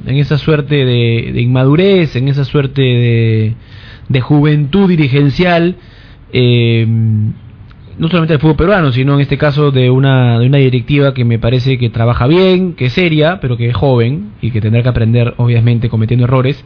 en 0.05 0.15
esa 0.17 0.37
suerte 0.37 0.75
de, 0.85 1.31
de 1.33 1.41
inmadurez, 1.41 2.15
en 2.15 2.27
esa 2.27 2.43
suerte 2.43 2.81
de, 2.81 3.53
de 4.09 4.21
juventud 4.21 4.89
dirigencial, 4.89 5.75
eh, 6.33 6.85
no 6.87 8.07
solamente 8.07 8.33
del 8.33 8.41
fútbol 8.41 8.55
peruano, 8.55 8.91
sino 8.91 9.13
en 9.15 9.21
este 9.21 9.37
caso 9.37 9.71
de 9.71 9.89
una, 9.89 10.39
de 10.39 10.47
una 10.47 10.57
directiva 10.57 11.13
que 11.13 11.25
me 11.25 11.37
parece 11.39 11.77
que 11.77 11.89
trabaja 11.89 12.27
bien, 12.27 12.73
que 12.73 12.85
es 12.85 12.93
seria, 12.93 13.39
pero 13.41 13.57
que 13.57 13.67
es 13.69 13.75
joven 13.75 14.31
y 14.41 14.51
que 14.51 14.61
tendrá 14.61 14.81
que 14.83 14.89
aprender, 14.89 15.33
obviamente, 15.37 15.89
cometiendo 15.89 16.25
errores. 16.25 16.63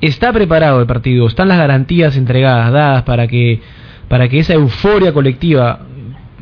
Está 0.00 0.32
preparado 0.32 0.80
el 0.80 0.86
partido, 0.86 1.26
están 1.26 1.48
las 1.48 1.58
garantías 1.58 2.16
entregadas, 2.16 2.72
dadas 2.72 3.02
para 3.02 3.26
que, 3.26 3.60
para 4.08 4.28
que 4.28 4.38
esa 4.38 4.54
euforia 4.54 5.12
colectiva 5.12 5.80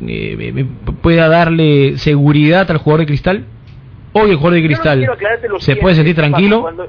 eh, 0.07 0.51
me- 0.53 0.63
pueda 1.01 1.27
darle 1.27 1.97
seguridad 1.97 2.69
al 2.69 2.77
jugador 2.77 2.99
de 3.01 3.05
cristal. 3.07 3.45
Hoy 4.13 4.29
el 4.31 4.35
jugador 4.35 4.53
de 4.55 4.61
no 4.61 4.67
cristal 4.67 5.09
se 5.59 5.75
puede 5.75 5.95
sentir 5.95 6.15
tranquilo. 6.15 6.61
Cuando, 6.61 6.87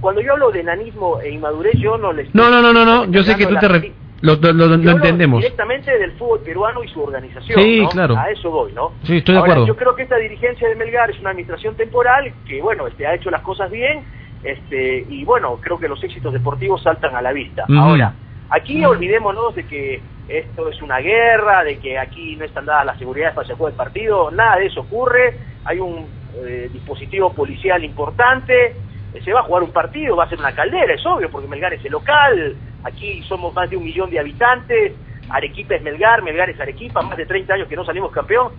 cuando 0.00 0.20
yo 0.20 0.32
hablo 0.32 0.50
de 0.52 0.60
enanismo 0.60 1.20
e 1.20 1.30
inmadurez, 1.30 1.74
yo 1.78 1.98
no 1.98 2.12
les 2.12 2.32
No, 2.34 2.48
no, 2.48 2.62
no, 2.62 2.72
no, 2.72 2.84
no. 2.84 3.10
Yo 3.10 3.22
sé 3.24 3.34
que 3.36 3.46
tú 3.46 3.56
te 3.56 3.66
re- 3.68 3.92
lo, 4.20 4.36
lo- 4.36 4.52
lo- 4.52 4.66
lo 4.68 4.76
Yo 4.76 4.90
hablo 4.90 4.90
entendemos. 4.92 5.40
Directamente 5.40 5.98
del 5.98 6.12
fútbol 6.12 6.40
peruano 6.44 6.82
y 6.84 6.88
su 6.88 7.02
organización. 7.02 7.60
Sí, 7.60 7.80
¿no? 7.80 7.88
claro. 7.88 8.16
A 8.16 8.30
eso 8.30 8.50
voy, 8.50 8.72
¿no? 8.72 8.92
Sí, 9.02 9.16
estoy 9.16 9.34
de 9.34 9.40
acuerdo. 9.40 9.66
Yo 9.66 9.76
creo 9.76 9.94
que 9.96 10.04
esta 10.04 10.16
dirigencia 10.16 10.68
de 10.68 10.76
Melgar 10.76 11.10
es 11.10 11.18
una 11.20 11.30
administración 11.30 11.74
temporal 11.74 12.32
que, 12.46 12.62
bueno, 12.62 12.86
este, 12.86 13.06
ha 13.06 13.14
hecho 13.16 13.30
las 13.30 13.42
cosas 13.42 13.70
bien 13.70 14.04
este, 14.44 15.06
y, 15.08 15.24
bueno, 15.24 15.58
creo 15.60 15.78
que 15.78 15.88
los 15.88 16.02
éxitos 16.04 16.32
deportivos 16.32 16.82
saltan 16.82 17.16
a 17.16 17.22
la 17.22 17.32
vista. 17.32 17.64
Ahora, 17.76 18.14
aquí 18.50 18.84
olvidémonos 18.84 19.54
de 19.54 19.66
que 19.66 20.02
esto 20.28 20.68
es 20.68 20.80
una 20.82 20.98
guerra, 20.98 21.64
de 21.64 21.78
que 21.78 21.98
aquí 21.98 22.36
no 22.36 22.44
están 22.44 22.66
dadas 22.66 22.86
las 22.86 22.98
seguridades 22.98 23.34
para 23.34 23.46
que 23.46 23.52
se 23.52 23.58
juegue 23.58 23.72
el 23.72 23.76
partido, 23.76 24.30
nada 24.30 24.56
de 24.56 24.66
eso 24.66 24.82
ocurre, 24.82 25.38
hay 25.64 25.80
un 25.80 26.06
eh, 26.36 26.68
dispositivo 26.72 27.32
policial 27.32 27.82
importante, 27.84 28.76
eh, 29.14 29.20
se 29.22 29.32
va 29.32 29.40
a 29.40 29.44
jugar 29.44 29.62
un 29.62 29.72
partido, 29.72 30.16
va 30.16 30.24
a 30.24 30.28
ser 30.28 30.38
una 30.38 30.54
caldera, 30.54 30.94
es 30.94 31.04
obvio, 31.06 31.30
porque 31.30 31.48
Melgar 31.48 31.74
es 31.74 31.84
el 31.84 31.92
local, 31.92 32.56
aquí 32.84 33.22
somos 33.22 33.54
más 33.54 33.68
de 33.70 33.76
un 33.76 33.84
millón 33.84 34.10
de 34.10 34.18
habitantes, 34.18 34.92
Arequipa 35.28 35.74
es 35.74 35.82
Melgar, 35.82 36.22
Melgar 36.22 36.50
es 36.50 36.60
Arequipa, 36.60 37.02
más 37.02 37.16
de 37.16 37.26
30 37.26 37.54
años 37.54 37.68
que 37.68 37.76
no 37.76 37.84
salimos 37.84 38.12
campeón. 38.12 38.52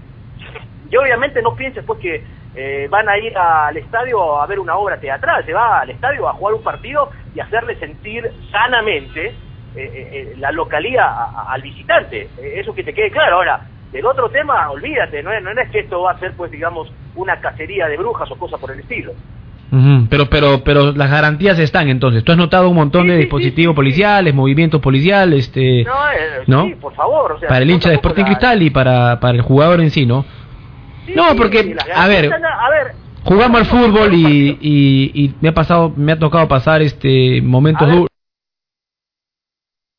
Y 0.90 0.96
obviamente 0.98 1.42
no 1.42 1.56
pienses 1.56 1.84
pues 1.86 2.00
que 2.00 2.24
eh, 2.56 2.88
van 2.90 3.10
a 3.10 3.18
ir 3.18 3.38
al 3.38 3.76
estadio 3.78 4.42
a 4.42 4.46
ver 4.48 4.60
una 4.60 4.76
obra 4.78 4.98
teatral, 5.00 5.46
se 5.46 5.54
va 5.54 5.82
al 5.82 5.90
estadio 5.90 6.28
a 6.30 6.34
jugar 6.34 6.54
un 6.56 6.64
partido 6.64 7.10
y 7.34 7.40
hacerle 7.40 7.76
sentir 7.80 8.24
sanamente 8.52 9.26
eh, 9.28 9.34
eh, 9.76 10.34
la 10.38 10.52
localía 10.52 11.04
a- 11.06 11.24
a- 11.26 11.54
al 11.54 11.62
visitante, 11.62 12.30
eso 12.56 12.74
que 12.74 12.84
te 12.84 12.94
quede 12.94 13.12
claro. 13.12 13.36
Ahora, 13.38 13.60
del 13.92 14.06
otro 14.06 14.30
tema, 14.30 14.70
olvídate, 14.72 15.22
no 15.22 15.34
es, 15.34 15.44
no 15.44 15.52
es 15.52 15.70
que 15.70 15.80
esto 15.80 16.02
va 16.02 16.12
a 16.12 16.20
ser 16.20 16.34
pues 16.38 16.50
digamos 16.52 16.88
una 17.16 17.40
cacería 17.42 17.88
de 17.88 17.98
brujas 17.98 18.30
o 18.32 18.38
cosas 18.38 18.60
por 18.60 18.72
el 18.72 18.80
estilo. 18.80 19.12
Pero, 20.10 20.28
pero, 20.30 20.64
pero 20.64 20.94
las 20.94 21.12
garantías 21.12 21.60
están 21.60 21.90
entonces. 21.90 22.24
Tú 22.24 22.32
has 22.32 22.38
notado 22.38 22.70
un 22.70 22.76
montón 22.76 23.08
de 23.08 23.18
dispositivos 23.18 23.76
policiales, 23.76 24.34
movimientos 24.34 24.80
policiales, 24.80 25.48
este, 25.48 25.84
No, 25.84 26.66
eh, 26.68 26.78
por 26.80 26.94
favor. 26.94 27.34
O 27.34 27.40
sea, 27.40 27.50
para 27.50 27.62
el 27.64 27.72
hincha 27.72 27.90
de 27.90 27.96
Sporting 27.96 28.22
la- 28.24 28.28
Cristal 28.28 28.62
y 28.62 28.70
para, 28.70 29.20
para 29.20 29.34
el 29.36 29.42
jugador 29.42 29.82
en 29.82 29.90
sí, 29.90 30.06
¿no? 30.06 30.24
Sí, 31.06 31.14
no, 31.16 31.36
porque, 31.36 31.64
sí, 31.64 31.76
a 31.94 32.08
ver, 32.08 32.34
a 32.34 32.70
ver, 32.70 32.96
jugamos 33.24 33.60
al 33.60 33.66
fútbol 33.66 34.14
y, 34.14 34.58
y, 34.62 35.12
y 35.14 35.36
me 35.42 35.50
ha 35.50 35.54
pasado, 35.54 35.94
me 35.96 36.14
ha 36.14 36.20
tocado 36.20 36.48
pasar 36.48 36.82
este 36.82 37.42
momentos 37.42 37.90
duros. 37.90 38.08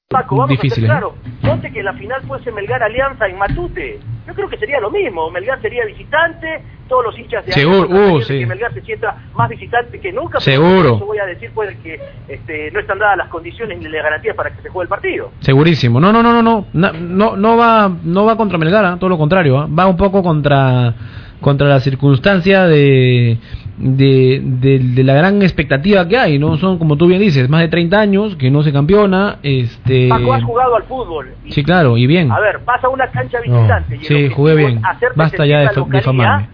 Paco, 0.09 0.37
vamos 0.37 0.51
Difíciles, 0.51 0.91
a 0.91 0.93
¿eh? 0.93 1.01
ser 1.01 1.01
claro. 1.01 1.15
Ponte 1.43 1.73
que 1.73 1.83
la 1.83 1.93
final 1.95 2.23
fuese 2.23 2.53
Melgar 2.53 2.83
Alianza 2.83 3.27
en 3.27 3.39
Matute. 3.39 4.01
Yo 4.27 4.35
creo 4.35 4.49
que 4.49 4.59
sería 4.59 4.81
lo 4.81 4.91
mismo. 4.91 5.31
Melgar 5.31 5.61
sería 5.63 5.85
visitante, 5.85 6.63
todos 6.89 7.05
los 7.05 7.19
hinchas 7.19 7.47
de 7.47 7.53
Seguro, 7.53 7.89
uh, 7.89 8.21
sí. 8.23 8.41
que 8.41 8.47
Melgar 8.47 8.75
se 8.75 8.81
sienta 8.83 9.17
más 9.35 9.49
visitante 9.49 10.01
que 10.01 10.13
nunca. 10.13 10.41
Seguro. 10.41 10.97
Eso 10.97 11.07
voy 11.07 11.19
a 11.19 11.27
decir 11.27 11.51
pues 11.55 11.77
que 11.79 12.01
este, 12.29 12.71
no 12.73 12.81
están 12.81 12.99
dadas 12.99 13.19
las 13.19 13.29
condiciones 13.29 13.79
ni 13.79 13.85
las 13.85 14.03
garantías 14.03 14.35
para 14.35 14.51
que 14.51 14.63
se 14.63 14.69
juegue 14.69 14.85
el 14.85 14.89
partido. 14.89 15.31
Segurísimo. 15.41 16.01
No, 16.01 16.13
no, 16.13 16.23
no, 16.23 16.43
no, 16.43 16.67
no, 16.73 16.93
no, 16.93 17.37
no, 17.37 17.57
va, 17.57 17.91
no 18.03 18.25
va 18.25 18.37
contra 18.37 18.59
Melgar, 18.59 18.85
¿ah? 18.85 18.97
todo 18.99 19.11
lo 19.11 19.19
contrario, 19.19 19.59
¿ah? 19.59 19.69
va 19.69 19.87
un 19.87 19.97
poco 19.97 20.23
contra, 20.23 20.93
contra 21.41 21.69
la 21.69 21.81
circunstancia 21.81 22.67
de, 22.67 23.39
de, 23.79 24.41
de, 24.43 24.79
de 24.79 25.05
la 25.05 25.15
gran 25.15 25.43
expectativa 25.43 26.07
que 26.09 26.17
hay, 26.19 26.39
¿no? 26.39 26.57
Son, 26.57 26.79
como 26.79 26.97
tú 26.97 27.07
bien 27.07 27.21
dices, 27.21 27.49
más 27.49 27.61
de 27.61 27.69
30 27.69 27.99
años 28.01 28.37
que 28.37 28.51
no 28.51 28.63
se 28.63 28.73
campeona, 28.73 29.37
este... 29.43 30.09
Paco, 30.09 30.33
has 30.33 30.43
jugado 30.45 30.77
al 30.77 30.83
fútbol. 30.85 31.29
Y, 31.45 31.53
Sí, 31.53 31.63
claro, 31.63 31.97
y 31.97 32.07
bien. 32.07 32.31
A 32.33 32.41
ver, 32.41 32.61
vas 32.65 32.83
a 32.83 32.89
una 32.89 33.07
cancha 33.09 33.39
No, 33.47 33.57
visitante. 33.59 33.97
y 33.97 33.99
el 33.99 34.05
sí, 34.29 34.35
jugué 34.35 34.55
bien. 34.55 34.81
Basta 35.15 35.45
ya 35.47 35.59
de 35.59 35.65
la 35.67 35.71
fa- 35.73 35.81
localía. 35.81 36.01
difamarme. 36.01 36.49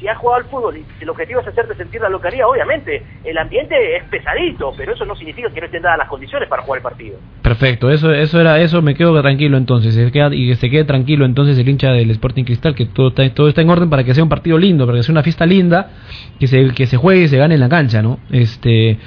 Si 0.00 0.06
has 0.06 0.16
jugado 0.18 0.38
al 0.44 0.44
fútbol 0.48 0.76
y 0.76 0.84
el 1.02 1.08
objetivo 1.10 1.40
es 1.40 1.48
hacerte 1.48 1.74
sentir 1.74 2.00
la 2.00 2.08
localidad, 2.08 2.46
obviamente 2.48 3.02
el 3.24 3.36
ambiente 3.36 3.74
es 3.96 4.04
pesadito, 4.04 4.72
pero 4.76 4.92
eso 4.94 5.04
no 5.04 5.16
significa 5.16 5.50
que 5.50 5.60
no 5.60 5.66
estén 5.66 5.82
dadas 5.82 5.98
las 5.98 6.08
condiciones 6.08 6.48
para 6.48 6.62
jugar 6.62 6.78
el 6.78 6.82
partido. 6.84 7.18
Perfecto, 7.42 7.90
eso, 7.90 8.12
eso 8.12 8.40
era, 8.40 8.60
eso 8.60 8.80
me 8.80 8.94
quedo 8.94 9.20
tranquilo 9.20 9.56
entonces, 9.56 9.94
se 9.94 10.12
queda- 10.12 10.32
y 10.32 10.48
que 10.50 10.54
se 10.54 10.70
quede 10.70 10.84
tranquilo 10.84 11.24
entonces 11.24 11.58
el 11.58 11.68
hincha 11.68 11.90
del 11.90 12.10
Sporting 12.12 12.44
Cristal, 12.44 12.76
que 12.76 12.86
todo 12.86 13.08
está, 13.08 13.28
todo 13.34 13.48
está 13.48 13.60
en 13.62 13.70
orden 13.70 13.90
para 13.90 14.04
que 14.04 14.14
sea 14.14 14.22
un 14.22 14.28
partido 14.30 14.56
lindo, 14.56 14.86
para 14.86 14.98
que 14.98 15.02
sea 15.02 15.12
una 15.12 15.22
fiesta 15.24 15.44
linda, 15.46 15.90
que 16.38 16.46
se, 16.46 16.72
que 16.74 16.86
se 16.86 16.96
juegue 16.96 17.22
y 17.24 17.28
se 17.28 17.36
gane 17.38 17.54
en 17.54 17.60
la 17.60 17.68
cancha, 17.68 18.00
¿no? 18.00 18.20
Este, 18.30 18.98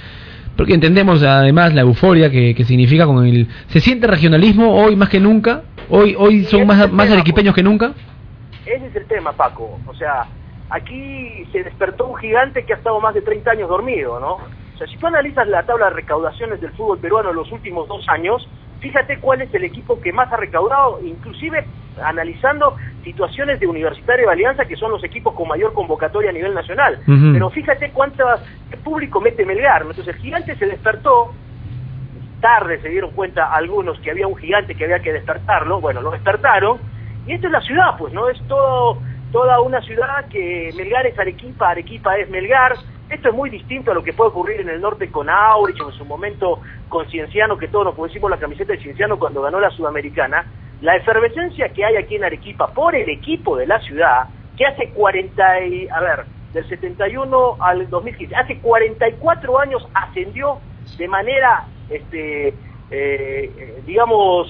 porque 0.58 0.74
entendemos 0.74 1.24
además 1.24 1.74
la 1.74 1.82
euforia 1.82 2.30
que, 2.30 2.54
que 2.54 2.66
significa 2.66 3.06
con 3.06 3.26
el, 3.26 3.48
se 3.68 3.80
siente 3.80 4.08
regionalismo 4.08 4.76
hoy 4.76 4.98
más 4.98 5.08
que 5.08 5.22
nunca, 5.22 5.62
hoy, 5.89 6.16
hoy 6.20 6.44
son 6.44 6.68
más, 6.68 6.92
más 6.92 7.10
arequipeños 7.10 7.56
que 7.56 7.64
nunca. 7.64 7.94
Ese 8.66 8.88
es 8.88 8.96
el 8.96 9.06
tema, 9.06 9.32
Paco. 9.32 9.80
O 9.88 9.94
sea, 9.96 10.26
aquí 10.72 11.46
se 11.52 11.64
despertó 11.64 12.08
un 12.08 12.16
gigante 12.18 12.66
que 12.66 12.74
ha 12.74 12.78
estado 12.78 13.00
más 13.00 13.14
de 13.14 13.22
30 13.22 13.52
años 13.52 13.70
dormido, 13.70 14.20
¿no? 14.20 14.36
O 14.36 14.78
sea, 14.78 14.88
si 14.88 14.98
tú 14.98 15.08
analizas 15.08 15.48
la 15.48 15.64
tabla 15.64 15.90
de 15.90 15.96
recaudaciones 15.98 16.60
del 16.62 16.72
fútbol 16.72 16.98
peruano 16.98 17.30
en 17.30 17.36
los 17.36 17.52
últimos 17.52 17.88
dos 17.88 18.08
años, 18.10 18.48
fíjate 18.80 19.20
cuál 19.20 19.42
es 19.42 19.54
el 19.54 19.64
equipo 19.64 20.02
que 20.02 20.12
más 20.12 20.32
ha 20.32 20.38
recaudado, 20.38 21.00
inclusive 21.04 21.66
analizando 22.02 22.76
situaciones 23.04 23.60
de 23.60 23.68
Universitario 23.68 24.28
de 24.28 24.32
Alianza, 24.32 24.66
que 24.66 24.76
son 24.76 24.92
los 24.92 25.04
equipos 25.04 25.36
con 25.36 25.48
mayor 25.48 25.74
convocatoria 25.74 26.30
a 26.30 26.34
nivel 26.34 26.54
nacional. 26.54 27.00
Pero 27.06 27.50
fíjate 27.50 27.92
cuánto 27.92 28.26
público 28.84 29.20
mete 29.20 29.46
Melgar. 29.46 29.84
¿no? 29.84 29.92
Entonces 29.92 30.16
el 30.16 30.22
gigante 30.22 30.56
se 30.56 30.66
despertó, 30.66 31.34
tarde 32.40 32.82
se 32.82 32.90
dieron 32.90 33.12
cuenta 33.12 33.54
algunos 33.54 34.00
que 34.00 34.10
había 34.10 34.26
un 34.26 34.36
gigante 34.36 34.74
que 34.74 34.86
había 34.86 35.00
que 35.00 35.14
despertarlo, 35.14 35.80
bueno, 35.80 36.02
lo 36.02 36.12
despertaron, 36.12 36.80
y 37.28 37.34
esto 37.34 37.48
es 37.48 37.54
la 37.54 37.62
ciudad, 37.62 37.98
pues, 38.00 38.14
¿no? 38.14 38.30
Es 38.30 38.42
todo, 38.48 38.98
toda 39.32 39.62
una 39.62 39.82
ciudad 39.82 40.28
que 40.30 40.72
Melgar 40.76 41.06
es 41.08 41.18
Arequipa, 41.18 41.70
Arequipa 41.70 42.18
es 42.18 42.30
Melgar, 42.30 42.76
esto 43.10 43.30
es 43.30 43.36
muy 43.36 43.50
distinto 43.50 43.92
a 43.92 43.94
lo 43.94 44.04
que 44.04 44.14
puede 44.14 44.30
ocurrir 44.30 44.62
en 44.62 44.70
el 44.70 44.82
norte 44.82 45.10
con 45.10 45.30
Aurich 45.30 45.80
en 45.82 45.92
su 45.94 46.06
momento 46.06 46.60
con 46.88 47.10
Cienciano, 47.10 47.58
que 47.58 47.68
todos 47.68 47.86
nos 47.86 47.96
pusimos 47.96 48.30
la 48.30 48.38
camiseta 48.38 48.74
de 48.74 48.80
Cienciano 48.80 49.20
cuando 49.20 49.42
ganó 49.42 49.60
la 49.60 49.70
Sudamericana, 49.72 50.46
la 50.82 50.96
efervescencia 50.96 51.70
que 51.70 51.84
hay 51.86 51.98
aquí 51.98 52.16
en 52.16 52.24
Arequipa 52.24 52.68
por 52.68 52.96
el 52.96 53.10
equipo 53.10 53.58
de 53.58 53.68
la 53.68 53.80
ciudad, 53.82 54.28
que 54.58 54.66
hace 54.66 54.90
40, 54.90 55.66
y, 55.66 55.88
a 55.90 56.00
ver, 56.00 56.26
del 56.54 56.68
71 56.68 57.58
al 57.60 57.90
2015, 57.90 58.36
hace 58.36 58.60
44 58.60 59.60
años 59.60 59.88
ascendió 59.94 60.60
de 60.98 61.08
manera, 61.08 61.66
este, 61.90 62.50
eh, 62.50 62.54
eh, 62.92 63.84
digamos, 63.86 64.48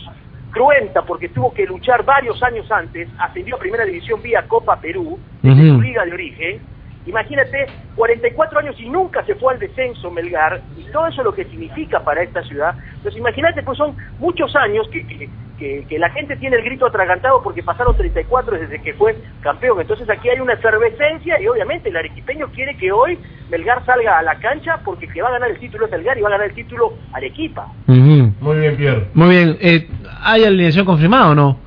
cruenta, 0.52 1.02
porque 1.04 1.30
tuvo 1.30 1.54
que 1.54 1.66
luchar 1.66 2.04
varios 2.06 2.42
años 2.44 2.72
antes, 2.72 3.10
ascendió 3.18 3.56
a 3.56 3.60
Primera 3.60 3.86
División 3.86 4.22
vía 4.22 4.44
Copa 4.48 4.80
Perú, 4.80 5.18
desde 5.42 5.70
su 5.70 5.82
liga 5.82 6.06
de 6.06 6.14
origen. 6.14 6.62
Imagínate, 7.08 7.66
44 7.96 8.60
años 8.60 8.80
y 8.80 8.88
nunca 8.88 9.26
se 9.26 9.34
fue 9.36 9.54
al 9.54 9.60
descenso 9.60 10.12
Melgar, 10.12 10.62
y 10.78 10.84
todo 10.92 11.08
eso 11.08 11.24
lo 11.24 11.34
que 11.34 11.46
significa 11.46 12.04
para 12.04 12.22
esta 12.22 12.44
ciudad. 12.44 12.76
Entonces 12.98 13.18
imagínate, 13.18 13.64
pues 13.64 13.78
son 13.78 13.96
muchos 14.20 14.56
años 14.56 14.88
que, 14.90 15.08
que, 15.08 15.30
que- 15.62 15.86
que 15.88 16.00
la 16.00 16.10
gente 16.10 16.36
tiene 16.38 16.56
el 16.58 16.64
grito 16.64 16.88
atragantado 16.88 17.44
porque 17.44 17.62
pasaron 17.62 17.96
34 17.96 18.58
desde 18.58 18.82
que 18.82 18.96
fue 18.96 19.16
campeón. 19.42 19.80
Entonces 19.80 20.10
aquí 20.10 20.28
hay 20.28 20.40
una 20.40 20.54
efervescencia 20.54 21.40
y 21.40 21.48
obviamente 21.48 21.90
el 21.90 21.98
arequipeño 21.98 22.48
quiere 22.48 22.76
que 22.76 22.92
hoy 22.92 23.20
Melgar 23.52 23.86
salga 23.86 24.18
a 24.18 24.24
la 24.24 24.40
cancha 24.40 24.80
porque 24.84 25.08
que 25.08 25.22
va 25.22 25.30
a 25.30 25.34
ganar 25.34 25.52
el 25.52 25.60
título 25.60 25.86
es 25.86 25.92
Melgar 25.92 26.18
y 26.18 26.22
va 26.22 26.30
a 26.30 26.32
ganar 26.32 26.48
el 26.48 26.56
título 26.56 26.94
Arequipa. 27.14 27.68
Ujú. 27.88 28.34
Muy 28.42 28.58
bien, 28.60 28.76
Pierre. 28.76 29.08
Muy 29.14 29.30
bien. 29.30 29.58
Eh, 29.62 29.88
¿Hay 30.24 30.44
alineación 30.46 30.84
confirmada 30.86 31.30
o 31.30 31.36
no? 31.36 31.60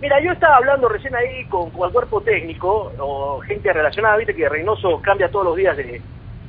Mira, 0.00 0.20
yo 0.20 0.32
estaba 0.32 0.56
hablando 0.56 0.88
recién 0.88 1.14
ahí 1.14 1.44
con, 1.48 1.70
con 1.70 1.86
el 1.86 1.92
cuerpo 1.92 2.20
técnico 2.22 2.92
o 2.98 3.38
gente 3.40 3.72
relacionada, 3.72 4.16
viste 4.16 4.34
que 4.34 4.48
Reynoso 4.48 5.00
cambia 5.00 5.28
todos 5.30 5.44
los 5.46 5.56
días 5.56 5.76
de, 5.76 6.00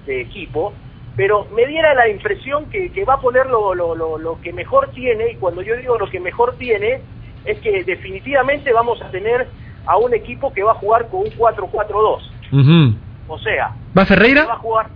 de 0.07 0.21
equipo, 0.21 0.73
pero 1.19 1.47
me 1.53 1.65
diera 1.65 1.93
la 1.95 2.07
impresión 2.07 2.69
que, 2.69 2.93
que 2.93 3.03
va 3.03 3.15
a 3.15 3.19
poner 3.19 3.45
lo, 3.47 3.75
lo, 3.75 3.93
lo, 3.93 4.17
lo 4.17 4.39
que 4.39 4.53
mejor 4.53 4.89
tiene, 4.91 5.31
y 5.31 5.35
cuando 5.35 5.61
yo 5.61 5.75
digo 5.75 5.97
lo 5.97 6.09
que 6.09 6.17
mejor 6.21 6.55
tiene, 6.57 7.01
es 7.43 7.59
que 7.59 7.83
definitivamente 7.83 8.71
vamos 8.71 9.01
a 9.01 9.11
tener 9.11 9.45
a 9.85 9.97
un 9.97 10.13
equipo 10.13 10.53
que 10.53 10.63
va 10.63 10.71
a 10.71 10.75
jugar 10.75 11.09
con 11.09 11.19
un 11.19 11.25
4-4-2. 11.25 12.21
Ujú. 12.53 12.95
O 13.27 13.37
sea, 13.37 13.71
¿Va 13.97 14.05
Ferreira? 14.05 14.45
va 14.45 14.53
a 14.53 14.57
jugar... 14.59 14.87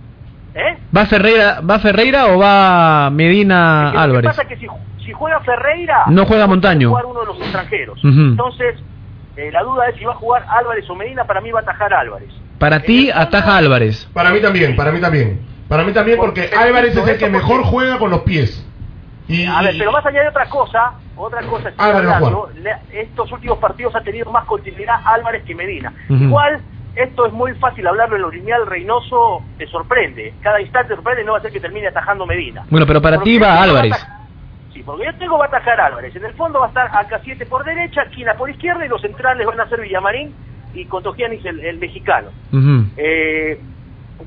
¿Eh? 0.56 0.78
¿Va 0.96 1.06
Ferreira, 1.08 1.60
¿Va 1.60 1.80
Ferreira 1.80 2.28
o 2.28 2.40
va 2.40 3.10
Medina 3.10 3.88
Lo 3.88 3.92
que 3.92 3.98
Álvarez? 3.98 4.30
pasa 4.30 4.44
es 4.44 4.48
que 4.48 4.56
si, 4.56 4.68
si 5.04 5.12
juega 5.12 5.42
Ferreira... 5.42 6.06
No 6.08 6.26
juega 6.26 6.48
Montaño. 6.48 6.94
Va 6.94 7.00
a 7.00 7.02
jugar 7.02 7.18
uno 7.18 7.20
de 7.20 7.26
los 7.26 7.42
extranjeros. 7.42 8.00
Entonces, 8.02 8.76
eh, 9.36 9.52
la 9.52 9.62
duda 9.62 9.90
es 9.90 9.98
si 9.98 10.06
va 10.06 10.14
a 10.14 10.16
jugar 10.16 10.46
Álvarez 10.48 10.90
o 10.90 10.96
Medina, 10.96 11.26
para 11.26 11.42
mí 11.42 11.52
va 11.52 11.60
a 11.60 11.64
atajar 11.64 11.94
Álvarez. 11.94 12.30
Para 12.60 12.80
ti, 12.80 13.12
ataja 13.14 13.58
Álvarez. 13.58 14.08
Para 14.14 14.30
mí 14.32 14.40
también, 14.40 14.74
para 14.78 14.94
mí 14.94 15.02
también. 15.02 15.52
Para 15.68 15.84
mí 15.84 15.94
también 15.94 16.18
porque 16.18 16.50
Álvarez 16.56 16.96
es 16.96 17.08
el 17.08 17.18
que 17.18 17.30
mejor 17.30 17.64
juega 17.64 17.98
con 17.98 18.10
los 18.12 18.22
pies. 18.22 18.70
Y, 19.28 19.46
A 19.46 19.62
ver, 19.62 19.76
pero 19.78 19.92
más 19.92 20.06
allá 20.06 20.22
de 20.22 20.28
otra 20.30 20.48
cosa, 20.50 20.94
otra 21.16 21.42
cosa 21.44 21.72
a 21.78 21.86
hablando, 21.98 22.50
le- 22.56 23.02
estos 23.02 23.32
últimos 23.32 23.58
partidos 23.58 23.96
ha 23.96 24.02
tenido 24.02 24.30
más 24.32 24.44
continuidad 24.46 24.96
Álvarez 25.06 25.44
que 25.44 25.56
Medina. 25.56 25.94
Ujú. 26.10 26.24
Igual, 26.26 26.62
esto 26.96 27.26
es 27.26 27.34
muy 27.34 27.54
fácil 27.56 27.88
hablarlo 27.88 28.18
en 28.18 28.22
lo 28.22 28.30
lineal, 28.30 28.68
Reynoso 28.68 29.42
te 29.58 29.66
sorprende. 29.68 30.34
Cada 30.42 30.60
instante 30.60 30.90
te 30.90 30.96
sorprende, 30.96 31.24
no 31.24 31.32
va 31.32 31.38
a 31.38 31.42
ser 31.42 31.52
que 31.52 31.62
termine 31.62 31.88
atajando 31.88 32.26
Medina. 32.26 32.66
Bueno, 32.70 32.86
pero 32.86 33.02
para 33.02 33.22
ti 33.22 33.38
va 33.40 33.62
Álvarez. 33.64 33.94
Sí, 34.74 34.84
porque 34.84 35.06
yo 35.06 35.16
tengo 35.18 35.38
va 35.38 35.46
a 35.46 35.48
atajar 35.48 35.80
Álvarez. 35.80 36.16
En 36.16 36.26
el 36.26 36.34
fondo 36.34 36.60
va 36.60 36.66
a 36.66 36.70
estar 36.70 36.90
AK7 36.92 37.48
por 37.48 37.64
derecha, 37.64 38.08
Quina 38.14 38.34
por 38.34 38.50
izquierda 38.50 38.86
y 38.86 38.90
los 38.90 39.02
centrales 39.02 39.48
van 39.48 39.60
a 39.62 39.70
ser 39.70 39.80
Villamarín 39.82 40.34
y 40.74 40.86
Contogianis 40.86 41.46
el, 41.46 41.60
el 41.62 41.78
mexicano. 41.78 42.30
Ujú. 42.52 42.86
Eh, 42.98 43.60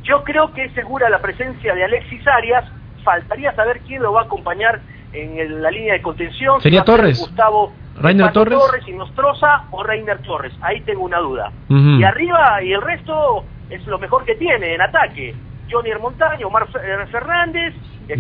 yo 0.03 0.23
creo 0.25 0.53
que 0.53 0.65
es 0.65 0.73
segura 0.73 1.09
la 1.09 1.21
presencia 1.21 1.75
de 1.75 1.85
Alexis 1.85 2.27
Arias. 2.27 2.65
Faltaría 3.05 3.55
saber 3.55 3.81
quién 3.87 4.03
lo 4.03 4.13
va 4.13 4.23
a 4.23 4.25
acompañar 4.25 4.81
en 5.13 5.39
el- 5.39 5.63
la 5.63 5.71
línea 5.71 5.95
de 5.95 6.03
contención. 6.03 6.61
¿Sería 6.61 6.83
Torres? 6.85 7.19
Gustavo 7.21 7.73
¿Reiner 7.97 8.31
Torres? 8.33 8.59
Torres 8.59 8.85
y 8.89 8.93
Nostroza 8.93 9.65
o 9.71 9.83
Reiner 9.83 10.19
Torres. 10.19 10.53
Ahí 10.61 10.81
tengo 10.83 11.03
una 11.05 11.19
duda. 11.19 11.51
Y 11.69 12.05
arriba 12.05 12.63
y 12.63 12.73
el 12.73 12.83
resto 12.83 13.45
es 13.71 13.87
lo 13.87 13.99
mejor 13.99 14.25
que 14.25 14.35
tiene 14.35 14.75
en 14.75 14.83
ataque. 14.83 15.35
Johnny 15.71 15.91
Montaño, 16.01 16.49
Omar 16.49 16.69
eh, 16.85 17.07
Fernández, 17.11 17.75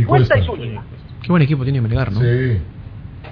Cuesta 0.06 0.38
y 0.38 0.44
Zúñiga. 0.44 0.82
Qué 1.22 1.28
buen 1.28 1.42
equipo 1.42 1.62
tiene 1.64 1.80
Melgar, 1.80 2.10
¿no? 2.12 2.20
Sí. 2.20 2.62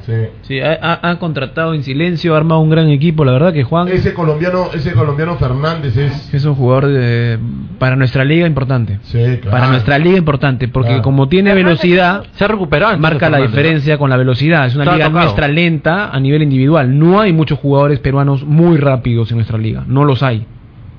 Sí. 0.06 0.12
Sí, 0.42 0.60
ha, 0.60 0.78
ha- 0.82 1.10
ha 1.10 1.18
contratado 1.18 1.72
en 1.72 1.82
silencio, 1.82 2.34
ha 2.34 2.36
armado 2.36 2.60
un 2.60 2.68
gran 2.68 2.88
equipo, 2.90 3.24
la 3.24 3.32
verdad 3.32 3.52
que 3.54 3.64
Juan 3.64 3.88
Ese 3.88 4.12
colombiano, 4.12 4.68
ese 4.74 4.92
colombiano 4.92 5.36
Fernández 5.36 5.96
es 5.96 6.34
es 6.34 6.44
un 6.44 6.54
jugador 6.54 6.88
de- 6.88 7.38
para 7.78 7.96
nuestra 7.96 8.22
liga 8.24 8.46
importante. 8.46 8.98
Sí, 9.04 9.18
claro. 9.40 9.50
Para 9.50 9.68
nuestra 9.68 9.98
liga 9.98 10.18
importante, 10.18 10.68
porque 10.68 10.88
Claro. 10.90 11.02
como 11.02 11.28
tiene 11.28 11.54
velocidad, 11.54 12.24
Se 12.32 12.44
ha 12.44 12.48
recuperado. 12.48 12.98
marca 12.98 13.30
la 13.30 13.38
diferencia 13.38 13.96
con 13.96 14.10
la 14.10 14.16
velocidad. 14.18 14.66
Es 14.66 14.74
una 14.74 14.84
liga 14.84 15.06
tocado. 15.06 15.24
nuestra 15.24 15.48
lenta 15.48 16.10
a 16.10 16.20
nivel 16.20 16.42
individual. 16.42 16.98
No 16.98 17.20
hay 17.20 17.32
muchos 17.32 17.58
jugadores 17.58 17.98
peruanos 18.00 18.44
muy 18.44 18.76
rápidos 18.76 19.30
en 19.30 19.38
nuestra 19.38 19.56
liga, 19.58 19.84
no 19.86 20.04
los 20.04 20.22
hay. 20.22 20.46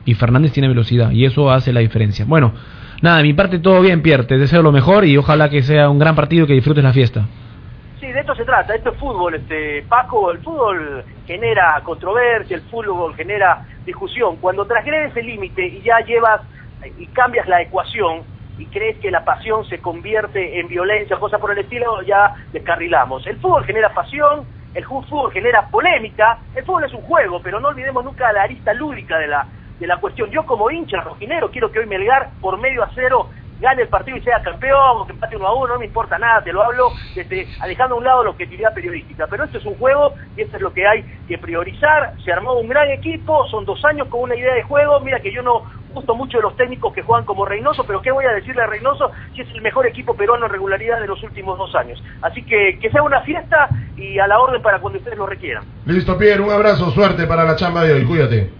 Y 0.05 0.13
Fernández 0.15 0.51
tiene 0.51 0.67
velocidad 0.67 1.11
y 1.11 1.25
eso 1.25 1.51
hace 1.51 1.73
la 1.73 1.79
diferencia. 1.81 2.25
Bueno, 2.25 2.53
nada, 3.01 3.17
de 3.17 3.23
mi 3.23 3.33
parte 3.33 3.59
todo 3.59 3.81
bien, 3.81 4.01
Pierre. 4.01 4.23
Te 4.23 4.37
deseo 4.37 4.61
lo 4.63 4.71
mejor 4.71 5.05
y 5.05 5.15
ojalá 5.17 5.49
que 5.49 5.61
sea 5.63 5.89
un 5.89 5.99
gran 5.99 6.15
partido 6.15 6.45
y 6.45 6.47
que 6.47 6.53
disfrutes 6.53 6.83
la 6.83 6.93
fiesta. 6.93 7.25
Sí, 7.99 8.11
de 8.11 8.19
esto 8.19 8.35
se 8.35 8.43
trata, 8.43 8.75
esto 8.75 8.91
es 8.91 8.97
fútbol, 8.97 9.35
este 9.35 9.83
Paco, 9.83 10.29
el 10.29 10.39
fútbol 10.39 11.05
genera 11.25 11.79
controversia, 11.81 12.57
el 12.57 12.63
fútbol 12.63 13.15
genera 13.15 13.65
discusión. 13.85 14.35
Cuando 14.37 14.65
transgredes 14.65 15.15
el 15.15 15.25
límite 15.25 15.65
y 15.65 15.81
ya 15.81 15.99
llevas 15.99 16.41
eh, 16.83 16.91
y 16.97 17.07
cambias 17.07 17.47
la 17.47 17.61
ecuación 17.61 18.23
y 18.57 18.65
crees 18.65 18.97
que 18.99 19.11
la 19.11 19.23
pasión 19.23 19.65
se 19.65 19.79
convierte 19.79 20.59
en 20.59 20.67
violencia, 20.67 21.17
cosas 21.17 21.39
por 21.39 21.51
el 21.51 21.59
estilo, 21.59 22.01
ya 22.01 22.35
descarrilamos. 22.51 23.25
El 23.27 23.37
fútbol 23.37 23.63
genera 23.63 23.93
pasión, 23.93 24.45
el 24.73 24.83
fútbol 24.83 25.31
genera 25.31 25.67
polémica, 25.67 26.39
el 26.53 26.65
fútbol 26.65 26.83
es 26.83 26.93
un 26.93 27.01
juego, 27.03 27.41
pero 27.41 27.61
no 27.61 27.69
olvidemos 27.69 28.03
nunca 28.03 28.31
la 28.33 28.43
arista 28.43 28.73
lúdica 28.73 29.17
de 29.17 29.27
la, 29.27 29.47
de 29.79 29.87
la 29.87 29.97
cuestión. 29.97 30.29
Yo 30.31 30.45
como 30.45 30.69
hincha 30.69 30.99
rojinero 30.99 31.49
quiero 31.49 31.71
que 31.71 31.79
hoy 31.79 31.85
Melgar 31.85 32.31
por 32.41 32.57
medio 32.57 32.83
a 32.83 32.89
cero 32.93 33.29
gane 33.59 33.83
el 33.83 33.87
partido 33.87 34.17
y 34.17 34.21
sea 34.21 34.41
campeón, 34.41 35.01
o 35.01 35.05
que 35.05 35.13
empate 35.13 35.35
uno 35.35 35.47
a 35.47 35.55
uno, 35.55 35.73
no 35.73 35.79
me 35.79 35.85
importa 35.85 36.17
nada, 36.17 36.43
te 36.43 36.51
lo 36.51 36.63
hablo 36.63 36.91
desde, 37.15 37.47
dejando 37.65 37.95
a 37.95 37.97
un 37.97 38.03
lado 38.03 38.23
la 38.23 38.29
objetividad 38.31 38.73
periodística. 38.73 39.27
Pero 39.27 39.45
esto 39.45 39.57
es 39.57 39.65
un 39.65 39.75
juego 39.75 40.13
y 40.35 40.41
esto 40.41 40.57
es 40.57 40.61
lo 40.61 40.73
que 40.73 40.87
hay 40.87 41.03
que 41.27 41.37
priorizar. 41.37 42.13
Se 42.23 42.31
armó 42.31 42.53
un 42.53 42.67
gran 42.67 42.89
equipo, 42.89 43.47
son 43.47 43.65
dos 43.65 43.83
años 43.85 44.07
con 44.09 44.21
una 44.21 44.35
idea 44.35 44.53
de 44.53 44.63
juego. 44.63 44.99
Mira 44.99 45.19
que 45.19 45.31
yo 45.31 45.41
no 45.41 45.63
gusto 45.93 46.13
mucho 46.13 46.37
de 46.37 46.43
los 46.43 46.57
técnicos 46.57 46.93
que 46.93 47.01
juegan 47.01 47.25
como 47.25 47.45
Reynoso, 47.45 47.85
pero 47.85 48.01
¿qué 48.01 48.11
voy 48.11 48.25
a 48.25 48.33
decirle 48.33 48.61
a 48.61 48.67
Reynoso 48.67 49.11
si 49.33 49.41
es 49.41 49.49
el 49.49 49.61
mejor 49.61 49.87
equipo 49.87 50.13
peruano 50.15 50.45
en 50.45 50.51
regularidad 50.51 50.99
de 50.99 51.07
los 51.07 51.23
últimos 51.23 51.57
dos 51.57 51.73
años? 51.75 52.03
Así 52.21 52.43
que 52.43 52.77
que 52.79 52.89
sea 52.91 53.01
una 53.01 53.21
fiesta 53.21 53.69
y 53.95 54.19
a 54.19 54.27
la 54.27 54.39
orden 54.39 54.61
para 54.61 54.79
cuando 54.79 54.99
ustedes 54.99 55.17
lo 55.17 55.25
requieran. 55.25 55.63
Listo, 55.85 56.17
Pierre, 56.17 56.41
un 56.41 56.51
abrazo, 56.51 56.91
suerte 56.91 57.25
para 57.25 57.45
la 57.45 57.55
chamba 57.55 57.83
de 57.83 57.93
hoy, 57.93 58.05
cuídate. 58.05 58.51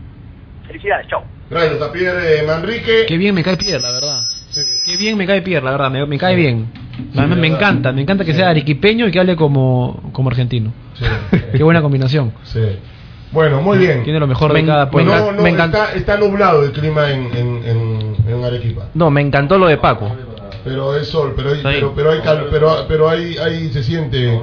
Felicidades, 0.66 1.08
chao. 1.08 1.24
Gracias 1.50 1.82
a 1.82 1.92
Pierre 1.92 2.40
eh, 2.40 2.44
Manrique. 2.44 3.06
Qué 3.06 3.18
bien 3.18 3.36
me 3.36 3.44
cae 3.44 3.58
Pierre, 3.58 3.82
la 3.82 3.92
verdad. 3.92 4.35
Qué 4.86 4.98
bien 4.98 5.18
me 5.18 5.26
cae 5.26 5.42
Pierre, 5.42 5.66
la 5.66 5.72
verdad, 5.72 5.92
me, 5.92 6.06
me 6.06 6.18
cae 6.18 6.36
bien. 6.36 6.68
me, 7.14 7.48
encanta, 7.48 7.92
me 7.92 8.02
encanta 8.02 8.24
que 8.24 8.34
sea 8.34 8.50
arequipeño 8.50 9.08
y 9.08 9.12
que 9.12 9.20
hable 9.20 9.36
como, 9.36 10.10
como 10.12 10.30
argentino. 10.30 10.72
Qué 11.52 11.64
buena 11.64 11.82
combinación. 11.82 12.32
Sí. 12.44 12.62
Bueno, 13.32 13.62
muy 13.62 13.78
bien. 13.80 14.04
Tiene 14.04 14.20
lo 14.20 14.28
mejor 14.28 14.54
Me- 14.54 14.62
de 14.62 14.68
cada 14.68 14.90
pueblo. 14.90 15.14
No, 15.14 15.32
no, 15.34 15.42
Me 15.42 15.50
encanta- 15.50 15.86
está, 15.88 15.98
está 15.98 16.18
nublado 16.18 16.64
el 16.64 16.72
clima 16.72 17.12
en, 17.12 17.26
en, 17.36 17.64
en, 17.66 18.16
en 18.30 18.44
Arequipa. 18.46 18.86
No, 18.94 19.10
me 19.12 19.22
encantó 19.22 19.58
lo 19.58 19.68
de 19.68 19.78
Paco. 19.78 20.16
Pero 20.64 20.96
es 20.96 21.08
sol, 21.10 21.34
pero 21.36 21.52
hay, 21.52 21.60
pero, 21.62 21.94
pero 21.94 22.12
hay 22.12 22.20
cal- 22.22 22.48
pero, 22.50 22.86
pero 22.88 23.10
ahí, 23.10 23.36
ahí 23.38 23.70
se 23.74 23.84
siente. 23.84 24.40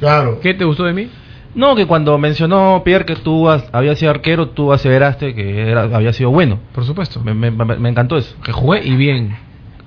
Claro. 0.00 0.40
¿Qué 0.40 0.52
te 0.54 0.64
gustó 0.64 0.84
de 0.84 0.92
mí? 0.92 1.08
No, 1.56 1.74
que 1.74 1.86
cuando 1.86 2.16
mencionó 2.18 2.82
Pierre 2.84 3.04
que 3.06 3.16
tú 3.16 3.48
has- 3.48 3.68
habías 3.72 3.98
sido 3.98 4.10
arquero, 4.10 4.50
tú 4.50 4.72
aseveraste 4.72 5.34
que 5.34 5.70
era, 5.70 5.82
había 5.84 6.12
sido 6.12 6.30
bueno. 6.30 6.58
Por 6.74 6.84
supuesto. 6.84 7.20
Me, 7.24 7.34
me- 7.34 7.50
me- 7.50 7.76
me 7.76 7.88
encantó 7.88 8.16
eso. 8.18 8.36
Que 8.44 8.52
jugué 8.52 8.82
y 8.86 8.94
bien. 8.94 9.34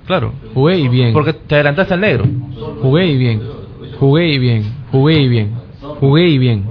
Claro. 0.06 0.32
Jugué 0.52 0.78
y 0.78 0.88
bien. 0.88 1.12
Porque 1.12 1.32
te 1.32 1.54
adelantaste 1.54 1.94
al 1.94 2.00
negro. 2.00 2.24
Jugué 2.82 3.06
y 3.06 3.16
bien. 3.16 3.40
Jugué 3.98 4.28
y 4.28 4.38
bien. 4.38 4.64
Jugué 4.90 5.18
y 5.20 5.28
bien. 5.28 5.50
Jugué 6.00 6.28
y 6.28 6.38
bien. 6.38 6.64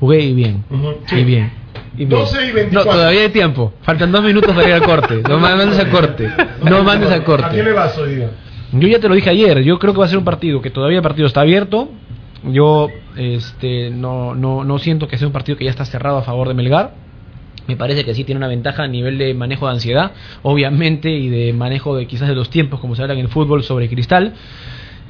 Jugué 0.00 0.20
y 0.22 0.34
bien. 0.34 0.64
Y 1.12 1.24
bien. 1.24 1.50
Y 1.98 2.04
bien. 2.04 2.10
12 2.20 2.46
y 2.48 2.52
24. 2.52 2.72
No, 2.90 2.96
todavía 2.96 3.20
hay 3.22 3.28
tiempo. 3.30 3.72
Faltan 3.82 4.12
dos 4.12 4.22
minutos 4.22 4.54
para 4.54 4.68
ir 4.68 4.74
al 4.74 4.82
corte. 4.82 5.22
No 5.28 5.38
ma- 5.38 5.54
mandes 5.56 5.78
al 5.78 5.90
corte. 5.90 6.30
No 6.62 6.82
mandes 6.82 7.10
al 7.10 7.20
¿A 7.20 7.24
quién 7.50 7.64
le 7.64 7.70
corte. 7.70 7.72
vas 7.72 7.98
hoy 7.98 8.14
día? 8.16 8.30
Yo 8.72 8.88
ya 8.88 8.98
te 9.00 9.08
lo 9.08 9.14
dije 9.14 9.30
ayer. 9.30 9.62
Yo 9.62 9.78
creo 9.78 9.92
que 9.94 10.00
va 10.00 10.06
a 10.06 10.08
ser 10.08 10.18
un 10.18 10.24
partido 10.24 10.60
que 10.60 10.70
todavía 10.70 10.98
el 10.98 11.02
partido 11.02 11.26
está 11.26 11.42
abierto. 11.42 11.88
Yo 12.44 12.90
este, 13.16 13.90
no, 13.90 14.78
siento 14.78 15.08
que 15.08 15.18
sea 15.18 15.26
un 15.26 15.32
partido 15.32 15.56
que 15.56 15.64
ya 15.64 15.70
está 15.70 15.84
cerrado 15.84 16.18
a 16.18 16.22
favor 16.22 16.48
de 16.48 16.54
Melgar. 16.54 16.94
Me 17.66 17.76
parece 17.76 18.04
que 18.04 18.14
sí 18.14 18.22
tiene 18.22 18.38
una 18.38 18.48
ventaja 18.48 18.84
a 18.84 18.88
nivel 18.88 19.18
de 19.18 19.34
manejo 19.34 19.66
de 19.66 19.72
ansiedad, 19.72 20.12
obviamente, 20.42 21.10
y 21.10 21.28
de 21.28 21.52
manejo 21.52 21.96
de 21.96 22.06
quizás 22.06 22.28
de 22.28 22.34
los 22.34 22.48
tiempos, 22.48 22.78
como 22.78 22.94
se 22.94 23.02
habla 23.02 23.14
en 23.14 23.20
el 23.20 23.28
fútbol, 23.28 23.64
sobre 23.64 23.88
Cristal. 23.88 24.34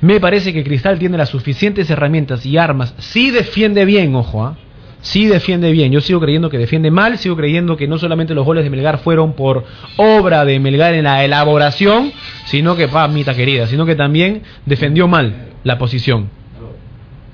Me 0.01 0.20
parece 0.20 0.52
que 0.52 0.64
Cristal 0.64 0.98
tiene 0.98 1.18
las 1.18 1.28
suficientes 1.28 1.90
herramientas 1.90 2.46
y 2.46 2.56
armas. 2.56 2.94
Sí 2.98 3.30
defiende 3.30 3.84
bien, 3.84 4.14
ojo, 4.14 4.44
¿ah? 4.44 4.56
Sí 5.02 5.26
defiende 5.26 5.70
bien. 5.70 5.92
Yo 5.92 6.01
sigo 6.01 6.18
creyendo 6.20 6.51
que 6.51 6.59
defiende 6.59 6.90
mal, 6.90 7.18
sigo 7.18 7.36
creyendo 7.36 7.76
que 7.76 7.86
no 7.86 7.98
solamente 7.98 8.34
los 8.34 8.44
goles 8.44 8.64
de 8.64 8.70
Melgar 8.70 8.98
fueron 8.98 9.34
por 9.34 9.64
obra 9.96 10.44
de 10.44 10.59
Melgar 10.59 10.94
en 10.94 11.05
la 11.05 11.24
elaboración, 11.24 12.12
sino 12.46 12.74
que, 12.74 12.88
mamita 12.88 13.34
querida, 13.34 13.66
sino 13.66 13.86
que 13.86 13.94
también 13.94 14.42
defendió 14.64 15.06
mal 15.06 15.51
la 15.62 15.78
posición. 15.78 16.30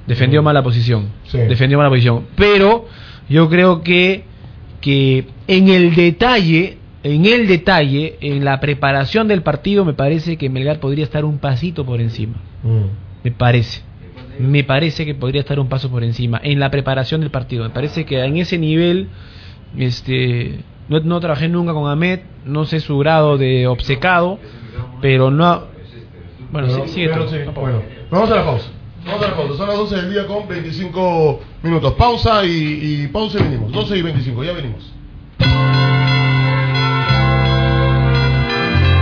Defendió 0.06 0.42
mal 0.42 0.54
la 0.54 0.62
posición. 0.62 1.08
Sí. 1.24 1.38
Defendió 1.38 1.78
mal 1.78 1.86
la 1.86 1.90
posición. 1.90 2.24
Pero 2.36 2.86
yo 3.28 3.48
creo 3.48 3.82
que, 3.82 4.24
que 4.80 5.26
en 5.46 5.68
el 5.68 5.94
detalle, 5.94 6.78
en 7.04 7.24
el 7.26 7.46
detalle, 7.46 8.16
en 8.20 8.44
la 8.44 8.58
preparación 8.60 9.28
del 9.28 9.42
partido, 9.42 9.84
me 9.84 9.94
parece 9.94 10.36
que 10.36 10.48
Melgar 10.48 10.80
podría 10.80 11.04
estar 11.04 11.24
un 11.24 11.38
pasito 11.38 11.84
por 11.86 12.00
encima. 12.00 12.34
Mm. 12.62 13.24
Me 13.24 13.30
parece. 13.30 13.82
Me 14.38 14.64
parece 14.64 15.04
que 15.04 15.14
podría 15.14 15.40
estar 15.40 15.60
un 15.60 15.68
paso 15.68 15.90
por 15.90 16.02
encima 16.02 16.40
en 16.42 16.58
la 16.58 16.70
preparación 16.70 17.20
del 17.20 17.30
partido. 17.30 17.64
Me 17.64 17.70
parece 17.70 18.04
que 18.04 18.18
en 18.24 18.38
ese 18.38 18.58
nivel, 18.58 19.08
este, 19.76 20.60
no, 20.88 21.00
no 21.00 21.20
trabajé 21.20 21.48
nunca 21.48 21.72
con 21.72 21.88
Ahmed, 21.90 22.20
no 22.44 22.64
sé 22.64 22.80
su 22.80 22.98
grado 22.98 23.38
de 23.38 23.66
obcecado, 23.66 24.38
pero 25.00 25.30
no. 25.30 25.64
Bueno, 26.50 26.68
Pero- 26.68 26.86
sí, 26.86 26.92
sigue 26.94 27.08
pero 27.08 27.24
tú. 27.26 27.30
sí, 27.30 27.36
No, 27.46 27.52
bueno, 27.52 27.82
vamos 28.10 28.30
a 28.30 28.34
la 28.36 28.44
pausa. 28.44 28.68
A 29.06 29.16
la 29.16 29.36
pausa. 29.36 29.56
Son 29.56 29.68
las 29.68 29.76
12 29.76 29.96
del 29.96 30.10
día 30.12 30.26
con 30.26 30.46
25 30.46 31.40
minutos. 31.62 31.94
Pausa 31.94 32.44
y, 32.44 33.02
y 33.02 33.08
pausa 33.08 33.38
y 33.40 33.42
venimos. 33.42 33.72
12 33.72 33.96
y 33.98 34.02
25, 34.02 34.44
ya 34.44 34.52
venimos. 34.52 34.92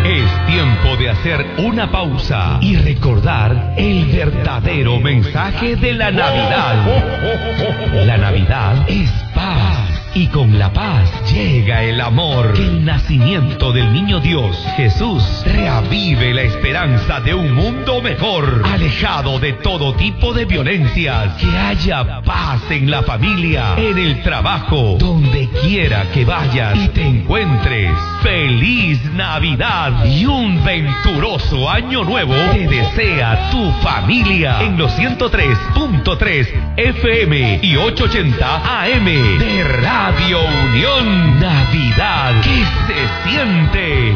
Es 0.04 0.46
tiempo 0.46 0.96
de 0.96 1.10
hacer 1.10 1.46
una 1.58 1.90
pausa 1.90 2.58
y 2.60 2.76
recordar 2.76 3.74
el 3.76 4.06
verdadero 4.06 4.98
mensaje 4.98 5.76
de 5.76 5.92
la 5.92 6.10
Navidad. 6.10 8.06
La 8.06 8.16
Navidad 8.16 8.86
es 8.88 9.10
paz. 9.34 9.89
Y 10.12 10.26
con 10.26 10.58
la 10.58 10.72
paz 10.72 11.08
llega 11.32 11.84
el 11.84 12.00
amor. 12.00 12.54
Que 12.54 12.62
el 12.62 12.84
nacimiento 12.84 13.72
del 13.72 13.92
niño 13.92 14.18
Dios, 14.18 14.56
Jesús, 14.76 15.22
reavive 15.44 16.34
la 16.34 16.42
esperanza 16.42 17.20
de 17.20 17.32
un 17.32 17.54
mundo 17.54 18.02
mejor, 18.02 18.62
alejado 18.64 19.38
de 19.38 19.52
todo 19.52 19.94
tipo 19.94 20.32
de 20.32 20.46
violencias. 20.46 21.34
Que 21.34 21.56
haya 21.56 22.22
paz 22.22 22.60
en 22.70 22.90
la 22.90 23.02
familia, 23.02 23.74
en 23.76 23.98
el 23.98 24.20
trabajo, 24.22 24.96
donde 24.98 25.48
quiera 25.62 26.10
que 26.12 26.24
vayas 26.24 26.76
y 26.76 26.88
te 26.88 27.06
encuentres. 27.06 27.92
Feliz 28.20 29.00
Navidad 29.12 30.04
y 30.04 30.26
un 30.26 30.62
venturoso 30.64 31.70
año 31.70 32.02
nuevo 32.04 32.34
te 32.52 32.66
desea 32.66 33.50
tu 33.50 33.70
familia 33.80 34.60
en 34.62 34.76
los 34.76 34.92
103.3 34.98 36.74
FM 36.76 37.60
y 37.62 37.76
880 37.76 38.82
AM 38.82 39.04
de 39.04 39.64
Radio 39.64 39.99
Unión 40.08 41.40
Navidad. 41.40 42.40
¿Qué 42.42 42.64
se 42.86 43.28
siente? 43.28 44.14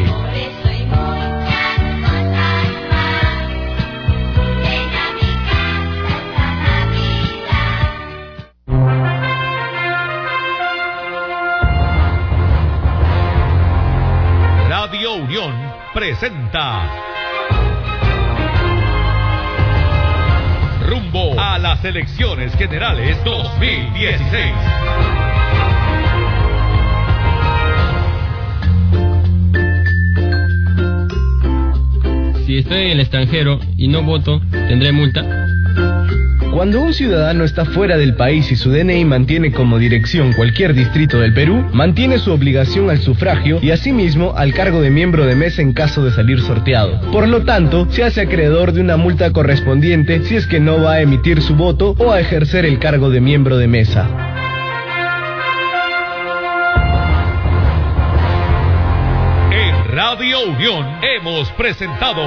Radio 14.71 15.15
Unión 15.15 15.53
presenta 15.93 16.89
Rumbo 20.87 21.39
a 21.39 21.59
las 21.59 21.85
elecciones 21.85 22.57
generales 22.57 23.23
2016. 23.23 25.34
Si 32.47 32.59
estoy 32.59 32.83
en 32.83 32.91
el 32.91 33.01
extranjero 33.01 33.59
y 33.79 33.89
no 33.89 34.03
voto, 34.03 34.41
¿tendré 34.51 34.93
multa? 34.93 35.25
Cuando 36.53 36.83
un 36.83 36.93
ciudadano 36.93 37.43
está 37.43 37.65
fuera 37.65 37.97
del 37.97 38.15
país 38.17 38.53
y 38.53 38.57
su 38.57 38.71
DNI 38.71 39.05
mantiene 39.07 39.51
como 39.51 39.79
dirección 39.79 40.33
cualquier 40.35 40.75
distrito 40.75 41.19
del 41.19 41.33
Perú, 41.33 41.65
mantiene 41.73 42.19
su 42.19 42.31
obligación 42.33 42.91
al 42.91 42.99
sufragio 42.99 43.59
y 43.63 43.71
asimismo 43.71 44.35
al 44.37 44.53
cargo 44.53 44.83
de 44.83 44.91
miembro 44.91 45.27
de 45.27 45.35
mesa 45.35 45.63
en 45.63 45.73
caso 45.73 46.05
de 46.05 46.13
salir 46.13 46.41
sorteado. 46.41 47.01
Por 47.11 47.27
lo 47.29 47.45
tanto, 47.45 47.89
se 47.91 48.05
hace 48.05 48.21
acreedor 48.21 48.73
de 48.73 48.83
una 48.83 48.99
multa 48.99 49.33
correspondiente 49.33 50.23
si 50.25 50.37
es 50.37 50.47
que 50.47 50.61
no 50.61 50.83
va 50.83 50.93
a 50.93 51.01
emitir 51.01 51.41
su 51.41 51.57
voto 51.57 51.97
o 51.99 52.13
a 52.13 52.21
ejercer 52.21 52.67
el 52.67 52.79
cargo 52.79 53.09
de 53.11 53.21
miembro 53.21 53.57
de 53.57 53.69
mesa. 53.69 54.34
Radio 60.15 60.45
Unión 60.45 61.01
hemos 61.03 61.51
presentado 61.55 62.23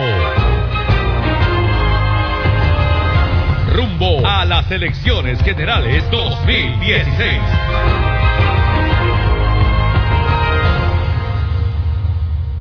Rumbo 3.71 4.27
a 4.27 4.43
las 4.43 4.69
elecciones 4.71 5.41
generales 5.41 6.03
2016. 6.11 8.16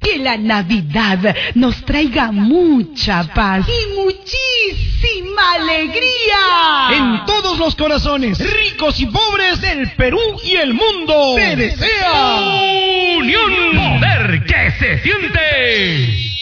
Que 0.06 0.18
la 0.18 0.36
Navidad 0.36 1.34
nos 1.56 1.84
traiga 1.84 2.30
mucha 2.30 3.24
paz 3.34 3.66
y 3.66 4.00
muchísima 4.00 5.54
alegría. 5.54 6.96
En 6.96 7.26
todos 7.26 7.58
los 7.58 7.74
corazones, 7.74 8.38
ricos 8.38 9.00
y 9.00 9.06
pobres 9.06 9.60
del 9.60 9.90
Perú 9.96 10.20
y 10.44 10.54
el 10.54 10.74
mundo. 10.74 11.34
¡Te 11.34 11.56
desea! 11.56 13.16
Unión 13.18 13.52
Poder 13.72 14.44
que 14.44 14.70
se 14.78 15.02
siente. 15.02 16.35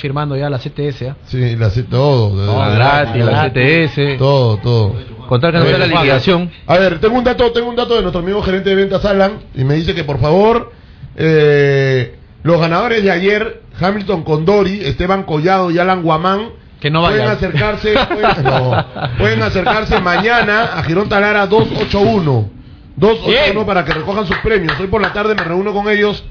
Firmando 0.00 0.36
ya 0.36 0.50
la 0.50 0.58
CTS. 0.58 1.02
¿ah? 1.10 1.16
Sí, 1.26 1.56
la 1.56 1.70
C- 1.70 1.84
todo. 1.84 2.30
Todo 2.30 2.58
gratis, 2.74 3.24
la 3.24 3.50
CTS. 3.50 4.18
Todo, 4.18 4.56
todo. 4.58 4.94
Contar 5.28 5.52
que 5.52 5.58
no 5.58 5.64
sea 5.66 5.78
la 5.78 5.86
liquidación. 5.86 6.50
A 6.66 6.78
ver, 6.78 6.98
tengo 6.98 7.16
un 7.16 7.24
dato, 7.24 7.52
tengo 7.52 7.68
un 7.68 7.76
dato 7.76 7.94
de 7.94 8.02
nuestro 8.02 8.20
amigo 8.20 8.42
gerente 8.42 8.70
de 8.70 8.74
ventas 8.76 9.04
Alan 9.04 9.34
y 9.54 9.62
me 9.62 9.74
dice 9.74 9.94
que 9.94 10.02
por 10.02 10.18
favor 10.18 10.72
eh, 11.16 12.16
los 12.42 12.60
ganadores 12.60 13.02
de 13.04 13.10
ayer, 13.12 13.62
Hamilton 13.80 14.24
Condori, 14.24 14.80
Esteban 14.84 15.22
Collado 15.22 15.70
y 15.70 15.78
Alan 15.78 16.02
Guamán, 16.02 16.48
que 16.80 16.90
no 16.90 17.02
pueden 17.02 17.28
acercarse, 17.28 17.92
pueden, 18.08 18.42
no, 18.44 18.86
pueden 19.18 19.42
acercarse 19.42 20.00
mañana 20.00 20.64
a 20.74 20.82
Girón 20.82 21.08
Talara 21.08 21.46
281. 21.46 22.50
281 22.96 23.66
para 23.66 23.84
que 23.84 23.92
recojan 23.92 24.26
sus 24.26 24.36
premios. 24.38 24.78
Hoy 24.80 24.86
por 24.88 25.00
la 25.00 25.12
tarde 25.12 25.34
me 25.34 25.44
reúno 25.44 25.72
con 25.72 25.88
ellos. 25.88 26.24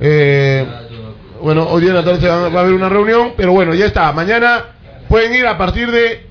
Eh, 0.00 0.66
bueno, 1.42 1.66
hoy 1.68 1.82
día 1.82 1.90
en 1.90 1.96
la 1.96 2.04
tarde 2.04 2.28
va, 2.28 2.58
a 2.58 2.60
haber 2.60 2.72
una 2.72 2.88
reunión, 2.88 3.32
pero 3.36 3.52
bueno, 3.52 3.74
ya 3.74 3.86
está. 3.86 4.12
Mañana 4.12 4.64
pueden 5.08 5.34
ir 5.34 5.46
a 5.46 5.58
partir 5.58 5.90
de 5.90 6.26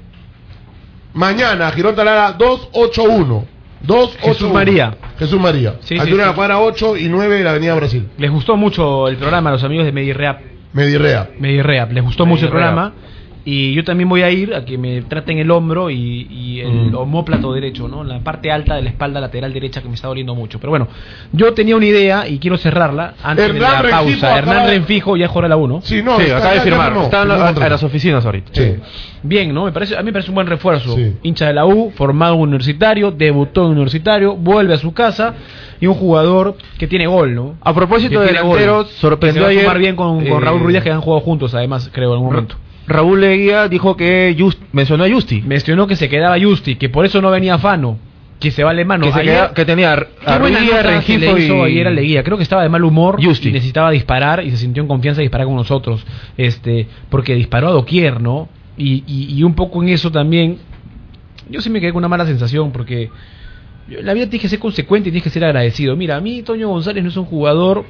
mañana 1.14 1.70
Girón 1.72 1.96
Talara 1.96 2.34
281. 2.34 3.46
281. 3.82 4.34
Jesús 4.34 4.54
María. 4.54 4.96
Jesús 5.20 5.40
María. 5.40 5.76
Sí, 5.82 5.98
sí, 6.00 6.12
de 6.12 6.18
la 6.18 6.34
cuadra 6.34 6.60
8 6.60 6.98
y 6.98 7.10
9 7.10 7.36
de 7.36 7.44
la 7.44 7.52
Avenida 7.52 7.76
Brasil. 7.76 8.08
Les 8.18 8.32
gustó 8.32 8.56
mucho 8.56 9.08
el 9.08 9.18
programa 9.18 9.50
a 9.50 9.54
los 9.54 9.64
amigos 9.64 9.86
de 9.86 9.92
Medirreap. 9.92 10.40
Medirreap. 10.74 11.38
Medirreap. 11.40 11.92
Les 11.92 12.04
gustó 12.04 12.26
mucho 12.26 12.46
el 12.46 12.52
programa. 12.52 12.94
Y 13.44 13.74
yo 13.74 13.84
también 13.84 14.08
voy 14.08 14.22
a 14.22 14.30
ir 14.30 14.54
a 14.54 14.64
que 14.66 14.78
me 14.78 15.02
traten 15.02 15.40
el 15.40 15.50
hombro 15.50 15.90
y, 15.90 16.28
y 16.30 16.60
el 16.60 16.92
Mm. 16.92 16.96
homóplato 16.96 17.52
derecho, 17.54 17.88
¿no? 17.88 18.04
La 18.04 18.20
parte 18.20 18.52
alta 18.52 18.76
de 18.76 18.84
la 18.84 18.90
espalda 18.92 19.20
lateral 19.20 19.52
derecha 19.52 19.82
que 19.82 19.88
me 19.90 19.96
está 19.96 20.08
doliendo 20.08 20.36
mucho. 20.36 20.60
Pero 20.60 20.70
bueno, 20.70 20.88
yo 21.32 21.52
tenía 21.54 21.76
una 21.76 21.88
idea 21.88 22.28
y 22.28 22.38
quiero 22.38 22.58
cerrarla 22.58 23.16
antes 23.24 23.52
de 23.52 23.60
la 23.60 23.82
Renfijo 23.82 23.98
pausa. 24.22 24.38
Hernán 24.38 24.66
de- 24.68 24.72
Renfijo 24.74 25.18
ya 25.18 25.28
juega 25.28 25.48
la 25.48 25.56
1. 25.58 25.82
Sí, 25.84 26.04
no, 26.04 26.18
Sí, 26.18 26.24
está- 26.26 26.38
acaba 26.38 26.54
de 26.54 26.60
firmar. 26.62 26.88
firmó. 26.90 27.04
Está 27.06 27.22
en 27.24 27.28
la- 27.30 27.70
las 27.70 27.84
oficinas 27.84 28.24
ahorita. 28.26 28.52
Sí. 28.54 28.76
Bien, 29.24 29.52
¿no? 29.54 29.66
Me 29.66 29.72
parece, 29.72 29.96
a 29.96 30.00
mí 30.00 30.06
me 30.06 30.14
parece 30.14 30.30
un 30.30 30.36
buen 30.36 30.48
refuerzo. 30.48 30.96
Hincha 31.24 31.48
de 31.48 31.54
la 31.54 31.66
U, 31.66 31.92
formado 31.96 32.36
en 32.36 32.42
universitario, 32.42 33.10
debutó 33.12 33.66
en 33.66 33.72
universitario, 33.72 34.36
vuelve 34.36 34.76
a 34.76 34.78
su 34.78 34.94
casa 34.94 35.34
y 35.80 35.88
un 35.88 35.96
jugador 35.96 36.58
que 36.78 36.86
tiene 36.88 37.08
gol, 37.08 37.34
¿no? 37.34 37.56
A 37.62 37.74
propósito 37.74 38.20
Que 38.20 38.28
de 38.28 38.34
delanteros, 38.34 38.90
sorprendió 38.92 39.34
Que 39.34 39.34
se 39.34 39.42
va 39.42 39.48
a 39.48 39.50
ayer, 39.52 39.64
sumar 39.64 39.80
bien 39.80 39.96
con, 39.96 40.18
con 40.28 40.44
eh, 40.44 40.46
Raúl 40.46 40.62
Ruiz 40.62 40.82
que 40.84 40.92
han 40.92 41.02
jugado 41.02 41.22
juntos, 41.22 41.56
además, 41.56 41.90
creo, 41.92 42.10
en 42.10 42.14
algún 42.14 42.28
momento. 42.28 42.56
Raúl 42.92 43.22
Leguía 43.22 43.68
dijo 43.68 43.96
que 43.98 44.36
Just, 44.38 44.60
mencionó 44.74 45.04
a 45.04 45.10
Justi. 45.10 45.42
Mencionó 45.42 45.88
que 45.88 45.96
se 45.96 46.10
quedaba 46.10 46.40
Justi, 46.40 46.76
que 46.76 46.90
por 46.90 47.06
eso 47.06 47.22
no 47.22 47.30
venía 47.32 47.58
Fano, 47.58 47.98
que 48.40 48.52
se 48.52 48.64
va 48.64 48.72
alemán. 48.72 49.02
Que 49.02 49.12
se 49.12 49.22
queda- 49.22 49.54
que 49.54 49.66
tenía 49.66 49.94
a 49.94 49.98
Qué 49.98 50.40
buena 50.40 50.60
Ruiz, 50.60 50.72
nota 50.72 50.84
Rengifo 50.84 51.20
que 51.20 51.34
le 51.36 51.44
hizo 51.44 51.68
y- 51.68 51.72
ayer 51.72 51.88
a 51.88 51.92
Leguía. 51.92 52.24
Creo 52.24 52.38
que 52.38 52.44
estaba 52.44 52.64
de 52.64 52.70
mal 52.70 52.84
humor 52.84 53.24
Justi. 53.24 53.50
y 53.50 53.52
necesitaba 53.52 53.92
disparar 53.92 54.44
y 54.44 54.52
se 54.52 54.58
sintió 54.58 54.82
en 54.82 54.88
confianza 54.88 55.20
de 55.20 55.24
disparar 55.24 55.48
con 55.48 55.56
nosotros. 55.56 56.06
Este, 56.38 56.88
porque 57.10 57.36
disparó 57.36 57.68
a 57.70 57.72
doquier, 57.72 58.20
¿no? 58.22 58.50
Y, 58.78 59.04
y, 59.06 59.36
y 59.38 59.44
un 59.44 59.54
poco 59.54 59.84
en 59.84 59.90
eso 59.90 60.12
también. 60.12 60.58
Yo 61.50 61.62
sí 61.62 61.70
me 61.70 61.80
quedé 61.82 61.92
con 61.92 62.00
una 62.00 62.08
mala 62.08 62.26
sensación 62.26 62.72
porque 62.72 63.10
la 63.90 64.14
vida 64.14 64.26
tienes 64.26 64.42
que 64.42 64.48
ser 64.50 64.60
consecuente 64.60 65.10
y 65.10 65.12
tienes 65.12 65.24
que 65.24 65.30
ser 65.30 65.44
agradecido. 65.44 65.96
Mira, 65.98 66.16
a 66.16 66.22
mí 66.22 66.42
Toño 66.44 66.70
González 66.70 67.04
no 67.04 67.10
es 67.10 67.18
un 67.18 67.26
jugador 67.26 67.84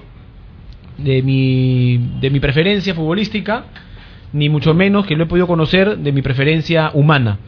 de 0.98 1.22
mi, 1.22 1.98
de 2.19 2.30
mi 2.30 2.40
preferencia 2.40 2.94
futbolística, 2.94 3.65
ni 4.33 4.49
mucho 4.49 4.73
menos 4.73 5.05
que 5.05 5.15
lo 5.15 5.23
he 5.23 5.27
podido 5.27 5.47
conocer 5.47 5.97
de 5.97 6.11
mi 6.11 6.21
preferencia 6.21 6.91
humana. 6.93 7.39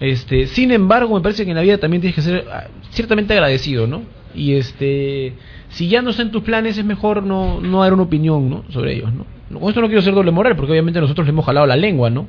Este, 0.00 0.46
sin 0.46 0.72
embargo, 0.72 1.14
me 1.14 1.20
parece 1.20 1.44
que 1.44 1.50
en 1.50 1.56
la 1.56 1.62
vida 1.62 1.78
también 1.78 2.00
tienes 2.00 2.14
que 2.14 2.22
ser 2.22 2.46
ah, 2.50 2.68
ciertamente 2.90 3.34
agradecido, 3.34 3.86
¿no? 3.86 4.02
Y 4.34 4.54
este, 4.54 5.34
si 5.68 5.88
ya 5.88 6.00
no 6.00 6.10
está 6.10 6.28
tus 6.30 6.42
planes, 6.42 6.78
es 6.78 6.84
mejor 6.84 7.22
no, 7.22 7.60
no 7.60 7.82
dar 7.82 7.92
una 7.92 8.04
opinión, 8.04 8.48
¿no? 8.48 8.64
Sobre 8.70 8.94
ellos, 8.94 9.12
¿no? 9.12 9.26
Con 9.58 9.68
esto 9.68 9.80
no 9.80 9.88
quiero 9.88 10.00
ser 10.00 10.14
doble 10.14 10.30
moral, 10.30 10.56
porque 10.56 10.72
obviamente 10.72 11.00
nosotros 11.00 11.26
le 11.26 11.32
hemos 11.32 11.44
jalado 11.44 11.66
la 11.66 11.76
lengua, 11.76 12.08
¿no? 12.08 12.28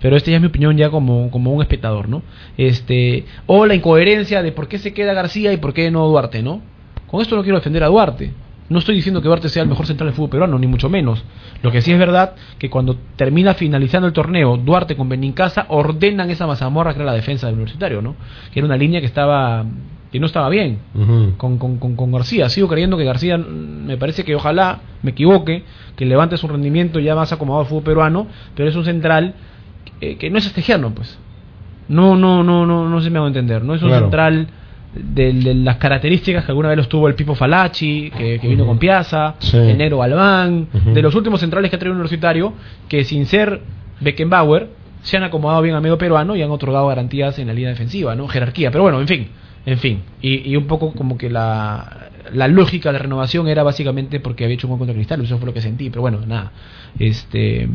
Pero 0.00 0.16
esta 0.16 0.30
ya 0.30 0.36
es 0.36 0.40
mi 0.40 0.48
opinión 0.48 0.76
ya 0.76 0.90
como, 0.90 1.30
como 1.30 1.52
un 1.52 1.60
espectador, 1.60 2.08
¿no? 2.08 2.22
Este, 2.56 3.24
o 3.46 3.66
la 3.66 3.74
incoherencia 3.74 4.42
de 4.42 4.52
por 4.52 4.68
qué 4.68 4.78
se 4.78 4.92
queda 4.92 5.12
García 5.12 5.52
y 5.52 5.56
por 5.56 5.74
qué 5.74 5.90
no 5.90 6.06
Duarte, 6.06 6.42
¿no? 6.42 6.60
Con 7.08 7.20
esto 7.20 7.34
no 7.34 7.42
quiero 7.42 7.58
defender 7.58 7.82
a 7.82 7.88
Duarte. 7.88 8.32
No 8.68 8.78
estoy 8.80 8.94
diciendo 8.96 9.22
que 9.22 9.28
Duarte 9.28 9.48
sea 9.48 9.62
el 9.62 9.68
mejor 9.68 9.86
central 9.86 10.08
del 10.08 10.14
fútbol 10.14 10.30
peruano, 10.30 10.58
ni 10.58 10.66
mucho 10.66 10.88
menos. 10.90 11.24
Lo 11.62 11.70
que 11.72 11.80
sí 11.80 11.90
es 11.92 11.98
verdad 11.98 12.34
que 12.58 12.68
cuando 12.68 12.96
termina 13.16 13.54
finalizando 13.54 14.06
el 14.06 14.12
torneo, 14.12 14.56
Duarte 14.58 14.94
con 14.94 15.08
Benincasa 15.08 15.64
ordenan 15.68 16.28
esa 16.30 16.46
mazamorra 16.46 16.92
que 16.92 16.98
era 17.00 17.06
la 17.06 17.14
defensa 17.14 17.46
del 17.46 17.54
universitario, 17.54 18.02
¿no? 18.02 18.14
Que 18.52 18.60
era 18.60 18.66
una 18.66 18.76
línea 18.76 19.00
que 19.00 19.06
estaba 19.06 19.64
que 20.12 20.18
no 20.20 20.24
estaba 20.26 20.48
bien 20.48 20.78
con, 21.36 21.58
con, 21.58 21.76
con, 21.78 21.94
con 21.94 22.10
García. 22.12 22.48
Sigo 22.48 22.66
creyendo 22.66 22.96
que 22.96 23.04
García, 23.04 23.36
mm, 23.36 23.86
me 23.86 23.96
parece 23.98 24.24
que 24.24 24.34
ojalá 24.34 24.80
me 25.02 25.10
equivoque, 25.10 25.64
que 25.96 26.06
levante 26.06 26.36
su 26.38 26.48
rendimiento 26.48 26.98
ya 26.98 27.14
más 27.14 27.30
acomodado 27.32 27.60
al 27.62 27.68
fútbol 27.68 27.82
peruano, 27.84 28.26
pero 28.54 28.68
es 28.70 28.76
un 28.76 28.84
central 28.86 29.34
eh, 30.00 30.16
que 30.16 30.30
no 30.30 30.38
es 30.38 30.46
estegiano, 30.46 30.90
pues. 30.94 31.18
No, 31.88 32.16
no, 32.16 32.42
no, 32.42 32.64
no, 32.66 32.88
no 32.88 33.00
se 33.02 33.10
me 33.10 33.18
va 33.18 33.26
a 33.26 33.28
entender. 33.28 33.62
No 33.64 33.74
es 33.74 33.82
un 33.82 33.88
Claro. 33.88 34.04
central 34.06 34.48
de, 34.98 35.32
de 35.32 35.54
las 35.54 35.76
características 35.76 36.44
que 36.44 36.50
alguna 36.52 36.68
vez 36.68 36.76
los 36.78 36.88
tuvo 36.88 37.08
el 37.08 37.14
Pipo 37.14 37.34
Falachi, 37.34 38.10
que, 38.10 38.38
que 38.38 38.48
vino 38.48 38.66
con 38.66 38.78
Piazza, 38.78 39.34
Sí. 39.38 39.56
el 39.56 39.78
Galván, 39.96 40.68
de 40.92 41.02
los 41.02 41.14
últimos 41.14 41.40
centrales 41.40 41.70
que 41.70 41.76
ha 41.76 41.78
traído 41.78 41.92
el 41.94 42.00
universitario, 42.00 42.52
que 42.88 43.04
sin 43.04 43.26
ser 43.26 43.60
Beckenbauer, 44.00 44.68
se 45.02 45.16
han 45.16 45.22
acomodado 45.22 45.62
bien 45.62 45.74
al 45.74 45.82
medio 45.82 45.96
peruano 45.98 46.34
y 46.36 46.42
han 46.42 46.50
otorgado 46.50 46.86
garantías 46.88 47.38
en 47.38 47.46
la 47.46 47.54
línea 47.54 47.70
defensiva, 47.70 48.14
¿no? 48.14 48.26
Jerarquía. 48.28 48.70
Pero 48.70 48.82
bueno, 48.82 49.00
en 49.00 49.06
fin, 49.08 49.28
en 49.64 49.78
fin. 49.78 50.00
Y, 50.20 50.50
y 50.50 50.56
un 50.56 50.66
poco 50.66 50.92
como 50.92 51.16
que 51.16 51.30
la, 51.30 52.08
la 52.32 52.48
lógica 52.48 52.92
de 52.92 52.98
renovación 52.98 53.48
era 53.48 53.62
básicamente 53.62 54.20
porque 54.20 54.44
había 54.44 54.54
hecho 54.54 54.66
un 54.66 54.72
gol 54.72 54.78
contra 54.80 54.94
Cristal, 54.94 55.20
eso 55.22 55.38
fue 55.38 55.46
lo 55.46 55.54
que 55.54 55.60
sentí, 55.60 55.88
pero 55.90 56.02
bueno, 56.02 56.20
nada. 56.26 56.52
Este 56.98 57.68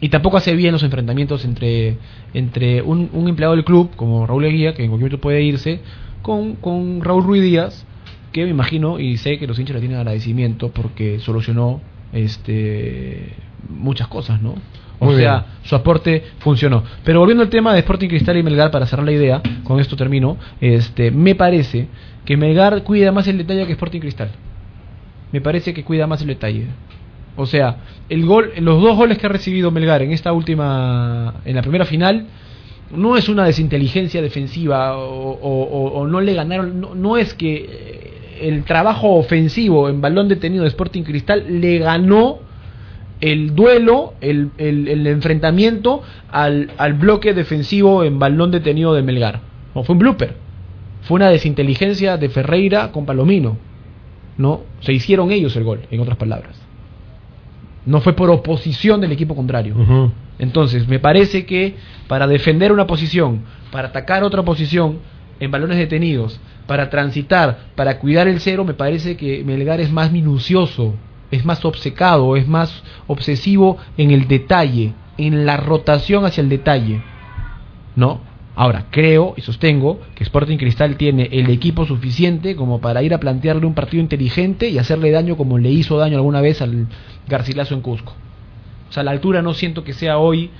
y 0.00 0.08
tampoco 0.08 0.36
hace 0.36 0.54
bien 0.56 0.72
los 0.72 0.82
enfrentamientos 0.82 1.44
entre 1.44 1.96
entre 2.34 2.82
un, 2.82 3.08
un 3.12 3.28
empleado 3.28 3.54
del 3.54 3.64
club 3.64 3.90
como 3.96 4.26
Raúl 4.26 4.44
Eguía, 4.44 4.74
que 4.74 4.82
en 4.82 4.88
cualquier 4.90 5.10
momento 5.10 5.20
puede 5.20 5.42
irse, 5.42 5.80
con, 6.22 6.56
con 6.56 7.02
Raúl 7.02 7.24
Ruiz 7.24 7.42
Díaz, 7.42 7.84
que 8.32 8.44
me 8.44 8.50
imagino 8.50 8.98
y 8.98 9.16
sé 9.18 9.38
que 9.38 9.46
los 9.46 9.58
hinchas 9.58 9.74
le 9.74 9.80
tienen 9.80 9.98
agradecimiento 9.98 10.70
porque 10.70 11.18
solucionó 11.18 11.80
este 12.12 13.34
muchas 13.68 14.08
cosas, 14.08 14.40
¿no? 14.40 14.54
O 14.98 15.06
Muy 15.06 15.16
sea, 15.16 15.32
bien. 15.32 15.44
su 15.64 15.74
aporte 15.74 16.22
funcionó. 16.38 16.84
Pero 17.04 17.18
volviendo 17.20 17.42
al 17.42 17.50
tema 17.50 17.72
de 17.72 17.80
Sporting 17.80 18.08
Cristal 18.08 18.36
y 18.36 18.42
Melgar, 18.42 18.70
para 18.70 18.86
cerrar 18.86 19.04
la 19.04 19.12
idea, 19.12 19.42
con 19.64 19.80
esto 19.80 19.96
termino, 19.96 20.36
este, 20.60 21.10
me 21.10 21.34
parece 21.34 21.88
que 22.24 22.36
Melgar 22.36 22.84
cuida 22.84 23.10
más 23.10 23.26
el 23.26 23.38
detalle 23.38 23.66
que 23.66 23.72
Sporting 23.72 24.00
Cristal. 24.00 24.30
Me 25.32 25.40
parece 25.40 25.74
que 25.74 25.82
cuida 25.82 26.06
más 26.06 26.20
el 26.20 26.28
detalle. 26.28 26.66
O 27.36 27.46
sea, 27.46 27.78
el 28.08 28.26
gol, 28.26 28.52
los 28.58 28.80
dos 28.80 28.96
goles 28.96 29.18
que 29.18 29.26
ha 29.26 29.30
recibido 29.30 29.70
Melgar 29.70 30.02
en 30.02 30.12
esta 30.12 30.32
última, 30.32 31.34
en 31.44 31.56
la 31.56 31.62
primera 31.62 31.84
final, 31.84 32.26
no 32.92 33.16
es 33.16 33.28
una 33.28 33.44
desinteligencia 33.44 34.22
defensiva 34.22 34.96
o, 34.96 36.06
no 36.06 36.20
le 36.20 36.34
ganaron, 36.34 36.88
no, 37.00 37.16
es 37.16 37.34
que 37.34 37.54
eh, 37.68 38.48
el 38.48 38.64
trabajo 38.64 39.14
ofensivo 39.14 39.88
en 39.88 40.00
balón 40.00 40.28
detenido 40.28 40.62
de 40.62 40.68
Sporting 40.68 41.02
Cristal 41.02 41.60
le 41.60 41.78
ganó 41.78 42.40
el 43.20 43.54
duelo, 43.54 44.14
el, 44.20 44.50
enfrentamiento 45.06 46.02
al, 46.30 46.72
al 46.76 46.94
bloque 46.94 47.34
defensivo 47.34 48.04
en 48.04 48.18
balón 48.18 48.50
detenido 48.50 48.94
de 48.94 49.02
Melgar. 49.02 49.40
No, 49.74 49.84
fue 49.84 49.94
un 49.94 50.00
blooper. 50.00 50.34
Fue 51.02 51.16
una 51.16 51.28
desinteligencia 51.28 52.16
de 52.16 52.28
Ferreira 52.28 52.90
con 52.90 53.06
Palomino. 53.06 53.56
¿no? 54.36 54.62
Se 54.80 54.92
hicieron 54.92 55.30
ellos 55.30 55.54
el 55.56 55.64
gol, 55.64 55.80
en 55.90 56.00
otras 56.00 56.16
palabras. 56.16 56.60
No 57.84 58.00
fue 58.00 58.12
por 58.14 58.30
oposición 58.30 59.00
del 59.00 59.12
equipo 59.12 59.34
contrario. 59.34 59.74
Entonces, 60.42 60.88
me 60.88 60.98
parece 60.98 61.46
que 61.46 61.76
para 62.08 62.26
defender 62.26 62.72
una 62.72 62.88
posición, 62.88 63.44
para 63.70 63.88
atacar 63.88 64.24
otra 64.24 64.42
posición 64.42 64.98
en 65.38 65.52
balones 65.52 65.78
detenidos, 65.78 66.40
para 66.66 66.90
transitar, 66.90 67.68
para 67.76 68.00
cuidar 68.00 68.26
el 68.26 68.40
cero, 68.40 68.64
me 68.64 68.74
parece 68.74 69.16
que 69.16 69.44
Melgar 69.44 69.80
es 69.80 69.92
más 69.92 70.10
minucioso, 70.10 70.96
es 71.30 71.44
más 71.44 71.64
obcecado, 71.64 72.34
es 72.34 72.48
más 72.48 72.82
obsesivo 73.06 73.78
en 73.96 74.10
el 74.10 74.26
detalle, 74.26 74.94
en 75.16 75.46
la 75.46 75.58
rotación 75.58 76.24
hacia 76.24 76.40
el 76.40 76.48
detalle. 76.48 77.00
¿No? 77.94 78.20
Ahora, 78.56 78.86
creo 78.90 79.34
y 79.36 79.42
sostengo 79.42 80.00
que 80.16 80.24
Sporting 80.24 80.56
Cristal 80.56 80.96
tiene 80.96 81.28
el 81.30 81.50
equipo 81.50 81.86
suficiente 81.86 82.56
como 82.56 82.80
para 82.80 83.04
ir 83.04 83.14
a 83.14 83.20
plantearle 83.20 83.64
un 83.64 83.74
partido 83.74 84.02
inteligente 84.02 84.68
y 84.68 84.78
hacerle 84.78 85.12
daño 85.12 85.36
como 85.36 85.56
le 85.58 85.70
hizo 85.70 85.98
daño 85.98 86.16
alguna 86.16 86.40
vez 86.40 86.60
al 86.62 86.88
Garcilaso 87.28 87.74
en 87.74 87.80
Cusco. 87.80 88.14
O 88.92 88.94
sea, 88.94 89.02
la 89.02 89.10
altura 89.12 89.40
no 89.40 89.54
siento 89.54 89.84
que 89.84 89.94
sea 89.94 90.18
hoy 90.18 90.50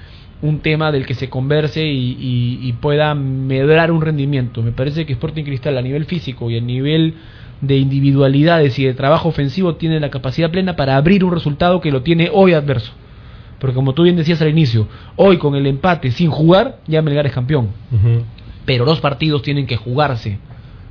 un 0.41 0.61
tema 0.61 0.91
del 0.91 1.05
que 1.05 1.13
se 1.13 1.29
converse 1.29 1.85
y, 1.87 2.17
y- 2.19 2.61
y 2.67 2.73
pueda 2.73 3.15
medrar 3.15 3.93
un 3.93 4.01
rendimiento. 4.01 4.63
Me 4.63 4.73
parece 4.73 5.05
que 5.05 5.13
Sporting 5.13 5.45
Cristal 5.45 5.77
a 5.77 5.83
nivel 5.83 6.07
físico 6.07 6.51
y 6.51 6.57
a 6.57 6.61
nivel 6.63 7.13
de 7.61 7.77
individualidades 7.77 8.79
y 8.79 8.85
de 8.87 8.95
trabajo 8.95 9.29
ofensivo 9.29 9.75
tiene 9.77 10.01
la 10.01 10.09
capacidad 10.11 10.51
plena 10.51 10.77
para 10.77 10.97
abrir 10.97 11.25
un 11.25 11.33
resultado 11.33 11.83
que 11.83 11.93
lo 11.93 12.01
tiene 12.01 12.31
hoy 12.33 12.55
adverso. 12.55 12.93
Porque 13.59 13.75
como 13.75 13.93
tú 13.93 14.05
bien 14.05 14.17
decías 14.17 14.41
al 14.41 14.49
inicio, 14.49 14.89
hoy 15.17 15.37
con 15.37 15.55
el 15.55 15.67
empate 15.67 16.11
sin 16.11 16.31
jugar, 16.31 16.79
ya 16.87 17.03
Melgar 17.03 17.27
es 17.27 17.33
campeón. 17.35 17.69
Pero 18.65 18.87
los 18.87 18.99
partidos 19.01 19.43
tienen 19.43 19.67
que 19.67 19.77
jugarse. 19.77 20.39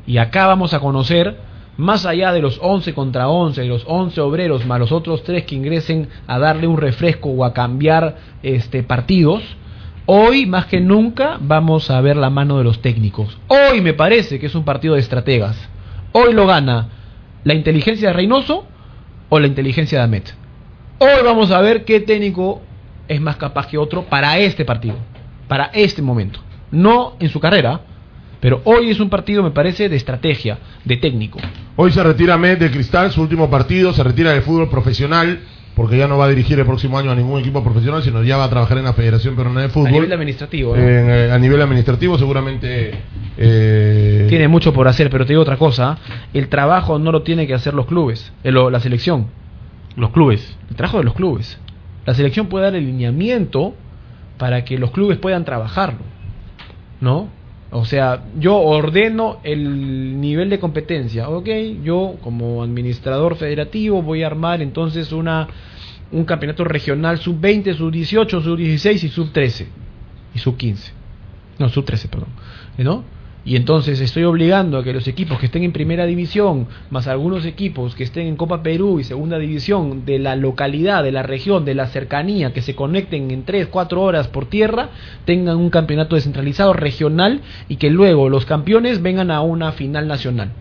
Y 0.06 0.18
acá 0.18 0.46
vamos 0.46 0.76
a 0.76 0.80
conocer, 0.80 1.38
más 1.82 2.06
allá 2.06 2.32
de 2.32 2.42
los 2.42 2.60
11 2.62 2.94
contra 2.94 3.28
11, 3.28 3.62
de 3.62 3.68
los 3.68 3.84
11 3.88 4.22
obreros, 4.22 4.68
más 4.68 4.80
los 4.80 4.92
otros 4.92 5.24
tres 5.24 5.46
que 5.46 5.56
ingresen 5.56 6.10
a 6.28 6.38
darle 6.38 6.68
un 6.68 6.78
refresco 6.78 7.30
o 7.30 7.44
a 7.44 7.54
cambiar 7.54 8.18
este 8.44 8.84
partidos, 8.84 9.42
hoy 10.06 10.46
más 10.46 10.68
que 10.68 10.80
nunca 10.80 11.38
vamos 11.42 11.90
a 11.90 12.00
ver 12.00 12.18
la 12.18 12.30
mano 12.30 12.60
de 12.60 12.64
los 12.64 12.84
técnicos. 12.84 13.36
Hoy 13.48 13.82
me 13.82 13.96
parece 13.96 14.40
que 14.40 14.46
es 14.46 14.54
un 14.54 14.64
partido 14.64 14.94
de 14.94 15.00
estrategas. 15.00 15.58
Hoy 16.12 16.34
lo 16.34 16.46
gana 16.46 16.90
la 17.44 17.56
inteligencia 17.56 18.10
de 18.10 18.14
Reynoso 18.14 18.68
o 19.30 19.40
la 19.40 19.48
inteligencia 19.48 19.98
de 19.98 20.04
Amet. 20.04 20.36
Hoy 21.00 21.24
vamos 21.26 21.50
a 21.50 21.62
ver 21.62 21.84
qué 21.84 22.00
técnico 22.00 22.62
es 23.08 23.20
más 23.20 23.38
capaz 23.38 23.66
que 23.66 23.80
otro 23.80 24.04
para 24.04 24.38
este 24.38 24.66
partido, 24.66 24.98
para 25.48 25.72
este 25.74 26.04
momento. 26.04 26.42
No 26.70 27.16
en 27.20 27.30
su 27.30 27.40
carrera, 27.40 27.82
pero 28.42 28.62
hoy 28.66 28.90
es 28.90 29.00
un 29.00 29.10
partido, 29.10 29.42
me 29.44 29.52
parece, 29.52 29.88
de 29.88 29.96
estrategia, 29.96 30.58
de 30.84 30.98
técnico. 30.98 31.40
Hoy 31.78 31.92
se 31.92 32.04
retira 32.04 32.38
Met 32.38 32.60
de 32.60 32.70
Cristal, 32.70 33.12
su 33.12 33.22
último 33.22 33.50
partido, 33.50 33.94
se 33.94 34.04
retira 34.04 34.32
del 34.32 34.42
fútbol 34.42 34.70
profesional, 34.70 35.40
porque 35.76 35.98
ya 35.98 36.08
no 36.08 36.18
va 36.18 36.26
a 36.26 36.30
dirigir 36.30 36.60
el 36.60 36.66
próximo 36.66 37.00
año 37.00 37.12
a 37.12 37.16
ningún 37.16 37.40
equipo 37.40 37.64
profesional, 37.64 38.04
sino 38.04 38.22
ya 38.24 38.36
va 38.36 38.44
a 38.44 38.50
trabajar 38.50 38.78
en 38.78 38.84
la 38.84 38.94
Federación 38.94 39.36
Peruana 39.38 39.62
de 39.62 39.70
Fútbol. 39.70 39.88
A 39.88 39.92
nivel 39.92 40.12
administrativo, 40.12 40.76
¿no? 40.76 40.82
En, 40.84 41.10
eh, 41.10 41.32
a 41.32 41.38
nivel 41.40 41.62
administrativo, 41.62 42.18
seguramente. 42.18 42.92
eh, 43.38 44.26
Tiene 44.28 44.48
mucho 44.50 44.74
por 44.74 44.88
hacer, 44.90 45.10
pero 45.10 45.26
te 45.26 45.34
digo 45.34 45.42
otra 45.44 45.58
cosa, 45.58 45.98
el 46.34 46.50
trabajo 46.50 47.00
no 47.00 47.12
lo 47.14 47.22
tienen 47.22 47.48
que 47.48 47.54
hacer 47.54 47.74
los 47.74 47.86
clubes, 47.86 48.34
eh, 48.44 48.52
lo- 48.52 48.70
la 48.70 48.80
selección, 48.82 49.28
los 49.96 50.10
clubes, 50.12 50.58
el 50.70 50.76
trabajo 50.76 50.98
de 50.98 51.04
los 51.06 51.14
clubes. 51.14 51.58
La 52.06 52.14
selección 52.16 52.48
puede 52.48 52.66
dar 52.66 52.76
el 52.76 52.86
lineamiento 52.86 53.76
para 54.38 54.66
que 54.66 54.78
los 54.78 54.92
clubes 54.92 55.18
puedan 55.20 55.46
trabajarlo, 55.46 56.00
¿no? 57.00 57.30
O 57.72 57.86
sea, 57.86 58.26
yo 58.38 58.58
ordeno 58.58 59.40
el 59.44 60.20
nivel 60.20 60.50
de 60.50 60.60
competencia, 60.60 61.30
¿ok? 61.30 61.48
Yo 61.84 62.16
como 62.22 62.64
administrador 62.64 63.38
federativo 63.38 64.02
voy 64.02 64.24
a 64.24 64.28
armar 64.28 64.62
entonces 64.62 65.12
una 65.14 65.48
un 66.12 66.26
campeonato 66.26 66.66
regional 66.66 67.20
sub-20, 67.20 67.74
sub-18, 67.74 68.44
sub-16 68.44 69.04
y 69.04 69.08
sub-13 69.08 69.66
y 70.36 70.40
sub-15. 70.40 70.92
No, 71.60 71.70
sub-13, 71.70 72.10
perdón. 72.10 72.30
¿No? 72.78 73.04
Y 73.44 73.56
entonces 73.56 74.00
estoy 74.00 74.24
obligando 74.24 74.78
a 74.78 74.84
que 74.84 74.94
los 74.94 75.08
equipos 75.08 75.40
que 75.40 75.48
estén 75.48 75.64
en 75.64 75.72
primera 75.72 76.06
división, 76.06 76.68
más 76.92 77.08
algunos 77.08 77.44
equipos 77.46 77.96
que 77.96 78.04
estén 78.04 78.28
en 78.28 78.36
Copa 78.36 78.62
Perú 78.62 79.00
y 79.00 79.04
segunda 79.04 79.40
división 79.40 80.06
de 80.06 80.20
la 80.20 80.36
localidad, 80.36 81.04
de 81.04 81.12
la 81.12 81.24
región, 81.24 81.66
de 81.66 81.74
la 81.74 81.88
cercanía, 81.88 82.54
que 82.54 82.62
se 82.62 82.76
conecten 82.76 83.32
en 83.32 83.44
3, 83.44 83.68
4 83.68 84.02
horas 84.02 84.28
por 84.28 84.46
tierra, 84.46 84.90
tengan 85.26 85.58
un 85.58 85.72
campeonato 85.72 86.16
descentralizado 86.16 86.74
regional 86.74 87.42
y 87.68 87.78
que 87.78 87.90
luego 87.90 88.30
los 88.30 88.46
campeones 88.46 89.02
vengan 89.02 89.32
a 89.32 89.42
una 89.42 89.72
final 89.72 90.08
nacional. 90.08 90.52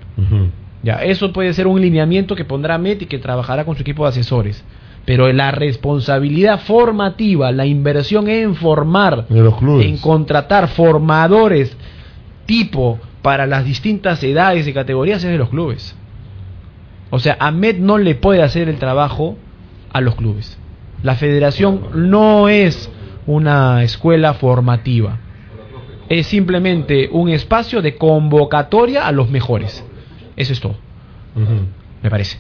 Ya, 0.82 0.94
eso 1.04 1.34
puede 1.34 1.52
ser 1.52 1.66
un 1.66 1.82
lineamiento 1.82 2.34
que 2.34 2.46
pondrá 2.46 2.78
Met 2.78 3.02
y 3.02 3.06
que 3.06 3.18
trabajará 3.18 3.66
con 3.66 3.76
su 3.76 3.82
equipo 3.82 4.04
de 4.04 4.10
asesores. 4.10 4.64
Pero 5.04 5.30
la 5.32 5.50
responsabilidad 5.50 6.60
formativa, 6.60 7.52
la 7.52 7.66
inversión 7.66 8.28
en 8.28 8.54
formar, 8.54 9.26
en 9.30 9.98
contratar 9.98 10.68
formadores 10.68 11.76
tipo 12.50 12.98
para 13.22 13.46
las 13.46 13.64
distintas 13.64 14.20
edades 14.24 14.66
y 14.66 14.72
categorías 14.72 15.22
es 15.22 15.30
de 15.30 15.38
los 15.38 15.50
clubes. 15.50 15.94
O 17.10 17.20
sea, 17.20 17.36
Ahmed 17.38 17.76
no 17.78 17.96
le 17.96 18.16
puede 18.16 18.42
hacer 18.42 18.68
el 18.68 18.76
trabajo 18.76 19.38
a 19.92 20.00
los 20.00 20.16
clubes. 20.16 20.58
La 21.04 21.14
federación 21.14 21.80
no 22.10 22.48
es 22.48 22.90
una 23.26 23.84
escuela 23.84 24.34
formativa. 24.34 25.18
Es 26.08 26.26
simplemente 26.26 27.08
un 27.12 27.28
espacio 27.28 27.82
de 27.82 27.94
convocatoria 27.94 29.06
a 29.06 29.12
los 29.12 29.30
mejores. 29.30 29.84
Eso 30.36 30.52
es 30.52 30.60
todo. 30.60 30.74
Me 32.02 32.10
parece. 32.10 32.36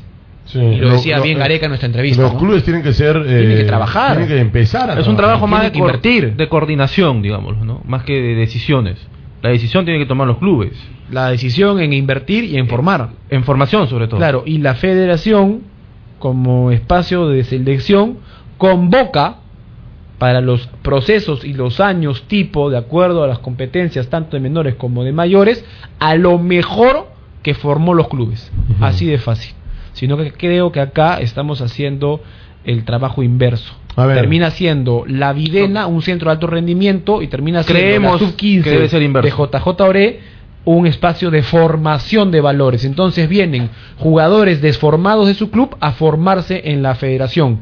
Sí, 0.46 0.58
Y 0.58 0.76
lo 0.80 0.88
lo- 0.88 0.94
decía 0.94 1.18
lo- 1.18 1.22
bien 1.22 1.36
eh, 1.36 1.40
Gareca 1.40 1.66
en 1.66 1.70
nuestra 1.70 1.86
entrevista. 1.86 2.22
Los 2.22 2.32
¿no? 2.32 2.38
clubes 2.40 2.64
tienen 2.64 2.82
que 2.82 2.92
ser. 2.92 3.12
Tienen 3.24 3.48
que 3.56 3.60
eh, 3.60 3.64
trabajar. 3.64 4.16
Tienen 4.16 4.28
que 4.28 4.40
empezar 4.40 4.90
a 4.90 4.98
Es 4.98 5.06
un 5.06 5.16
trabajo 5.16 5.46
más 5.46 5.70
de, 5.70 5.78
invertir. 5.78 6.34
de 6.34 6.48
coordinación, 6.48 7.22
digamos, 7.22 7.58
¿no? 7.58 7.80
Más 7.84 8.02
que 8.02 8.20
de 8.20 8.34
decisiones. 8.34 8.98
La 9.42 9.50
decisión 9.50 9.84
tiene 9.84 9.98
que 9.98 10.06
tomar 10.06 10.26
los 10.26 10.38
clubes. 10.38 10.72
La 11.10 11.28
decisión 11.28 11.80
en 11.80 11.92
invertir 11.92 12.44
y 12.44 12.56
en 12.56 12.68
formar. 12.68 13.10
En 13.30 13.44
formación, 13.44 13.88
sobre 13.88 14.06
todo. 14.06 14.18
Claro, 14.18 14.42
y 14.44 14.58
la 14.58 14.74
federación, 14.74 15.62
como 16.18 16.70
espacio 16.70 17.28
de 17.28 17.44
selección, 17.44 18.18
convoca 18.58 19.36
para 20.18 20.42
los 20.42 20.66
procesos 20.82 21.44
y 21.44 21.54
los 21.54 21.80
años 21.80 22.24
tipo, 22.28 22.68
de 22.68 22.76
acuerdo 22.76 23.24
a 23.24 23.26
las 23.26 23.38
competencias 23.38 24.08
tanto 24.08 24.36
de 24.36 24.40
menores 24.40 24.74
como 24.74 25.02
de 25.02 25.12
mayores, 25.12 25.64
a 25.98 26.14
lo 26.14 26.38
mejor 26.38 27.06
que 27.42 27.54
formó 27.54 27.94
los 27.94 28.08
clubes. 28.08 28.52
Así 28.80 29.06
de 29.06 29.16
fácil. 29.16 29.54
Sino 29.94 30.18
que 30.18 30.32
creo 30.32 30.72
que 30.72 30.80
acá 30.80 31.20
estamos 31.20 31.62
haciendo 31.62 32.20
el 32.64 32.84
trabajo 32.84 33.22
inverso. 33.22 33.79
A 33.96 34.06
ver. 34.06 34.16
Termina 34.16 34.50
siendo 34.50 35.04
la 35.06 35.32
Videna 35.32 35.86
un 35.86 36.02
centro 36.02 36.30
de 36.30 36.32
alto 36.34 36.46
rendimiento 36.46 37.22
y 37.22 37.28
termina 37.28 37.62
siendo 37.62 38.18
sub-15 38.18 38.62
que 38.62 38.70
debe 38.70 38.88
ser 38.88 39.00
de 39.00 39.30
JJ 39.30 39.80
Ore 39.82 40.20
un 40.64 40.86
espacio 40.86 41.30
de 41.30 41.42
formación 41.42 42.30
de 42.30 42.40
valores. 42.40 42.84
Entonces 42.84 43.28
vienen 43.28 43.70
jugadores 43.98 44.60
desformados 44.60 45.26
de 45.26 45.34
su 45.34 45.50
club 45.50 45.76
a 45.80 45.92
formarse 45.92 46.62
en 46.70 46.82
la 46.82 46.94
federación. 46.94 47.60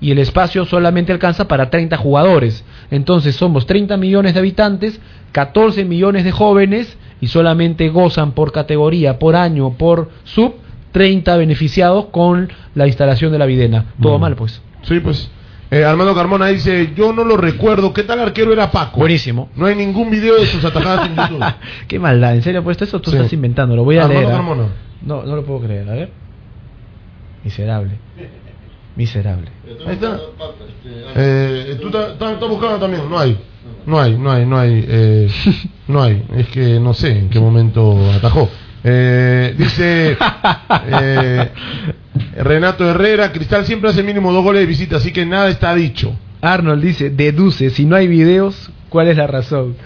Y 0.00 0.10
el 0.12 0.18
espacio 0.18 0.64
solamente 0.64 1.12
alcanza 1.12 1.46
para 1.46 1.68
30 1.68 1.96
jugadores. 1.98 2.64
Entonces 2.90 3.36
somos 3.36 3.66
30 3.66 3.96
millones 3.98 4.32
de 4.34 4.40
habitantes, 4.40 4.98
14 5.32 5.84
millones 5.84 6.24
de 6.24 6.32
jóvenes 6.32 6.96
y 7.20 7.26
solamente 7.28 7.90
gozan 7.90 8.32
por 8.32 8.50
categoría, 8.50 9.18
por 9.18 9.36
año, 9.36 9.74
por 9.74 10.10
sub, 10.24 10.54
30 10.92 11.36
beneficiados 11.36 12.06
con 12.06 12.48
la 12.74 12.86
instalación 12.86 13.30
de 13.30 13.38
la 13.38 13.46
Videna. 13.46 13.84
Todo 14.00 14.16
Mm. 14.18 14.20
mal, 14.22 14.36
pues. 14.36 14.62
Sí, 14.82 14.98
pues. 15.00 15.30
Eh, 15.70 15.84
Armando 15.84 16.14
Carmona 16.14 16.46
dice: 16.48 16.92
Yo 16.96 17.12
no 17.12 17.24
lo 17.24 17.36
recuerdo. 17.36 17.92
¿Qué 17.92 18.02
tal 18.02 18.18
arquero 18.20 18.52
era 18.52 18.70
Paco? 18.72 18.98
Buenísimo. 18.98 19.50
No 19.54 19.66
hay 19.66 19.76
ningún 19.76 20.10
video 20.10 20.34
de 20.36 20.46
sus 20.46 20.64
atajadas 20.64 21.06
en 21.08 21.16
YouTube. 21.16 21.44
Qué 21.88 21.98
maldad, 21.98 22.34
¿en 22.34 22.42
serio 22.42 22.62
puesto 22.64 22.84
eso? 22.84 23.00
Tú 23.00 23.10
Sí. 23.10 23.16
estás 23.16 23.32
inventando, 23.32 23.76
lo 23.76 23.84
voy 23.84 23.96
a 23.98 24.02
Armando 24.04 24.20
leer. 24.20 24.32
¿ah? 24.32 24.36
Carmona. 24.36 24.64
No, 25.02 25.22
no 25.22 25.36
lo 25.36 25.44
puedo 25.44 25.60
creer, 25.60 25.88
a 25.88 25.92
ver. 25.94 26.10
Miserable. 27.44 27.92
Miserable. 28.96 29.48
Ahí 29.86 29.94
está. 29.94 30.18
Eh, 31.14 31.78
¿Tú 31.80 31.86
estás 31.86 32.10
estás 32.12 32.48
buscando 32.48 32.78
también? 32.78 33.08
No 33.08 33.18
hay. 33.18 33.38
No 33.86 34.00
hay, 34.00 34.18
no 34.18 34.30
hay, 34.30 34.46
no 34.46 34.58
hay. 34.58 34.84
eh, 34.88 35.30
no 35.88 36.02
hay. 36.02 36.24
Es 36.36 36.48
que 36.48 36.80
no 36.80 36.92
sé 36.94 37.16
en 37.16 37.30
qué 37.30 37.38
momento 37.40 37.96
atajó. 38.12 38.48
Eh, 38.82 39.54
dice 39.58 40.16
eh, 40.90 41.48
Renato 42.38 42.88
Herrera: 42.88 43.32
Cristal 43.32 43.66
siempre 43.66 43.90
hace 43.90 44.02
mínimo 44.02 44.32
dos 44.32 44.42
goles 44.42 44.60
de 44.62 44.66
visita, 44.66 44.96
así 44.96 45.12
que 45.12 45.26
nada 45.26 45.48
está 45.48 45.74
dicho. 45.74 46.16
Arnold 46.40 46.82
dice, 46.82 47.10
deduce, 47.10 47.68
si 47.70 47.84
no 47.84 47.96
hay 47.96 48.08
videos, 48.08 48.70
¿cuál 48.88 49.08
es 49.08 49.16
la 49.16 49.26
razón? 49.26 49.76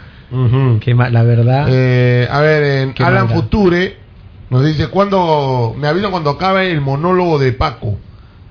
Que 0.81 0.95
la 0.95 1.23
verdad. 1.23 1.67
Eh, 1.71 2.27
a 2.31 2.41
ver, 2.41 2.63
en 2.65 2.95
Alan 3.05 3.27
maldad. 3.27 3.35
Future 3.37 3.97
nos 4.51 4.65
dice: 4.65 4.89
cuando 4.89 5.75
Me 5.79 5.87
avisan 5.89 6.11
cuando 6.11 6.31
acabe 6.31 6.71
el 6.71 6.81
monólogo 6.81 7.39
de 7.39 7.53
Paco. 7.53 7.97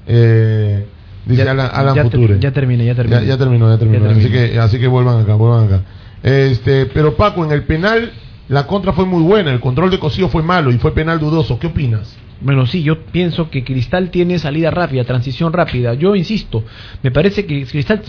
Eh, 0.08 0.86
dice 1.26 1.44
Ya- 1.46 1.52
Alan, 1.52 1.70
Alan 1.74 1.96
ya 1.96 2.04
te- 2.04 2.18
Future. 2.18 2.40
ya 2.40 2.52
terminé, 2.52 2.86
ya 2.86 2.96
terminé. 2.96 3.22
Ya, 3.22 3.28
ya 3.28 3.38
terminó, 3.38 3.70
ya 3.70 3.78
terminó. 3.78 4.10
Así, 4.10 4.30
que, 4.30 4.60
así 4.60 4.80
que 4.80 4.88
vuelvan 4.88 5.22
acá, 5.22 5.36
vuelvan 5.36 5.66
acá. 5.66 5.82
Este, 6.22 6.86
pero 6.86 7.16
Paco, 7.16 7.44
en 7.44 7.52
el 7.52 7.64
penal, 7.64 8.12
la 8.48 8.68
contra 8.68 8.94
fue 8.94 9.06
muy 9.06 9.24
buena. 9.24 9.52
El 9.52 9.60
control 9.60 9.90
de 9.90 10.00
Cosío 10.00 10.30
fue 10.30 10.44
malo 10.44 10.72
y 10.72 10.78
fue 10.78 10.94
penal 10.94 11.20
dudoso. 11.20 11.60
¿Qué 11.60 11.68
opinas? 11.68 12.18
Bueno, 12.42 12.66
sí, 12.66 12.84
yo 12.84 13.06
pienso 13.06 13.50
que 13.50 13.64
Cristal 13.64 14.10
tiene 14.10 14.38
salida 14.38 14.70
rápida, 14.70 15.06
transición 15.06 15.54
rápida. 15.54 15.94
Yo 15.94 16.16
insisto, 16.16 16.64
me 17.02 17.12
parece 17.12 17.46
que 17.46 17.66
Cristal, 17.66 18.02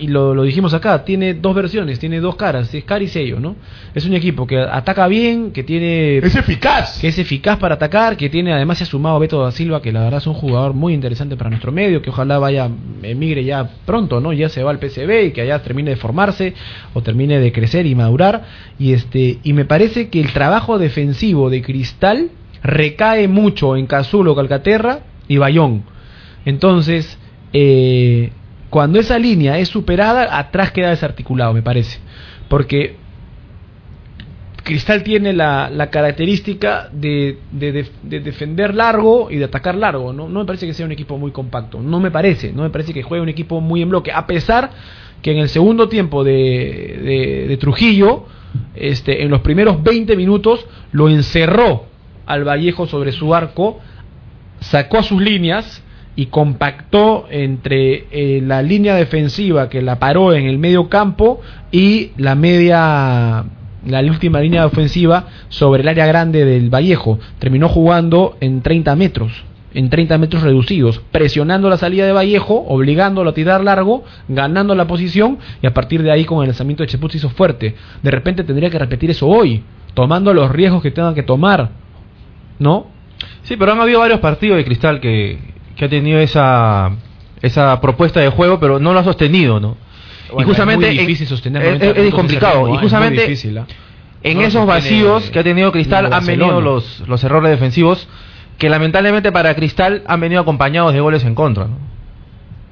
y 0.00 0.08
lo, 0.08 0.34
lo 0.34 0.42
dijimos 0.42 0.74
acá, 0.74 1.04
tiene 1.04 1.34
dos 1.34 1.54
versiones, 1.54 1.98
tiene 1.98 2.20
dos 2.20 2.36
caras, 2.36 2.72
es 2.72 2.84
cara 2.84 3.02
y 3.02 3.08
sello, 3.08 3.40
¿no? 3.40 3.56
Es 3.94 4.06
un 4.06 4.14
equipo 4.14 4.46
que 4.46 4.58
ataca 4.58 5.06
bien, 5.08 5.52
que 5.52 5.62
tiene... 5.62 6.18
Es 6.18 6.34
eficaz. 6.34 6.98
Que 7.00 7.08
es 7.08 7.18
eficaz 7.18 7.58
para 7.58 7.74
atacar, 7.74 8.16
que 8.16 8.28
tiene, 8.28 8.52
además 8.52 8.78
se 8.78 8.84
ha 8.84 8.86
sumado 8.86 9.16
a 9.16 9.18
Beto 9.18 9.42
da 9.42 9.50
Silva, 9.50 9.82
que 9.82 9.92
la 9.92 10.00
verdad 10.00 10.18
es 10.18 10.26
un 10.26 10.34
jugador 10.34 10.74
muy 10.74 10.94
interesante 10.94 11.36
para 11.36 11.50
nuestro 11.50 11.72
medio, 11.72 12.02
que 12.02 12.10
ojalá 12.10 12.38
vaya, 12.38 12.70
emigre 13.02 13.44
ya 13.44 13.68
pronto, 13.84 14.20
¿no? 14.20 14.32
Ya 14.32 14.48
se 14.48 14.62
va 14.62 14.70
al 14.70 14.78
PCB 14.78 15.26
y 15.26 15.32
que 15.32 15.42
allá 15.42 15.62
termine 15.62 15.90
de 15.90 15.96
formarse 15.96 16.54
o 16.94 17.02
termine 17.02 17.40
de 17.40 17.52
crecer 17.52 17.86
y 17.86 17.94
madurar. 17.94 18.44
Y 18.78 18.92
este, 18.92 19.38
y 19.42 19.52
me 19.52 19.64
parece 19.64 20.08
que 20.08 20.20
el 20.20 20.32
trabajo 20.32 20.78
defensivo 20.78 21.50
de 21.50 21.62
Cristal 21.62 22.30
recae 22.62 23.28
mucho 23.28 23.76
en 23.76 23.86
Cazulo, 23.86 24.34
Calcaterra 24.34 25.00
y 25.28 25.38
Bayón. 25.38 25.84
Entonces, 26.44 27.18
eh, 27.52 28.30
cuando 28.70 28.98
esa 29.00 29.18
línea 29.18 29.58
es 29.58 29.68
superada, 29.68 30.36
atrás 30.38 30.72
queda 30.72 30.90
desarticulado, 30.90 31.52
me 31.54 31.62
parece. 31.62 31.98
Porque 32.48 32.96
Cristal 34.62 35.02
tiene 35.02 35.32
la, 35.32 35.88
característica 35.90 36.90
de, 36.92 37.38
de- 37.52 37.72
de- 37.72 37.90
de 38.02 38.20
defender 38.20 38.74
largo 38.74 39.30
y 39.30 39.36
de 39.36 39.46
atacar 39.46 39.74
largo. 39.74 40.12
¿no? 40.12 40.28
me 40.28 40.44
parece 40.44 40.66
que 40.66 40.74
sea 40.74 40.84
un 40.84 40.92
equipo 40.92 41.16
muy 41.16 41.30
compacto. 41.30 41.80
No 41.80 42.00
me 42.00 42.10
parece. 42.10 42.52
No 42.52 42.62
me 42.62 42.70
parece 42.70 42.92
que 42.92 43.02
juegue 43.02 43.22
un 43.22 43.30
equipo 43.30 43.60
muy 43.62 43.80
en 43.80 43.88
bloque. 43.88 44.12
A 44.12 44.26
pesar 44.26 44.70
que 45.22 45.32
en 45.32 45.38
el 45.38 45.48
segundo 45.48 45.88
tiempo 45.88 46.22
de 46.22 47.56
Trujillo, 47.60 48.26
este, 48.74 49.22
en 49.22 49.30
los 49.30 49.40
primeros 49.40 49.82
20 49.82 50.14
minutos, 50.16 50.66
lo 50.92 51.08
encerró 51.08 51.86
al 52.26 52.44
Vallejo 52.46 52.86
sobre 52.86 53.12
su 53.12 53.34
arco, 53.34 53.80
sacó 54.60 54.98
a 54.98 55.02
sus 55.02 55.20
líneas 55.22 55.82
y 56.18 56.26
compactó 56.26 57.28
entre 57.30 58.06
eh, 58.10 58.42
la 58.44 58.60
línea 58.60 58.96
defensiva 58.96 59.68
que 59.68 59.82
la 59.82 60.00
paró 60.00 60.32
en 60.32 60.46
el 60.46 60.58
medio 60.58 60.88
campo 60.88 61.40
y 61.70 62.10
la 62.16 62.34
media 62.34 63.44
la 63.86 64.00
última 64.00 64.40
línea 64.40 64.66
ofensiva 64.66 65.26
sobre 65.48 65.82
el 65.82 65.88
área 65.88 66.06
grande 66.06 66.44
del 66.44 66.70
Vallejo 66.70 67.20
terminó 67.38 67.68
jugando 67.68 68.36
en 68.40 68.62
30 68.62 68.96
metros 68.96 69.44
en 69.74 69.90
30 69.90 70.18
metros 70.18 70.42
reducidos, 70.42 71.02
presionando 71.12 71.68
la 71.68 71.76
salida 71.76 72.04
de 72.04 72.12
Vallejo, 72.12 72.64
obligándolo 72.66 73.30
a 73.30 73.34
tirar 73.34 73.62
largo, 73.62 74.02
ganando 74.26 74.74
la 74.74 74.88
posición 74.88 75.38
y 75.62 75.68
a 75.68 75.74
partir 75.74 76.02
de 76.02 76.10
ahí 76.10 76.24
con 76.24 76.40
el 76.40 76.48
lanzamiento 76.48 76.82
de 76.82 76.88
Cheput 76.88 77.12
se 77.12 77.18
hizo 77.18 77.28
fuerte. 77.28 77.76
De 78.02 78.10
repente 78.10 78.42
tendría 78.42 78.70
que 78.70 78.78
repetir 78.78 79.10
eso 79.10 79.28
hoy, 79.28 79.62
tomando 79.94 80.34
los 80.34 80.50
riesgos 80.50 80.82
que 80.82 80.90
tengan 80.90 81.14
que 81.14 81.22
tomar, 81.22 81.70
¿no? 82.58 82.86
Sí, 83.42 83.56
pero 83.56 83.72
han 83.72 83.80
habido 83.80 84.00
varios 84.00 84.20
partidos 84.20 84.56
de 84.56 84.64
Cristal 84.64 85.00
que, 85.00 85.57
que 85.78 85.84
ha 85.86 85.88
tenido 85.88 86.18
esa, 86.18 86.90
esa 87.40 87.80
propuesta 87.80 88.20
de 88.20 88.28
juego, 88.28 88.60
pero 88.60 88.78
no 88.78 88.92
lo 88.92 88.98
ha 89.00 89.04
sostenido, 89.04 89.60
¿no? 89.60 89.76
Bueno, 90.30 90.42
y 90.42 90.44
justamente 90.44 90.88
es 90.88 90.94
muy 90.94 91.00
difícil 91.06 91.26
sostener 91.26 91.62
es, 91.62 91.68
90 91.68 91.84
es- 91.86 91.90
es 91.90 91.96
minutos 91.96 92.20
complicado. 92.20 92.68
y. 92.68 92.74
Es 92.74 92.80
justamente 92.80 93.22
difícil, 93.22 93.58
¿ah? 93.58 93.66
en 94.22 94.36
No 94.38 94.42
esos 94.44 94.66
vacíos 94.66 95.30
que 95.30 95.38
ha 95.38 95.44
tenido 95.44 95.72
Cristal 95.72 96.12
han 96.12 96.26
venido 96.26 96.60
los, 96.60 97.04
los 97.08 97.22
errores 97.24 97.50
defensivos 97.50 98.08
que 98.58 98.68
lamentablemente 98.68 99.30
para 99.30 99.54
Cristal 99.54 100.02
han 100.06 100.20
venido 100.20 100.40
acompañados 100.42 100.92
de 100.92 101.00
goles 101.00 101.24
en 101.24 101.34
contra. 101.36 101.66
¿no? 101.66 101.78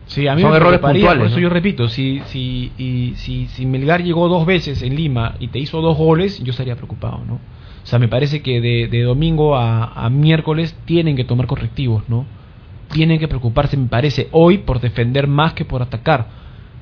Sí, 0.07 0.27
a 0.29 0.35
mí 0.35 0.43
Son 0.43 0.51
me 0.51 0.57
errores 0.57 0.81
puntuales, 0.81 1.19
Por 1.19 1.27
eso 1.29 1.37
¿no? 1.37 1.43
yo 1.43 1.49
repito, 1.49 1.89
si, 1.89 2.21
si, 2.27 2.73
y, 2.77 3.13
si, 3.17 3.47
si 3.47 3.67
Melgar 3.67 4.03
llegó 4.03 4.29
dos 4.29 4.45
veces 4.47 4.83
en 4.83 4.95
Lima 4.97 5.35
y 5.41 5.49
te 5.49 5.59
hizo 5.61 5.81
dos 5.81 5.97
goles, 5.97 6.43
yo 6.43 6.51
estaría 6.51 6.75
preocupado, 6.77 7.21
¿no? 7.27 7.35
O 7.35 7.87
sea, 7.89 7.99
me 8.01 8.09
parece 8.09 8.43
que 8.43 8.61
de, 8.61 8.89
de 8.89 9.03
domingo 9.03 9.57
a, 9.57 9.85
a 9.95 10.11
miércoles 10.11 10.77
tienen 10.85 11.15
que 11.17 11.25
tomar 11.25 11.47
correctivos, 11.47 12.03
¿no? 12.09 12.27
Tienen 12.93 13.19
que 13.19 13.29
preocuparse, 13.29 13.77
me 13.77 13.89
parece, 13.89 14.29
hoy 14.33 14.59
por 14.59 14.81
defender 14.81 15.27
más 15.27 15.53
que 15.55 15.65
por 15.65 15.83
atacar 15.83 16.27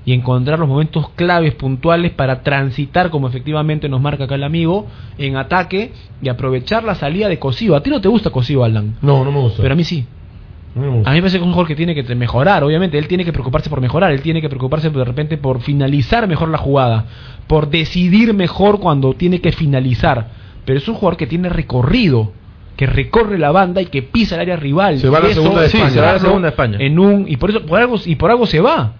y 0.06 0.12
encontrar 0.12 0.58
los 0.58 0.68
momentos 0.68 1.08
claves, 1.10 1.54
puntuales 1.54 2.12
para 2.12 2.42
transitar, 2.42 3.10
como 3.10 3.28
efectivamente 3.28 3.88
nos 3.88 4.00
marca 4.00 4.24
acá 4.24 4.34
el 4.34 4.44
amigo, 4.44 4.86
en 5.16 5.36
ataque 5.36 5.92
y 6.20 6.28
aprovechar 6.28 6.84
la 6.84 6.94
salida 6.94 7.28
de 7.28 7.38
Cosío. 7.38 7.74
¿A 7.74 7.82
ti 7.82 7.90
no 7.90 8.00
te 8.00 8.08
gusta 8.08 8.30
Cosío, 8.30 8.64
Alan? 8.64 8.96
No, 9.00 9.24
no 9.24 9.32
me 9.32 9.40
gusta. 9.40 9.62
Pero 9.62 9.72
a 9.72 9.76
mí 9.76 9.84
sí. 9.84 10.06
No 10.74 10.82
me 10.82 10.88
gusta. 10.88 11.10
A 11.10 11.12
mí 11.12 11.18
me 11.18 11.22
parece 11.22 11.38
que 11.38 11.42
es 11.42 11.46
un 11.46 11.52
jugador 11.52 11.68
que 11.68 11.76
tiene 11.76 11.94
que 11.94 12.14
mejorar, 12.14 12.64
obviamente. 12.64 12.98
Él 12.98 13.08
tiene 13.08 13.24
que 13.24 13.32
preocuparse 13.32 13.70
por 13.70 13.80
mejorar, 13.80 14.12
él 14.12 14.20
tiene 14.20 14.42
que 14.42 14.48
preocuparse 14.48 14.90
de 14.90 15.04
repente 15.04 15.38
por 15.38 15.62
finalizar 15.62 16.28
mejor 16.28 16.50
la 16.50 16.58
jugada, 16.58 17.06
por 17.46 17.70
decidir 17.70 18.34
mejor 18.34 18.80
cuando 18.80 19.14
tiene 19.14 19.40
que 19.40 19.52
finalizar. 19.52 20.28
Pero 20.66 20.78
es 20.78 20.86
un 20.86 20.96
jugador 20.96 21.16
que 21.16 21.26
tiene 21.26 21.48
recorrido, 21.48 22.32
que 22.76 22.86
recorre 22.86 23.38
la 23.38 23.52
banda 23.52 23.80
y 23.82 23.86
que 23.86 24.02
pisa 24.02 24.34
el 24.34 24.42
área 24.42 24.56
rival. 24.56 24.98
Se 24.98 25.08
va 25.08 25.18
a 25.18 25.20
la 25.22 25.28
Y 25.28 25.32
eso, 25.32 25.42
segunda 25.42 25.62
de 25.62 25.68
sí, 25.68 25.76
España. 25.76 25.94
se 25.94 26.00
va 26.00 26.10
a 26.10 26.12
la 26.14 26.18
segunda 26.18 26.46
de 26.46 26.50
España. 26.50 26.78
En 26.80 26.98
un, 26.98 27.26
y, 27.28 27.36
por 27.36 27.50
eso, 27.50 27.64
por 27.64 27.80
algo, 27.80 27.96
y 28.04 28.14
por 28.16 28.30
algo 28.30 28.46
se 28.46 28.60
va. 28.60 28.94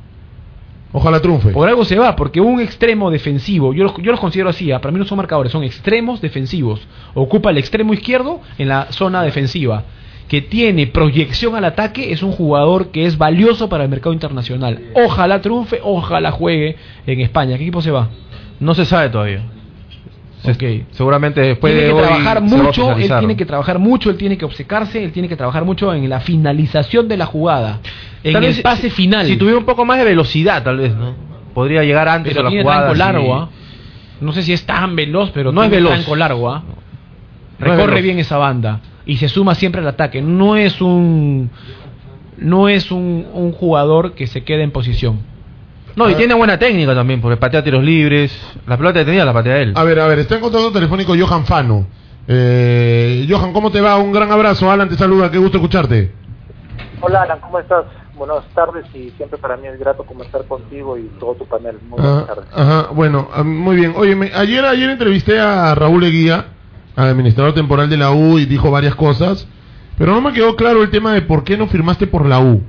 Ojalá 0.93 1.21
triunfe. 1.21 1.51
Por 1.51 1.69
algo 1.69 1.85
se 1.85 1.99
va, 1.99 2.15
porque 2.15 2.41
un 2.41 2.61
extremo 2.61 3.11
defensivo, 3.11 3.75
yo 3.75 3.83
los, 3.83 3.97
yo 3.97 4.13
los 4.13 4.21
considero 4.21 4.49
así, 4.49 4.71
ah, 4.71 4.81
para 4.81 4.93
mí 4.93 4.99
no 5.01 5.05
son 5.05 5.17
marcadores, 5.17 5.51
son 5.51 5.65
extremos 5.65 6.21
defensivos. 6.21 6.87
Ocupa 7.15 7.51
el 7.51 7.59
extremo 7.59 7.93
izquierdo 7.95 8.41
en 8.59 8.69
la 8.69 8.93
zona 8.93 9.23
defensiva. 9.23 9.83
Que 10.29 10.41
tiene 10.41 10.87
proyección 10.87 11.57
al 11.57 11.65
ataque, 11.65 12.13
es 12.13 12.23
un 12.23 12.31
jugador 12.33 12.89
que 12.93 13.07
es 13.07 13.19
valioso 13.19 13.69
para 13.69 13.85
el 13.85 13.91
mercado 13.91 14.13
internacional. 14.13 14.81
Ojalá 14.95 15.41
triunfe, 15.43 15.81
ojalá 15.83 16.31
juegue 16.31 16.77
en 17.07 17.21
España. 17.21 17.57
¿Qué 17.59 17.65
equipo 17.65 17.83
se 17.83 17.91
va? 17.91 18.09
No 18.61 18.73
se 18.75 18.85
sabe 18.85 19.11
todavía. 19.11 19.43
Ok. 20.47 20.63
Seguramente 20.93 21.41
después 21.41 21.73
tiene 21.73 21.87
de 21.89 21.93
que 21.93 21.95
hoy 22.01 22.07
trabajar 22.07 22.41
mucho, 22.43 22.93
él 22.93 23.13
tiene 23.19 23.37
que 23.37 23.47
trabajar 23.47 23.79
mucho, 23.79 24.11
él 24.11 24.17
tiene 24.17 24.37
que 24.37 24.45
obcecarse, 24.45 25.03
él 25.03 25.13
tiene 25.13 25.29
que 25.29 25.37
trabajar 25.37 25.65
mucho 25.65 25.93
en 25.95 26.09
la 26.09 26.21
finalización 26.21 27.09
de 27.09 27.17
la 27.17 27.27
jugada, 27.27 27.81
en 28.23 28.33
Tal 28.35 28.45
el 28.45 28.51
vez 28.51 28.61
pase 28.61 28.91
final. 28.91 29.27
Si 29.27 29.37
tuviera 29.37 29.59
un 29.59 29.65
poco 29.65 29.85
más 29.85 29.99
de 29.99 30.05
velocidad, 30.05 30.63
tal 30.63 30.79
vez, 30.79 30.95
¿no? 30.95 31.15
Podría 31.55 31.83
llegar 31.85 32.09
antes 32.09 32.33
pero 32.33 32.41
a 32.43 32.45
la 32.45 32.51
tiene 32.51 32.63
jugada. 32.63 32.81
tranco 32.93 32.95
largo, 32.99 33.35
¿ah? 33.35 33.49
No 34.21 34.33
sé 34.33 34.43
si 34.43 34.53
es 34.53 34.65
tan 34.67 34.95
veloz, 34.97 35.31
pero 35.33 35.51
No 35.53 35.63
es 35.63 35.71
veloz. 35.71 35.93
tranco 35.93 36.17
largo, 36.17 36.51
¿ah? 36.51 36.63
No 37.59 37.67
es 37.67 37.71
Recorre 37.73 37.87
veloz. 37.93 38.03
bien 38.03 38.19
esa 38.19 38.37
banda 38.37 38.81
y 39.07 39.17
se 39.17 39.29
suma 39.29 39.55
siempre 39.55 39.81
al 39.81 39.89
ataque. 39.89 40.21
No 40.23 40.57
es 40.57 40.81
un 40.81 41.51
no 42.37 42.69
es 42.69 42.91
un, 42.91 43.27
un 43.33 43.53
jugador 43.53 44.15
que 44.15 44.27
se 44.27 44.43
quede 44.43 44.63
en 44.65 44.73
posición. 44.73 45.21
No, 45.97 46.11
y 46.11 46.15
tiene 46.17 46.35
buena 46.35 46.59
técnica 46.59 46.95
también, 46.95 47.21
porque 47.21 47.37
patea 47.37 47.63
tiros 47.63 47.83
libres. 47.85 48.33
La 48.67 48.77
pelota 48.77 48.99
detenida 48.99 49.25
la 49.25 49.33
patea 49.33 49.59
él. 49.59 49.73
A 49.77 49.85
ver, 49.85 50.01
a 50.01 50.07
ver, 50.09 50.19
está 50.21 50.35
en 50.37 50.41
contacto 50.41 50.73
telefónico 50.73 51.15
Johan 51.19 51.45
Fano. 51.47 51.87
Eh, 52.27 53.27
Johan, 53.29 53.53
¿cómo 53.53 53.71
te 53.71 53.81
va? 53.81 53.97
Un 53.99 54.13
gran 54.13 54.31
abrazo. 54.33 54.71
Alan 54.71 54.89
te 54.89 54.97
saluda, 54.97 55.31
qué 55.31 55.39
gusto 55.39 55.59
escucharte. 55.59 56.13
Hola 57.01 57.23
Alan, 57.23 57.39
¿cómo 57.41 57.59
estás? 57.59 57.85
Buenas 58.17 58.45
tardes 58.55 58.85
y 58.95 59.11
siempre 59.17 59.39
para 59.39 59.57
mí 59.57 59.67
es 59.67 59.79
grato 59.79 60.05
conversar 60.05 60.45
contigo 60.47 60.97
y 60.97 61.03
todo 61.21 61.35
tu 61.35 61.47
panel. 61.47 61.77
Muy 61.89 62.01
buenas 62.01 62.23
Ah, 62.23 62.27
tardes. 62.27 62.45
ajá, 62.55 62.87
bueno, 62.93 63.29
ah, 63.35 63.43
muy 63.43 63.77
bien. 63.77 63.93
Oye, 63.97 64.17
me- 64.17 64.33
ayer, 64.35 64.65
ayer 64.65 64.89
entrevisté 64.91 65.39
a 65.39 65.75
Raúl 65.75 66.05
Eguía, 66.05 66.47
administrador 66.97 67.53
temporal 67.55 67.91
de 67.91 67.97
la 67.99 68.13
U, 68.13 68.39
y 68.39 68.47
dijo 68.47 68.71
varias 68.71 68.95
cosas, 68.95 69.47
pero 69.99 70.13
no 70.15 70.21
me 70.21 70.33
quedó 70.33 70.55
claro 70.57 70.83
el 70.83 70.91
tema 70.91 71.13
de 71.13 71.23
por 71.23 71.45
qué 71.45 71.57
no 71.57 71.67
firmaste 71.67 72.07
por 72.07 72.25
la 72.27 72.41
U. 72.41 72.63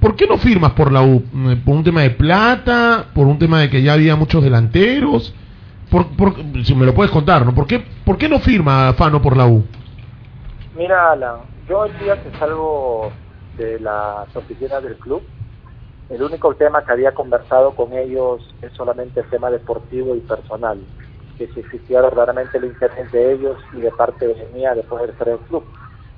¿Por 0.00 0.14
qué 0.16 0.26
no 0.26 0.38
firmas 0.38 0.72
por 0.72 0.92
la 0.92 1.02
U? 1.02 1.24
Eh, 1.48 1.56
¿Por 1.64 1.74
un 1.74 1.84
tema 1.84 2.02
de 2.02 2.10
plata? 2.10 3.06
¿Por 3.14 3.26
un 3.26 3.38
tema 3.38 3.60
de 3.60 3.70
que 3.70 3.82
ya 3.82 3.94
había 3.94 4.16
muchos 4.16 4.42
delanteros? 4.42 5.34
Si 6.64 6.74
me 6.74 6.84
lo 6.84 6.94
puedes 6.94 7.12
contar, 7.12 7.46
¿no? 7.46 7.54
¿Por 7.54 7.66
qué, 7.66 7.82
¿Por 8.04 8.18
qué 8.18 8.28
no 8.28 8.38
firma 8.38 8.92
Fano 8.94 9.22
por 9.22 9.36
la 9.36 9.46
U? 9.46 9.64
Mira 10.76 11.12
Alan, 11.12 11.36
yo 11.68 11.86
el 11.86 11.98
día 11.98 12.22
que 12.22 12.30
salgo 12.38 13.10
de 13.56 13.80
las 13.80 14.34
oficinas 14.36 14.82
del 14.82 14.96
club, 14.96 15.22
el 16.10 16.22
único 16.22 16.54
tema 16.54 16.84
que 16.84 16.92
había 16.92 17.14
conversado 17.14 17.74
con 17.74 17.92
ellos 17.92 18.54
es 18.62 18.72
solamente 18.74 19.20
el 19.20 19.26
tema 19.26 19.50
deportivo 19.50 20.14
y 20.14 20.20
personal, 20.20 20.78
que 21.38 21.48
si 21.48 21.60
existía 21.60 22.02
verdaderamente 22.02 22.58
el 22.58 22.66
interés 22.66 23.10
de 23.10 23.32
ellos 23.32 23.56
y 23.72 23.80
de 23.80 23.90
parte 23.90 24.26
de 24.26 24.48
mía 24.54 24.74
de 24.74 24.82
poder 24.82 25.14
en 25.18 25.32
el 25.32 25.38
club. 25.38 25.64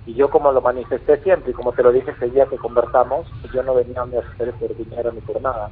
Y 0.08 0.14
yo 0.14 0.30
como 0.30 0.50
lo 0.52 0.62
manifesté 0.62 1.18
siempre 1.18 1.50
y 1.50 1.54
como 1.54 1.72
te 1.72 1.82
lo 1.82 1.92
dije 1.92 2.12
ese 2.12 2.30
día 2.30 2.46
que 2.46 2.56
conversamos, 2.56 3.26
yo 3.52 3.62
no 3.62 3.74
venía 3.74 4.00
a 4.00 4.04
universidades 4.04 4.54
por 4.54 4.74
dinero 4.74 5.12
ni 5.12 5.20
por 5.20 5.38
nada. 5.42 5.68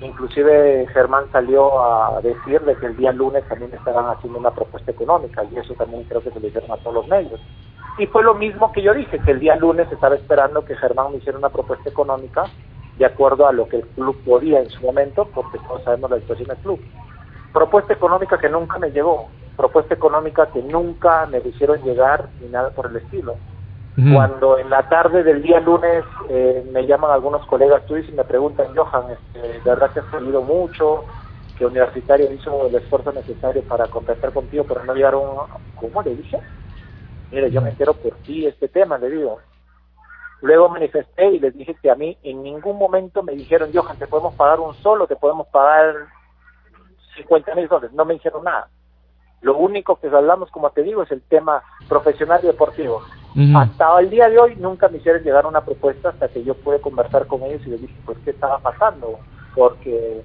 Inclusive 0.00 0.88
Germán 0.92 1.26
salió 1.30 1.80
a 1.80 2.20
decirle 2.20 2.74
que 2.80 2.86
el 2.86 2.96
día 2.96 3.12
lunes 3.12 3.46
también 3.48 3.72
estaban 3.72 4.06
haciendo 4.06 4.40
una 4.40 4.50
propuesta 4.50 4.90
económica 4.90 5.44
y 5.44 5.56
eso 5.56 5.72
también 5.74 6.02
creo 6.02 6.20
que 6.20 6.32
se 6.32 6.40
lo 6.40 6.46
dijeron 6.46 6.72
a 6.72 6.78
todos 6.78 6.94
los 6.94 7.06
medios. 7.06 7.40
Y 7.96 8.06
fue 8.06 8.24
lo 8.24 8.34
mismo 8.34 8.72
que 8.72 8.82
yo 8.82 8.92
dije, 8.92 9.20
que 9.20 9.30
el 9.30 9.38
día 9.38 9.54
lunes 9.54 9.86
estaba 9.92 10.16
esperando 10.16 10.64
que 10.64 10.74
Germán 10.74 11.12
me 11.12 11.18
hiciera 11.18 11.38
una 11.38 11.50
propuesta 11.50 11.88
económica 11.88 12.42
de 12.98 13.06
acuerdo 13.06 13.46
a 13.46 13.52
lo 13.52 13.68
que 13.68 13.76
el 13.76 13.86
club 13.86 14.16
podía 14.24 14.58
en 14.58 14.68
su 14.68 14.84
momento, 14.84 15.28
porque 15.32 15.58
todos 15.58 15.84
sabemos 15.84 16.10
la 16.10 16.18
situación 16.18 16.48
del 16.48 16.56
club. 16.56 16.80
Propuesta 17.52 17.92
económica 17.92 18.36
que 18.36 18.48
nunca 18.48 18.80
me 18.80 18.90
llegó, 18.90 19.28
propuesta 19.56 19.94
económica 19.94 20.50
que 20.50 20.60
nunca 20.60 21.24
me 21.26 21.38
hicieron 21.38 21.80
llegar 21.84 22.30
ni 22.40 22.48
nada 22.48 22.70
por 22.70 22.86
el 22.86 22.96
estilo. 22.96 23.36
Cuando 23.96 24.58
en 24.58 24.68
la 24.68 24.86
tarde 24.90 25.22
del 25.22 25.42
día 25.42 25.58
lunes 25.60 26.04
eh, 26.28 26.68
me 26.70 26.86
llaman 26.86 27.10
algunos 27.10 27.46
colegas 27.46 27.86
tuyos 27.86 28.06
y 28.10 28.12
me 28.12 28.24
preguntan, 28.24 28.76
Johan, 28.76 29.10
este, 29.10 29.40
de 29.40 29.60
verdad 29.60 29.90
que 29.90 30.00
has 30.00 30.10
salido 30.10 30.42
mucho, 30.42 31.04
que 31.56 31.64
Universitario 31.64 32.30
hizo 32.30 32.66
el 32.66 32.74
esfuerzo 32.74 33.10
necesario 33.12 33.62
para 33.62 33.86
contactar 33.86 34.34
contigo, 34.34 34.64
pero 34.68 34.84
no 34.84 34.94
llegaron, 34.94 35.22
¿cómo 35.76 36.02
le 36.02 36.14
dije? 36.14 36.38
Mire, 37.30 37.50
yo 37.50 37.62
me 37.62 37.70
entero 37.70 37.94
por 37.94 38.12
ti 38.16 38.46
este 38.46 38.68
tema, 38.68 38.98
le 38.98 39.08
digo. 39.08 39.38
Luego 40.42 40.68
manifesté 40.68 41.30
y 41.30 41.40
les 41.40 41.56
dije 41.56 41.74
que 41.80 41.90
a 41.90 41.94
mí 41.94 42.18
en 42.22 42.42
ningún 42.42 42.76
momento 42.76 43.22
me 43.22 43.32
dijeron, 43.32 43.70
Johan, 43.72 43.96
te 43.96 44.06
podemos 44.06 44.34
pagar 44.34 44.60
un 44.60 44.74
solo, 44.74 45.06
te 45.06 45.16
podemos 45.16 45.46
pagar 45.46 45.94
50 47.16 47.54
mil 47.54 47.66
dólares. 47.66 47.92
No 47.94 48.04
me 48.04 48.12
dijeron 48.14 48.44
nada. 48.44 48.68
Lo 49.40 49.56
único 49.56 49.96
que 49.96 50.08
hablamos, 50.08 50.50
como 50.50 50.70
te 50.70 50.82
digo, 50.82 51.02
es 51.02 51.10
el 51.10 51.22
tema 51.22 51.62
profesional 51.88 52.40
y 52.42 52.48
deportivo. 52.48 53.02
Hasta 53.54 54.00
el 54.00 54.08
día 54.08 54.30
de 54.30 54.38
hoy 54.38 54.56
nunca 54.56 54.88
me 54.88 54.96
hicieron 54.96 55.22
llegar 55.22 55.44
una 55.44 55.60
propuesta 55.60 56.08
hasta 56.08 56.28
que 56.28 56.42
yo 56.42 56.54
pude 56.54 56.80
conversar 56.80 57.26
con 57.26 57.42
ellos 57.42 57.60
y 57.66 57.70
les 57.70 57.82
dije, 57.82 57.94
pues, 58.06 58.16
¿qué 58.24 58.30
estaba 58.30 58.58
pasando? 58.58 59.18
Porque 59.54 60.22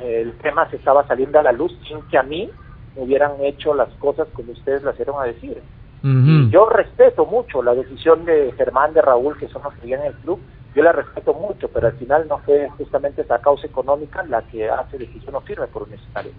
eh, 0.00 0.20
el 0.22 0.32
tema 0.38 0.68
se 0.68 0.76
estaba 0.76 1.06
saliendo 1.06 1.38
a 1.38 1.44
la 1.44 1.52
luz 1.52 1.72
sin 1.86 2.02
que 2.08 2.18
a 2.18 2.24
mí 2.24 2.50
me 2.96 3.02
hubieran 3.02 3.32
hecho 3.44 3.74
las 3.74 3.88
cosas 3.94 4.26
como 4.32 4.52
ustedes 4.52 4.82
las 4.82 4.94
hicieron 4.94 5.20
a 5.20 5.26
decir. 5.26 5.62
Y 6.02 6.50
yo 6.50 6.68
respeto 6.68 7.26
mucho 7.26 7.62
la 7.62 7.74
decisión 7.74 8.24
de 8.24 8.52
Germán, 8.56 8.94
de 8.94 9.02
Raúl, 9.02 9.36
que 9.36 9.48
son 9.48 9.62
los 9.64 9.74
que 9.74 9.86
vienen 9.86 10.06
en 10.06 10.12
el 10.12 10.18
club, 10.20 10.40
yo 10.74 10.82
la 10.82 10.92
respeto 10.92 11.34
mucho, 11.34 11.68
pero 11.68 11.88
al 11.88 11.94
final 11.94 12.28
no 12.28 12.38
fue 12.38 12.68
justamente 12.78 13.22
esa 13.22 13.40
causa 13.40 13.66
económica 13.66 14.22
la 14.24 14.42
que 14.42 14.68
hace 14.68 14.98
de 14.98 15.08
que 15.08 15.18
yo 15.20 15.32
no 15.32 15.40
firme 15.40 15.66
por 15.66 15.82
Universitario. 15.82 16.32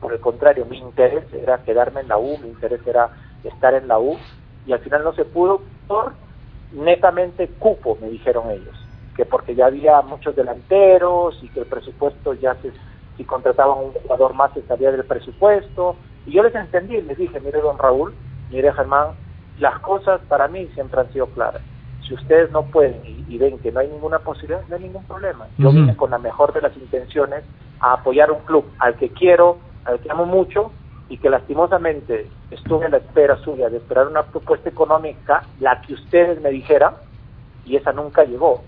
Por 0.00 0.12
el 0.12 0.20
contrario, 0.20 0.66
mi 0.66 0.78
interés 0.78 1.24
era 1.32 1.62
quedarme 1.62 2.00
en 2.00 2.08
la 2.08 2.18
U, 2.18 2.36
mi 2.38 2.48
interés 2.48 2.80
era 2.86 3.10
estar 3.44 3.72
en 3.74 3.86
la 3.86 3.98
U, 3.98 4.16
y 4.66 4.72
al 4.72 4.80
final 4.80 5.04
no 5.04 5.12
se 5.14 5.24
pudo 5.24 5.62
por 5.86 6.12
netamente 6.72 7.48
cupo, 7.58 7.96
me 8.00 8.08
dijeron 8.08 8.50
ellos, 8.50 8.74
que 9.16 9.24
porque 9.24 9.54
ya 9.54 9.66
había 9.66 10.00
muchos 10.02 10.34
delanteros 10.34 11.38
y 11.42 11.48
que 11.48 11.60
el 11.60 11.66
presupuesto 11.66 12.34
ya 12.34 12.54
se, 12.56 12.72
si 13.16 13.24
contrataban 13.24 13.78
un 13.78 13.92
jugador 13.92 14.34
más 14.34 14.52
se 14.54 14.62
salía 14.62 14.90
del 14.90 15.04
presupuesto, 15.04 15.96
y 16.26 16.32
yo 16.32 16.42
les 16.42 16.54
entendí, 16.54 17.00
les 17.02 17.18
dije, 17.18 17.38
mire 17.40 17.60
don 17.60 17.78
Raúl, 17.78 18.14
mire 18.50 18.72
Germán, 18.72 19.08
las 19.58 19.78
cosas 19.80 20.20
para 20.28 20.48
mí 20.48 20.66
siempre 20.74 21.00
han 21.00 21.12
sido 21.12 21.26
claras. 21.26 21.62
Si 22.06 22.14
ustedes 22.14 22.50
no 22.50 22.64
pueden 22.64 23.00
y, 23.04 23.24
y 23.28 23.38
ven 23.38 23.58
que 23.58 23.72
no 23.72 23.80
hay 23.80 23.88
ninguna 23.88 24.18
posibilidad, 24.18 24.62
no 24.68 24.76
hay 24.76 24.82
ningún 24.82 25.04
problema. 25.04 25.46
Yo 25.56 25.70
vine 25.70 25.96
con 25.96 26.10
la 26.10 26.18
mejor 26.18 26.52
de 26.52 26.60
las 26.60 26.76
intenciones 26.76 27.44
a 27.80 27.94
apoyar 27.94 28.30
un 28.30 28.40
club 28.40 28.66
al 28.78 28.96
que 28.96 29.08
quiero, 29.10 29.58
al 29.84 30.00
que 30.00 30.10
amo 30.10 30.26
mucho 30.26 30.70
y 31.08 31.18
que 31.18 31.30
lastimosamente 31.30 32.28
estuve 32.54 32.86
a 32.86 32.88
la 32.88 32.96
espera 32.98 33.36
suya 33.38 33.68
de 33.68 33.78
esperar 33.78 34.06
una 34.06 34.22
propuesta 34.22 34.68
económica, 34.68 35.44
la 35.60 35.80
que 35.82 35.94
ustedes 35.94 36.40
me 36.40 36.50
dijeran, 36.50 36.94
y 37.64 37.76
esa 37.76 37.92
nunca 37.92 38.24
llegó. 38.24 38.62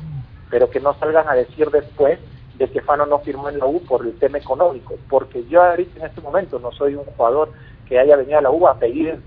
Pero 0.50 0.70
que 0.70 0.80
no 0.80 0.94
salgan 0.94 1.28
a 1.28 1.34
decir 1.34 1.70
después 1.70 2.18
de 2.54 2.70
que 2.70 2.80
Fano 2.80 3.06
no 3.06 3.18
firmó 3.18 3.48
en 3.48 3.58
la 3.58 3.66
U 3.66 3.82
por 3.82 4.04
el 4.04 4.18
tema 4.18 4.38
económico, 4.38 4.94
porque 5.08 5.44
yo 5.46 5.62
ahorita 5.62 6.00
en 6.00 6.06
este 6.06 6.20
momento 6.20 6.58
no 6.58 6.72
soy 6.72 6.94
un 6.94 7.04
jugador 7.04 7.50
que 7.86 7.98
haya 7.98 8.16
venido 8.16 8.38
a 8.38 8.42
la 8.42 8.50
U 8.50 8.66
a 8.66 8.78
pedir 8.78 9.20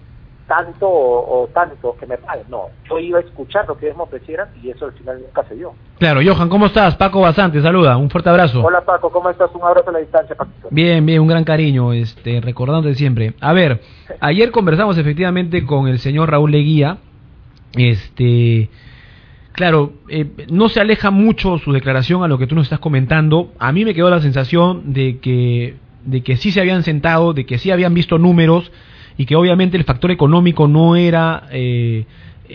tanto 0.47 0.89
o, 0.89 1.43
o 1.43 1.47
tanto 1.47 1.95
que 1.97 2.07
me 2.07 2.17
paguen, 2.17 2.45
no, 2.49 2.69
yo 2.89 2.97
iba 2.97 3.19
a 3.19 3.21
escuchar 3.21 3.67
lo 3.67 3.77
que 3.77 3.85
ellos 3.85 3.97
me 3.97 4.03
ofrecieran 4.03 4.49
y 4.61 4.71
eso 4.71 4.85
al 4.85 4.93
final 4.93 5.21
nunca 5.21 5.43
se 5.43 5.55
dio. 5.55 5.73
Claro, 5.99 6.21
Johan, 6.23 6.47
¿cómo 6.47 6.67
estás? 6.67 6.95
Paco 6.95 7.19
Basante, 7.19 7.61
saluda, 7.61 7.97
un 7.97 8.09
fuerte 8.09 8.29
abrazo. 8.29 8.63
Hola 8.63 8.79
Paco, 8.85 9.11
¿cómo 9.11 9.29
estás? 9.29 9.49
Un 9.53 9.63
abrazo 9.63 9.89
a 9.89 9.93
la 9.93 9.99
distancia, 9.99 10.33
Paquito. 10.33 10.69
Bien, 10.71 11.05
bien, 11.05 11.19
un 11.19 11.27
gran 11.27 11.43
cariño, 11.43 11.91
este, 11.91 12.39
recordándote 12.39 12.95
siempre. 12.95 13.33
A 13.41 13.51
ver, 13.51 13.81
ayer 14.21 14.49
conversamos 14.51 14.97
efectivamente 14.97 15.65
con 15.65 15.89
el 15.89 15.99
señor 15.99 16.31
Raúl 16.31 16.51
Leguía. 16.51 16.99
Este, 17.73 18.69
claro, 19.51 19.91
eh, 20.07 20.25
no 20.49 20.69
se 20.69 20.79
aleja 20.79 21.11
mucho 21.11 21.57
su 21.57 21.73
declaración 21.73 22.23
a 22.23 22.29
lo 22.29 22.37
que 22.37 22.47
tú 22.47 22.55
nos 22.55 22.67
estás 22.67 22.79
comentando. 22.79 23.51
A 23.59 23.73
mí 23.73 23.83
me 23.83 23.93
quedó 23.93 24.09
la 24.09 24.21
sensación 24.21 24.93
de 24.93 25.19
que, 25.19 25.75
de 26.05 26.23
que 26.23 26.37
sí 26.37 26.53
se 26.53 26.61
habían 26.61 26.83
sentado, 26.83 27.33
de 27.33 27.45
que 27.45 27.57
sí 27.57 27.71
habían 27.71 27.93
visto 27.93 28.17
números 28.17 28.71
y 29.17 29.25
que 29.25 29.35
obviamente 29.35 29.75
el 29.75 29.83
factor 29.83 30.11
económico 30.11 30.69
no 30.69 30.95
era, 30.95 31.43
eh, 31.51 32.05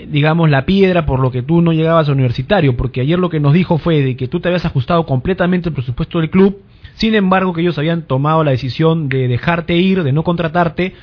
digamos, 0.08 0.50
la 0.50 0.66
piedra 0.66 1.06
por 1.06 1.20
lo 1.20 1.30
que 1.30 1.42
tú 1.42 1.62
no 1.62 1.72
llegabas 1.72 2.08
a 2.08 2.12
universitario, 2.12 2.76
porque 2.76 3.00
ayer 3.00 3.18
lo 3.18 3.30
que 3.30 3.40
nos 3.40 3.52
dijo 3.52 3.78
fue 3.78 4.02
de 4.02 4.16
que 4.16 4.28
tú 4.28 4.40
te 4.40 4.48
habías 4.48 4.64
ajustado 4.64 5.06
completamente 5.06 5.68
el 5.68 5.74
presupuesto 5.74 6.20
del 6.20 6.30
club, 6.30 6.58
sin 6.94 7.14
embargo 7.14 7.52
que 7.52 7.60
ellos 7.60 7.78
habían 7.78 8.02
tomado 8.02 8.44
la 8.44 8.50
decisión 8.50 9.08
de 9.08 9.28
dejarte 9.28 9.76
ir, 9.76 10.02
de 10.02 10.12
no 10.12 10.24
contratarte, 10.24 10.94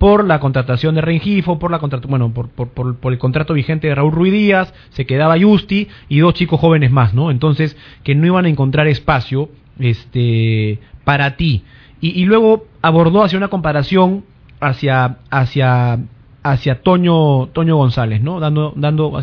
por 0.00 0.24
la 0.24 0.40
contratación 0.40 0.94
de 0.94 1.02
Rengifo, 1.02 1.58
por 1.58 1.70
la 1.70 1.78
bueno, 2.08 2.32
por, 2.32 2.48
por, 2.48 2.70
por, 2.70 2.96
por 2.96 3.12
el 3.12 3.18
contrato 3.18 3.52
vigente 3.52 3.86
de 3.86 3.94
Raúl 3.94 4.12
Ruiz 4.12 4.32
Díaz, 4.32 4.72
se 4.88 5.04
quedaba 5.04 5.38
Justi 5.38 5.88
y 6.08 6.20
dos 6.20 6.32
chicos 6.32 6.58
jóvenes 6.58 6.90
más, 6.90 7.12
¿no? 7.12 7.30
Entonces, 7.30 7.76
que 8.02 8.14
no 8.14 8.26
iban 8.26 8.46
a 8.46 8.48
encontrar 8.48 8.88
espacio 8.88 9.50
este 9.78 10.78
para 11.04 11.36
ti. 11.36 11.64
Y, 12.00 12.18
y 12.18 12.24
luego 12.24 12.64
abordó 12.80 13.22
hacia 13.22 13.36
una 13.36 13.48
comparación 13.48 14.24
hacia 14.58 15.18
hacia 15.28 15.98
hacia 16.42 16.82
Toño 16.82 17.48
Toño 17.48 17.76
González, 17.76 18.22
¿no? 18.22 18.40
Dando 18.40 18.72
dando 18.76 19.20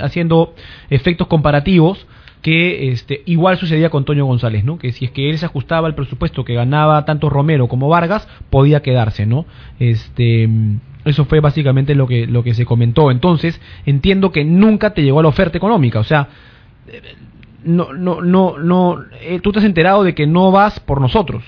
haciendo 0.00 0.54
efectos 0.90 1.26
comparativos 1.26 2.06
que 2.42 2.92
este, 2.92 3.22
igual 3.26 3.58
sucedía 3.58 3.90
con 3.90 4.04
Toño 4.04 4.24
González, 4.24 4.64
¿no? 4.64 4.78
Que 4.78 4.92
si 4.92 5.04
es 5.04 5.10
que 5.10 5.30
él 5.30 5.38
se 5.38 5.46
ajustaba 5.46 5.88
al 5.88 5.96
presupuesto 5.96 6.44
que 6.44 6.54
ganaba 6.54 7.04
tanto 7.04 7.28
Romero 7.28 7.66
como 7.66 7.88
Vargas, 7.88 8.28
podía 8.50 8.82
quedarse, 8.82 9.26
¿no? 9.26 9.46
Este, 9.80 10.48
eso 11.04 11.24
fue 11.24 11.40
básicamente 11.40 11.94
lo 11.94 12.06
que, 12.06 12.26
lo 12.26 12.44
que 12.44 12.54
se 12.54 12.64
comentó. 12.64 13.10
Entonces, 13.10 13.60
entiendo 13.84 14.30
que 14.30 14.44
nunca 14.44 14.94
te 14.94 15.02
llegó 15.02 15.22
la 15.22 15.28
oferta 15.28 15.58
económica, 15.58 15.98
o 15.98 16.04
sea, 16.04 16.28
eh, 16.86 17.00
no, 17.64 17.92
no, 17.92 18.20
no, 18.20 18.58
no, 18.58 19.02
eh, 19.22 19.40
tú 19.40 19.50
te 19.50 19.58
has 19.58 19.64
enterado 19.64 20.04
de 20.04 20.14
que 20.14 20.28
no 20.28 20.52
vas 20.52 20.78
por 20.78 21.00
nosotros. 21.00 21.42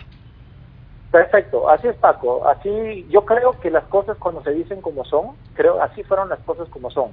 Perfecto, 1.10 1.70
así 1.70 1.88
es 1.88 1.96
Paco, 1.96 2.46
así 2.46 3.06
yo 3.08 3.24
creo 3.24 3.58
que 3.60 3.70
las 3.70 3.84
cosas 3.84 4.18
cuando 4.18 4.42
se 4.42 4.50
dicen 4.50 4.82
como 4.82 5.04
son, 5.06 5.36
creo 5.54 5.82
así 5.82 6.02
fueron 6.02 6.28
las 6.28 6.40
cosas 6.40 6.68
como 6.68 6.90
son, 6.90 7.12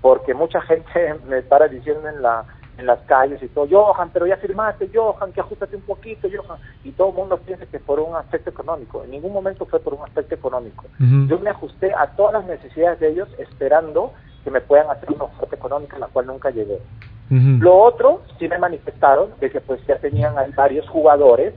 porque 0.00 0.34
mucha 0.34 0.60
gente 0.62 1.14
me 1.28 1.42
para 1.42 1.68
diciendo 1.68 2.08
en 2.08 2.22
la 2.22 2.44
en 2.78 2.86
las 2.86 3.00
calles 3.00 3.42
y 3.42 3.48
todo, 3.48 3.66
Johan, 3.70 4.10
pero 4.12 4.26
ya 4.26 4.38
firmaste, 4.38 4.90
Johan, 4.92 5.32
que 5.32 5.40
ajustate 5.40 5.76
un 5.76 5.82
poquito, 5.82 6.28
Johan, 6.32 6.58
y 6.82 6.92
todo 6.92 7.10
el 7.10 7.14
mundo 7.14 7.36
piensa 7.36 7.66
que 7.66 7.78
por 7.78 8.00
un 8.00 8.16
aspecto 8.16 8.50
económico, 8.50 9.04
en 9.04 9.10
ningún 9.10 9.32
momento 9.32 9.66
fue 9.66 9.80
por 9.80 9.94
un 9.94 10.02
aspecto 10.02 10.34
económico. 10.34 10.86
Yo 10.98 11.38
me 11.40 11.50
ajusté 11.50 11.92
a 11.92 12.06
todas 12.16 12.32
las 12.32 12.46
necesidades 12.46 12.98
de 13.00 13.10
ellos 13.10 13.28
esperando 13.38 14.14
que 14.44 14.50
me 14.50 14.62
puedan 14.62 14.90
hacer 14.90 15.10
una 15.12 15.24
oferta 15.24 15.54
económica, 15.54 15.98
la 15.98 16.06
cual 16.06 16.26
nunca 16.26 16.50
llegué. 16.50 16.80
Lo 17.28 17.76
otro, 17.76 18.22
sí 18.38 18.48
me 18.48 18.58
manifestaron 18.58 19.30
de 19.40 19.50
que 19.50 19.60
pues 19.60 19.84
ya 19.86 19.98
tenían 19.98 20.34
varios 20.56 20.88
jugadores 20.88 21.54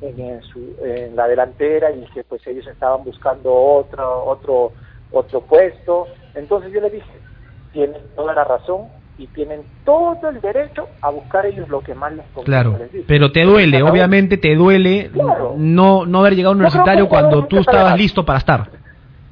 en, 0.00 0.20
en 0.20 0.42
su, 0.42 0.76
en 0.82 1.16
la 1.16 1.26
delantera 1.28 1.90
y 1.90 2.04
que 2.12 2.24
pues 2.24 2.46
ellos 2.46 2.66
estaban 2.66 3.04
buscando 3.04 3.54
otro, 3.54 4.24
otro, 4.24 4.72
otro 5.12 5.40
puesto. 5.42 6.06
Entonces 6.34 6.72
yo 6.72 6.80
le 6.80 6.90
dije, 6.90 7.10
tienen 7.72 8.00
toda 8.14 8.34
la 8.34 8.44
razón 8.44 8.88
y 9.18 9.26
tienen 9.28 9.62
todo 9.84 10.28
el 10.28 10.40
derecho 10.40 10.88
a 11.00 11.10
buscar 11.10 11.46
ellos 11.46 11.68
lo 11.68 11.80
que 11.80 11.94
más 11.94 12.12
les 12.12 12.26
conviene. 12.34 12.44
Claro, 12.44 12.78
les 12.92 13.04
pero 13.06 13.32
te 13.32 13.44
duele, 13.44 13.82
obviamente 13.82 14.36
te 14.36 14.54
duele 14.54 15.10
Claro. 15.10 15.54
no, 15.56 16.04
no 16.04 16.20
haber 16.20 16.34
llegado 16.36 16.52
a 16.52 16.56
un 16.56 16.60
universitario 16.60 17.04
un 17.04 17.10
cuando 17.10 17.46
tú 17.46 17.58
estabas 17.58 17.96
listo 17.96 18.24
para 18.24 18.38
estar. 18.38 18.70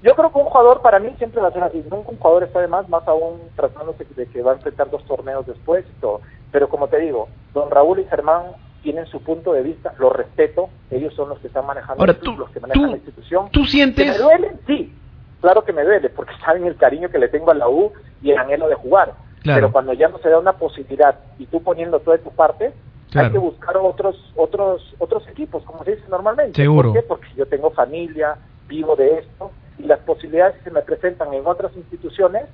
Yo 0.03 0.15
creo 0.15 0.31
que 0.31 0.39
un 0.39 0.45
jugador 0.45 0.83
para 0.83 0.99
mí 0.99 1.15
siempre 1.17 1.41
va 1.41 1.49
a 1.49 1.53
ser 1.53 1.63
así. 1.63 1.83
Nunca 1.91 2.11
un 2.11 2.19
jugador 2.19 2.45
está 2.45 2.61
de 2.61 2.69
más, 2.69 2.87
más 2.91 3.07
aún 3.09 3.41
tratándose 3.57 4.05
de 4.17 4.27
que 4.27 4.43
va 4.43 4.53
a 4.53 4.55
enfrentar 4.57 4.91
dos 4.91 5.03
torneos 5.07 5.47
después 5.47 5.85
y 5.89 6.01
todo. 6.01 6.21
Pero 6.53 6.69
como 6.69 6.89
te 6.89 7.01
digo, 7.01 7.29
don 7.55 7.71
Raúl 7.71 8.01
y 8.01 8.05
Germán 8.05 8.43
tienen 8.85 9.07
su 9.07 9.21
punto 9.23 9.53
de 9.55 9.63
vista, 9.63 9.93
lo 9.99 10.11
respeto, 10.11 10.69
ellos 10.91 11.13
son 11.15 11.31
los 11.31 11.39
que 11.41 11.49
están 11.49 11.67
manejando 11.67 12.01
Ahora, 12.03 12.13
el 12.13 12.19
club, 12.19 12.39
los 12.39 12.51
que 12.51 12.61
manejan 12.61 12.91
la 12.91 12.97
institución. 12.99 13.49
¿Tú 13.51 13.65
sientes- 13.65 14.05
¿Que 14.05 14.13
me 14.13 14.19
duele? 14.19 14.53
Sí, 14.67 14.95
claro 15.41 15.65
que 15.65 15.73
me 15.73 15.83
duele, 15.83 16.11
porque 16.11 16.35
saben 16.45 16.67
el 16.67 16.77
cariño 16.77 17.09
que 17.09 17.19
le 17.19 17.29
tengo 17.29 17.51
a 17.51 17.55
la 17.55 17.69
U 17.69 17.93
y 18.23 18.31
el 18.31 18.39
anhelo 18.39 18.69
de 18.69 18.75
jugar. 18.77 19.15
Claro. 19.43 19.59
Pero 19.61 19.73
cuando 19.73 19.93
ya 19.95 20.09
no 20.09 20.19
se 20.19 20.29
da 20.29 20.39
una 20.39 20.53
posibilidad 20.53 21.19
y 21.39 21.47
tú 21.47 21.63
poniendo 21.63 21.99
todo 21.99 22.13
de 22.13 22.23
tu 22.23 22.31
parte, 22.31 22.73
Claro. 23.11 23.27
hay 23.29 23.33
que 23.33 23.39
buscar 23.39 23.77
otros 23.77 24.17
otros 24.37 24.95
otros 24.99 25.27
equipos, 25.29 25.63
como 25.65 25.85
se 25.85 25.95
dice 25.97 26.09
normalmente. 26.09 26.61
Seguro. 26.61 26.93
¿Por 26.93 27.01
qué? 27.01 27.07
Porque 27.09 27.29
yo 27.37 27.47
tengo 27.47 27.71
familia, 27.71 28.37
vivo 28.69 28.97
de 28.97 29.19
esto 29.21 29.51
y 29.79 29.85
las 29.85 30.01
posibilidades 30.01 30.57
que 30.57 30.65
se 30.65 30.71
me 30.71 30.83
presentan 30.83 31.33
en 31.33 31.47
otras 31.47 31.75
instituciones 31.77 32.45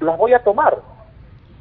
las 0.00 0.16
voy 0.18 0.34
a 0.34 0.40
tomar 0.44 0.78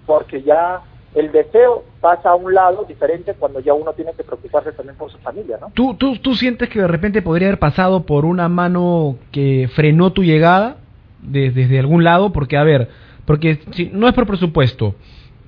porque 0.06 0.42
ya 0.44 0.82
el 1.16 1.32
deseo 1.32 1.84
pasa 2.02 2.30
a 2.30 2.36
un 2.36 2.54
lado 2.54 2.86
diferente 2.88 3.34
cuando 3.40 3.60
ya 3.60 3.74
uno 3.74 3.94
tiene 3.94 4.14
que 4.16 4.24
preocuparse 4.24 4.72
también 4.74 4.96
por 4.98 5.10
su 5.12 5.18
familia, 5.20 5.58
¿no? 5.60 5.72
¿Tú, 5.74 5.96
tú, 5.96 6.18
¿Tú 6.18 6.36
sientes 6.36 6.70
que 6.70 6.80
de 6.82 6.88
repente 6.88 7.22
podría 7.22 7.48
haber 7.48 7.60
pasado 7.60 8.06
por 8.06 8.26
una 8.26 8.48
mano 8.50 9.16
que 9.32 9.70
frenó 9.74 10.12
tu 10.12 10.24
llegada 10.24 10.78
de- 11.24 11.50
desde 11.52 11.80
algún 11.80 12.04
lado? 12.04 12.32
Porque, 12.34 12.58
a 12.58 12.64
ver, 12.64 12.90
porque 13.26 13.60
si, 13.72 13.90
no 13.94 14.08
es 14.08 14.14
por 14.14 14.28
presupuesto, 14.28 14.94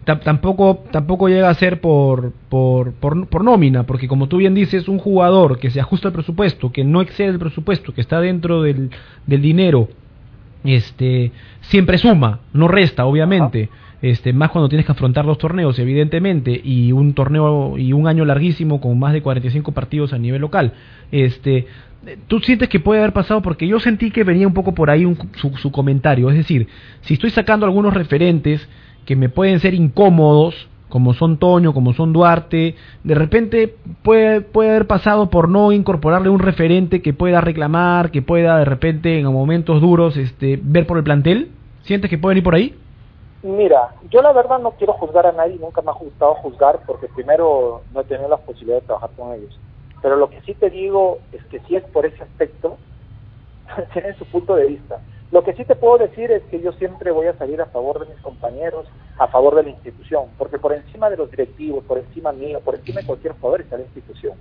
tam- 0.06 0.22
tampoco, 0.22 0.84
tampoco 0.92 1.28
llega 1.30 1.50
a 1.50 1.54
ser 1.54 1.82
por, 1.82 2.32
por, 2.50 2.94
por, 2.94 3.28
por 3.28 3.44
nómina, 3.44 3.84
porque 3.84 4.08
como 4.08 4.28
tú 4.28 4.38
bien 4.38 4.56
dices, 4.56 4.88
un 4.88 4.98
jugador 4.98 5.60
que 5.60 5.70
se 5.70 5.80
ajusta 5.82 6.08
al 6.08 6.14
presupuesto, 6.14 6.72
que 6.72 6.84
no 6.84 7.02
excede 7.02 7.28
el 7.30 7.40
presupuesto, 7.40 7.94
que 7.94 8.02
está 8.02 8.20
dentro 8.22 8.64
del, 8.64 8.90
del 9.28 9.42
dinero, 9.42 9.88
este 10.64 11.32
siempre 11.62 11.98
suma, 11.98 12.40
no 12.54 12.68
resta, 12.68 13.06
obviamente. 13.06 13.70
Este, 14.02 14.32
más 14.32 14.50
cuando 14.52 14.70
tienes 14.70 14.86
que 14.86 14.92
afrontar 14.94 15.26
los 15.26 15.38
torneos, 15.38 15.78
evidentemente, 15.80 16.60
y 16.64 16.92
un 16.94 17.14
torneo 17.14 17.78
y 17.78 17.92
un 17.94 18.08
año 18.08 18.24
larguísimo 18.26 18.80
con 18.80 18.98
más 18.98 19.12
de 19.14 19.22
45 19.22 19.72
partidos 19.74 20.14
a 20.14 20.18
nivel 20.18 20.40
local. 20.42 20.74
Este, 21.12 21.68
¿tú 22.28 22.40
sientes 22.40 22.70
que 22.70 22.80
puede 22.80 23.00
haber 23.02 23.12
pasado? 23.14 23.42
Porque 23.42 23.68
yo 23.68 23.80
sentí 23.80 24.10
que 24.12 24.24
venía 24.24 24.48
un 24.48 24.54
poco 24.54 24.74
por 24.74 24.90
ahí 24.90 25.04
un- 25.06 25.18
su, 25.36 25.50
su 25.58 25.72
comentario. 25.72 26.30
Es 26.30 26.38
decir, 26.38 26.68
si 27.02 27.16
estoy 27.16 27.30
sacando 27.32 27.66
algunos 27.66 27.94
referentes 27.94 28.68
que 29.06 29.16
me 29.18 29.28
pueden 29.28 29.60
ser 29.60 29.74
incómodos, 29.74 30.68
como 30.88 31.14
son 31.14 31.38
Toño, 31.38 31.74
como 31.74 31.94
son 31.94 32.14
Duarte, 32.14 32.76
de 33.04 33.16
repente 33.16 33.76
puede, 34.02 34.42
puede 34.42 34.70
haber 34.72 34.88
pasado 34.88 35.30
por 35.30 35.48
no 35.50 35.72
incorporarle 35.72 36.30
un 36.30 36.40
referente 36.40 37.02
que 37.02 37.14
pueda 37.14 37.42
reclamar, 37.42 38.10
que 38.12 38.22
pueda 38.24 38.58
de 38.58 38.66
repente 38.66 39.20
en 39.20 39.26
momentos 39.28 39.82
duros 39.82 40.16
este, 40.18 40.60
ver 40.64 40.88
por 40.88 40.98
el 40.98 41.04
plantel. 41.04 41.50
¿Sientes 41.84 42.10
que 42.10 42.18
pueden 42.18 42.38
ir 42.38 42.44
por 42.44 42.56
ahí? 42.56 42.74
Mira, 43.42 43.94
yo 44.10 44.22
la 44.22 44.34
verdad 44.34 44.60
no 44.60 44.72
quiero 44.72 44.94
juzgar 44.94 45.26
a 45.26 45.32
nadie, 45.32 45.58
nunca 45.60 45.82
me 45.82 45.92
ha 45.92 45.94
gustado 45.94 46.36
juzgar 46.36 46.82
porque 46.86 47.08
primero 47.08 47.84
no 47.94 48.02
he 48.02 48.04
tenido 48.04 48.28
la 48.28 48.38
posibilidad 48.38 48.82
de 48.82 48.86
trabajar 48.86 49.12
con 49.16 49.34
ellos. 49.34 49.58
Pero 50.02 50.18
lo 50.18 50.30
que 50.30 50.42
sí 50.42 50.54
te 50.54 50.70
digo 50.70 51.20
es 51.32 51.44
que 51.46 51.60
si 51.62 51.76
es 51.76 51.84
por 51.86 52.06
ese 52.06 52.22
aspecto, 52.22 52.78
tienen 53.94 54.18
su 54.18 54.26
punto 54.26 54.56
de 54.56 54.66
vista. 54.66 55.00
Lo 55.32 55.44
que 55.44 55.54
sí 55.54 55.64
te 55.64 55.76
puedo 55.76 56.00
decir 56.00 56.32
es 56.32 56.44
que 56.46 56.60
yo 56.60 56.72
siempre 56.74 57.12
voy 57.12 57.28
a 57.28 57.38
salir 57.38 57.62
a 57.62 57.68
favor 57.68 58.00
de 58.00 58.14
mis 58.14 58.22
compañeros, 58.24 58.88
a 59.20 59.28
favor 59.28 59.56
de 59.56 59.64
la 59.64 59.70
institución, 59.70 60.26
porque 60.38 60.58
por 60.58 60.74
encima 60.74 61.10
de 61.10 61.18
los 61.18 61.30
directivos, 61.30 61.84
por 61.84 62.00
encima 62.00 62.32
mío, 62.32 62.60
por 62.62 62.76
encima 62.76 63.02
de 63.02 63.08
cualquier 63.08 63.34
jugador 63.34 63.62
está 63.62 63.78
la 63.78 63.84
institución. 63.84 64.34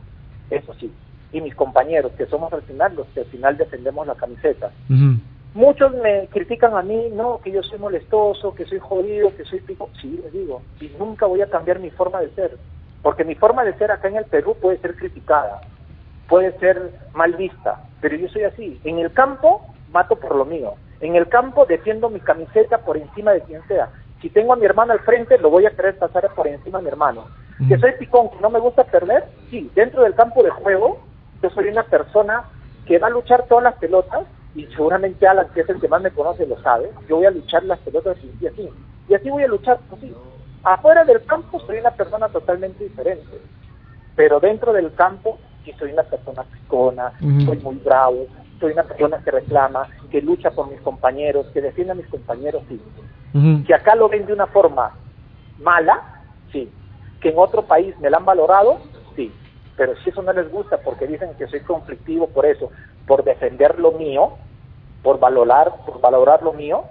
Eso 0.51 0.73
sí. 0.75 0.91
Y 1.31 1.43
mis 1.43 1.55
compañeros, 1.55 2.13
que 2.13 2.27
somos 2.27 2.51
al 2.53 2.63
final 2.63 2.97
los 2.97 3.07
que 3.09 3.21
al 3.21 3.27
final 3.27 3.57
defendemos 3.59 4.07
la 4.07 4.15
camiseta. 4.15 4.73
Muchos 5.59 5.93
me 5.93 6.29
critican 6.29 6.77
a 6.77 6.83
mí, 6.83 7.09
no, 7.13 7.41
que 7.43 7.51
yo 7.51 7.65
soy 7.65 7.81
molestoso, 7.81 8.55
que 8.55 8.65
soy 8.65 8.79
jodido, 8.79 9.35
que 9.37 9.45
soy 9.45 9.59
pico. 9.59 9.91
Sí, 10.01 10.21
les 10.23 10.33
digo, 10.33 10.63
y 10.79 10.89
nunca 11.01 11.27
voy 11.27 11.43
a 11.43 11.51
cambiar 11.51 11.81
mi 11.81 11.91
forma 11.91 12.21
de 12.21 12.31
ser. 12.31 12.57
Porque 13.03 13.25
mi 13.25 13.35
forma 13.35 13.65
de 13.65 13.75
ser 13.75 13.91
acá 13.91 14.07
en 14.07 14.19
el 14.19 14.25
Perú 14.27 14.57
puede 14.63 14.79
ser 14.79 14.95
criticada, 14.95 15.63
puede 16.29 16.57
ser 16.61 16.93
mal 17.13 17.35
vista, 17.35 17.83
pero 18.01 18.15
yo 18.15 18.29
soy 18.29 18.45
así. 18.45 18.81
En 18.85 19.01
el 19.01 19.13
campo 19.13 19.67
mato 19.91 20.15
por 20.15 20.37
lo 20.37 20.45
mío. 20.45 20.75
En 21.01 21.17
el 21.17 21.29
campo 21.29 21.67
defiendo 21.67 22.09
mi 22.09 22.21
camiseta 22.21 22.79
por 22.79 22.97
encima 22.97 23.33
de 23.33 23.41
quien 23.41 23.67
sea. 23.67 23.89
Si 24.23 24.31
tengo 24.31 24.53
a 24.53 24.57
mi 24.57 24.65
hermano 24.65 24.93
al 24.93 25.01
frente, 25.01 25.39
lo 25.39 25.51
voy 25.51 25.67
a 25.67 25.75
querer 25.75 25.99
pasar 25.99 26.33
por 26.37 26.47
encima 26.47 26.79
a 26.79 26.83
mi 26.83 26.89
hermano. 26.89 27.25
Que 27.69 27.79
soy 27.79 27.95
picón, 27.99 28.31
que 28.31 28.39
no 28.41 28.51
me 28.51 28.61
gusta 28.61 28.85
perder, 28.85 29.25
sí, 29.51 29.69
dentro 29.75 30.05
del 30.05 30.15
campo 30.15 30.45
de 30.45 30.51
juego, 30.51 31.01
yo 31.43 31.51
soy 31.51 31.67
una 31.67 31.83
persona 31.83 32.45
que 32.87 33.01
va 33.01 33.09
a 33.09 33.11
luchar 33.11 33.47
todas 33.49 33.65
las 33.65 33.75
pelotas 33.75 34.25
y 34.59 34.67
seguramente 34.75 35.25
Alan, 35.25 35.47
que 35.55 35.61
es 35.61 35.69
el 35.69 35.81
que 35.81 35.87
más 35.87 36.03
me 36.03 36.11
conoce, 36.11 36.45
lo 36.45 36.61
sabe. 36.63 36.91
Yo 37.09 37.19
voy 37.19 37.27
a 37.27 37.31
luchar 37.31 37.63
las 37.63 37.79
pelotas 37.79 38.17
y 38.41 38.45
así. 38.45 38.69
Y 39.09 39.15
así 39.15 39.31
voy 39.31 39.45
a 39.45 39.47
luchar, 39.47 39.79
así. 39.97 40.13
Afuera 40.65 41.05
del 41.05 41.25
campo 41.27 41.61
soy 41.61 41.79
una 41.79 41.93
persona 41.93 42.29
totalmente 42.29 42.83
diferente. 42.83 43.41
Pero 44.17 44.41
dentro 44.41 44.73
del 44.73 44.93
campo 44.95 45.39
sí 45.65 45.73
soy 45.79 45.93
una 45.93 46.03
persona 46.03 46.43
picona, 46.43 47.13
soy 47.21 47.57
muy 47.59 47.77
bravo, 47.77 48.27
soy 48.59 48.73
una 48.73 48.83
persona 48.83 49.19
que 49.23 49.31
reclama, 49.31 49.87
que 50.11 50.21
lucha 50.21 50.51
por 50.51 50.69
mis 50.69 50.81
compañeros, 50.81 51.47
que 51.55 51.61
defiende 51.61 51.93
a 51.93 51.95
mis 51.95 52.09
compañeros, 52.09 52.65
sí. 52.69 52.83
Que 53.65 53.75
acá 53.75 53.95
lo 53.95 54.09
ven 54.09 54.27
de 54.27 54.33
una 54.33 54.49
forma 54.49 54.91
mala, 55.61 56.03
sí. 56.51 56.69
Que 57.21 57.29
en 57.29 57.39
otro 57.39 57.63
país 57.63 57.97
me 58.01 58.11
la 58.11 58.17
han 58.17 58.25
valorado, 58.25 58.79
sí. 59.15 59.33
Pero 59.77 59.95
si 59.99 60.11
eso 60.11 60.21
no 60.21 60.33
les 60.33 60.51
gusta 60.51 60.79
porque 60.79 61.07
dicen 61.07 61.31
que 61.39 61.47
soy 61.47 61.61
conflictivo 61.61 62.27
por 62.27 62.45
eso, 62.45 62.73
por 63.07 63.23
defender 63.23 63.79
lo 63.79 63.93
mío, 63.93 64.33
por 65.03 65.19
valorar, 65.21 65.73
por 65.87 66.01
valorar 66.01 66.43
lo 66.43 66.53
mío, 66.53 66.83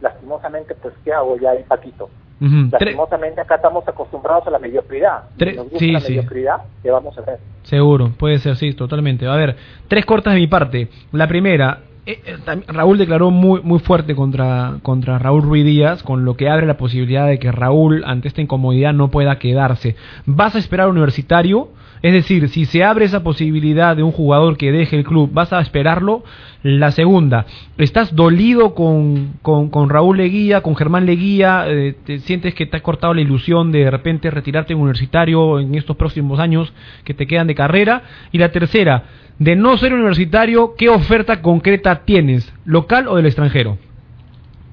lastimosamente, 0.00 0.74
pues, 0.74 0.94
¿qué 1.04 1.12
hago 1.12 1.36
ya 1.38 1.50
ahí, 1.50 1.64
Paquito? 1.66 2.10
Lastimosamente 2.40 3.40
acá 3.40 3.54
estamos 3.56 3.86
acostumbrados 3.88 4.46
a 4.46 4.50
la 4.50 4.58
mediocridad. 4.58 5.24
Si 5.38 5.44
Tre- 5.44 5.56
nos 5.56 5.64
gusta 5.64 5.78
sí, 5.78 5.92
la 5.92 6.00
sí. 6.00 6.12
mediocridad, 6.12 6.56
¿qué 6.82 6.90
vamos 6.90 7.16
a 7.16 7.22
hacer? 7.22 7.38
Seguro, 7.62 8.10
puede 8.18 8.38
ser, 8.38 8.56
sí, 8.56 8.74
totalmente. 8.74 9.26
A 9.26 9.34
ver, 9.34 9.56
tres 9.88 10.04
cortas 10.04 10.34
de 10.34 10.40
mi 10.40 10.46
parte. 10.46 10.88
La 11.12 11.26
primera, 11.26 11.80
eh, 12.04 12.20
eh, 12.26 12.36
Raúl 12.68 12.98
declaró 12.98 13.30
muy 13.30 13.62
muy 13.62 13.78
fuerte 13.78 14.14
contra, 14.14 14.74
contra 14.82 15.18
Raúl 15.18 15.42
Ruiz 15.42 15.64
Díaz, 15.64 16.02
con 16.02 16.26
lo 16.26 16.36
que 16.36 16.50
abre 16.50 16.66
la 16.66 16.76
posibilidad 16.76 17.26
de 17.26 17.38
que 17.38 17.50
Raúl, 17.50 18.02
ante 18.04 18.28
esta 18.28 18.42
incomodidad, 18.42 18.92
no 18.92 19.08
pueda 19.10 19.38
quedarse. 19.38 19.96
¿Vas 20.26 20.54
a 20.54 20.58
esperar 20.58 20.88
universitario? 20.88 21.68
Es 22.04 22.12
decir, 22.12 22.50
si 22.50 22.66
se 22.66 22.84
abre 22.84 23.06
esa 23.06 23.22
posibilidad 23.22 23.96
de 23.96 24.02
un 24.02 24.12
jugador 24.12 24.58
que 24.58 24.70
deje 24.70 24.94
el 24.94 25.04
club, 25.04 25.30
¿vas 25.32 25.54
a 25.54 25.60
esperarlo? 25.62 26.22
La 26.62 26.90
segunda, 26.90 27.46
¿estás 27.78 28.14
dolido 28.14 28.74
con, 28.74 29.38
con, 29.40 29.88
Raúl 29.88 30.18
Leguía, 30.18 30.60
con 30.60 30.76
Germán 30.76 31.06
Leguía? 31.06 31.64
Eh, 31.66 31.94
¿Te 32.04 32.18
sientes 32.18 32.54
que 32.54 32.66
te 32.66 32.76
has 32.76 32.82
cortado 32.82 33.14
la 33.14 33.22
ilusión 33.22 33.72
de 33.72 33.84
de 33.84 33.90
repente 33.90 34.30
retirarte 34.30 34.74
en 34.74 34.80
universitario 34.80 35.58
en 35.58 35.74
estos 35.76 35.96
próximos 35.96 36.40
años 36.40 36.74
que 37.04 37.14
te 37.14 37.26
quedan 37.26 37.46
de 37.46 37.54
carrera? 37.54 38.02
Y 38.32 38.36
la 38.36 38.52
tercera, 38.52 39.04
de 39.38 39.56
no 39.56 39.78
ser 39.78 39.94
universitario, 39.94 40.74
¿qué 40.76 40.90
oferta 40.90 41.40
concreta 41.40 42.02
tienes? 42.04 42.52
¿Local 42.66 43.08
o 43.08 43.16
del 43.16 43.24
extranjero? 43.24 43.78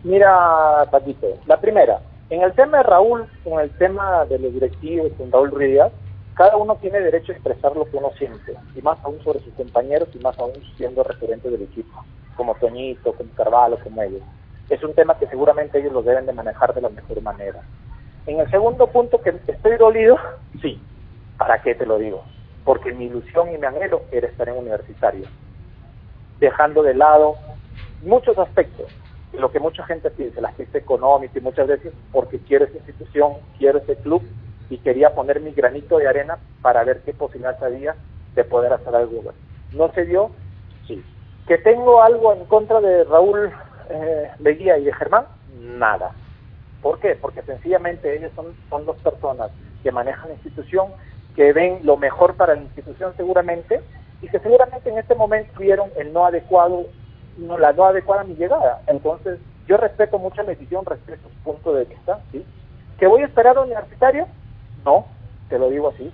Mira, 0.04 0.86
Paquito, 0.92 1.28
la 1.48 1.62
primera, 1.62 2.00
En 2.30 2.42
el 2.42 2.52
tema 2.52 2.80
de 2.80 2.84
Raúl, 2.84 3.24
con 3.46 3.62
el 3.62 3.70
tema 3.78 4.26
de 4.26 4.38
los 4.38 4.54
directivos, 4.54 5.14
con 5.18 5.32
Raúl 5.32 5.52
Ruiz, 5.52 5.80
cada 6.42 6.58
uno 6.58 6.76
tiene 6.78 7.00
derecho 7.00 7.32
a 7.32 7.36
expresar 7.36 7.76
lo 7.78 7.86
que 7.86 7.98
uno 7.98 8.10
siente, 8.18 8.56
y 8.76 8.82
más 8.82 8.98
aún 9.04 9.24
sobre 9.24 9.42
sus 9.42 9.54
compañeros, 9.54 10.10
y 10.16 10.18
más 10.24 10.36
aún 10.40 10.54
siendo 10.76 11.04
referente 11.04 11.52
del 11.52 11.62
equipo, 11.62 12.04
como 12.36 12.56
Toñito, 12.56 13.14
como 13.14 13.30
Carvalho, 13.36 13.78
como 13.84 14.02
ellos. 14.02 14.24
Es 14.68 14.84
un 14.84 14.96
tema 14.96 15.20
que 15.20 15.28
seguramente 15.28 15.78
ellos 15.78 15.94
lo 15.94 16.02
deben 16.02 16.26
de 16.26 16.34
manejar 16.34 16.74
de 16.74 16.82
la 16.82 16.90
mejor 16.90 17.22
manera. 17.22 17.62
En 18.26 18.40
el 18.40 18.50
segundo 18.50 18.88
punto, 18.88 19.22
que 19.22 19.40
estoy 19.46 19.78
dolido, 19.78 20.18
sí, 20.64 20.82
¿para 21.38 21.62
qué 21.62 21.76
te 21.76 21.86
lo 21.86 22.00
digo? 22.00 22.24
Porque 22.66 22.92
mi 22.92 23.06
ilusión 23.06 23.54
y 23.54 23.60
mi 23.60 23.66
anhelo 23.68 24.02
era 24.12 24.28
estar 24.28 24.50
en 24.50 24.58
universitario, 24.58 25.28
dejando 26.40 26.82
de 26.82 26.96
lado 26.96 27.36
muchos 28.02 28.36
aspectos, 28.40 28.88
lo 29.34 29.52
que 29.52 29.60
mucha 29.60 29.86
gente 29.86 30.10
piensa, 30.10 30.40
el 30.40 30.46
aspecto 30.46 30.80
económico 30.80 31.38
y 31.38 31.42
muchas 31.42 31.68
veces 31.68 31.94
porque 32.12 32.40
quiero 32.40 32.66
esa 32.66 32.78
institución, 32.78 33.34
quiero 33.60 33.78
ese 33.78 33.96
club 33.98 34.24
y 34.72 34.78
quería 34.78 35.14
poner 35.14 35.42
mi 35.42 35.52
granito 35.52 35.98
de 35.98 36.08
arena 36.08 36.38
para 36.62 36.86
ver 36.86 37.02
qué 37.02 37.14
posibilidad 37.14 37.62
había 37.62 37.94
de 38.36 38.44
poder 38.46 38.72
hacer 38.72 38.96
algo. 38.96 39.22
No 39.74 39.92
se 39.92 40.06
dio, 40.06 40.32
sí. 40.88 41.04
¿Que 41.46 41.58
tengo 41.58 42.02
algo 42.02 42.32
en 42.32 42.46
contra 42.46 42.80
de 42.80 43.04
Raúl 43.04 43.52
eh, 43.90 44.32
y 44.40 44.64
de 44.64 44.94
Germán? 44.94 45.26
Nada. 45.60 46.12
¿Por 46.82 47.00
qué? 47.00 47.18
Porque 47.20 47.42
sencillamente 47.42 48.16
ellos 48.16 48.32
son, 48.34 48.56
son 48.70 48.86
dos 48.86 48.96
personas 49.00 49.52
que 49.84 49.92
manejan 49.92 50.30
la 50.30 50.36
institución, 50.36 50.88
que 51.36 51.52
ven 51.52 51.80
lo 51.84 51.98
mejor 51.98 52.36
para 52.36 52.56
la 52.56 52.62
institución 52.62 53.14
seguramente, 53.18 53.82
y 54.22 54.30
que 54.30 54.40
seguramente 54.40 54.90
en 54.90 55.00
este 55.00 55.16
momento 55.16 55.52
vieron 55.60 55.90
el 55.98 56.14
no 56.14 56.26
adecuado, 56.26 56.86
no, 57.38 57.58
la 57.58 57.74
no 57.74 57.84
adecuada 57.84 58.22
a 58.22 58.26
mi 58.26 58.36
llegada. 58.36 58.84
Entonces, 58.88 59.38
yo 59.68 59.76
respeto 59.76 60.18
mucho 60.18 60.44
la 60.44 60.50
decisión 60.50 60.86
respecto 60.86 61.28
a 61.28 61.32
su 61.32 61.38
punto 61.40 61.74
de 61.74 61.84
vista, 61.84 62.22
¿sí? 62.32 62.46
¿Que 62.98 63.08
voy 63.08 63.24
a 63.24 63.26
esperar 63.26 63.58
a 63.58 63.62
universitario? 63.62 64.28
No, 64.86 65.06
te 65.50 65.60
lo 65.60 65.70
digo 65.70 65.90
así, 65.90 66.12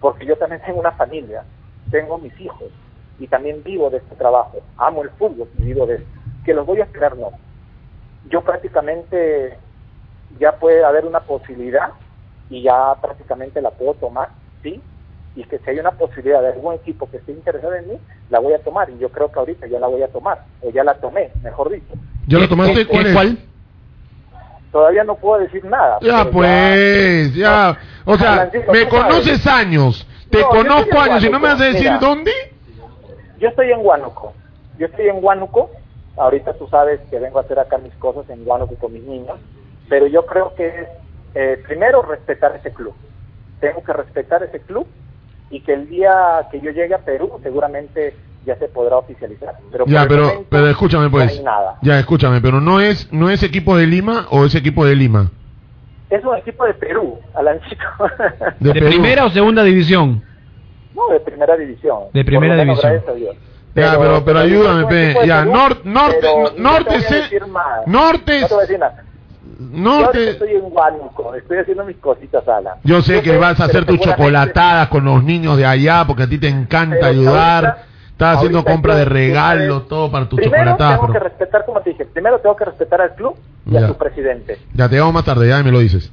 porque 0.00 0.26
yo 0.26 0.36
también 0.36 0.62
tengo 0.64 0.80
una 0.80 0.92
familia, 0.92 1.44
tengo 1.90 2.18
mis 2.18 2.38
hijos, 2.40 2.70
y 3.18 3.26
también 3.26 3.62
vivo 3.62 3.90
de 3.90 3.98
este 3.98 4.16
trabajo, 4.16 4.58
amo 4.78 5.02
el 5.02 5.10
fútbol 5.10 5.48
y 5.58 5.64
vivo 5.64 5.86
de 5.86 5.96
esto. 5.96 6.08
¿Que 6.44 6.54
los 6.54 6.66
voy 6.66 6.80
a 6.80 6.84
esperar? 6.84 7.16
No. 7.16 7.30
Yo 8.30 8.40
prácticamente 8.40 9.58
ya 10.38 10.56
puede 10.56 10.82
haber 10.84 11.04
una 11.04 11.20
posibilidad 11.20 11.90
y 12.48 12.62
ya 12.62 12.94
prácticamente 13.00 13.60
la 13.60 13.70
puedo 13.70 13.94
tomar, 13.94 14.30
¿sí? 14.62 14.80
Y 15.36 15.44
que 15.44 15.58
si 15.58 15.70
hay 15.70 15.78
una 15.78 15.92
posibilidad 15.92 16.40
de 16.40 16.48
algún 16.48 16.74
equipo 16.74 17.08
que 17.10 17.18
esté 17.18 17.32
interesado 17.32 17.74
en 17.74 17.88
mí, 17.88 17.98
la 18.30 18.40
voy 18.40 18.54
a 18.54 18.62
tomar 18.62 18.88
y 18.90 18.98
yo 18.98 19.10
creo 19.10 19.30
que 19.30 19.38
ahorita 19.38 19.66
ya 19.66 19.78
la 19.78 19.86
voy 19.86 20.02
a 20.02 20.08
tomar, 20.08 20.44
o 20.62 20.70
ya 20.70 20.82
la 20.82 20.94
tomé, 20.94 21.30
mejor 21.42 21.70
dicho. 21.70 21.94
¿Ya 22.26 22.38
lo 22.38 22.48
tomaste? 22.48 22.86
¿Cuál 22.86 23.06
es? 23.06 23.49
Todavía 24.72 25.04
no 25.04 25.16
puedo 25.16 25.40
decir 25.40 25.64
nada. 25.64 25.98
Ya 26.00 26.24
pues, 26.30 27.34
ya. 27.34 27.76
O 28.04 28.16
sea, 28.16 28.50
me 28.72 28.88
conoces 28.88 29.44
años, 29.46 30.06
te 30.30 30.40
No, 30.40 30.48
conozco 30.48 30.98
años 30.98 31.24
y 31.24 31.28
no 31.28 31.40
me 31.40 31.48
vas 31.48 31.60
a 31.60 31.64
decir 31.64 31.82
mira. 31.82 31.98
dónde. 31.98 32.32
Yo 33.38 33.48
estoy 33.48 33.72
en 33.72 33.84
Huánuco. 33.84 34.32
Yo 34.78 34.86
estoy 34.86 35.08
en 35.08 35.22
Huánuco. 35.24 35.70
Ahorita 36.16 36.52
tú 36.54 36.68
sabes 36.68 37.00
que 37.10 37.18
vengo 37.18 37.38
a 37.38 37.42
hacer 37.42 37.58
acá 37.58 37.78
mis 37.78 37.94
cosas 37.94 38.28
en 38.30 38.46
Huánuco 38.46 38.74
con 38.76 38.92
mis 38.92 39.02
niños. 39.02 39.38
Pero 39.88 40.06
yo 40.06 40.24
creo 40.26 40.54
que 40.54 40.68
es, 40.68 40.88
eh, 41.34 41.62
primero, 41.66 42.02
respetar 42.02 42.54
ese 42.56 42.72
club. 42.72 42.94
Tengo 43.60 43.82
que 43.82 43.92
respetar 43.92 44.42
ese 44.42 44.60
club 44.60 44.86
y 45.50 45.60
que 45.62 45.72
el 45.72 45.88
día 45.88 46.46
que 46.50 46.60
yo 46.60 46.70
llegue 46.70 46.94
a 46.94 46.98
Perú 46.98 47.40
seguramente 47.42 48.14
ya 48.46 48.56
se 48.56 48.68
podrá 48.68 48.96
oficializar. 48.96 49.54
Pero 49.70 49.84
Ya, 49.86 50.06
pero, 50.08 50.22
momento 50.24 50.46
pero 50.50 50.68
escúchame 50.68 51.04
no 51.04 51.10
pues. 51.10 51.30
hay 51.30 51.42
nada. 51.42 51.76
Ya, 51.82 51.98
escúchame, 51.98 52.40
pero 52.40 52.60
no 52.60 52.80
es, 52.80 53.12
no 53.12 53.30
es 53.30 53.42
equipo 53.42 53.76
de 53.76 53.86
Lima 53.86 54.26
o 54.30 54.44
es 54.44 54.54
equipo 54.54 54.84
de 54.86 54.96
Lima. 54.96 55.30
Es 56.08 56.24
un 56.24 56.36
equipo 56.36 56.64
de 56.64 56.74
Perú, 56.74 57.18
Alancito. 57.34 57.84
De 58.58 58.68
¿De 58.72 58.74
Perú. 58.74 58.86
primera 58.88 59.24
o 59.26 59.30
segunda 59.30 59.62
división? 59.62 60.22
no, 60.94 61.08
de 61.12 61.20
primera 61.20 61.56
división. 61.56 61.98
De 62.12 62.24
primera 62.24 62.56
división. 62.56 63.02
Dios. 63.16 63.36
Ya, 63.76 63.96
pero, 63.98 64.24
pero 64.24 64.38
ayúdame, 64.40 64.86
pe. 64.86 65.14
Ya, 65.24 65.40
Perú, 65.44 65.52
nor- 65.52 65.84
norte, 65.84 66.16
pero 66.20 66.34
no- 66.34 66.42
no 66.42 66.50
te 66.50 66.60
norte, 66.60 66.84
voy 66.90 66.96
a 66.96 67.08
se- 67.08 67.14
decir 67.14 67.46
más. 67.46 67.86
norte, 67.86 68.40
No 68.40 68.46
te 68.48 68.54
voy 68.54 68.58
a 68.58 68.66
decir 68.66 68.78
nada. 68.80 69.04
Yo 69.72 70.10
estoy 70.12 70.50
en 70.52 70.62
Huánuco, 70.64 71.34
estoy 71.34 71.58
haciendo 71.58 71.84
mis 71.84 71.96
cositas, 71.98 72.46
Alan. 72.48 72.74
Yo 72.82 73.02
sé 73.02 73.22
que 73.22 73.36
vas 73.36 73.60
a 73.60 73.64
hacer 73.66 73.84
tus 73.84 74.00
chocolatadas 74.00 74.88
con 74.88 75.04
los 75.04 75.22
niños 75.22 75.56
de 75.56 75.66
allá 75.66 76.04
porque 76.06 76.24
a 76.24 76.28
ti 76.28 76.38
te 76.38 76.48
encanta 76.48 76.96
Pero 76.96 77.06
ayudar. 77.06 77.84
Estás 78.20 78.36
haciendo 78.36 78.62
compra 78.62 78.96
de 78.96 79.06
regalos, 79.06 79.88
todo 79.88 80.10
para 80.10 80.28
tus 80.28 80.38
Primero 80.40 80.76
tengo 80.76 81.10
que 81.10 81.18
respetar, 81.18 81.64
como 81.64 81.80
te 81.80 81.88
dije, 81.88 82.04
primero 82.04 82.38
tengo 82.38 82.54
que 82.54 82.66
respetar 82.66 83.00
al 83.00 83.14
club 83.14 83.34
y 83.64 83.78
a 83.78 83.86
su 83.86 83.96
presidente. 83.96 84.58
Ya 84.74 84.90
te 84.90 84.96
llamo 84.96 85.12
más 85.12 85.24
tarde, 85.24 85.48
ya 85.48 85.62
me 85.62 85.72
lo 85.72 85.78
dices. 85.78 86.12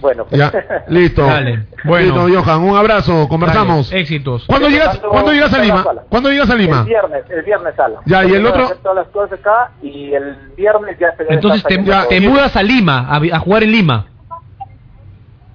Bueno, 0.00 0.24
pues, 0.24 0.40
Ya, 0.40 0.50
listo. 0.88 1.26
Dale. 1.26 1.66
Bueno. 1.84 2.26
Listo, 2.26 2.42
Johan, 2.42 2.62
un 2.62 2.76
abrazo, 2.78 3.28
conversamos. 3.28 3.90
Dale, 3.90 4.00
éxitos. 4.00 4.46
¿Cuándo 4.46 4.70
llegas, 4.70 4.98
¿cuándo 5.00 5.32
llegas 5.32 5.52
a 5.52 5.58
Lima? 5.58 5.84
¿Cuándo 6.08 6.30
llegas 6.30 6.48
a 6.48 6.54
Lima? 6.54 6.78
El 6.80 6.86
viernes, 6.86 7.24
el 7.28 7.42
viernes, 7.42 7.78
Alan. 7.78 8.00
Ya, 8.06 8.24
¿y 8.24 8.32
el 8.32 8.46
otro? 8.46 8.64
hacer 8.64 8.78
todas 8.78 8.96
las 8.96 9.08
cosas 9.08 9.38
acá 9.38 9.70
y 9.82 10.14
el 10.14 10.34
viernes 10.56 10.98
ya 10.98 11.14
se 11.14 11.26
Entonces 11.28 11.62
te, 11.64 11.84
ya 11.84 12.08
te 12.08 12.22
mudas 12.22 12.56
a 12.56 12.62
Lima, 12.62 13.06
a, 13.06 13.16
a 13.36 13.38
jugar 13.38 13.64
en 13.64 13.72
Lima. 13.72 14.06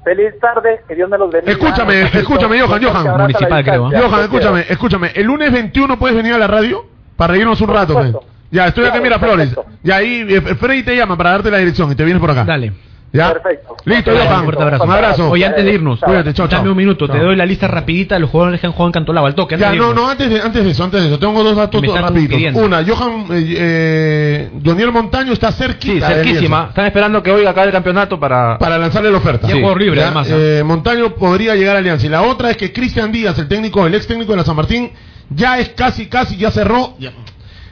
Feliz 0.07 0.39
tarde, 0.39 0.79
que 0.87 0.95
Dios 0.95 1.09
me 1.09 1.17
los 1.17 1.29
bendiga. 1.29 1.51
Escúchame, 1.51 2.03
escúchame, 2.03 2.61
Johan, 2.61 2.81
Johan. 2.81 3.17
Municipal, 3.17 3.61
creo, 3.61 3.83
distancia. 3.89 4.09
Johan, 4.09 4.21
escúchame, 4.21 4.65
escúchame. 4.69 5.11
El 5.13 5.25
lunes 5.25 5.51
21 5.51 5.99
puedes 5.99 6.15
venir 6.15 6.31
a 6.33 6.37
la 6.37 6.47
radio 6.47 6.85
para 7.17 7.33
reírnos 7.33 7.59
un 7.59 7.67
rato. 7.67 7.99
men. 7.99 8.15
Ya, 8.49 8.67
estoy 8.67 8.85
acá 8.85 8.99
en 8.99 9.03
Claro, 9.03 9.19
Miraflores. 9.35 9.55
Y 9.83 9.91
ahí 9.91 10.25
eh, 10.29 10.41
Freddy 10.55 10.83
te 10.83 10.95
llama 10.95 11.17
para 11.17 11.31
darte 11.31 11.51
la 11.51 11.57
dirección 11.57 11.91
y 11.91 11.95
te 11.95 12.05
vienes 12.05 12.21
por 12.21 12.31
acá. 12.31 12.45
Dale. 12.45 12.71
¿Ya? 13.17 13.33
Perfecto. 13.33 13.75
Listo, 13.85 14.11
Johan. 14.11 14.39
un 14.39 14.43
fuerte 14.45 14.63
abrazo. 14.63 14.83
Un 14.83 14.91
abrazo. 14.91 15.29
Oye, 15.31 15.45
antes 15.45 15.65
de 15.65 15.73
irnos, 15.73 15.99
Cuídate, 15.99 16.33
chao, 16.33 16.47
chao. 16.47 16.59
dame 16.59 16.71
un 16.71 16.77
minuto, 16.77 17.07
te 17.09 17.17
doy 17.19 17.35
la 17.35 17.45
lista 17.45 17.67
rapidita 17.67 18.15
de 18.15 18.21
los 18.21 18.29
jugadores 18.29 18.59
que 18.61 18.67
han 18.67 18.73
jugado 18.73 18.87
en 18.89 18.93
Cantolao, 18.93 19.25
al 19.25 19.35
toque. 19.35 19.55
antes 19.55 19.67
Ya, 19.67 19.71
de 19.73 19.77
no, 19.79 19.93
no, 19.93 20.09
antes 20.09 20.29
de, 20.29 20.41
antes 20.41 20.63
de 20.63 20.71
eso, 20.71 20.83
antes 20.83 21.01
de 21.01 21.07
eso. 21.07 21.19
Tengo 21.19 21.43
dos 21.43 21.55
datos 21.55 21.81
rapiditos. 21.81 22.35
pidiendo. 22.35 22.59
Una, 22.61 22.83
Johan, 22.85 23.25
eh, 23.31 23.55
eh, 23.57 24.49
Joniel 24.63 24.91
Montaño 24.91 25.33
está 25.33 25.51
cerquita. 25.51 26.07
Sí, 26.07 26.13
cerquísima. 26.13 26.65
Están 26.69 26.85
esperando 26.85 27.21
que 27.23 27.31
hoy 27.31 27.45
acabe 27.45 27.67
el 27.67 27.73
campeonato 27.73 28.19
para... 28.19 28.57
Para 28.57 28.77
lanzarle 28.77 29.11
la 29.11 29.17
oferta. 29.17 29.47
Ya 29.47 29.53
juego 29.55 29.75
libre, 29.75 29.99
Ya, 29.99 30.05
además. 30.07 30.27
eh, 30.31 30.63
Montaño 30.65 31.15
podría 31.15 31.55
llegar 31.55 31.75
a 31.75 31.79
Alianza. 31.79 32.05
Y 32.05 32.09
la 32.09 32.21
otra 32.21 32.51
es 32.51 32.57
que 32.57 32.71
Cristian 32.71 33.11
Díaz, 33.11 33.37
el 33.39 33.47
técnico, 33.47 33.85
el 33.87 33.95
ex 33.95 34.05
técnico 34.07 34.31
de 34.33 34.37
la 34.37 34.43
San 34.45 34.55
Martín, 34.55 34.91
ya 35.29 35.59
es 35.59 35.69
casi, 35.69 36.07
casi, 36.07 36.37
ya 36.37 36.51
cerró. 36.51 36.95
ya, 36.99 37.11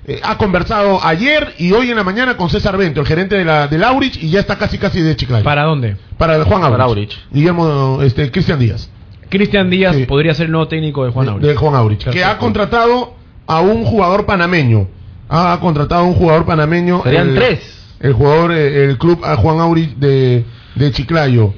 eh, 0.08 0.20
ha 0.24 0.38
conversado 0.38 1.04
ayer 1.04 1.54
y 1.58 1.72
hoy 1.72 1.90
en 1.90 1.96
la 1.98 2.04
mañana 2.04 2.38
con 2.38 2.50
César 2.50 2.78
Bento, 2.78 3.02
el 3.02 3.08
gerente 3.08 3.36
de 3.36 3.46
la 3.46 3.68
de 3.68 3.78
Laurich, 3.78 4.22
y 4.22 4.30
ya 4.30 4.40
está 4.40 4.58
casi, 4.58 4.78
casi 4.78 5.02
de 5.02 5.16
Chiclayo. 5.16 5.44
¿Para 5.44 5.64
dónde? 5.64 5.98
Para 6.18 6.36
el 6.36 6.44
Juan 6.44 6.62
Aurich. 6.64 6.72
Para 6.74 6.84
Aurich. 6.86 7.18
Guillermo, 7.32 8.00
este, 8.04 8.30
Cristian 8.32 8.60
Díaz. 8.60 8.90
Cristian 9.30 9.70
Díaz 9.70 9.96
Sí. 9.96 10.06
podría 10.06 10.34
ser 10.36 10.46
el 10.46 10.52
nuevo 10.52 10.68
técnico 10.68 11.04
de 11.06 11.12
Juan 11.12 11.30
Aurich. 11.30 11.48
de 11.48 11.56
Juan 11.56 11.76
Aurich, 11.76 12.10
que 12.10 12.24
ha 12.24 12.38
contratado 12.38 13.16
a 13.48 13.62
un 13.62 13.84
jugador 13.86 14.26
panameño. 14.26 14.88
Ha 15.28 15.58
contratado 15.60 16.02
a 16.02 16.06
un 16.08 16.14
jugador 16.14 16.46
panameño. 16.46 17.02
Serían 17.04 17.30
el- 17.30 17.36
tres. 17.36 17.72
El 18.00 18.14
jugador, 18.14 18.52
eh, 18.52 18.86
el 18.86 18.98
club 19.00 19.24
a 19.26 19.36
Juan 19.38 19.60
Aurich 19.60 19.96
de, 19.96 20.46
de 20.76 20.92
Chiclayo, 20.92 21.54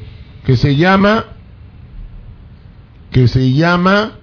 que 0.45 0.55
se 0.55 0.75
llama. 0.77 1.25
Que 3.11 3.27
se 3.27 3.51
llama. 3.53 4.13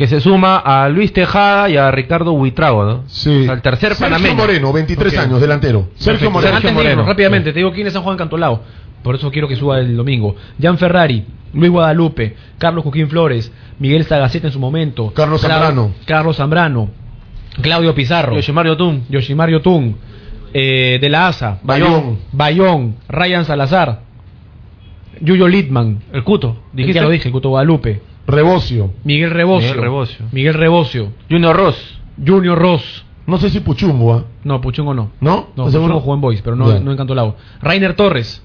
Que 0.00 0.06
se 0.06 0.18
suma 0.18 0.56
a 0.56 0.88
Luis 0.88 1.12
Tejada 1.12 1.68
y 1.68 1.76
a 1.76 1.90
Ricardo 1.90 2.32
Huitrago, 2.32 2.84
¿no? 2.86 3.02
Sí. 3.06 3.42
O 3.42 3.44
sea, 3.44 3.52
el 3.52 3.60
tercer 3.60 3.94
Sergio 3.94 4.06
panameño. 4.06 4.34
Moreno, 4.34 4.72
23 4.72 5.12
Ok. 5.12 5.18
años, 5.18 5.40
delantero. 5.42 5.88
Sergio 5.96 6.30
Perfecto. 6.30 6.30
Moreno. 6.30 6.56
Antes 6.56 6.70
de 6.70 6.74
Moreno. 6.74 6.90
irnos, 6.92 7.06
rápidamente, 7.06 7.52
te 7.52 7.58
digo 7.58 7.70
quiénes 7.70 7.94
han 7.94 8.00
jugado 8.00 8.14
en 8.14 8.18
Cantolao. 8.20 8.62
Por 9.02 9.14
eso 9.16 9.30
quiero 9.30 9.46
que 9.46 9.56
suba 9.56 9.78
el 9.78 9.94
domingo. 9.94 10.36
Jan 10.58 10.78
Ferrari, 10.78 11.26
Luis 11.52 11.70
Guadalupe, 11.70 12.34
Carlos 12.56 12.82
Joaquín 12.82 13.10
Flores, 13.10 13.52
Miguel 13.78 14.04
Sagaceta 14.06 14.46
en 14.46 14.54
su 14.54 14.58
momento. 14.58 15.12
Carlos 15.12 15.42
Zambrano. 15.42 15.92
Carlos 16.06 16.36
Zambrano. 16.38 16.88
Claudio 17.60 17.94
Pizarro. 17.94 18.36
Yoshimaru 18.36 18.76
Tun. 18.76 19.02
Yoshimar 19.10 19.50
Yotun. 19.50 19.96
Eh, 20.54 20.96
de 20.98 21.08
la 21.10 21.28
ASA. 21.28 21.58
Bayón. 21.62 22.20
Bayón. 22.32 22.96
Ryan 23.06 23.44
Salazar. 23.44 24.00
Yuyo 25.20 25.46
Litman. 25.46 26.02
El 26.10 26.24
Cuto. 26.24 26.56
Dijiste, 26.72 26.94
ya 27.00 27.02
lo 27.02 27.10
dije, 27.10 27.28
el 27.28 27.32
Cuto 27.32 27.50
Guadalupe. 27.50 28.00
Rebocio. 28.30 28.92
Miguel 29.04 29.30
Rebocio. 29.30 29.68
Miguel 29.68 29.80
Rebocio. 29.82 30.26
Miguel 30.32 30.54
Rebocio. 30.54 31.12
Junior 31.30 31.56
Ross. 31.56 31.98
Junior 32.24 32.58
Ross. 32.58 33.04
No 33.26 33.38
sé 33.38 33.50
si 33.50 33.60
Puchumbo, 33.60 34.14
¿ah? 34.14 34.24
No, 34.44 34.60
Puchungo 34.60 34.94
no. 34.94 35.12
¿no? 35.20 35.48
No, 35.56 35.62
¿Estás 35.64 35.72
seguro? 35.72 35.94
Puchungo 35.94 36.00
jugó 36.00 36.14
en 36.14 36.20
Boys, 36.20 36.42
pero 36.42 36.56
no, 36.56 36.72
Ya. 36.72 36.80
no 36.80 36.90
en 36.90 36.96
Cantolao. 36.96 37.36
Rainer 37.62 37.94
Torres. 37.94 38.42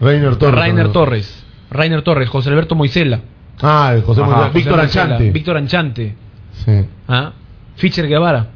Rainer 0.00 0.36
Torres. 0.36 0.54
Rainer. 0.60 0.92
Torres. 0.92 1.44
Rainer 1.70 2.02
Torres. 2.02 2.28
José 2.28 2.50
Alberto 2.50 2.74
Moisela. 2.74 3.20
Ah, 3.60 3.92
el 3.94 4.02
José 4.02 4.22
José 4.22 4.50
Víctor 4.54 4.76
Moisela, 4.76 4.82
Anchante. 5.04 5.30
Víctor 5.30 5.56
Anchante. 5.56 6.16
Sí. 6.64 6.84
¿Ah? 7.08 7.32
Fischer 7.76 8.06
Guevara. 8.08 8.48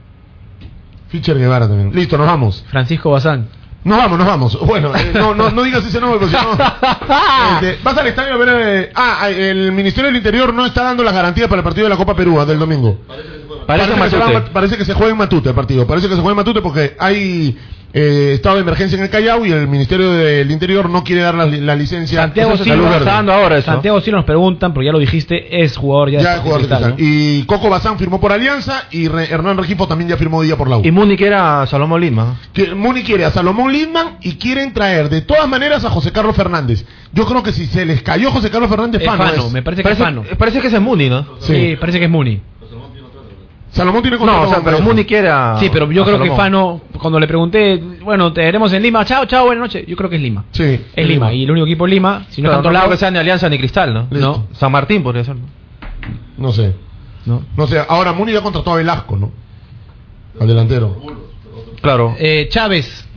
Fischer 1.09 1.39
Guevara 1.39 1.69
también. 1.69 1.93
Listo, 1.95 2.17
nos 2.17 2.27
vamos. 2.27 2.65
Francisco 2.69 3.11
Bazán. 3.11 3.49
Nos 3.85 3.99
vamos, 3.99 4.17
nos 4.19 4.27
vamos. 4.29 4.61
Bueno, 4.65 4.95
eh, 4.97 5.11
no, 5.15 5.35
no, 5.35 5.51
no 5.51 5.63
digas 5.65 5.85
ese 5.85 6.01
nombre 6.01 6.21
porque 6.21 6.37
si 6.37 6.45
no. 6.45 6.53
Este, 7.55 7.79
vas 7.83 7.97
al 7.99 8.07
estadio 8.07 8.35
a 8.35 8.37
ver. 8.37 8.49
eh, 8.53 8.93
ah, 8.95 9.29
el 9.29 9.73
Ministerio 9.73 10.07
del 10.07 10.17
Interior 10.17 10.55
no 10.55 10.65
está 10.67 10.85
dando 10.85 11.03
las 11.03 11.13
garantías 11.13 11.49
para 11.49 11.61
el 11.61 11.65
partido 11.65 11.87
de 11.87 11.91
la 11.91 11.97
Copa 11.97 12.15
Perú 12.15 12.41
ah, 12.41 12.47
del 12.47 12.59
domingo. 12.61 12.99
Parece 13.67 13.87
que 14.11 14.17
va- 14.19 14.45
parece 14.53 14.77
que 14.77 14.85
se 14.85 14.95
juega 14.95 15.11
en 15.13 15.19
Matute 15.19 15.49
el 15.49 15.55
partido. 15.55 15.87
Parece 15.87 16.09
que 16.09 16.15
se 16.15 16.21
juega 16.21 16.31
en 16.33 16.37
Matute 16.37 16.61
porque 16.63 16.95
hay 16.99 17.57
eh, 17.95 18.33
estado 18.35 18.57
de 18.57 18.63
emergencia 18.63 18.97
en 18.97 19.03
el 19.05 19.11
Callao 19.11 19.45
y 19.45 19.53
el 19.53 19.69
Ministerio 19.69 20.11
del 20.13 20.51
Interior 20.51 20.89
no 20.89 21.05
quiere 21.05 21.23
dar 21.23 21.35
la, 21.35 21.47
la 21.47 21.77
licencia. 21.77 22.21
Santiago 22.23 22.53
Eso 22.55 22.65
sí, 22.65 22.71
es 22.71 22.77
salud 22.77 22.89
verde. 22.89 23.63
Santiago 23.63 24.01
sí 24.01 24.11
nos 24.11 24.25
preguntan, 24.25 24.73
porque 24.73 24.87
ya 24.87 24.93
lo 24.93 24.99
dijiste, 24.99 25.63
es 25.63 25.77
jugador 25.77 26.11
ya, 26.11 26.21
Ya 26.21 26.31
de 26.31 26.37
es 26.37 26.41
jugador 26.43 26.61
Cristal. 26.67 26.95
Y 26.99 27.43
Coco 27.45 27.69
Bazán 27.69 27.99
firmó 27.99 28.21
por 28.21 28.33
Alianza 28.33 28.85
y 28.91 29.09
Re- 29.09 29.31
Hernán 29.31 29.59
Regifo 29.59 29.87
también 29.87 30.09
ya 30.11 30.17
firmó 30.17 30.43
día 30.43 30.57
por 30.57 30.69
la 30.71 30.79
U. 30.79 30.83
Y 30.85 30.91
Muni 30.91 31.17
que 31.17 31.27
era 31.27 31.67
Salomón 31.67 32.01
Lima. 32.01 32.37
Que 32.53 32.75
Muni 32.75 33.03
quiere 33.03 33.25
a 33.25 33.31
Salomón 33.31 33.73
Lindman 33.73 34.17
y 34.23 34.37
quieren 34.37 34.73
traer 34.73 35.09
de 35.11 35.21
todas 35.21 35.47
maneras 35.49 35.85
a 35.85 35.91
José 35.91 36.13
Carlos 36.13 36.35
Fernández. 36.35 36.85
Yo 37.13 37.27
creo 37.27 37.43
que 37.43 37.53
si 37.53 37.67
se 37.67 37.85
les 37.85 38.03
cayó 38.03 38.31
José 38.31 38.51
Carlos 38.51 38.71
Fernández, 38.71 39.03
Es 39.03 39.07
Fano 39.07 39.47
es. 39.47 39.53
me 39.53 39.63
parece 39.63 39.83
que 39.83 39.91
es 39.91 39.99
Fano. 39.99 40.25
Parece 40.39 40.61
que 40.61 40.69
ese 40.69 40.77
es 40.77 40.83
Muni, 40.83 41.11
¿no? 41.11 41.27
Sí, 41.41 41.77
parece 41.79 41.99
que 41.99 42.07
es 42.07 42.11
Muni. 42.11 42.41
Salomón 43.73 44.03
tiene 44.03 44.19
No, 44.19 44.43
o 44.43 44.49
sea, 44.49 44.61
pero 44.63 44.81
Muni 44.81 45.05
quiere 45.05 45.29
a- 45.31 45.57
Sí, 45.59 45.71
pero 45.73 45.91
yo 45.91 46.05
creo 46.05 46.19
que 46.19 46.29
Salomón. 46.29 46.37
Fano, 46.37 46.81
cuando 46.99 47.19
le 47.19 47.27
pregunté, 47.27 47.83
bueno, 48.03 48.33
te 48.33 48.43
veremos 48.43 48.73
en 48.75 48.83
Lima, 48.83 49.05
chao, 49.05 49.25
chao, 49.25 49.47
buenas 49.47 49.63
noches, 49.63 49.87
yo 49.87 49.97
creo 49.97 50.11
que 50.11 50.17
es 50.17 50.23
Lima. 50.23 50.45
Sí. 50.53 50.79
Es 50.95 51.07
Lima, 51.07 51.33
y 51.33 51.45
el 51.45 51.51
único 51.51 51.67
equipo 51.67 51.87
es 51.87 51.93
Lima, 51.93 52.27
si 52.29 52.43
no 52.43 52.49
Pero 52.49 52.59
es 52.61 52.65
no 52.65 52.69
creo 52.69 52.73
Cantolao, 52.73 52.91
que 52.91 52.97
sea 52.99 53.11
ni 53.11 53.19
Alianza 53.19 53.49
ni 53.49 53.59
Cristal, 53.59 53.95
¿no? 53.95 54.07
No. 54.11 54.47
San 54.53 54.71
Martín 54.71 55.03
podría 55.03 55.25
ser. 55.25 55.37
¿no? 55.37 55.47
No 56.37 56.53
sé. 56.53 56.75
No. 57.25 57.43
No 57.57 57.67
sé. 57.67 57.81
Ahora 57.89 58.13
Muni 58.13 58.33
ya 58.33 58.43
contrató 58.43 58.73
a 58.73 58.77
Velasco, 58.77 59.17
¿no? 59.17 59.31
Al 60.41 60.47
delantero. 60.49 60.97
Claro. 61.81 62.15
Eh, 62.19 62.49
Chávez. 62.51 63.09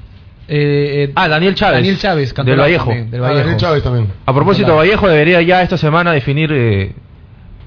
Eh, 0.48 1.08
eh, 1.10 1.12
Ah, 1.16 1.28
Daniel 1.28 1.56
Chávez. 1.56 1.78
Daniel 1.80 1.98
Chávez, 1.98 2.34
Del 2.34 2.58
Vallejo. 2.60 2.86
también, 2.86 3.10
del 3.12 3.20
Ah, 3.22 3.24
Vallejo. 3.24 3.40
Daniel 3.42 3.58
Chávez 3.60 3.84
también. 3.84 4.08
A 4.26 4.34
propósito. 4.34 4.76
Vallejo 4.76 5.08
debería 5.08 5.42
ya 5.42 5.62
esta 5.64 5.78
semana 5.78 6.12
definir 6.12 6.52
eh, 6.54 6.94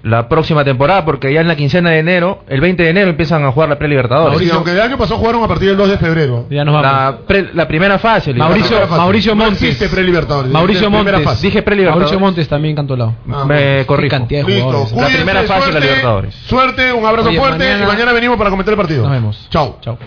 la 0.02 0.28
próxima 0.28 0.64
temporada, 0.64 1.04
porque 1.04 1.32
ya 1.32 1.40
en 1.40 1.48
la 1.48 1.56
quincena 1.56 1.90
de 1.90 1.98
enero, 1.98 2.44
el 2.48 2.60
20 2.60 2.82
de 2.82 2.88
enero, 2.90 3.10
empiezan 3.10 3.44
a 3.44 3.52
jugar 3.52 3.68
la 3.68 3.78
pre-libertadores. 3.78 4.52
Aunque 4.52 4.70
el 4.72 4.80
año 4.80 4.96
pasado 4.96 5.18
jugaron 5.18 5.42
a 5.42 5.48
partir 5.48 5.68
del 5.68 5.76
2 5.76 5.88
de 5.90 5.98
febrero. 5.98 6.46
Ya 6.50 6.64
nos 6.64 6.74
vamos. 6.74 6.90
La, 6.92 7.18
pre- 7.26 7.48
la 7.54 7.66
primera 7.68 7.98
fase. 7.98 8.32
Mauricio, 8.34 8.68
primera 8.68 8.86
fase. 8.86 9.00
Mauricio 9.00 9.34
No 9.34 9.44
Montes. 9.44 9.62
existe 9.62 9.88
pre-libertadores. 9.88 10.50
Mauricio 10.52 10.90
Montes. 10.90 11.22
fase. 11.24 11.46
Dije 11.46 11.62
pre-libertadores. 11.62 12.06
Mauricio 12.10 12.20
Montes 12.20 12.48
también 12.48 12.76
Cantolao. 12.76 13.14
Ah, 13.32 13.44
Me 13.46 13.84
corrijo. 13.86 14.10
cantidad 14.16 14.44
de 14.46 14.52
Listo. 14.52 14.66
jugadores. 14.86 14.96
La 14.96 15.06
primera 15.18 15.42
fase 15.42 15.66
de 15.66 15.72
la 15.72 15.80
Libertadores. 15.80 16.34
Suerte, 16.46 16.92
un 16.92 17.04
abrazo 17.04 17.28
Oye, 17.28 17.38
fuerte 17.38 17.58
mañana- 17.64 17.84
y 17.84 17.86
mañana 17.86 18.12
venimos 18.12 18.36
para 18.38 18.50
comentar 18.50 18.72
el 18.72 18.78
partido. 18.78 19.02
Nos 19.02 19.10
vemos. 19.12 19.48
Chao. 19.50 19.78
Chao. 19.80 19.98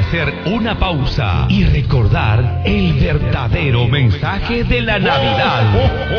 Hacer 0.00 0.32
una 0.46 0.78
pausa 0.78 1.46
y 1.48 1.64
recordar 1.64 2.62
el 2.64 2.94
verdadero 2.94 3.86
mensaje 3.86 4.64
de 4.64 4.80
la 4.80 4.98
Navidad. 4.98 6.08